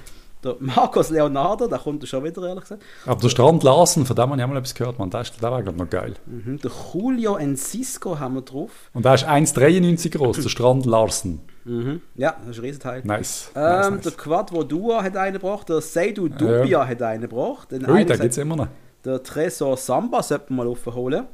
Der 0.44 0.54
Marcos 0.60 1.10
Leonardo, 1.10 1.66
da 1.66 1.78
kommt 1.78 2.02
er 2.02 2.06
schon 2.06 2.22
wieder, 2.22 2.46
ehrlich 2.46 2.62
gesagt. 2.62 2.82
Aber 3.06 3.20
der 3.20 3.28
Strand 3.28 3.62
Larsen, 3.64 4.06
von 4.06 4.14
dem 4.14 4.30
habe 4.30 4.36
ich 4.36 4.44
auch 4.44 4.48
mal 4.48 4.56
etwas 4.58 4.74
gehört, 4.74 4.98
man. 4.98 5.10
Der, 5.10 5.22
ist, 5.22 5.42
der 5.42 5.50
war, 5.50 5.62
glaube 5.62 5.76
ich, 5.76 5.82
noch 5.84 5.90
geil. 5.90 6.14
Mhm. 6.26 6.60
Der 6.60 6.70
Julio 6.94 7.36
Encisco 7.36 8.18
haben 8.18 8.34
wir 8.36 8.42
drauf. 8.42 8.70
Und 8.94 9.04
der 9.04 9.14
ist 9.14 9.26
1,93 9.28 10.10
groß, 10.16 10.40
der 10.40 10.48
Strand 10.48 10.86
Larsen. 10.86 11.40
Mhm. 11.64 12.00
Ja, 12.14 12.36
das 12.40 12.50
ist 12.50 12.58
ein 12.58 12.64
Riesenteil. 12.64 13.02
Nice. 13.04 13.50
Ähm, 13.54 13.62
nice, 13.62 13.86
Der 13.88 13.90
nice. 14.12 14.16
Quadro 14.16 14.62
Dua 14.64 15.02
hat 15.02 15.16
einen 15.16 15.34
gebracht, 15.34 15.68
der 15.68 15.80
Seidu 15.80 16.28
Dubia 16.28 16.86
hat 16.86 17.02
einen 17.02 17.22
gebracht. 17.22 17.70
Den 17.72 17.88
Ui, 17.90 18.06
sagt- 18.06 18.20
gibt 18.20 18.32
es 18.32 18.38
immer 18.38 18.56
noch. 18.56 18.68
Der 19.04 19.22
Tresor 19.22 19.76
Samba 19.76 20.22
sollte 20.22 20.52
man 20.52 20.66
mal 20.66 20.72
aufholen. 20.72 21.26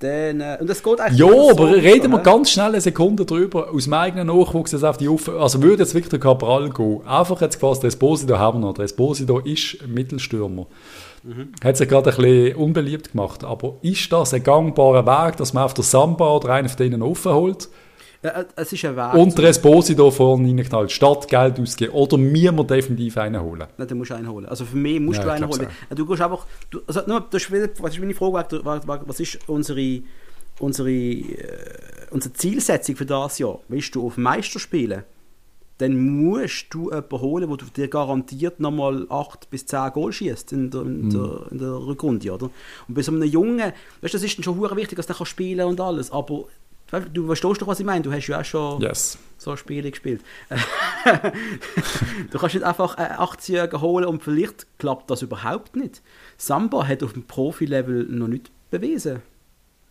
Dann, 0.00 0.40
äh, 0.40 0.58
und 0.60 0.68
das 0.68 0.82
geht 0.82 1.00
eigentlich 1.00 1.18
Ja, 1.18 1.26
immer 1.26 1.50
aber 1.50 1.68
so 1.68 1.74
reden 1.74 2.10
wir 2.10 2.18
ganz 2.18 2.50
schnell 2.50 2.68
eine 2.68 2.80
Sekunde 2.80 3.24
drüber. 3.24 3.70
Aus 3.72 3.86
meinem 3.86 4.00
eigenen 4.00 4.26
Nachwuchs 4.26 4.72
jetzt 4.72 4.84
auf 4.84 4.96
die 4.96 5.08
Off 5.08 5.28
Also 5.28 5.62
würde 5.62 5.82
jetzt 5.82 5.94
wirklich 5.94 6.10
der 6.10 6.18
Cabral 6.18 6.70
gehen. 6.70 7.06
Einfach 7.06 7.40
jetzt 7.40 7.60
quasi, 7.60 7.80
der 7.80 7.88
Esposito 7.88 8.38
haben 8.38 8.60
wir 8.60 8.66
noch. 8.66 8.74
Der 8.74 8.84
Esposito 8.84 9.38
ist 9.38 9.86
Mittelstürmer. 9.86 10.66
Mhm. 11.22 11.52
Hat 11.62 11.76
sich 11.76 11.88
gerade 11.88 12.10
ein 12.10 12.16
bisschen 12.16 12.56
unbeliebt 12.56 13.12
gemacht. 13.12 13.44
Aber 13.44 13.76
ist 13.82 14.12
das 14.12 14.34
ein 14.34 14.42
gangbarer 14.42 15.06
Weg, 15.06 15.36
dass 15.36 15.52
man 15.52 15.64
auf 15.64 15.74
der 15.74 15.84
Samba 15.84 16.34
oder 16.34 16.50
einen 16.50 16.68
von 16.68 16.76
denen 16.76 17.00
offen 17.00 17.32
holt 17.32 17.68
äh, 18.24 18.44
es 18.56 18.72
ist 18.72 18.84
ein 18.84 18.96
Weg. 18.96 19.14
und 19.14 19.36
der 19.38 19.44
Esposito 19.50 20.10
vorne 20.10 20.48
reinknallt, 20.48 20.90
statt 20.90 21.28
Geld 21.28 21.60
ausgeben? 21.60 21.92
Oder 21.92 22.16
mir 22.16 22.52
wir 22.52 22.64
definitiv 22.64 23.16
einen 23.18 23.40
holen? 23.42 23.64
Nein, 23.76 23.88
du 23.88 23.94
musst 23.94 24.12
einen 24.12 24.28
holen. 24.28 24.46
Also 24.46 24.64
für 24.64 24.76
mich 24.76 24.98
musst 25.00 25.18
Ja, 25.18 25.24
du 25.24 25.32
einen 25.32 25.48
holen. 25.48 25.68
Äh, 25.90 25.94
Du 25.94 26.06
gehst 26.06 26.22
einfach. 26.22 26.46
Du, 26.70 26.80
also 26.86 27.02
nur, 27.06 27.20
das 27.30 27.42
ist 27.42 27.82
was 27.82 27.92
ist 27.94 28.00
meine 28.00 28.14
Frage? 28.14 28.60
Was, 28.64 29.20
ist 29.20 29.38
unsere, 29.48 30.00
unsere, 30.58 30.90
äh, 30.90 32.06
unsere 32.10 32.32
Zielsetzung 32.34 32.96
für 32.96 33.06
das 33.06 33.38
Jahr? 33.38 33.60
Willst 33.68 33.94
du 33.94 34.06
auf 34.06 34.16
Meister 34.16 34.58
spielen? 34.58 35.04
Dann 35.78 35.98
musst 36.22 36.66
du 36.70 36.84
jemanden 36.90 37.20
holen, 37.20 37.50
wo 37.50 37.56
du 37.56 37.66
dir 37.66 37.88
garantiert 37.88 38.60
nochmal 38.60 39.06
8 39.10 39.50
bis 39.50 39.66
10 39.66 39.90
Goal 39.92 40.12
schießt 40.12 40.52
in 40.52 40.70
der, 40.70 40.82
in, 40.82 41.10
der, 41.10 41.46
in 41.50 41.58
der 41.58 41.72
Rückrunde, 41.72 42.32
oder? 42.32 42.48
Und 42.86 42.94
bei 42.94 43.02
so 43.02 43.10
einem 43.10 43.24
Jungen, 43.24 43.58
weißt 44.00 44.14
du, 44.14 44.18
das 44.18 44.22
ist 44.22 44.38
dann 44.38 44.44
schon 44.44 44.60
wichtig, 44.76 44.94
dass 44.96 45.08
der 45.08 45.16
kann 45.16 45.26
spielen 45.26 45.66
und 45.66 45.80
alles, 45.80 46.12
aber 46.12 46.44
du, 47.00 47.26
verstehst 47.26 47.62
doch, 47.62 47.66
was 47.66 47.80
ich 47.80 47.86
meine? 47.86 48.02
Du 48.02 48.12
hast 48.12 48.26
ja 48.26 48.40
auch 48.40 48.44
schon 48.44 48.80
Yes. 48.80 49.18
so 49.38 49.56
Spiele 49.56 49.90
gespielt. 49.90 50.22
du 52.30 52.38
kannst 52.38 52.54
nicht 52.54 52.64
einfach 52.64 52.96
einen 52.96 53.16
80-Jährigen 53.18 53.80
holen 53.80 54.06
und 54.06 54.22
vielleicht 54.22 54.66
klappt 54.78 55.10
das 55.10 55.22
überhaupt 55.22 55.76
nicht. 55.76 56.02
Samba 56.36 56.86
hat 56.86 57.02
auf 57.02 57.12
dem 57.12 57.24
Profi-Level 57.24 58.04
noch 58.04 58.28
nicht 58.28 58.50
bewiesen. 58.70 59.22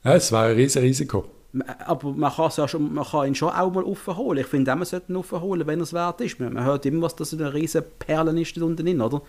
Ja, 0.03 0.15
es 0.15 0.31
war 0.31 0.45
ein 0.45 0.55
riesiges 0.55 0.83
Risiko. 0.83 1.25
M- 1.53 1.63
Aber 1.85 2.11
man 2.11 2.31
kann, 2.33 2.51
ja 2.57 2.67
schon, 2.67 2.93
man 2.93 3.05
kann 3.05 3.27
ihn 3.27 3.35
schon 3.35 3.49
auch 3.49 3.71
mal 3.71 3.83
aufholen. 3.83 4.39
Ich 4.41 4.47
finde, 4.47 4.75
man 4.75 4.85
sollte 4.85 5.11
ihn 5.11 5.15
aufholen, 5.15 5.65
wenn 5.67 5.79
er 5.79 5.83
es 5.83 5.93
wert 5.93 6.19
ist. 6.21 6.39
Man, 6.39 6.63
hört 6.63 6.85
immer, 6.85 7.03
was 7.03 7.15
das 7.15 7.33
eine 7.33 7.53
riesen 7.53 7.83
Perlen 7.99 8.37
ist 8.37 8.57
da 8.57 8.63
unten 8.65 8.83
drin, 8.85 9.01
oder? 9.01 9.21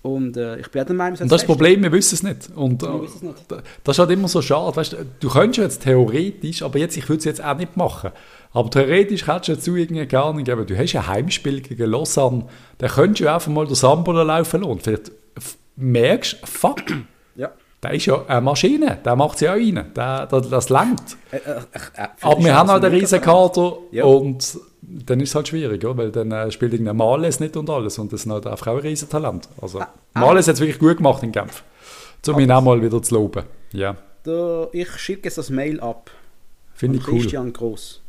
Und 0.00 0.36
äh, 0.36 0.58
ich 0.58 0.70
bin 0.70 0.86
der 0.86 0.94
Meinung, 0.94 1.18
Und 1.18 1.32
das 1.32 1.44
Problem, 1.44 1.82
wir 1.82 1.90
wissen 1.90 2.14
es 2.14 2.22
nicht. 2.22 2.50
Und 2.54 2.82
äh, 2.82 2.86
es 3.04 3.20
nicht. 3.20 3.34
das 3.50 3.94
ist 3.94 3.98
halt 3.98 4.10
immer 4.10 4.28
so 4.28 4.40
schade. 4.40 4.76
Weißt, 4.76 4.96
du, 5.20 5.28
könntest 5.28 5.58
jetzt 5.58 5.82
theoretisch, 5.82 6.62
aber 6.62 6.78
jetzt, 6.78 6.96
ich 6.96 7.08
würde 7.08 7.18
es 7.18 7.24
jetzt 7.24 7.42
auch 7.42 7.56
nicht 7.56 7.76
machen, 7.76 8.12
aber 8.52 8.70
theoretisch 8.70 9.26
hättest 9.26 9.48
du 9.48 9.52
jetzt 9.52 9.64
zu 9.64 9.72
nicht 9.72 10.10
geben. 10.10 10.66
Du 10.66 10.78
hast 10.78 10.94
ein 10.94 11.06
Heimspiel 11.06 11.60
gegen 11.60 11.90
Lausanne, 11.90 12.46
da 12.78 12.86
könntest 12.86 13.20
du 13.20 13.32
einfach 13.32 13.50
mal 13.50 13.66
den 13.66 13.74
Samba 13.74 14.22
laufen 14.22 14.60
lassen. 14.60 14.70
Und 14.70 14.82
vielleicht 14.82 15.10
merkst 15.76 16.42
du, 16.42 16.46
fuck. 16.46 16.84
Der 17.82 17.92
ist 17.94 18.06
ja 18.06 18.24
eine 18.26 18.40
Maschine, 18.40 18.98
der 19.04 19.14
macht 19.16 19.38
sie 19.38 19.48
auch 19.48 19.52
rein, 19.54 19.92
der, 19.94 20.26
der, 20.26 20.40
das 20.40 20.68
langt. 20.68 21.16
Äh, 21.30 21.36
äh, 21.36 21.40
äh, 21.94 22.08
Aber 22.22 22.42
wir 22.44 22.54
haben 22.56 22.68
einen 22.70 22.82
mega 22.82 22.96
riesen. 22.96 23.20
Kader 23.20 23.78
Ja. 23.92 24.04
und 24.04 24.58
dann 24.82 25.20
ist 25.20 25.28
es 25.30 25.34
halt 25.34 25.48
schwierig, 25.48 25.82
ja, 25.82 25.96
weil 25.96 26.10
dann 26.10 26.32
äh, 26.32 26.50
spielt 26.50 26.72
irgendein 26.72 26.96
Males 26.96 27.40
nicht 27.40 27.56
und 27.56 27.68
alles 27.70 27.98
und 27.98 28.12
das 28.12 28.22
sind 28.22 28.32
halt 28.32 28.46
auch 28.46 28.66
ein 28.66 28.76
riesen 28.78 29.08
Talent. 29.08 29.48
Also 29.60 29.80
Ah, 29.80 29.88
Males 30.14 30.48
hat 30.48 30.54
es 30.54 30.60
wirklich 30.60 30.78
gut 30.78 30.96
gemacht 30.96 31.22
im 31.22 31.32
Kampf. 31.32 31.62
Um 32.26 32.38
ihn 32.40 32.50
auch 32.50 32.60
mal 32.62 32.82
wieder 32.82 33.00
zu 33.02 33.14
loben. 33.14 33.44
Ja, 33.72 33.96
Der, 34.26 34.68
ich 34.72 34.90
schicke 34.96 35.24
jetzt 35.28 35.38
das 35.38 35.50
Mail 35.50 35.78
ab. 35.80 36.10
finde 36.74 36.98
ich 36.98 37.06
cool. 37.08 37.20
Christian 37.20 37.52
Gross. 37.52 38.00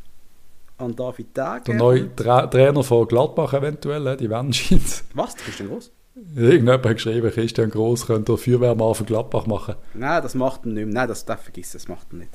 An 0.78 0.96
David 0.96 1.34
Tage. 1.34 1.64
Der 1.66 1.74
neue 1.76 2.14
Tra 2.16 2.46
Trainer 2.46 2.82
von 2.82 3.06
Gladbach 3.06 3.52
eventuell, 3.52 4.06
äh, 4.06 4.16
die 4.16 4.28
werden 4.30 4.52
scheint. 4.52 5.04
Was? 5.14 5.36
Christian 5.36 5.68
Gross? 5.68 5.90
Irgendjemand 6.36 6.84
hat 6.84 6.94
geschrieben, 6.94 7.30
Christian 7.30 7.70
Gross 7.70 8.06
könnte 8.06 8.36
Feuerwehrmann 8.36 8.94
von 8.94 9.06
Gladbach 9.06 9.46
machen. 9.46 9.74
Nein, 9.94 10.22
das 10.22 10.34
macht 10.34 10.64
er 10.64 10.68
nicht 10.68 10.84
mehr. 10.84 10.94
Nein, 10.94 11.08
das 11.08 11.24
darf 11.24 11.42
vergiss, 11.42 11.72
das 11.72 11.88
macht 11.88 12.06
er 12.12 12.18
nicht. 12.18 12.30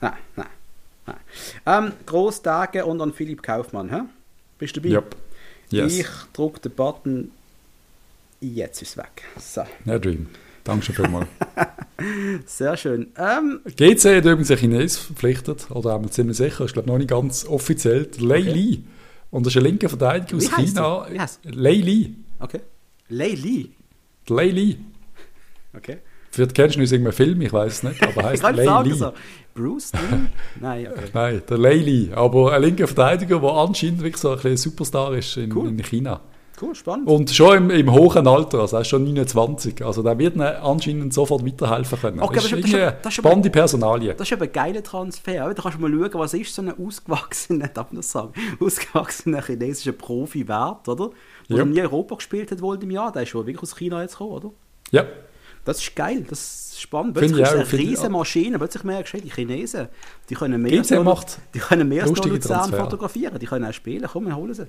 Nein, 0.00 0.12
nein, 0.36 0.46
nein. 1.06 1.16
Ähm, 1.66 1.92
Gross 2.06 2.42
Tage 2.42 2.84
und 2.84 3.00
an 3.00 3.12
Philipp 3.12 3.42
Kaufmann. 3.42 3.90
Hä? 3.90 4.02
Bist 4.58 4.76
du 4.76 4.80
dabei? 4.80 4.94
Yep. 4.94 5.16
Yes. 5.70 5.98
Ich 5.98 6.08
drücke 6.32 6.60
den 6.60 6.72
Button. 6.72 7.30
Jetzt 8.40 8.82
ist 8.82 8.90
es 8.90 8.96
weg. 8.96 9.22
So, 9.38 9.62
Ja, 9.84 9.98
Dream. 9.98 10.28
Danke 10.64 10.84
schon 10.84 10.94
vielmals. 10.94 11.28
sehr 12.46 12.76
schön. 12.76 13.12
Ähm, 13.16 13.60
GC 13.64 14.16
hat 14.16 14.24
übrigens 14.24 14.50
einen 14.50 14.60
Chines 14.60 14.98
verpflichtet, 14.98 15.70
oder 15.70 15.92
haben 15.92 16.04
wir 16.04 16.10
ziemlich 16.10 16.36
sicher, 16.36 16.64
ist 16.64 16.74
glaube 16.74 16.88
noch 16.88 16.98
nicht 16.98 17.10
ganz 17.10 17.46
offiziell, 17.46 18.08
Lei 18.18 18.40
Okay. 18.40 18.52
Li. 18.52 18.84
Und 19.30 19.46
das 19.46 19.54
ist 19.54 19.58
ein 19.58 19.64
linker 19.64 19.88
Verteidiger 19.88 20.36
aus 20.36 20.50
China. 20.50 21.06
Lei 21.44 21.72
Li. 21.74 22.14
okay. 22.38 22.60
Lei. 23.10 23.66
Der 24.28 24.36
Lei 24.36 24.46
Li. 24.48 24.78
Okay. 25.76 25.98
Vielleicht 26.32 26.54
kennst 26.54 26.76
du 26.76 26.80
ihn 26.80 26.84
aus 26.84 26.92
irgendeinem 26.92 27.12
Film, 27.14 27.40
ich 27.42 27.52
weiß 27.52 27.72
es 27.72 27.82
nicht, 27.82 28.02
aber 28.02 28.16
Ich 28.20 28.26
heißt 28.26 28.42
kann 28.42 28.54
Lei 28.56 28.64
sagen 28.64 28.88
Li. 28.90 28.96
so. 28.96 29.12
Bruce 29.54 29.92
Lee? 29.92 29.98
Nein, 30.60 30.86
okay. 30.90 31.04
Nein, 31.12 31.42
der 31.48 31.58
Lei 31.58 31.74
Li. 31.74 32.10
Aber 32.14 32.52
ein 32.52 32.62
linker 32.62 32.86
Verteidiger, 32.86 33.40
der 33.40 33.50
anscheinend 33.50 33.98
wirklich 34.00 34.16
so 34.16 34.30
ein 34.30 34.36
bisschen 34.36 34.56
Superstar 34.56 35.12
ist 35.14 35.36
in, 35.36 35.52
Cool. 35.54 35.68
in 35.68 35.82
China. 35.82 36.20
Cool, 36.62 36.74
spannend. 36.74 37.08
Und 37.08 37.30
schon 37.30 37.56
im, 37.56 37.70
im 37.70 37.90
hohen 37.92 38.26
Alter, 38.28 38.60
also 38.60 38.76
er 38.76 38.82
ist 38.82 38.88
schon 38.88 39.02
29. 39.04 39.82
Also 39.84 40.02
der 40.02 40.18
wird 40.18 40.38
anscheinend 40.38 41.12
sofort 41.14 41.44
weiterhelfen 41.44 41.98
können. 41.98 42.20
Okay, 42.20 42.34
das 42.34 42.44
ist 42.44 42.52
aber 42.52 42.60
das 42.62 42.70
ist- 42.70 42.74
das 42.74 42.82
ist- 42.92 43.04
das 43.04 43.12
ist 43.14 43.18
aber- 43.18 43.28
spannende 43.28 43.50
Personalie. 43.50 44.14
Das 44.14 44.28
ist 44.28 44.32
eben 44.32 44.42
ein 44.42 44.52
geiler 44.52 44.82
Transfer. 44.82 45.46
oder? 45.46 45.54
Da 45.54 45.62
kannst 45.62 45.78
du 45.78 45.82
mal 45.82 45.90
schauen, 45.90 46.20
was 46.20 46.34
ist 46.34 46.54
so 46.54 46.60
ein 46.62 46.72
ausgewachsener, 46.78 47.68
darf 47.74 47.90
man 47.90 47.96
das 48.02 48.10
sagen, 48.12 48.32
ausgewachsener 48.60 49.42
chinesischer 49.42 49.92
Profi 49.92 50.46
wert, 50.46 50.86
oder? 50.86 51.10
Der 51.50 51.58
Ja. 51.58 51.64
nie 51.64 51.78
in 51.78 51.84
Europa 51.84 52.14
gespielt 52.16 52.50
hat 52.50 52.62
wohl 52.62 52.82
im 52.82 52.90
Jahr. 52.90 53.12
Der 53.12 53.22
ist 53.22 53.28
schon 53.30 53.46
wirklich 53.46 53.62
aus 53.62 53.76
China 53.76 54.00
jetzt 54.02 54.12
gekommen, 54.12 54.32
oder? 54.32 54.50
Ja, 54.90 55.04
Das 55.64 55.78
ist 55.78 55.94
geil, 55.94 56.24
das 56.28 56.70
ist 56.72 56.80
spannend. 56.80 57.14
Plötzlich 57.14 57.38
ich 57.38 57.92
ist 57.92 58.00
eine 58.04 58.14
auch. 58.14 58.18
Maschine. 58.20 58.58
Plötzlich 58.58 58.82
merkst 58.82 59.12
du, 59.14 59.20
die 59.20 59.30
Chinesen, 59.30 59.88
die 60.30 60.34
können 60.34 60.62
mehr 60.62 60.80
GC 60.80 61.02
macht 61.04 61.38
die 61.54 61.58
können 61.58 61.86
mehr 61.88 62.06
Luzern 62.06 62.72
fotografieren. 62.72 63.38
Die 63.38 63.44
können 63.46 63.66
auch 63.66 63.72
spielen. 63.74 64.08
Komm, 64.10 64.26
wir 64.26 64.36
holen 64.36 64.54
sie. 64.54 64.66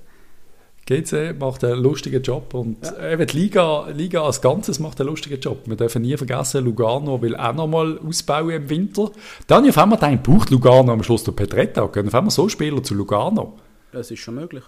GC 0.84 1.32
macht 1.38 1.62
einen 1.64 1.80
lustigen 1.80 2.22
Job 2.22 2.52
und 2.54 2.78
eben 3.00 3.26
die 3.26 3.36
Liga, 3.36 3.86
Liga 3.88 4.22
als 4.24 4.40
Ganzes 4.42 4.80
macht 4.80 5.00
einen 5.00 5.10
lustigen 5.10 5.40
Job. 5.40 5.58
Wir 5.64 5.76
dürfen 5.76 6.02
nie 6.02 6.16
vergessen, 6.16 6.64
Lugano 6.64 7.22
will 7.22 7.36
auch 7.36 7.54
nochmal 7.54 7.98
ausbauen 8.06 8.50
im 8.50 8.68
Winter. 8.68 9.12
Dann 9.46 9.68
auf 9.68 9.78
einmal 9.78 9.98
gedacht, 9.98 10.22
braucht 10.24 10.50
Lugano 10.50 10.92
am 10.92 11.02
Schluss 11.04 11.22
der 11.22 11.32
Petretta. 11.32 11.86
Können 11.86 12.08
auf 12.08 12.14
einmal 12.16 12.32
so 12.32 12.48
Spieler 12.48 12.82
zu 12.82 12.94
Lugano? 12.94 13.56
Das 13.92 14.10
ist 14.10 14.18
schon 14.18 14.34
möglich. 14.34 14.64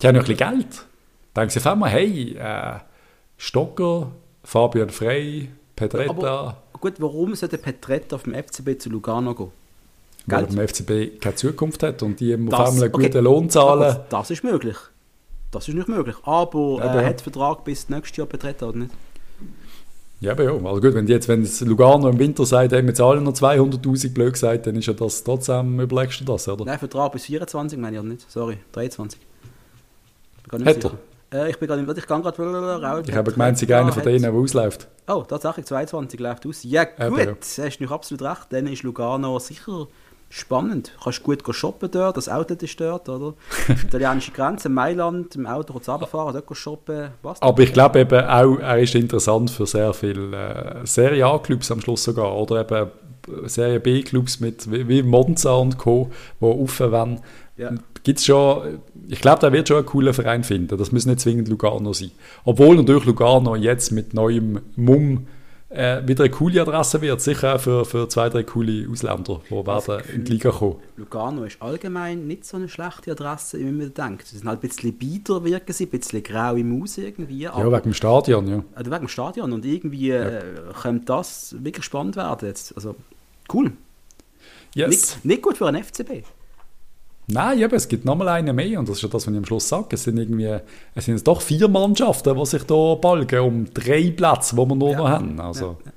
Die 0.00 0.06
haben 0.06 0.14
noch 0.14 0.22
ein 0.24 0.34
bisschen 0.36 0.58
Geld. 0.58 0.86
Denken 1.38 1.50
sie 1.50 1.58
auf 1.60 1.66
einmal, 1.68 1.90
hey, 1.90 2.36
äh, 2.36 2.78
Stocker, 3.36 4.10
Fabian 4.42 4.90
Frey, 4.90 5.48
Petretta, 5.76 6.10
Aber 6.10 6.56
gut, 6.80 6.94
warum 6.98 7.34
sollte 7.36 7.58
Petretta 7.58 8.16
auf 8.16 8.24
dem 8.24 8.34
FCB 8.34 8.78
zu 8.80 8.90
Lugano 8.90 9.34
gehen? 9.34 9.52
weil 10.26 10.40
Geld? 10.44 10.50
er 10.50 10.56
beim 10.56 10.68
FCB 10.68 11.20
keine 11.20 11.34
Zukunft 11.36 11.82
hat 11.84 12.02
und 12.02 12.18
die 12.20 12.32
ihm 12.32 12.48
auf 12.48 12.58
Das- 12.58 12.68
einmal 12.70 12.84
einen 12.86 12.94
okay. 12.94 13.06
guten 13.06 13.24
Lohn 13.24 13.48
zahlen. 13.50 13.80
Das, 13.82 14.00
das 14.10 14.30
ist 14.32 14.42
möglich. 14.44 14.76
Das 15.52 15.68
ist 15.68 15.74
nicht 15.74 15.88
möglich. 15.88 16.16
Aber 16.24 16.76
Ja, 16.78 16.84
er 16.84 16.90
aber- 16.90 17.04
hat 17.06 17.20
Vertrag 17.20 17.64
bis 17.64 17.88
nächstes 17.88 18.16
Jahr 18.16 18.26
Petretta, 18.26 18.66
oder 18.66 18.78
nicht? 18.78 18.90
Ja, 20.20 20.32
aber 20.32 20.42
ja. 20.44 20.50
Also 20.52 20.80
gut, 20.80 20.94
wenn 20.94 21.06
jetzt, 21.06 21.28
wenn 21.28 21.42
das 21.42 21.60
Lugano 21.60 22.08
im 22.08 22.18
Winter 22.18 22.44
sagt, 22.44 22.72
hey, 22.72 22.84
wir 22.84 22.92
zahlen 22.92 23.22
noch 23.22 23.32
200'000 23.34 24.12
blöd 24.12 24.32
gesagt, 24.32 24.66
dann 24.66 24.74
ist 24.74 24.86
ja 24.86 24.92
das 24.92 25.22
trotzdem, 25.22 25.78
überlegst 25.78 26.20
du 26.20 26.24
das, 26.24 26.48
oder? 26.48 26.64
Nein, 26.64 26.78
Vertrag 26.80 27.12
bis 27.12 27.24
24, 27.26 27.78
meine 27.78 27.96
ich, 27.96 28.00
oder 28.00 28.08
nicht? 28.10 28.28
Sorry, 28.28 28.58
23. 28.72 29.20
Ich 30.44 30.50
bin 30.50 30.64
gar 30.64 30.74
Hat 30.74 30.82
sicher. 30.82 30.98
Äh, 31.32 31.50
ich 31.50 31.58
bin 31.58 31.68
nicht, 31.68 31.86
warte, 31.86 32.00
ich 32.00 32.06
kann 32.06 32.22
gerade... 32.22 33.02
Ich 33.06 33.14
habe 33.14 33.32
gemeint, 33.32 33.58
sie 33.58 33.66
sind 33.66 33.74
einer 33.74 33.92
von 33.92 34.02
denen, 34.02 34.22
der 34.22 34.32
ausläuft. 34.32 34.88
Oh, 35.06 35.24
tatsächlich, 35.26 35.66
22 35.66 36.20
läuft 36.20 36.46
aus. 36.46 36.62
Ja 36.64 36.82
Eben, 36.82 37.10
gut, 37.10 37.18
ja. 37.18 37.64
hast 37.64 37.78
du 37.78 37.88
absolut 37.88 38.22
recht. 38.22 38.46
Dann 38.50 38.66
ist 38.66 38.82
Lugano 38.82 39.38
sicher 39.38 39.88
Spannend. 40.30 40.92
Du 40.94 41.04
kannst 41.04 41.22
gut 41.22 41.54
shoppen 41.54 41.90
dort, 41.90 42.18
das 42.18 42.28
Outlet 42.28 42.62
ist 42.62 42.78
dort, 42.78 43.08
oder? 43.08 43.32
Italienische 43.68 44.30
Grenze, 44.30 44.68
Mailand, 44.68 45.34
im 45.36 45.46
Auto 45.46 45.72
kurz 45.72 45.88
runterfahren, 45.88 46.34
dort 46.34 46.56
shoppen. 46.56 47.12
Was 47.22 47.40
Aber 47.40 47.62
ich 47.62 47.72
glaube 47.72 48.00
eben 48.00 48.26
auch, 48.26 48.58
er 48.58 48.78
ist 48.78 48.94
interessant 48.94 49.50
für 49.50 49.64
sehr 49.64 49.94
viele 49.94 50.36
äh, 50.36 50.86
Serie 50.86 51.24
A-Clubs 51.24 51.70
am 51.70 51.80
Schluss 51.80 52.04
sogar. 52.04 52.36
Oder 52.36 52.60
eben 52.60 52.90
Serie 53.48 53.80
B-Clubs 53.80 54.40
mit 54.40 54.70
wie, 54.70 54.86
wie 54.86 55.02
Monza 55.02 55.54
und 55.54 55.78
Co., 55.78 56.10
die 56.40 56.44
offen. 56.44 57.20
Ja. 57.56 57.72
Gibt's 58.08 58.24
schon, 58.24 58.78
ich 59.06 59.20
glaube, 59.20 59.40
da 59.42 59.52
wird 59.52 59.68
schon 59.68 59.76
einen 59.76 59.84
coolen 59.84 60.14
Verein 60.14 60.42
finden. 60.42 60.78
Das 60.78 60.92
muss 60.92 61.04
nicht 61.04 61.20
zwingend 61.20 61.46
Lugano 61.48 61.92
sein. 61.92 62.10
Obwohl 62.46 62.74
natürlich 62.76 63.04
Lugano 63.04 63.54
jetzt 63.54 63.92
mit 63.92 64.14
neuem 64.14 64.62
Mumm 64.76 65.26
äh, 65.68 66.00
wieder 66.08 66.24
eine 66.24 66.30
coole 66.30 66.62
Adresse 66.62 67.02
wird. 67.02 67.20
Sicher 67.20 67.56
auch 67.56 67.60
für, 67.60 67.84
für 67.84 68.08
zwei, 68.08 68.30
drei 68.30 68.44
coole 68.44 68.88
Ausländer, 68.90 69.42
die 69.50 69.54
werden 69.54 70.02
in 70.14 70.24
die 70.24 70.32
Liga 70.32 70.50
kommen. 70.50 70.76
Lugano 70.96 71.44
ist 71.44 71.60
allgemein 71.60 72.26
nicht 72.26 72.46
so 72.46 72.56
eine 72.56 72.70
schlechte 72.70 73.12
Adresse, 73.12 73.58
wie 73.58 73.64
man 73.64 73.76
mir 73.76 73.90
denkt. 73.90 74.26
Sie 74.26 74.38
sind 74.38 74.48
halt 74.48 74.60
ein 74.60 74.68
bisschen 74.70 74.94
bieder, 74.94 75.44
wirken 75.44 75.74
sie, 75.74 75.84
ein 75.84 75.90
bisschen 75.90 76.22
grau 76.22 76.54
im 76.54 76.78
Maus 76.78 76.96
irgendwie. 76.96 77.40
Ja, 77.40 77.58
wegen 77.58 77.82
dem 77.82 77.92
Stadion, 77.92 78.48
ja. 78.48 78.64
Also 78.74 78.90
wegen 78.90 79.02
dem 79.02 79.08
Stadion. 79.08 79.52
Und 79.52 79.66
irgendwie 79.66 80.08
ja. 80.08 80.24
äh, 80.24 80.42
könnte 80.80 81.04
das 81.04 81.54
wirklich 81.62 81.84
spannend 81.84 82.16
werden 82.16 82.48
jetzt. 82.48 82.74
Also, 82.74 82.96
cool. 83.52 83.72
Yes. 84.74 84.88
Nicht, 84.88 85.24
nicht 85.26 85.42
gut 85.42 85.58
für 85.58 85.68
einen 85.68 85.84
FCB. 85.84 86.24
Nein, 87.30 87.58
eben, 87.58 87.74
es 87.74 87.88
gibt 87.88 88.06
nochmal 88.06 88.28
einen 88.28 88.56
mehr 88.56 88.78
und 88.78 88.88
das 88.88 88.96
ist 88.96 89.02
ja 89.02 89.08
das, 89.08 89.26
was 89.26 89.32
ich 89.32 89.38
am 89.38 89.44
Schluss 89.44 89.68
sage. 89.68 89.88
Es 89.90 90.04
sind 90.04 90.16
irgendwie, 90.16 90.56
es 90.94 91.04
sind 91.04 91.26
doch 91.26 91.42
vier 91.42 91.68
Mannschaften, 91.68 92.36
die 92.36 92.46
sich 92.46 92.62
hier 92.66 92.96
balgen 92.96 93.40
um 93.40 93.66
drei 93.72 94.10
Plätze, 94.10 94.56
die 94.56 94.62
wir 94.62 94.74
nur 94.74 94.90
ja, 94.92 94.98
noch 94.98 95.08
haben. 95.08 95.38
Also. 95.38 95.76
Ja, 95.84 95.92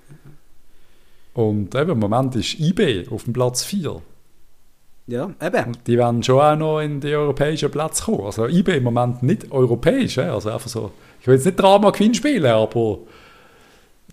und 1.34 1.74
eben, 1.74 1.92
im 1.92 2.00
Moment 2.00 2.36
ist 2.36 2.60
IB 2.60 3.08
auf 3.10 3.24
dem 3.24 3.34
Platz 3.34 3.64
4. 3.64 4.02
Ja, 5.08 5.32
eben. 5.42 5.66
Und 5.68 5.88
die 5.88 5.98
werden 5.98 6.22
schon 6.22 6.40
auch 6.40 6.56
noch 6.56 6.80
in 6.82 7.00
die 7.00 7.16
europäischen 7.16 7.72
Plätze 7.72 8.04
kommen. 8.04 8.26
Also 8.26 8.48
IB 8.48 8.78
im 8.78 8.84
Moment 8.84 9.24
nicht 9.24 9.52
europäisch, 9.52 10.18
also 10.18 10.50
einfach 10.50 10.70
so, 10.70 10.92
ich 11.22 11.28
will 11.28 11.36
jetzt 11.36 11.46
nicht 11.46 11.60
Drama 11.60 11.92
Queen 11.92 12.14
spielen, 12.14 12.46
aber 12.46 13.00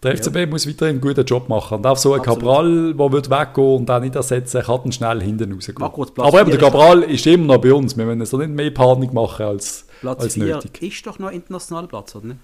der 0.03 0.17
FCB 0.17 0.37
ja. 0.37 0.47
muss 0.47 0.67
weiterhin 0.67 0.95
einen 0.95 1.01
guten 1.01 1.25
Job 1.25 1.49
machen. 1.49 1.79
Und 1.79 1.87
auch 1.87 1.97
so 1.97 2.13
ein 2.15 2.21
Absolut. 2.21 2.41
Cabral, 2.41 2.95
der 2.95 3.13
wird 3.13 3.31
weggehen 3.31 3.77
und 3.77 3.91
auch 3.91 4.01
nicht 4.01 4.15
ersetzen, 4.15 4.63
kann 4.63 4.81
dann 4.83 4.93
schnell 4.93 5.23
hinten 5.23 5.53
rausgehen. 5.53 5.83
Aber 5.83 6.41
eben, 6.41 6.51
der 6.51 6.59
Cabral 6.59 7.03
ist 7.03 7.27
immer 7.27 7.55
noch 7.55 7.61
bei 7.61 7.73
uns. 7.73 7.97
Wir 7.97 8.05
müssen 8.05 8.27
so 8.27 8.39
nicht 8.39 8.51
mehr 8.51 8.71
Panik 8.71 9.13
machen 9.13 9.47
als, 9.47 9.87
Platz 10.01 10.23
als 10.23 10.37
nötig. 10.37 10.83
ist 10.83 11.07
doch 11.07 11.19
noch 11.19 11.31
internationaler 11.31 11.89
Platz, 11.89 12.15
oder 12.15 12.29
nicht? 12.29 12.41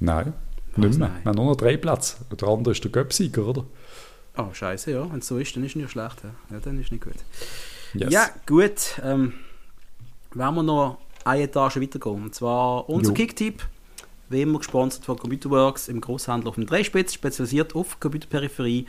Nein, 0.00 0.32
Was, 0.74 0.86
nicht 0.86 0.98
mehr. 0.98 1.08
Nein. 1.08 1.18
Wir 1.22 1.28
haben 1.30 1.36
nur 1.36 1.46
noch 1.46 1.56
drei 1.56 1.76
Plätze. 1.76 2.16
Der 2.30 2.48
andere 2.48 2.72
ist 2.72 2.82
der 2.82 2.90
Göpsieger, 2.90 3.46
oder? 3.46 3.64
Oh, 4.36 4.52
scheiße, 4.52 4.92
ja. 4.92 5.10
Wenn 5.10 5.18
es 5.18 5.26
so 5.26 5.38
ist, 5.38 5.54
dann 5.56 5.64
ist 5.64 5.70
es 5.70 5.76
nicht 5.76 5.90
schlecht. 5.90 6.16
Ja, 6.50 6.58
dann 6.60 6.78
ist 6.78 6.86
es 6.86 6.92
nicht 6.92 7.04
gut. 7.04 7.14
Yes. 7.94 8.12
Ja, 8.12 8.28
gut. 8.46 9.00
Ähm, 9.04 9.34
werden 10.34 10.54
wir 10.54 10.62
noch 10.62 10.98
eine 11.24 11.42
Etage 11.42 11.80
weitergehen. 11.80 12.22
Und 12.24 12.34
zwar 12.34 12.88
unser 12.88 13.12
Kicktipp 13.12 13.62
wie 14.28 14.42
immer 14.42 14.58
gesponsert 14.58 15.04
von 15.04 15.18
Computerworks 15.18 15.88
im 15.88 16.00
Großhandel 16.00 16.48
auf 16.48 16.56
dem 16.56 16.66
Dreispitz, 16.66 17.14
spezialisiert 17.14 17.74
auf 17.74 17.98
Computerperipherie 18.00 18.86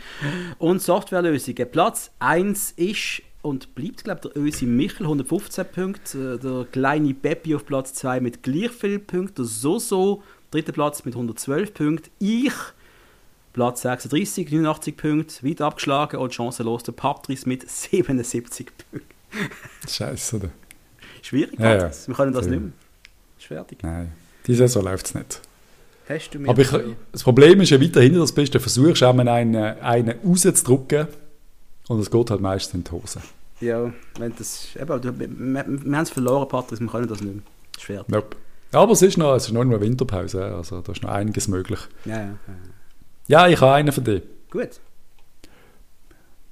und 0.57 0.81
Softwarelösungen. 0.81 1.69
Platz 1.71 2.11
1 2.19 2.71
ist 2.71 3.21
und 3.41 3.73
bleibt, 3.75 4.03
glaube 4.03 4.21
ich, 4.25 4.33
der 4.33 4.41
Ösi 4.41 4.65
Michel, 4.65 5.05
115 5.05 5.65
Punkte. 5.65 6.35
Äh, 6.35 6.39
der 6.39 6.65
kleine 6.71 7.13
Peppi 7.13 7.55
auf 7.55 7.65
Platz 7.65 7.93
2 7.93 8.19
mit 8.19 8.43
gleich 8.43 8.71
viel 8.71 8.99
Punkten. 8.99 9.35
Der 9.35 9.45
Soso, 9.45 10.23
dritter 10.51 10.73
Platz 10.73 11.05
mit 11.05 11.15
112 11.15 11.73
Punkten. 11.73 12.11
Ich, 12.19 12.53
Platz 13.53 13.81
36, 13.83 14.51
89 14.51 14.97
Punkte. 14.97 15.47
Weit 15.47 15.61
abgeschlagen 15.61 16.17
und 16.17 16.33
chancenlos 16.33 16.83
der 16.83 16.91
Patrice 16.91 17.47
mit 17.47 17.69
77 17.69 18.67
Punkten. 18.91 19.09
Scheiße, 19.87 20.35
oder? 20.35 20.49
Schwierig, 21.21 21.59
ja, 21.59 21.75
ja. 21.75 21.91
Wir 22.07 22.15
können 22.15 22.33
das 22.33 22.45
ja. 22.45 22.51
nicht 22.51 22.61
mehr. 22.61 22.71
Ist 23.37 23.47
fertig. 23.47 23.79
Nein. 23.83 24.11
Diese 24.47 24.67
Saison 24.67 24.83
läuft 24.83 25.07
es 25.07 25.15
nicht. 25.15 25.41
Hast 26.09 26.33
du 26.33 26.39
mir 26.39 26.49
Aber 26.49 26.61
ich, 26.61 26.69
das 27.11 27.23
Problem 27.23 27.61
ist 27.61 27.69
ja 27.69 27.79
weiterhin, 27.79 28.17
dass 28.17 28.33
du 28.33 28.43
du 28.43 28.59
versuchst, 28.59 29.03
einen, 29.03 29.27
einen 29.27 30.15
rauszudrücken 30.25 31.07
und 31.87 31.99
es 31.99 32.09
geht 32.09 32.31
halt 32.31 32.41
meistens 32.41 32.73
in 32.73 32.83
die 32.83 32.91
Hose. 32.91 33.21
Ja, 33.61 33.93
wenn 34.17 34.33
das, 34.35 34.69
eben, 34.75 35.03
wir, 35.03 35.19
wir, 35.19 35.29
wir 35.37 35.63
haben 35.63 36.03
es 36.03 36.09
verloren, 36.09 36.47
Patrick, 36.47 36.79
wir 36.79 36.87
können 36.87 37.07
das 37.07 37.21
nicht 37.21 37.35
mehr. 37.35 37.43
Schwer. 37.77 38.05
Nope. 38.07 38.37
Aber 38.71 38.93
es 38.93 39.01
ist 39.01 39.17
noch, 39.17 39.35
es 39.35 39.45
ist 39.45 39.51
noch 39.51 39.61
eine 39.61 39.79
Winterpause, 39.79 40.43
also 40.43 40.81
da 40.81 40.91
ist 40.91 41.03
noch 41.03 41.09
einiges 41.11 41.47
möglich. 41.47 41.79
Ja, 42.05 42.21
ja. 42.21 42.37
Ja, 43.27 43.47
ich 43.47 43.61
habe 43.61 43.73
einen 43.73 43.91
von 43.91 44.03
dir. 44.03 44.23
Gut. 44.49 44.79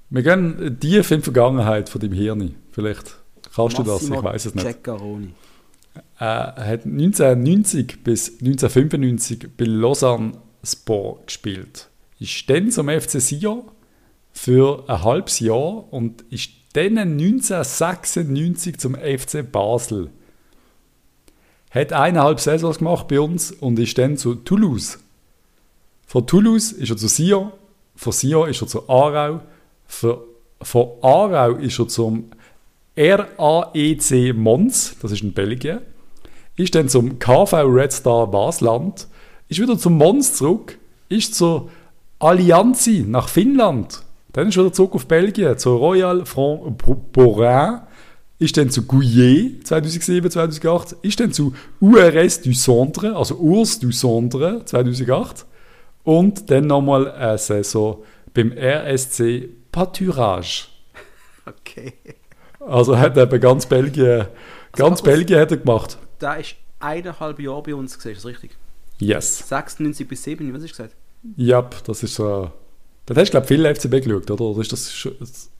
Wir 0.09 0.21
gehen 0.21 0.77
tief 0.79 1.11
in 1.11 1.17
die 1.17 1.23
Vergangenheit 1.23 1.89
von 1.89 1.99
deinem 1.99 2.13
Hirn. 2.13 2.55
Vielleicht 2.71 3.17
kannst 3.55 3.79
Massimo 3.79 3.83
du 3.83 3.91
das, 3.91 4.03
ich 4.03 4.23
weiß 4.23 4.45
es 4.45 4.55
nicht. 4.55 4.67
Ceccaroni 4.67 5.33
äh, 6.19 6.23
hat 6.23 6.85
1990 6.85 8.03
bis 8.03 8.39
1995 8.39 9.49
bei 9.55 9.65
Lausanne 9.65 10.33
Sport 10.63 11.27
gespielt. 11.27 11.89
Ist 12.19 12.49
dann 12.49 12.71
zum 12.71 12.89
FC 12.89 13.21
Sion 13.21 13.63
für 14.33 14.83
ein 14.87 15.03
halbes 15.03 15.39
Jahr 15.39 15.91
und 15.93 16.23
ist 16.29 16.51
dann 16.73 16.97
1996 16.97 18.77
zum 18.77 18.95
FC 18.95 19.49
Basel. 19.49 20.09
Hat 21.69 21.93
eineinhalb 21.93 22.39
Saisons 22.39 22.79
gemacht 22.79 23.07
bei 23.07 23.19
uns 23.19 23.51
und 23.51 23.77
ist 23.77 23.97
dann 23.97 24.17
zu 24.17 24.35
Toulouse. 24.35 24.99
Von 26.07 26.25
Toulouse 26.25 26.71
ist 26.71 26.89
er 26.89 26.97
zu 26.97 27.07
Sion, 27.07 27.51
von 27.95 28.13
Sion 28.13 28.49
ist 28.49 28.61
er 28.61 28.67
zu 28.67 28.89
Aarau, 28.89 29.41
von, 29.85 30.17
von 30.61 30.89
Aarau 31.01 31.51
ist 31.57 31.79
er 31.79 31.87
zum 31.87 32.31
RAEC 32.95 34.33
Mons, 34.35 34.95
das 35.01 35.11
ist 35.11 35.21
in 35.21 35.33
Belgien 35.33 35.81
ist 36.57 36.75
dann 36.75 36.89
zum 36.89 37.19
KV 37.19 37.53
Red 37.53 37.93
Star 37.93 38.27
Basland, 38.27 39.07
ist 39.47 39.61
wieder 39.61 39.77
zum 39.77 39.97
Mons 39.97 40.33
zurück, 40.33 40.77
ist 41.07 41.35
zur 41.35 41.69
Allianzi 42.19 43.05
nach 43.07 43.29
Finnland, 43.29 44.03
dann 44.33 44.49
ist 44.49 44.57
wieder 44.57 44.73
zurück 44.73 44.95
auf 44.95 45.05
Belgien, 45.05 45.57
zur 45.57 45.77
Royal 45.77 46.25
Front 46.25 46.83
Borin, 47.13 47.81
ist 48.39 48.57
dann 48.57 48.69
zu 48.69 48.85
Gouillet 48.85 49.65
2007, 49.65 50.31
2008, 50.31 50.95
ist 51.03 51.19
dann 51.19 51.31
zu 51.31 51.53
URS 51.79 52.41
du 52.41 52.51
Centre, 52.51 53.15
also 53.15 53.35
Urs 53.35 53.79
du 53.79 53.91
Centre 53.91 54.65
2008 54.65 55.45
und 56.03 56.49
dann 56.49 56.67
nochmal 56.67 57.11
eine 57.11 57.37
Saison 57.37 58.03
beim 58.33 58.51
RSC 58.51 59.49
Pâturage. 59.71 60.65
Okay. 61.45 61.93
Also 62.59 62.97
hat 62.97 63.17
eben 63.17 63.39
ganz 63.39 63.65
Belgien, 63.65 64.25
ganz 64.73 65.01
Belgien 65.01 65.39
hat 65.39 65.51
er 65.51 65.57
gemacht 65.57 65.97
der 66.21 66.37
ist 66.37 66.55
eineinhalb 66.79 67.39
Jahre 67.39 67.63
bei 67.63 67.75
uns 67.75 67.95
gesehen, 67.95 68.13
ist 68.13 68.23
das 68.23 68.31
richtig? 68.31 68.57
Yes. 68.99 69.47
96 69.47 70.07
bis 70.07 70.23
7, 70.23 70.53
was 70.53 70.61
hast 70.63 70.69
du 70.69 70.83
gesagt? 70.83 70.95
Ja, 71.35 71.61
das 71.61 72.03
ist 72.03 72.15
so. 72.15 72.51
Da 73.05 73.15
hast 73.15 73.29
du, 73.29 73.31
glaube 73.31 73.45
ich, 73.45 73.47
viel 73.47 73.75
FCB 73.75 74.05
geschaut, 74.05 74.29
oder? 74.31 74.43
oder 74.43 74.61
ist 74.61 74.71
das 74.73 75.07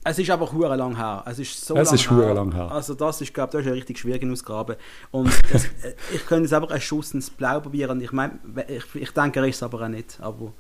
es 0.04 0.20
ist 0.20 0.30
aber 0.30 0.52
hure 0.52 0.76
lang 0.76 0.96
her. 0.96 1.24
Es 1.26 1.40
ist 1.40 1.66
so 1.66 1.76
es 1.76 1.88
lang, 1.90 1.96
ist 1.96 2.12
her. 2.12 2.34
lang 2.34 2.54
her. 2.54 2.72
Also 2.72 2.94
das 2.94 3.22
ist, 3.22 3.34
glaube 3.34 3.60
ich, 3.60 3.66
eine 3.66 3.76
richtig 3.76 4.00
schwierige 4.00 4.30
Ausgabe. 4.32 4.78
Und 5.12 5.30
das, 5.52 5.66
äh, 5.66 5.94
ich 6.14 6.26
könnte 6.26 6.46
es 6.46 6.54
einfach 6.54 6.72
einen 6.72 6.82
Schuss 6.82 7.14
ins 7.14 7.30
Blau 7.30 7.60
probieren. 7.62 8.02
Ich 8.02 8.12
meine, 8.12 8.40
ich, 8.68 9.02
ich 9.02 9.12
denke, 9.12 9.40
er 9.40 9.48
ist 9.48 9.58
es 9.58 9.64
aber 9.64 9.82
auch 9.82 9.88
nicht. 9.88 10.18
Aber 10.22 10.54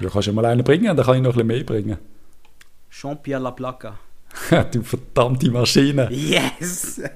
ja, 0.00 0.10
kannst 0.10 0.28
du 0.28 0.32
mal 0.32 0.44
einen 0.46 0.64
bringen, 0.64 0.96
dann 0.96 1.06
kann 1.06 1.16
ich 1.16 1.22
noch 1.22 1.30
ein 1.30 1.34
bisschen 1.34 1.46
mehr 1.46 1.64
bringen. 1.64 1.98
Jean-Pierre 2.90 3.42
Laplaca. 3.42 3.98
du 4.72 4.82
verdammte 4.82 5.50
Maschine. 5.50 6.08
Yes! 6.10 7.00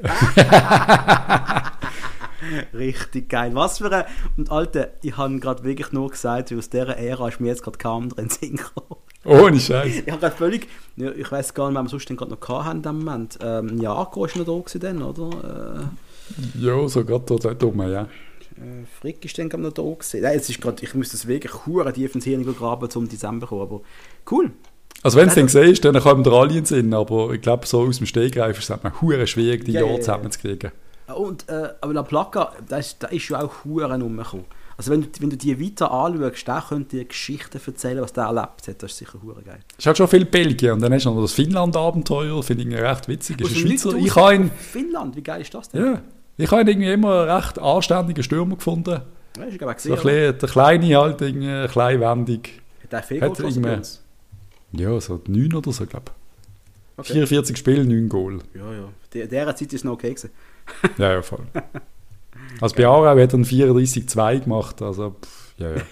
Richtig 2.75 3.29
geil. 3.29 3.55
Was 3.55 3.79
für 3.79 3.91
ein. 3.91 4.05
Und 4.37 4.51
Alter, 4.51 4.91
ich 5.03 5.17
habe 5.17 5.39
gerade 5.39 5.64
wirklich 5.64 5.93
nur 5.93 6.11
gesagt, 6.11 6.51
wie 6.51 6.57
aus 6.57 6.69
dieser 6.71 6.97
Ära 6.97 7.29
ist 7.29 7.41
mir 7.41 7.49
jetzt 7.49 7.62
gerade 7.62 7.79
kaum 7.79 8.09
drin 8.11 8.29
gekommen. 8.29 9.01
Ohne 9.25 9.59
Scheiß. 9.59 10.03
Ich 10.07 10.12
habe 10.12 10.21
gerade 10.21 10.37
völlig. 10.37 10.69
Ich 10.97 11.33
weiß 11.33 11.55
gar 11.55 11.69
nicht, 11.69 11.77
wer 11.77 11.83
wir 11.83 11.89
sonst 11.89 12.07
gerade 12.07 12.31
noch 12.31 12.64
hatten 12.64 12.85
in 12.85 12.97
Moment. 12.97 13.39
Ähm, 13.41 13.81
Jako 13.81 14.25
ist 14.27 14.37
noch 14.37 14.47
da 14.47 14.53
gewesen, 14.53 15.03
oder? 15.03 15.81
Äh, 15.81 16.64
ja, 16.64 16.89
so 16.89 17.05
gerade 17.05 17.37
da 17.37 17.55
dumm, 17.55 17.81
ja. 17.91 18.03
Äh, 18.03 18.85
Frick 19.01 19.25
ist 19.25 19.39
dann 19.39 19.49
noch 19.49 19.73
da 19.73 19.83
gewesen. 19.83 20.23
Nein, 20.23 20.35
jetzt 20.35 20.49
ist 20.49 20.61
grad, 20.61 20.83
ich 20.83 20.95
müsste 20.95 21.17
es 21.17 21.27
wirklich 21.27 21.67
hure 21.67 21.93
tief 21.93 22.14
ins 22.14 22.25
Hirn 22.25 22.45
graben, 22.45 22.89
um 22.95 23.09
Dezember 23.09 23.47
zu 23.47 23.57
kommen. 23.57 23.62
Aber 23.62 23.81
cool. 24.31 24.53
Also 25.07 25.18
wenn 25.18 25.28
es 25.28 25.36
dann 25.36 25.46
siehst, 25.46 25.84
dann 25.84 25.96
kommen 26.00 26.24
der 26.24 26.32
alle 26.32 26.59
in 26.59 26.64
Sinn, 26.64 26.92
aber 26.92 27.32
ich 27.32 27.40
glaube, 27.40 27.64
so 27.64 27.82
aus 27.82 27.98
dem 27.98 28.07
Stegreif 28.07 28.59
ist 28.59 28.64
es 28.64 28.70
halt 28.70 29.00
hure 29.00 29.24
schwierig, 29.28 29.64
die 29.64 29.70
ja, 29.70 29.82
Jahre 29.82 29.92
ja, 29.92 30.00
zusammenzukriegen. 30.00 30.72
Und, 31.14 31.48
äh, 31.48 31.68
aber 31.80 31.94
der 31.94 32.02
Plaka, 32.02 32.52
da 32.68 32.78
ist, 32.78 33.00
da 33.00 33.07
ist 33.07 33.28
ja 33.28 33.40
auch 33.40 33.64
hure 33.64 33.88
rumgekommen. 33.88 34.46
Also 34.76 34.90
wenn 34.90 35.02
du, 35.02 35.09
wenn 35.20 35.30
du 35.30 35.36
die 35.36 35.61
weiter 35.61 35.92
anschaust, 35.92 36.48
der 36.48 36.64
könnte 36.68 36.96
dir 36.96 37.04
Geschichten 37.04 37.61
erzählen, 37.64 38.02
was 38.02 38.14
der 38.14 38.24
erlebt 38.24 38.66
hat. 38.66 38.82
Das 38.82 38.90
ist 38.90 38.98
sicher 38.98 39.20
hure 39.22 39.42
geil. 39.42 39.61
Es 39.78 39.86
hat 39.86 39.96
schon 39.96 40.09
viel 40.09 40.24
Belgien 40.24 40.72
und 40.72 40.82
dann 40.82 40.92
hast 40.92 41.07
du 41.07 41.11
noch 41.11 41.22
das 41.22 41.34
Finnland-Abenteuer, 41.34 42.42
finde 42.42 42.64
ich 42.64 42.74
recht 42.74 43.07
witzig. 43.07 43.40
Ist 43.40 43.50
ein 43.50 43.57
Schweizer. 43.59 43.94
Ich 43.94 44.16
habe 44.16 44.50
Finnland, 44.59 45.14
wie 45.14 45.22
geil 45.22 45.40
ist 45.40 45.54
das 45.54 45.68
denn? 45.68 45.84
Ja, 45.84 46.00
ich 46.36 46.50
habe 46.50 46.68
irgendwie 46.68 46.90
immer 46.90 47.20
einen 47.20 47.30
recht 47.30 47.61
anständigen 47.61 48.24
Stürmer 48.24 48.57
gefunden. 48.57 49.02
Ja, 49.38 49.46
ich 49.46 49.57
gesehen, 49.57 49.96
so 49.96 50.09
ein 50.09 50.36
der 50.36 50.48
kleine 50.48 50.96
halt, 50.96 51.18
kleinwendig. 51.70 52.61
Hat 52.82 52.92
der 52.92 53.02
viel 53.04 53.20
Gold 53.20 53.38
Ja, 54.77 55.01
so 55.01 55.20
neun 55.27 55.55
oder 55.55 55.72
so, 55.72 55.87
glaube 55.87 56.07
ich. 56.07 56.12
Okay. 56.99 57.12
44 57.12 57.57
Spiele, 57.57 57.85
9 57.85 58.09
Goal. 58.09 58.39
Ja, 58.55 58.72
ja. 58.72 58.89
Der, 59.12 59.27
der 59.27 59.47
Zeit 59.57 59.68
ist 59.68 59.74
es 59.74 59.85
noch 59.85 59.93
okay 59.93 60.14
gewesen. 60.14 60.31
ja, 60.99 61.12
ja, 61.12 61.22
voll. 61.22 61.47
Also 62.61 62.77
bei 62.77 62.87
Aarau 62.87 63.05
hat 63.07 63.33
er 63.33 63.39
34-2 63.39 64.41
gemacht, 64.41 64.81
also 64.81 65.11
pff, 65.11 65.55
ja, 65.59 65.77
ja. 65.77 65.83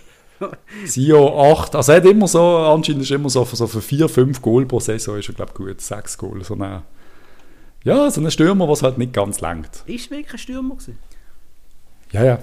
Sio 0.87 1.53
8, 1.53 1.75
also 1.75 1.93
er 1.93 1.99
hat 1.99 2.05
immer 2.07 2.29
so, 2.29 2.41
anscheinend 2.41 3.03
ist 3.03 3.11
immer 3.11 3.29
so, 3.29 3.45
so 3.45 3.67
für 3.67 3.81
4-5 3.81 4.41
Goal 4.41 4.65
pro 4.65 4.81
Saison 4.81 5.19
ist 5.19 5.29
er 5.29 5.35
glaube 5.35 5.53
ich 5.53 5.57
gut, 5.57 5.81
6 5.81 6.17
Goal, 6.17 6.45
so 6.45 6.55
eine, 6.55 6.83
ja, 7.83 8.11
so 8.11 8.21
ein 8.21 8.31
Stürmer, 8.31 8.69
was 8.69 8.83
halt 8.83 8.99
nicht 8.99 9.13
ganz 9.13 9.41
langt. 9.41 9.83
Ist 9.87 10.11
wirklich 10.11 10.33
ein 10.33 10.39
Stürmer 10.39 10.75
gewesen? 10.77 10.99
Ja, 12.13 12.25
ja. 12.25 12.39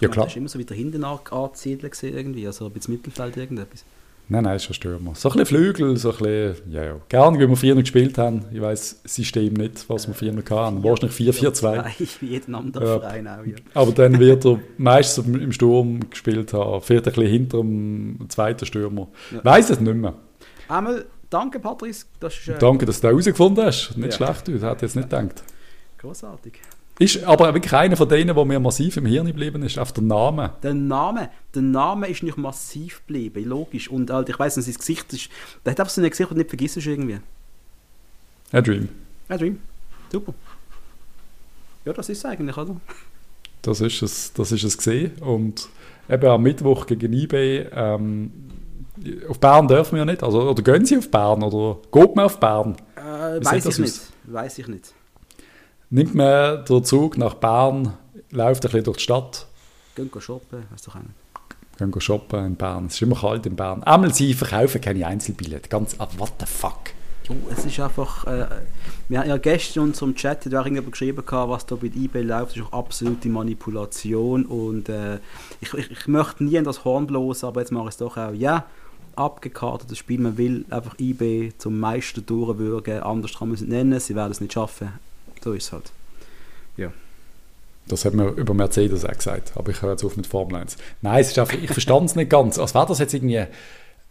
Ja, 0.00 0.08
klar. 0.08 0.26
Das 0.26 0.34
war 0.34 0.38
immer 0.38 0.48
so 0.48 0.58
wieder 0.58 0.74
hinten 0.74 1.04
angesiedelt 1.04 2.02
irgendwie, 2.02 2.46
also 2.46 2.70
bisschen 2.70 2.94
Mittelfeld 2.94 3.36
irgendetwas. 3.36 3.84
Nein, 4.30 4.44
nein, 4.44 4.56
ist 4.56 4.68
ein 4.68 4.74
Stürmer. 4.74 5.14
So 5.14 5.30
ein 5.30 5.38
bisschen 5.38 5.46
Flügel, 5.46 5.96
so 5.96 6.10
ein 6.10 6.18
bisschen, 6.18 6.70
ja, 6.70 6.84
ja. 6.84 6.96
Gerne, 7.08 7.38
wie 7.38 7.48
wir 7.48 7.56
früher 7.56 7.74
gespielt 7.76 8.18
haben. 8.18 8.44
Ich 8.52 8.60
weiß 8.60 9.00
das 9.02 9.14
System 9.14 9.54
nicht, 9.54 9.88
was 9.88 10.06
wir 10.06 10.14
früher 10.14 10.34
hatten. 10.34 10.84
Wahrscheinlich 10.84 11.16
4-4-2. 11.16 12.20
Wie 12.20 12.26
jeden 12.26 12.54
anderen. 12.54 13.00
Verein 13.00 13.26
auch, 13.26 13.46
ja. 13.46 13.56
Aber 13.72 13.92
dann 13.92 14.18
wird 14.18 14.44
er 14.44 14.60
meistens 14.76 15.26
im 15.26 15.50
Sturm 15.52 16.10
gespielt 16.10 16.52
haben. 16.52 16.82
Vielleicht 16.82 17.06
ein 17.06 17.12
bisschen 17.14 17.30
hinter 17.30 17.58
dem 17.58 18.26
zweiten 18.28 18.66
Stürmer. 18.66 19.08
Ja. 19.32 19.42
Weiß 19.42 19.70
es 19.70 19.80
nicht 19.80 19.96
mehr. 19.96 20.14
Einmal, 20.68 21.06
danke 21.30 21.58
Patrice. 21.58 22.04
Das 22.20 22.36
ist, 22.36 22.48
äh, 22.48 22.58
danke, 22.58 22.84
dass 22.84 23.00
du 23.00 23.06
das 23.06 23.10
herausgefunden 23.10 23.64
hast. 23.64 23.96
Nicht 23.96 24.10
ja. 24.20 24.26
schlecht, 24.26 24.46
du. 24.46 24.52
Das 24.52 24.62
hätte 24.62 24.84
jetzt 24.84 24.96
nicht 24.96 25.08
gedacht. 25.08 25.42
Großartig. 25.96 26.60
Ist 26.98 27.22
aber 27.22 27.54
wirklich 27.54 27.72
einer 27.72 27.96
von 27.96 28.08
denen, 28.08 28.34
der 28.34 28.44
mir 28.44 28.58
massiv 28.58 28.96
im 28.96 29.06
Hirn 29.06 29.26
geblieben 29.26 29.62
ist, 29.62 29.78
auf 29.78 29.92
der 29.92 30.02
Name. 30.02 30.54
Der 30.64 30.74
Name, 30.74 31.30
der 31.54 31.62
Name 31.62 32.08
ist 32.08 32.24
nicht 32.24 32.36
massiv 32.36 33.02
geblieben, 33.06 33.44
logisch. 33.44 33.88
Und 33.88 34.10
halt, 34.10 34.28
ich 34.28 34.38
weiß 34.38 34.56
nicht, 34.56 34.66
sein 34.66 34.74
Gesicht 34.74 35.12
ist, 35.12 35.30
der 35.64 35.72
hat 35.72 35.80
einfach 35.80 35.92
so 35.92 36.02
ein 36.02 36.10
Gesicht, 36.10 36.28
das 36.28 36.36
nicht 36.36 36.48
vergisst 36.48 36.76
irgendwie. 36.78 37.20
A 38.50 38.60
Dream. 38.60 38.88
A 39.28 39.36
Dream. 39.36 39.60
Super. 40.10 40.34
Ja, 41.84 41.92
das 41.92 42.08
ist 42.08 42.18
es 42.18 42.24
eigentlich, 42.24 42.56
oder? 42.56 42.76
Das 43.62 43.80
ist 43.80 44.02
es, 44.02 44.32
das 44.32 44.50
ist 44.50 44.64
es 44.64 44.76
gesehen. 44.76 45.12
Und 45.20 45.68
eben 46.08 46.26
am 46.26 46.42
Mittwoch 46.42 46.84
gegen 46.86 47.12
eBay, 47.12 47.68
ähm, 47.72 48.32
auf 49.28 49.38
Bern 49.38 49.68
dürfen 49.68 49.92
wir 49.92 49.98
ja 50.00 50.04
nicht, 50.04 50.24
also, 50.24 50.50
oder 50.50 50.62
gehen 50.62 50.84
Sie 50.84 50.98
auf 50.98 51.08
Bern, 51.08 51.44
oder 51.44 51.78
geht 51.92 52.16
man 52.16 52.24
auf 52.24 52.40
Bern? 52.40 52.74
Äh, 52.96 53.44
weiß 53.44 53.66
ich 53.66 53.78
nicht, 53.78 54.00
weiß 54.24 54.58
ich 54.58 54.66
nicht 54.66 54.97
nimmt 55.90 56.14
man 56.14 56.64
den 56.64 56.84
Zug 56.84 57.18
nach 57.18 57.34
Bern, 57.34 57.94
läuft 58.30 58.64
ein 58.64 58.70
bisschen 58.70 58.84
durch 58.84 58.98
die 58.98 59.02
Stadt. 59.04 59.46
Gehen 59.94 60.10
shoppen, 60.18 60.64
weißt 60.70 60.86
du 60.86 60.90
nicht. 60.98 61.92
Gehen 61.92 62.00
shoppen 62.00 62.44
in 62.44 62.56
Bern. 62.56 62.86
Es 62.86 62.94
ist 62.94 63.02
immer 63.02 63.16
kalt 63.16 63.46
in 63.46 63.56
Bern. 63.56 63.82
Einmal 63.82 64.12
sie 64.14 64.34
verkaufen 64.34 64.80
keine 64.80 65.06
Einzelbillette. 65.06 65.68
Ganz, 65.68 65.96
ah, 65.98 66.08
what 66.18 66.32
the 66.40 66.46
fuck? 66.46 66.90
Jo, 67.28 67.34
es 67.50 67.64
ist 67.64 67.78
einfach, 67.78 68.26
äh, 68.26 68.46
wir 69.08 69.20
haben 69.20 69.28
ja 69.28 69.36
gestern 69.36 69.82
in 69.82 69.88
unserem 69.90 70.14
Chat 70.14 70.46
hat 70.46 70.54
auch 70.54 70.64
irgendjemand 70.64 70.92
geschrieben, 70.92 71.22
was 71.26 71.66
da 71.66 71.74
bei 71.74 71.88
eBay 71.88 72.22
läuft, 72.22 72.56
ist 72.56 72.62
auch 72.62 72.72
absolute 72.72 73.28
Manipulation 73.28 74.46
und 74.46 74.88
äh, 74.88 75.18
ich, 75.60 75.74
ich, 75.74 75.90
ich, 75.90 76.06
möchte 76.06 76.44
nie 76.44 76.56
in 76.56 76.64
das 76.64 76.86
Horn 76.86 77.06
bloßen, 77.06 77.46
aber 77.46 77.60
jetzt 77.60 77.70
mache 77.70 77.84
ich 77.84 77.90
es 77.90 77.96
doch 77.98 78.16
auch. 78.16 78.32
Ja, 78.32 78.64
abgekartetes 79.14 79.98
Spiel, 79.98 80.20
man 80.20 80.38
will 80.38 80.64
einfach 80.70 80.94
eBay 80.98 81.52
zum 81.58 81.78
Meister 81.78 82.22
durchwürgen, 82.22 83.02
anders 83.02 83.38
kann 83.38 83.48
man 83.48 83.56
es 83.56 83.60
nicht 83.60 83.70
nennen, 83.70 84.00
sie 84.00 84.14
werden 84.14 84.30
es 84.30 84.40
nicht 84.40 84.54
schaffen. 84.54 84.88
So 85.42 85.52
ist 85.52 85.64
es 85.64 85.72
halt. 85.72 85.92
Ja. 86.76 86.92
Das 87.88 88.04
hat 88.04 88.14
man 88.14 88.34
über 88.34 88.54
Mercedes 88.54 89.04
auch 89.04 89.12
gesagt, 89.12 89.52
aber 89.56 89.70
ich 89.70 89.82
höre 89.82 89.92
jetzt 89.92 90.04
auf 90.04 90.16
mit 90.16 90.26
Formel 90.26 90.56
1. 90.56 90.76
Nein, 91.00 91.20
es 91.20 91.28
ist 91.28 91.38
einfach, 91.38 91.54
ich 91.54 91.70
verstand 91.70 92.10
es 92.10 92.16
nicht 92.16 92.30
ganz. 92.30 92.58
Als 92.58 92.74
wäre 92.74 92.86
das 92.86 92.98
jetzt 92.98 93.14
irgendwie, 93.14 93.46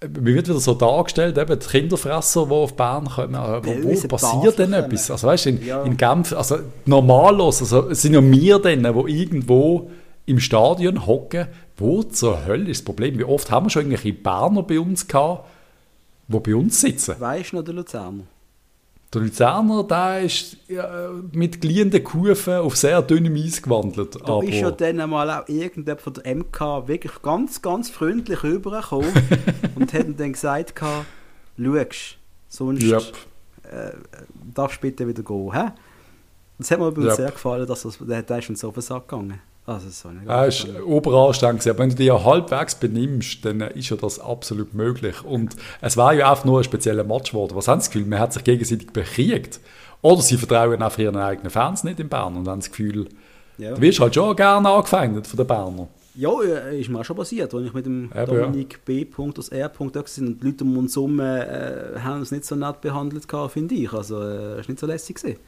wie 0.01 0.36
wird 0.36 0.47
wieder 0.47 0.59
so 0.59 0.73
dargestellt, 0.73 1.38
eben 1.38 1.59
die 1.59 1.65
Kinderfresser, 1.65 2.47
die 2.47 2.51
auf 2.51 2.75
Bern 2.75 3.07
kommen, 3.07 3.36
wo, 3.36 3.84
wo 3.84 4.07
passiert 4.07 4.59
denn 4.59 4.73
etwas? 4.73 5.11
Also 5.11 5.28
weißt 5.28 5.45
du, 5.45 5.49
in, 5.49 5.65
ja. 5.65 5.84
in 5.84 5.97
Genf, 5.97 6.34
also 6.34 6.57
normallos, 6.86 7.61
also 7.61 7.89
es 7.89 8.01
sind 8.01 8.13
ja 8.13 8.21
wir 8.21 8.59
denn, 8.59 8.84
die 8.84 9.21
irgendwo 9.21 9.91
im 10.25 10.39
Stadion 10.39 11.07
hocken, 11.07 11.47
wo 11.78 12.03
zur 12.03 12.45
Hölle 12.45 12.69
ist 12.69 12.82
das 12.82 12.86
Problem? 12.86 13.17
Wie 13.17 13.23
oft 13.23 13.49
haben 13.49 13.67
wir 13.67 13.69
schon 13.69 13.84
irgendwelche 13.84 14.13
Berner 14.13 14.63
bei 14.63 14.80
uns 14.80 15.07
gehabt, 15.07 15.47
die 16.28 16.39
bei 16.39 16.55
uns 16.55 16.82
sitzen? 16.82 17.15
Weißt 17.19 17.53
du 17.53 17.57
noch, 17.57 17.63
der 17.63 17.73
Luzerner? 17.75 18.23
Der 19.14 19.22
Luzerner, 19.22 19.84
der 19.84 20.22
ist 20.22 20.58
ja, 20.68 21.12
mit 21.32 21.62
glühenden 21.62 22.03
Kufen 22.03 22.55
auf 22.55 22.76
sehr 22.76 23.01
dünnem 23.01 23.36
Eis 23.36 23.62
gewandelt. 23.62 24.16
Da 24.16 24.34
aber... 24.34 24.43
ist 24.43 24.55
ja 24.55 24.70
dann 24.70 24.99
einmal 24.99 25.30
auch 25.32 25.47
irgendjemand 25.47 26.01
von 26.01 26.14
der 26.14 26.36
MK 26.36 26.88
wirklich 26.88 27.22
ganz, 27.22 27.62
ganz 27.62 27.89
freundlich 27.89 28.43
rübergekommen 28.43 29.12
und 29.76 29.93
hat 29.93 30.08
dann 30.18 30.34
gesagt, 30.34 30.74
schaust, 30.80 32.18
sonst 32.49 32.84
yep. 32.84 33.01
äh, 33.64 33.91
darfst 34.53 34.78
du 34.78 34.82
bitte 34.82 35.08
wieder 35.08 35.24
gehen. 35.24 35.53
He? 35.53 35.72
Das 36.58 36.72
hat 36.72 36.80
mir 36.80 36.88
übrigens 36.88 37.12
yep. 37.12 37.18
sehr 37.18 37.32
gefallen, 37.32 37.66
dass 37.66 37.84
das, 37.84 37.97
der, 37.99 38.24
der 38.24 38.39
ist 38.39 38.49
uns 38.49 38.64
auf 38.66 38.74
den 38.74 38.82
Sack 38.82 39.08
gegangen. 39.08 39.39
Also 39.68 39.89
so 39.89 40.07
eine 40.07 40.22
er 40.26 40.47
ist 40.47 40.65
oberanständig. 40.86 41.65
Wenn 41.78 41.89
du 41.89 41.95
dich 41.97 42.07
ja 42.07 42.24
halbwegs 42.24 42.76
benimmst, 42.76 43.43
dann 43.43 43.59
ist 43.59 43.89
ja 43.89 43.97
das 43.97 44.18
absolut 44.18 44.74
möglich. 44.74 45.26
Und 45.26 45.57
es 45.82 45.97
war 45.97 46.13
ja 46.13 46.32
einfach 46.32 46.45
nur 46.45 46.61
ein 46.61 46.63
spezieller 46.63 47.03
Match 47.03 47.32
geworden. 47.32 47.53
Was 47.53 47.68
haben 47.68 47.82
Sie 47.82 47.88
das 47.88 47.91
Gefühl? 47.91 48.07
Man 48.07 48.20
hat 48.20 48.32
sich 48.32 48.45
gegenseitig 48.45 48.93
bekriegt. 48.93 49.59
Oder 50.01 50.22
sie 50.22 50.38
vertrauen 50.38 50.82
einfach 50.82 50.99
ihren 50.99 51.18
eigenen 51.18 51.49
Fans 51.49 51.84
nicht 51.84 51.99
in 51.99 52.07
Bern 52.07 52.38
und 52.38 52.47
haben 52.47 52.61
das 52.61 52.70
Gefühl, 52.70 53.09
ja. 53.57 53.74
du 53.74 53.82
wirst 53.82 53.99
halt 53.99 54.15
schon 54.15 54.36
gerne 54.38 54.70
angefeindet 54.70 55.28
von 55.28 55.36
den 55.38 55.47
Bernern. 55.47 55.88
Ja, 56.15 56.32
äh, 56.41 56.80
ist 56.80 56.89
mir 56.89 56.99
auch 56.99 57.05
schon 57.05 57.18
passiert, 57.18 57.53
als 57.53 57.65
ich 57.65 57.74
mit 57.74 57.86
dem 57.86 58.09
Eben, 58.15 58.26
Dominik 58.26 58.74
ja. 58.74 58.80
B. 58.86 59.05
aus 59.38 59.49
R. 59.49 59.70
da 59.70 59.80
war 59.80 59.86
und 59.86 60.41
die 60.41 60.47
Leute 60.47 60.63
um 60.63 60.78
uns 60.78 60.95
herum 60.95 61.20
äh, 61.20 61.99
haben 61.99 62.20
uns 62.20 62.32
nicht 62.32 62.45
so 62.45 62.55
nett 62.55 62.80
behandelt, 62.80 63.28
finde 63.49 63.76
ich. 63.76 63.91
Also, 63.91 64.22
es 64.22 64.39
äh, 64.39 64.49
war 64.49 64.63
nicht 64.68 64.80
so 64.80 64.88
lässig. 64.88 65.18
Gewesen. 65.18 65.39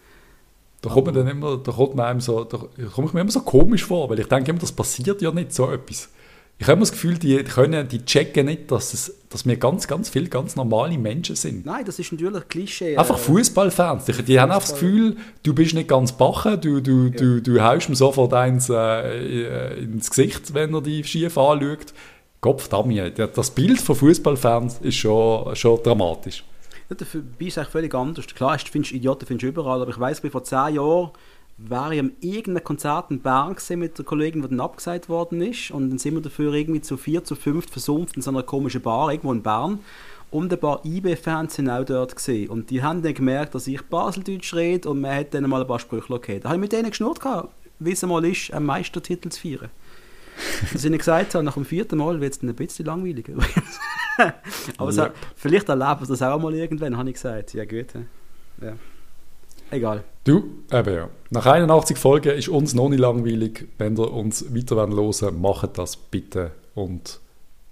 Da 0.82 0.90
kommt, 0.90 1.08
man 1.08 1.16
dann 1.16 1.28
immer, 1.28 1.58
da 1.58 1.72
kommt 1.72 1.96
man 1.96 2.06
einem 2.06 2.22
so, 2.22 2.46
da 2.46 2.58
komme 2.94 3.08
ich 3.08 3.14
mir 3.14 3.22
immer 3.22 3.32
so 3.32 3.42
komisch 3.42 3.86
vor, 3.86 4.10
weil 4.10 4.20
ich 4.20 4.28
denke 4.28 4.52
immer, 4.52 4.60
das 4.60 4.72
passiert 4.72 5.22
ja 5.22 5.32
nicht 5.32 5.54
so 5.54 5.70
etwas. 5.70 6.10
Ich 6.58 6.66
habe 6.66 6.74
immer 6.74 6.82
das 6.82 6.92
Gefühl, 6.92 7.18
die 7.18 7.38
können, 7.44 7.88
die 7.88 8.04
checken 8.04 8.46
nicht, 8.46 8.70
dass, 8.70 8.94
es, 8.94 9.16
dass 9.30 9.46
wir 9.46 9.56
ganz, 9.56 9.88
ganz 9.88 10.10
viele 10.10 10.28
ganz 10.28 10.58
normale 10.58 10.98
Menschen 10.98 11.38
sind. 11.38 11.66
Nein, 11.66 11.86
das 11.86 12.00
ist 12.00 12.12
natürlich 12.12 12.36
ein 12.36 12.48
Klischee. 12.50 12.98
Einfach 12.98 13.16
äh, 13.16 13.20
Fußballfans. 13.20 14.04
Die, 14.06 14.24
die 14.24 14.40
haben 14.42 14.52
auch 14.52 14.60
das 14.60 14.74
Gefühl, 14.74 15.16
du 15.44 15.54
bist 15.54 15.74
nicht 15.74 15.88
ganz 15.88 16.12
bachen, 16.12 16.60
du, 16.60 16.82
du, 16.82 17.06
ja. 17.06 17.10
du, 17.12 17.42
du 17.42 17.64
haust 17.64 17.88
ihm 17.88 17.96
sofort 17.96 18.34
eins 18.34 18.70
äh, 18.70 19.80
ins 19.82 20.10
Gesicht, 20.10 20.54
wenn 20.54 20.74
er 20.74 20.82
die 20.82 21.02
schief 21.06 21.38
anschaut. 21.38 21.94
Kopf 22.42 22.70
Das 22.70 23.52
Bild 23.52 23.80
von 23.80 23.96
Fußballfans 23.96 24.80
ist 24.82 24.96
schon, 24.96 25.56
schon 25.56 25.82
dramatisch. 25.82 26.44
Bist 26.90 27.14
du 27.14 27.20
eigentlich 27.20 27.68
völlig 27.68 27.94
anders. 27.94 28.26
Klar, 28.28 28.58
du 28.58 28.66
findest 28.66 28.94
Idioten 28.94 29.26
findest 29.28 29.44
du 29.44 29.48
überall, 29.48 29.82
aber 29.82 29.92
ich 29.92 30.00
weiß, 30.00 30.22
vor 30.32 30.44
zehn 30.44 30.76
Jahren 30.76 31.12
war 31.58 31.92
ich 31.92 32.00
an 32.00 32.14
irgendeinem 32.22 32.64
Konzert 32.64 33.12
in 33.12 33.22
Bern 33.22 33.56
mit 33.76 33.98
der 33.98 34.06
Kollegin, 34.06 34.42
die 34.42 34.48
dann 34.48 34.60
abgesagt 34.60 35.08
worden 35.08 35.42
ist. 35.42 35.72
Und 35.72 35.90
dann 35.90 36.00
sind 36.00 36.16
wir 36.16 36.22
dafür 36.22 36.54
irgendwie 36.54 36.82
zu 36.82 36.98
vier, 36.98 37.24
zu 37.24 37.36
fünf 37.36 37.70
versumpft 37.70 38.16
in 38.16 38.22
so 38.22 38.32
einer 38.32 38.44
komischen 38.44 38.82
Bar 38.82 39.12
irgendwo 39.12 39.34
in 39.34 39.44
Bern. 39.44 39.80
Und 40.32 40.54
ein 40.54 40.60
paar 40.60 40.84
IB-Fans 40.86 41.56
sind 41.56 41.70
auch 41.70 41.84
dort 41.84 42.16
gesehen. 42.16 42.50
Und 42.50 42.70
die 42.70 42.82
haben 42.82 43.02
dann 43.02 43.14
gemerkt, 43.14 43.56
dass 43.56 43.68
ich 43.68 43.82
Baseldeutsch 43.82 44.54
rede 44.54 44.90
und 44.90 45.02
man 45.02 45.16
hat 45.16 45.34
dann 45.34 45.50
mal 45.50 45.62
ein 45.62 45.68
paar 45.68 45.80
Sprüche 45.80 46.20
gehört. 46.20 46.46
Da 46.46 46.50
habe 46.50 46.58
ich 46.58 46.62
mit 46.62 46.72
denen 46.72 46.90
geschnurrt, 46.90 47.20
wie 47.80 47.92
es 47.92 48.02
mal 48.04 48.26
ist, 48.26 48.54
einen 48.54 48.66
Meistertitel 48.66 49.30
zu 49.30 49.42
feiern. 49.42 49.70
Dass 50.74 50.84
ich 50.84 50.98
gesagt 50.98 51.36
habe, 51.36 51.44
nach 51.44 51.54
dem 51.54 51.66
vierten 51.66 51.98
Mal 51.98 52.20
wird 52.22 52.34
es 52.34 52.40
dann 52.40 52.50
ein 52.50 52.56
bisschen 52.56 52.86
langweiliger. 52.86 53.34
Aber 54.78 54.92
so, 54.92 55.08
vielleicht 55.36 55.70
erleben 55.70 56.02
wir 56.02 56.08
das 56.08 56.22
auch 56.22 56.40
mal 56.40 56.54
irgendwann, 56.54 56.98
habe 56.98 57.10
ich 57.10 57.16
gesagt. 57.16 57.54
Ja, 57.54 57.66
gut. 57.66 57.88
Ja. 58.62 58.74
Egal. 59.72 60.04
Du, 60.24 60.64
eben 60.72 60.94
ja. 60.94 61.10
Nach 61.30 61.46
81 61.46 61.98
Folgen 61.98 62.36
ist 62.36 62.50
uns 62.50 62.74
noch 62.74 62.90
nicht 62.90 63.00
langweilig. 63.00 63.68
Wenn 63.78 63.98
ihr 63.98 64.12
uns 64.12 64.54
weiter 64.54 64.78
hören 64.78 64.96
wollt, 64.96 65.40
macht 65.40 65.78
das 65.78 65.96
bitte. 65.96 66.52
Und 66.74 67.20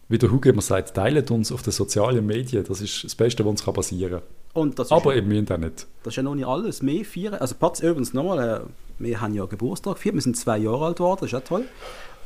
wie 0.09 0.17
der 0.17 0.31
Hugo 0.31 0.49
immer 0.49 0.61
sagt, 0.61 0.93
teilt 0.93 1.31
uns 1.31 1.51
auf 1.51 1.63
den 1.63 1.73
sozialen 1.73 2.25
Medien. 2.25 2.63
Das 2.67 2.81
ist 2.81 3.03
das 3.03 3.15
Beste, 3.15 3.43
was 3.43 3.49
uns 3.49 3.63
passieren 3.63 4.21
kann. 4.53 4.73
Aber 4.89 5.13
ja, 5.13 5.21
im 5.21 5.31
Internet. 5.31 5.85
Das 6.03 6.13
ist 6.13 6.17
ja 6.17 6.23
noch 6.23 6.35
nicht 6.35 6.47
alles. 6.47 6.81
Mehr 6.81 7.03
feiern. 7.03 7.35
Also, 7.35 7.55
Patz, 7.55 7.79
übrigens 7.81 8.13
nochmal, 8.13 8.39
äh, 8.39 8.59
wir 8.99 9.21
haben 9.21 9.33
ja 9.33 9.45
Geburtstag 9.45 9.95
gefeiert. 9.95 10.15
Wir 10.15 10.21
sind 10.21 10.37
zwei 10.37 10.57
Jahre 10.57 10.85
alt 10.85 10.97
geworden. 10.97 11.19
Das 11.21 11.27
ist 11.27 11.33
ja 11.33 11.39
toll. 11.41 11.65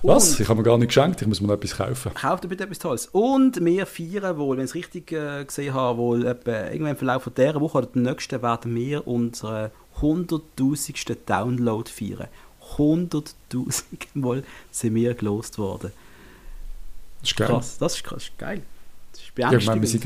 Was? 0.04 0.40
ich 0.40 0.48
habe 0.48 0.60
mir 0.60 0.64
gar 0.64 0.78
nicht 0.78 0.88
geschenkt, 0.88 1.22
ich 1.22 1.28
muss 1.28 1.42
mir 1.42 1.48
noch 1.48 1.56
etwas 1.56 1.78
kaufen. 1.78 2.14
Kauft 2.14 2.48
bitte 2.48 2.64
etwas 2.64 2.80
Tolles. 2.80 3.08
Und 3.12 3.64
wir 3.64 3.86
feiern 3.86 4.38
wohl, 4.38 4.58
wenn 4.58 4.66
ich 4.66 4.72
es 4.72 4.76
richtig 4.76 5.12
äh, 5.12 5.46
gesehen 5.46 5.74
habe, 5.74 6.00
wohl 6.00 6.26
etwa, 6.26 6.68
irgendwann 6.70 6.92
im 6.92 6.98
Verlauf 6.98 7.30
dieser 7.36 7.62
Woche 7.62 7.78
oder 7.80 7.88
der 7.88 8.02
nächsten 8.02 8.42
werden 8.42 8.76
wir 8.76 9.08
unseren 9.08 9.70
100.000. 10.02 11.18
Download 11.26 11.90
feiern. 11.90 12.28
100.000 12.78 13.84
Mal 14.16 14.44
sind 14.72 14.96
wir 14.96 15.14
gelost 15.14 15.58
worden. 15.60 15.92
Das 17.22 17.30
ist 17.30 17.38
geil. 17.38 17.48
Krass, 17.48 17.78
das 17.78 17.96
ist, 17.96 18.12
das 18.12 18.24
ist 18.24 18.38
geil. 18.38 18.62
Das 19.12 19.22
ist 19.22 19.36
beängstigend. 19.36 19.52
Ja, 19.52 19.58
ich 19.60 19.68
meine, 19.68 19.82
wir 19.82 19.88
sind 19.88 20.04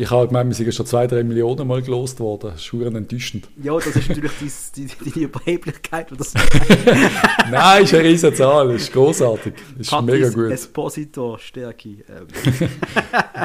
Ich 0.00 0.08
habe 0.12 0.28
gemeint, 0.28 0.48
wir 0.48 0.54
sind 0.54 0.72
schon 0.72 0.86
zwei, 0.86 1.08
drei 1.08 1.24
Millionen 1.24 1.66
Mal 1.66 1.82
gelost 1.82 2.20
worden. 2.20 2.52
Das 2.52 2.62
ist 2.62 2.72
enttäuschend. 2.72 3.48
Ja, 3.60 3.74
das 3.74 3.88
ist 3.88 4.08
natürlich 4.08 4.30
die 4.72 5.22
Überheblichkeit. 5.24 6.06
So. 6.16 6.38
Nein, 7.50 7.82
ist 7.82 7.92
eine 7.92 8.04
riesige 8.04 8.32
Zahl. 8.32 8.72
Das 8.72 8.82
ist 8.82 8.92
großartig. 8.92 9.54
Das 9.76 9.88
ist 9.88 10.02
mega 10.02 10.30
gut. 10.30 10.52
Espositor, 10.52 11.40
Stärke. 11.40 11.88
Ähm, 11.88 12.28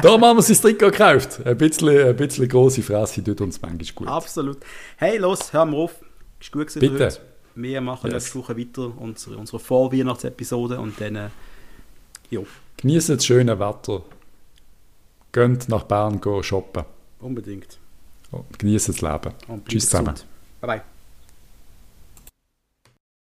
Da 0.00 0.12
haben 0.12 0.20
wir 0.20 0.30
uns 0.30 0.46
das 0.46 0.60
Trikot 0.60 0.92
gekauft. 0.92 1.44
Ein 1.44 1.58
bisschen, 1.58 1.88
ein 1.88 2.14
bisschen 2.14 2.48
grosse 2.48 2.82
Fresse 2.82 3.24
tut 3.24 3.40
uns 3.40 3.60
manchmal 3.60 3.88
gut. 3.92 4.06
absolut. 4.06 4.58
Hey, 4.96 5.18
los, 5.18 5.52
hören 5.52 5.72
wir 5.72 5.78
auf. 5.78 5.96
Ist 6.40 6.52
gut 6.52 6.68
gewesen 6.68 6.78
Bitte. 6.78 7.04
heute. 7.06 7.20
Wir 7.56 7.80
machen 7.80 8.12
Yes. 8.12 8.22
nächste 8.24 8.38
Woche 8.38 8.56
weiter 8.56 8.92
unsere, 8.96 9.38
unsere 9.38 9.58
Vorweihnachtsepisode 9.58 10.78
und 10.78 11.00
dann, 11.00 11.16
äh, 11.16 11.28
jo, 12.30 12.46
Genießt 12.76 13.08
das 13.08 13.26
schöne 13.26 13.58
Wetter. 13.58 14.02
Geht 15.34 15.68
nach 15.68 15.82
Bern 15.82 16.20
go 16.20 16.44
shoppen. 16.44 16.84
unbedingt. 17.18 17.80
Und 18.30 18.56
genießt 18.56 18.88
das 18.90 19.00
Leben. 19.00 19.32
Tschüss 19.66 19.86
zusammen. 19.86 20.14
gesund. 20.14 20.26
Bye 20.60 20.68
bye. 20.78 20.93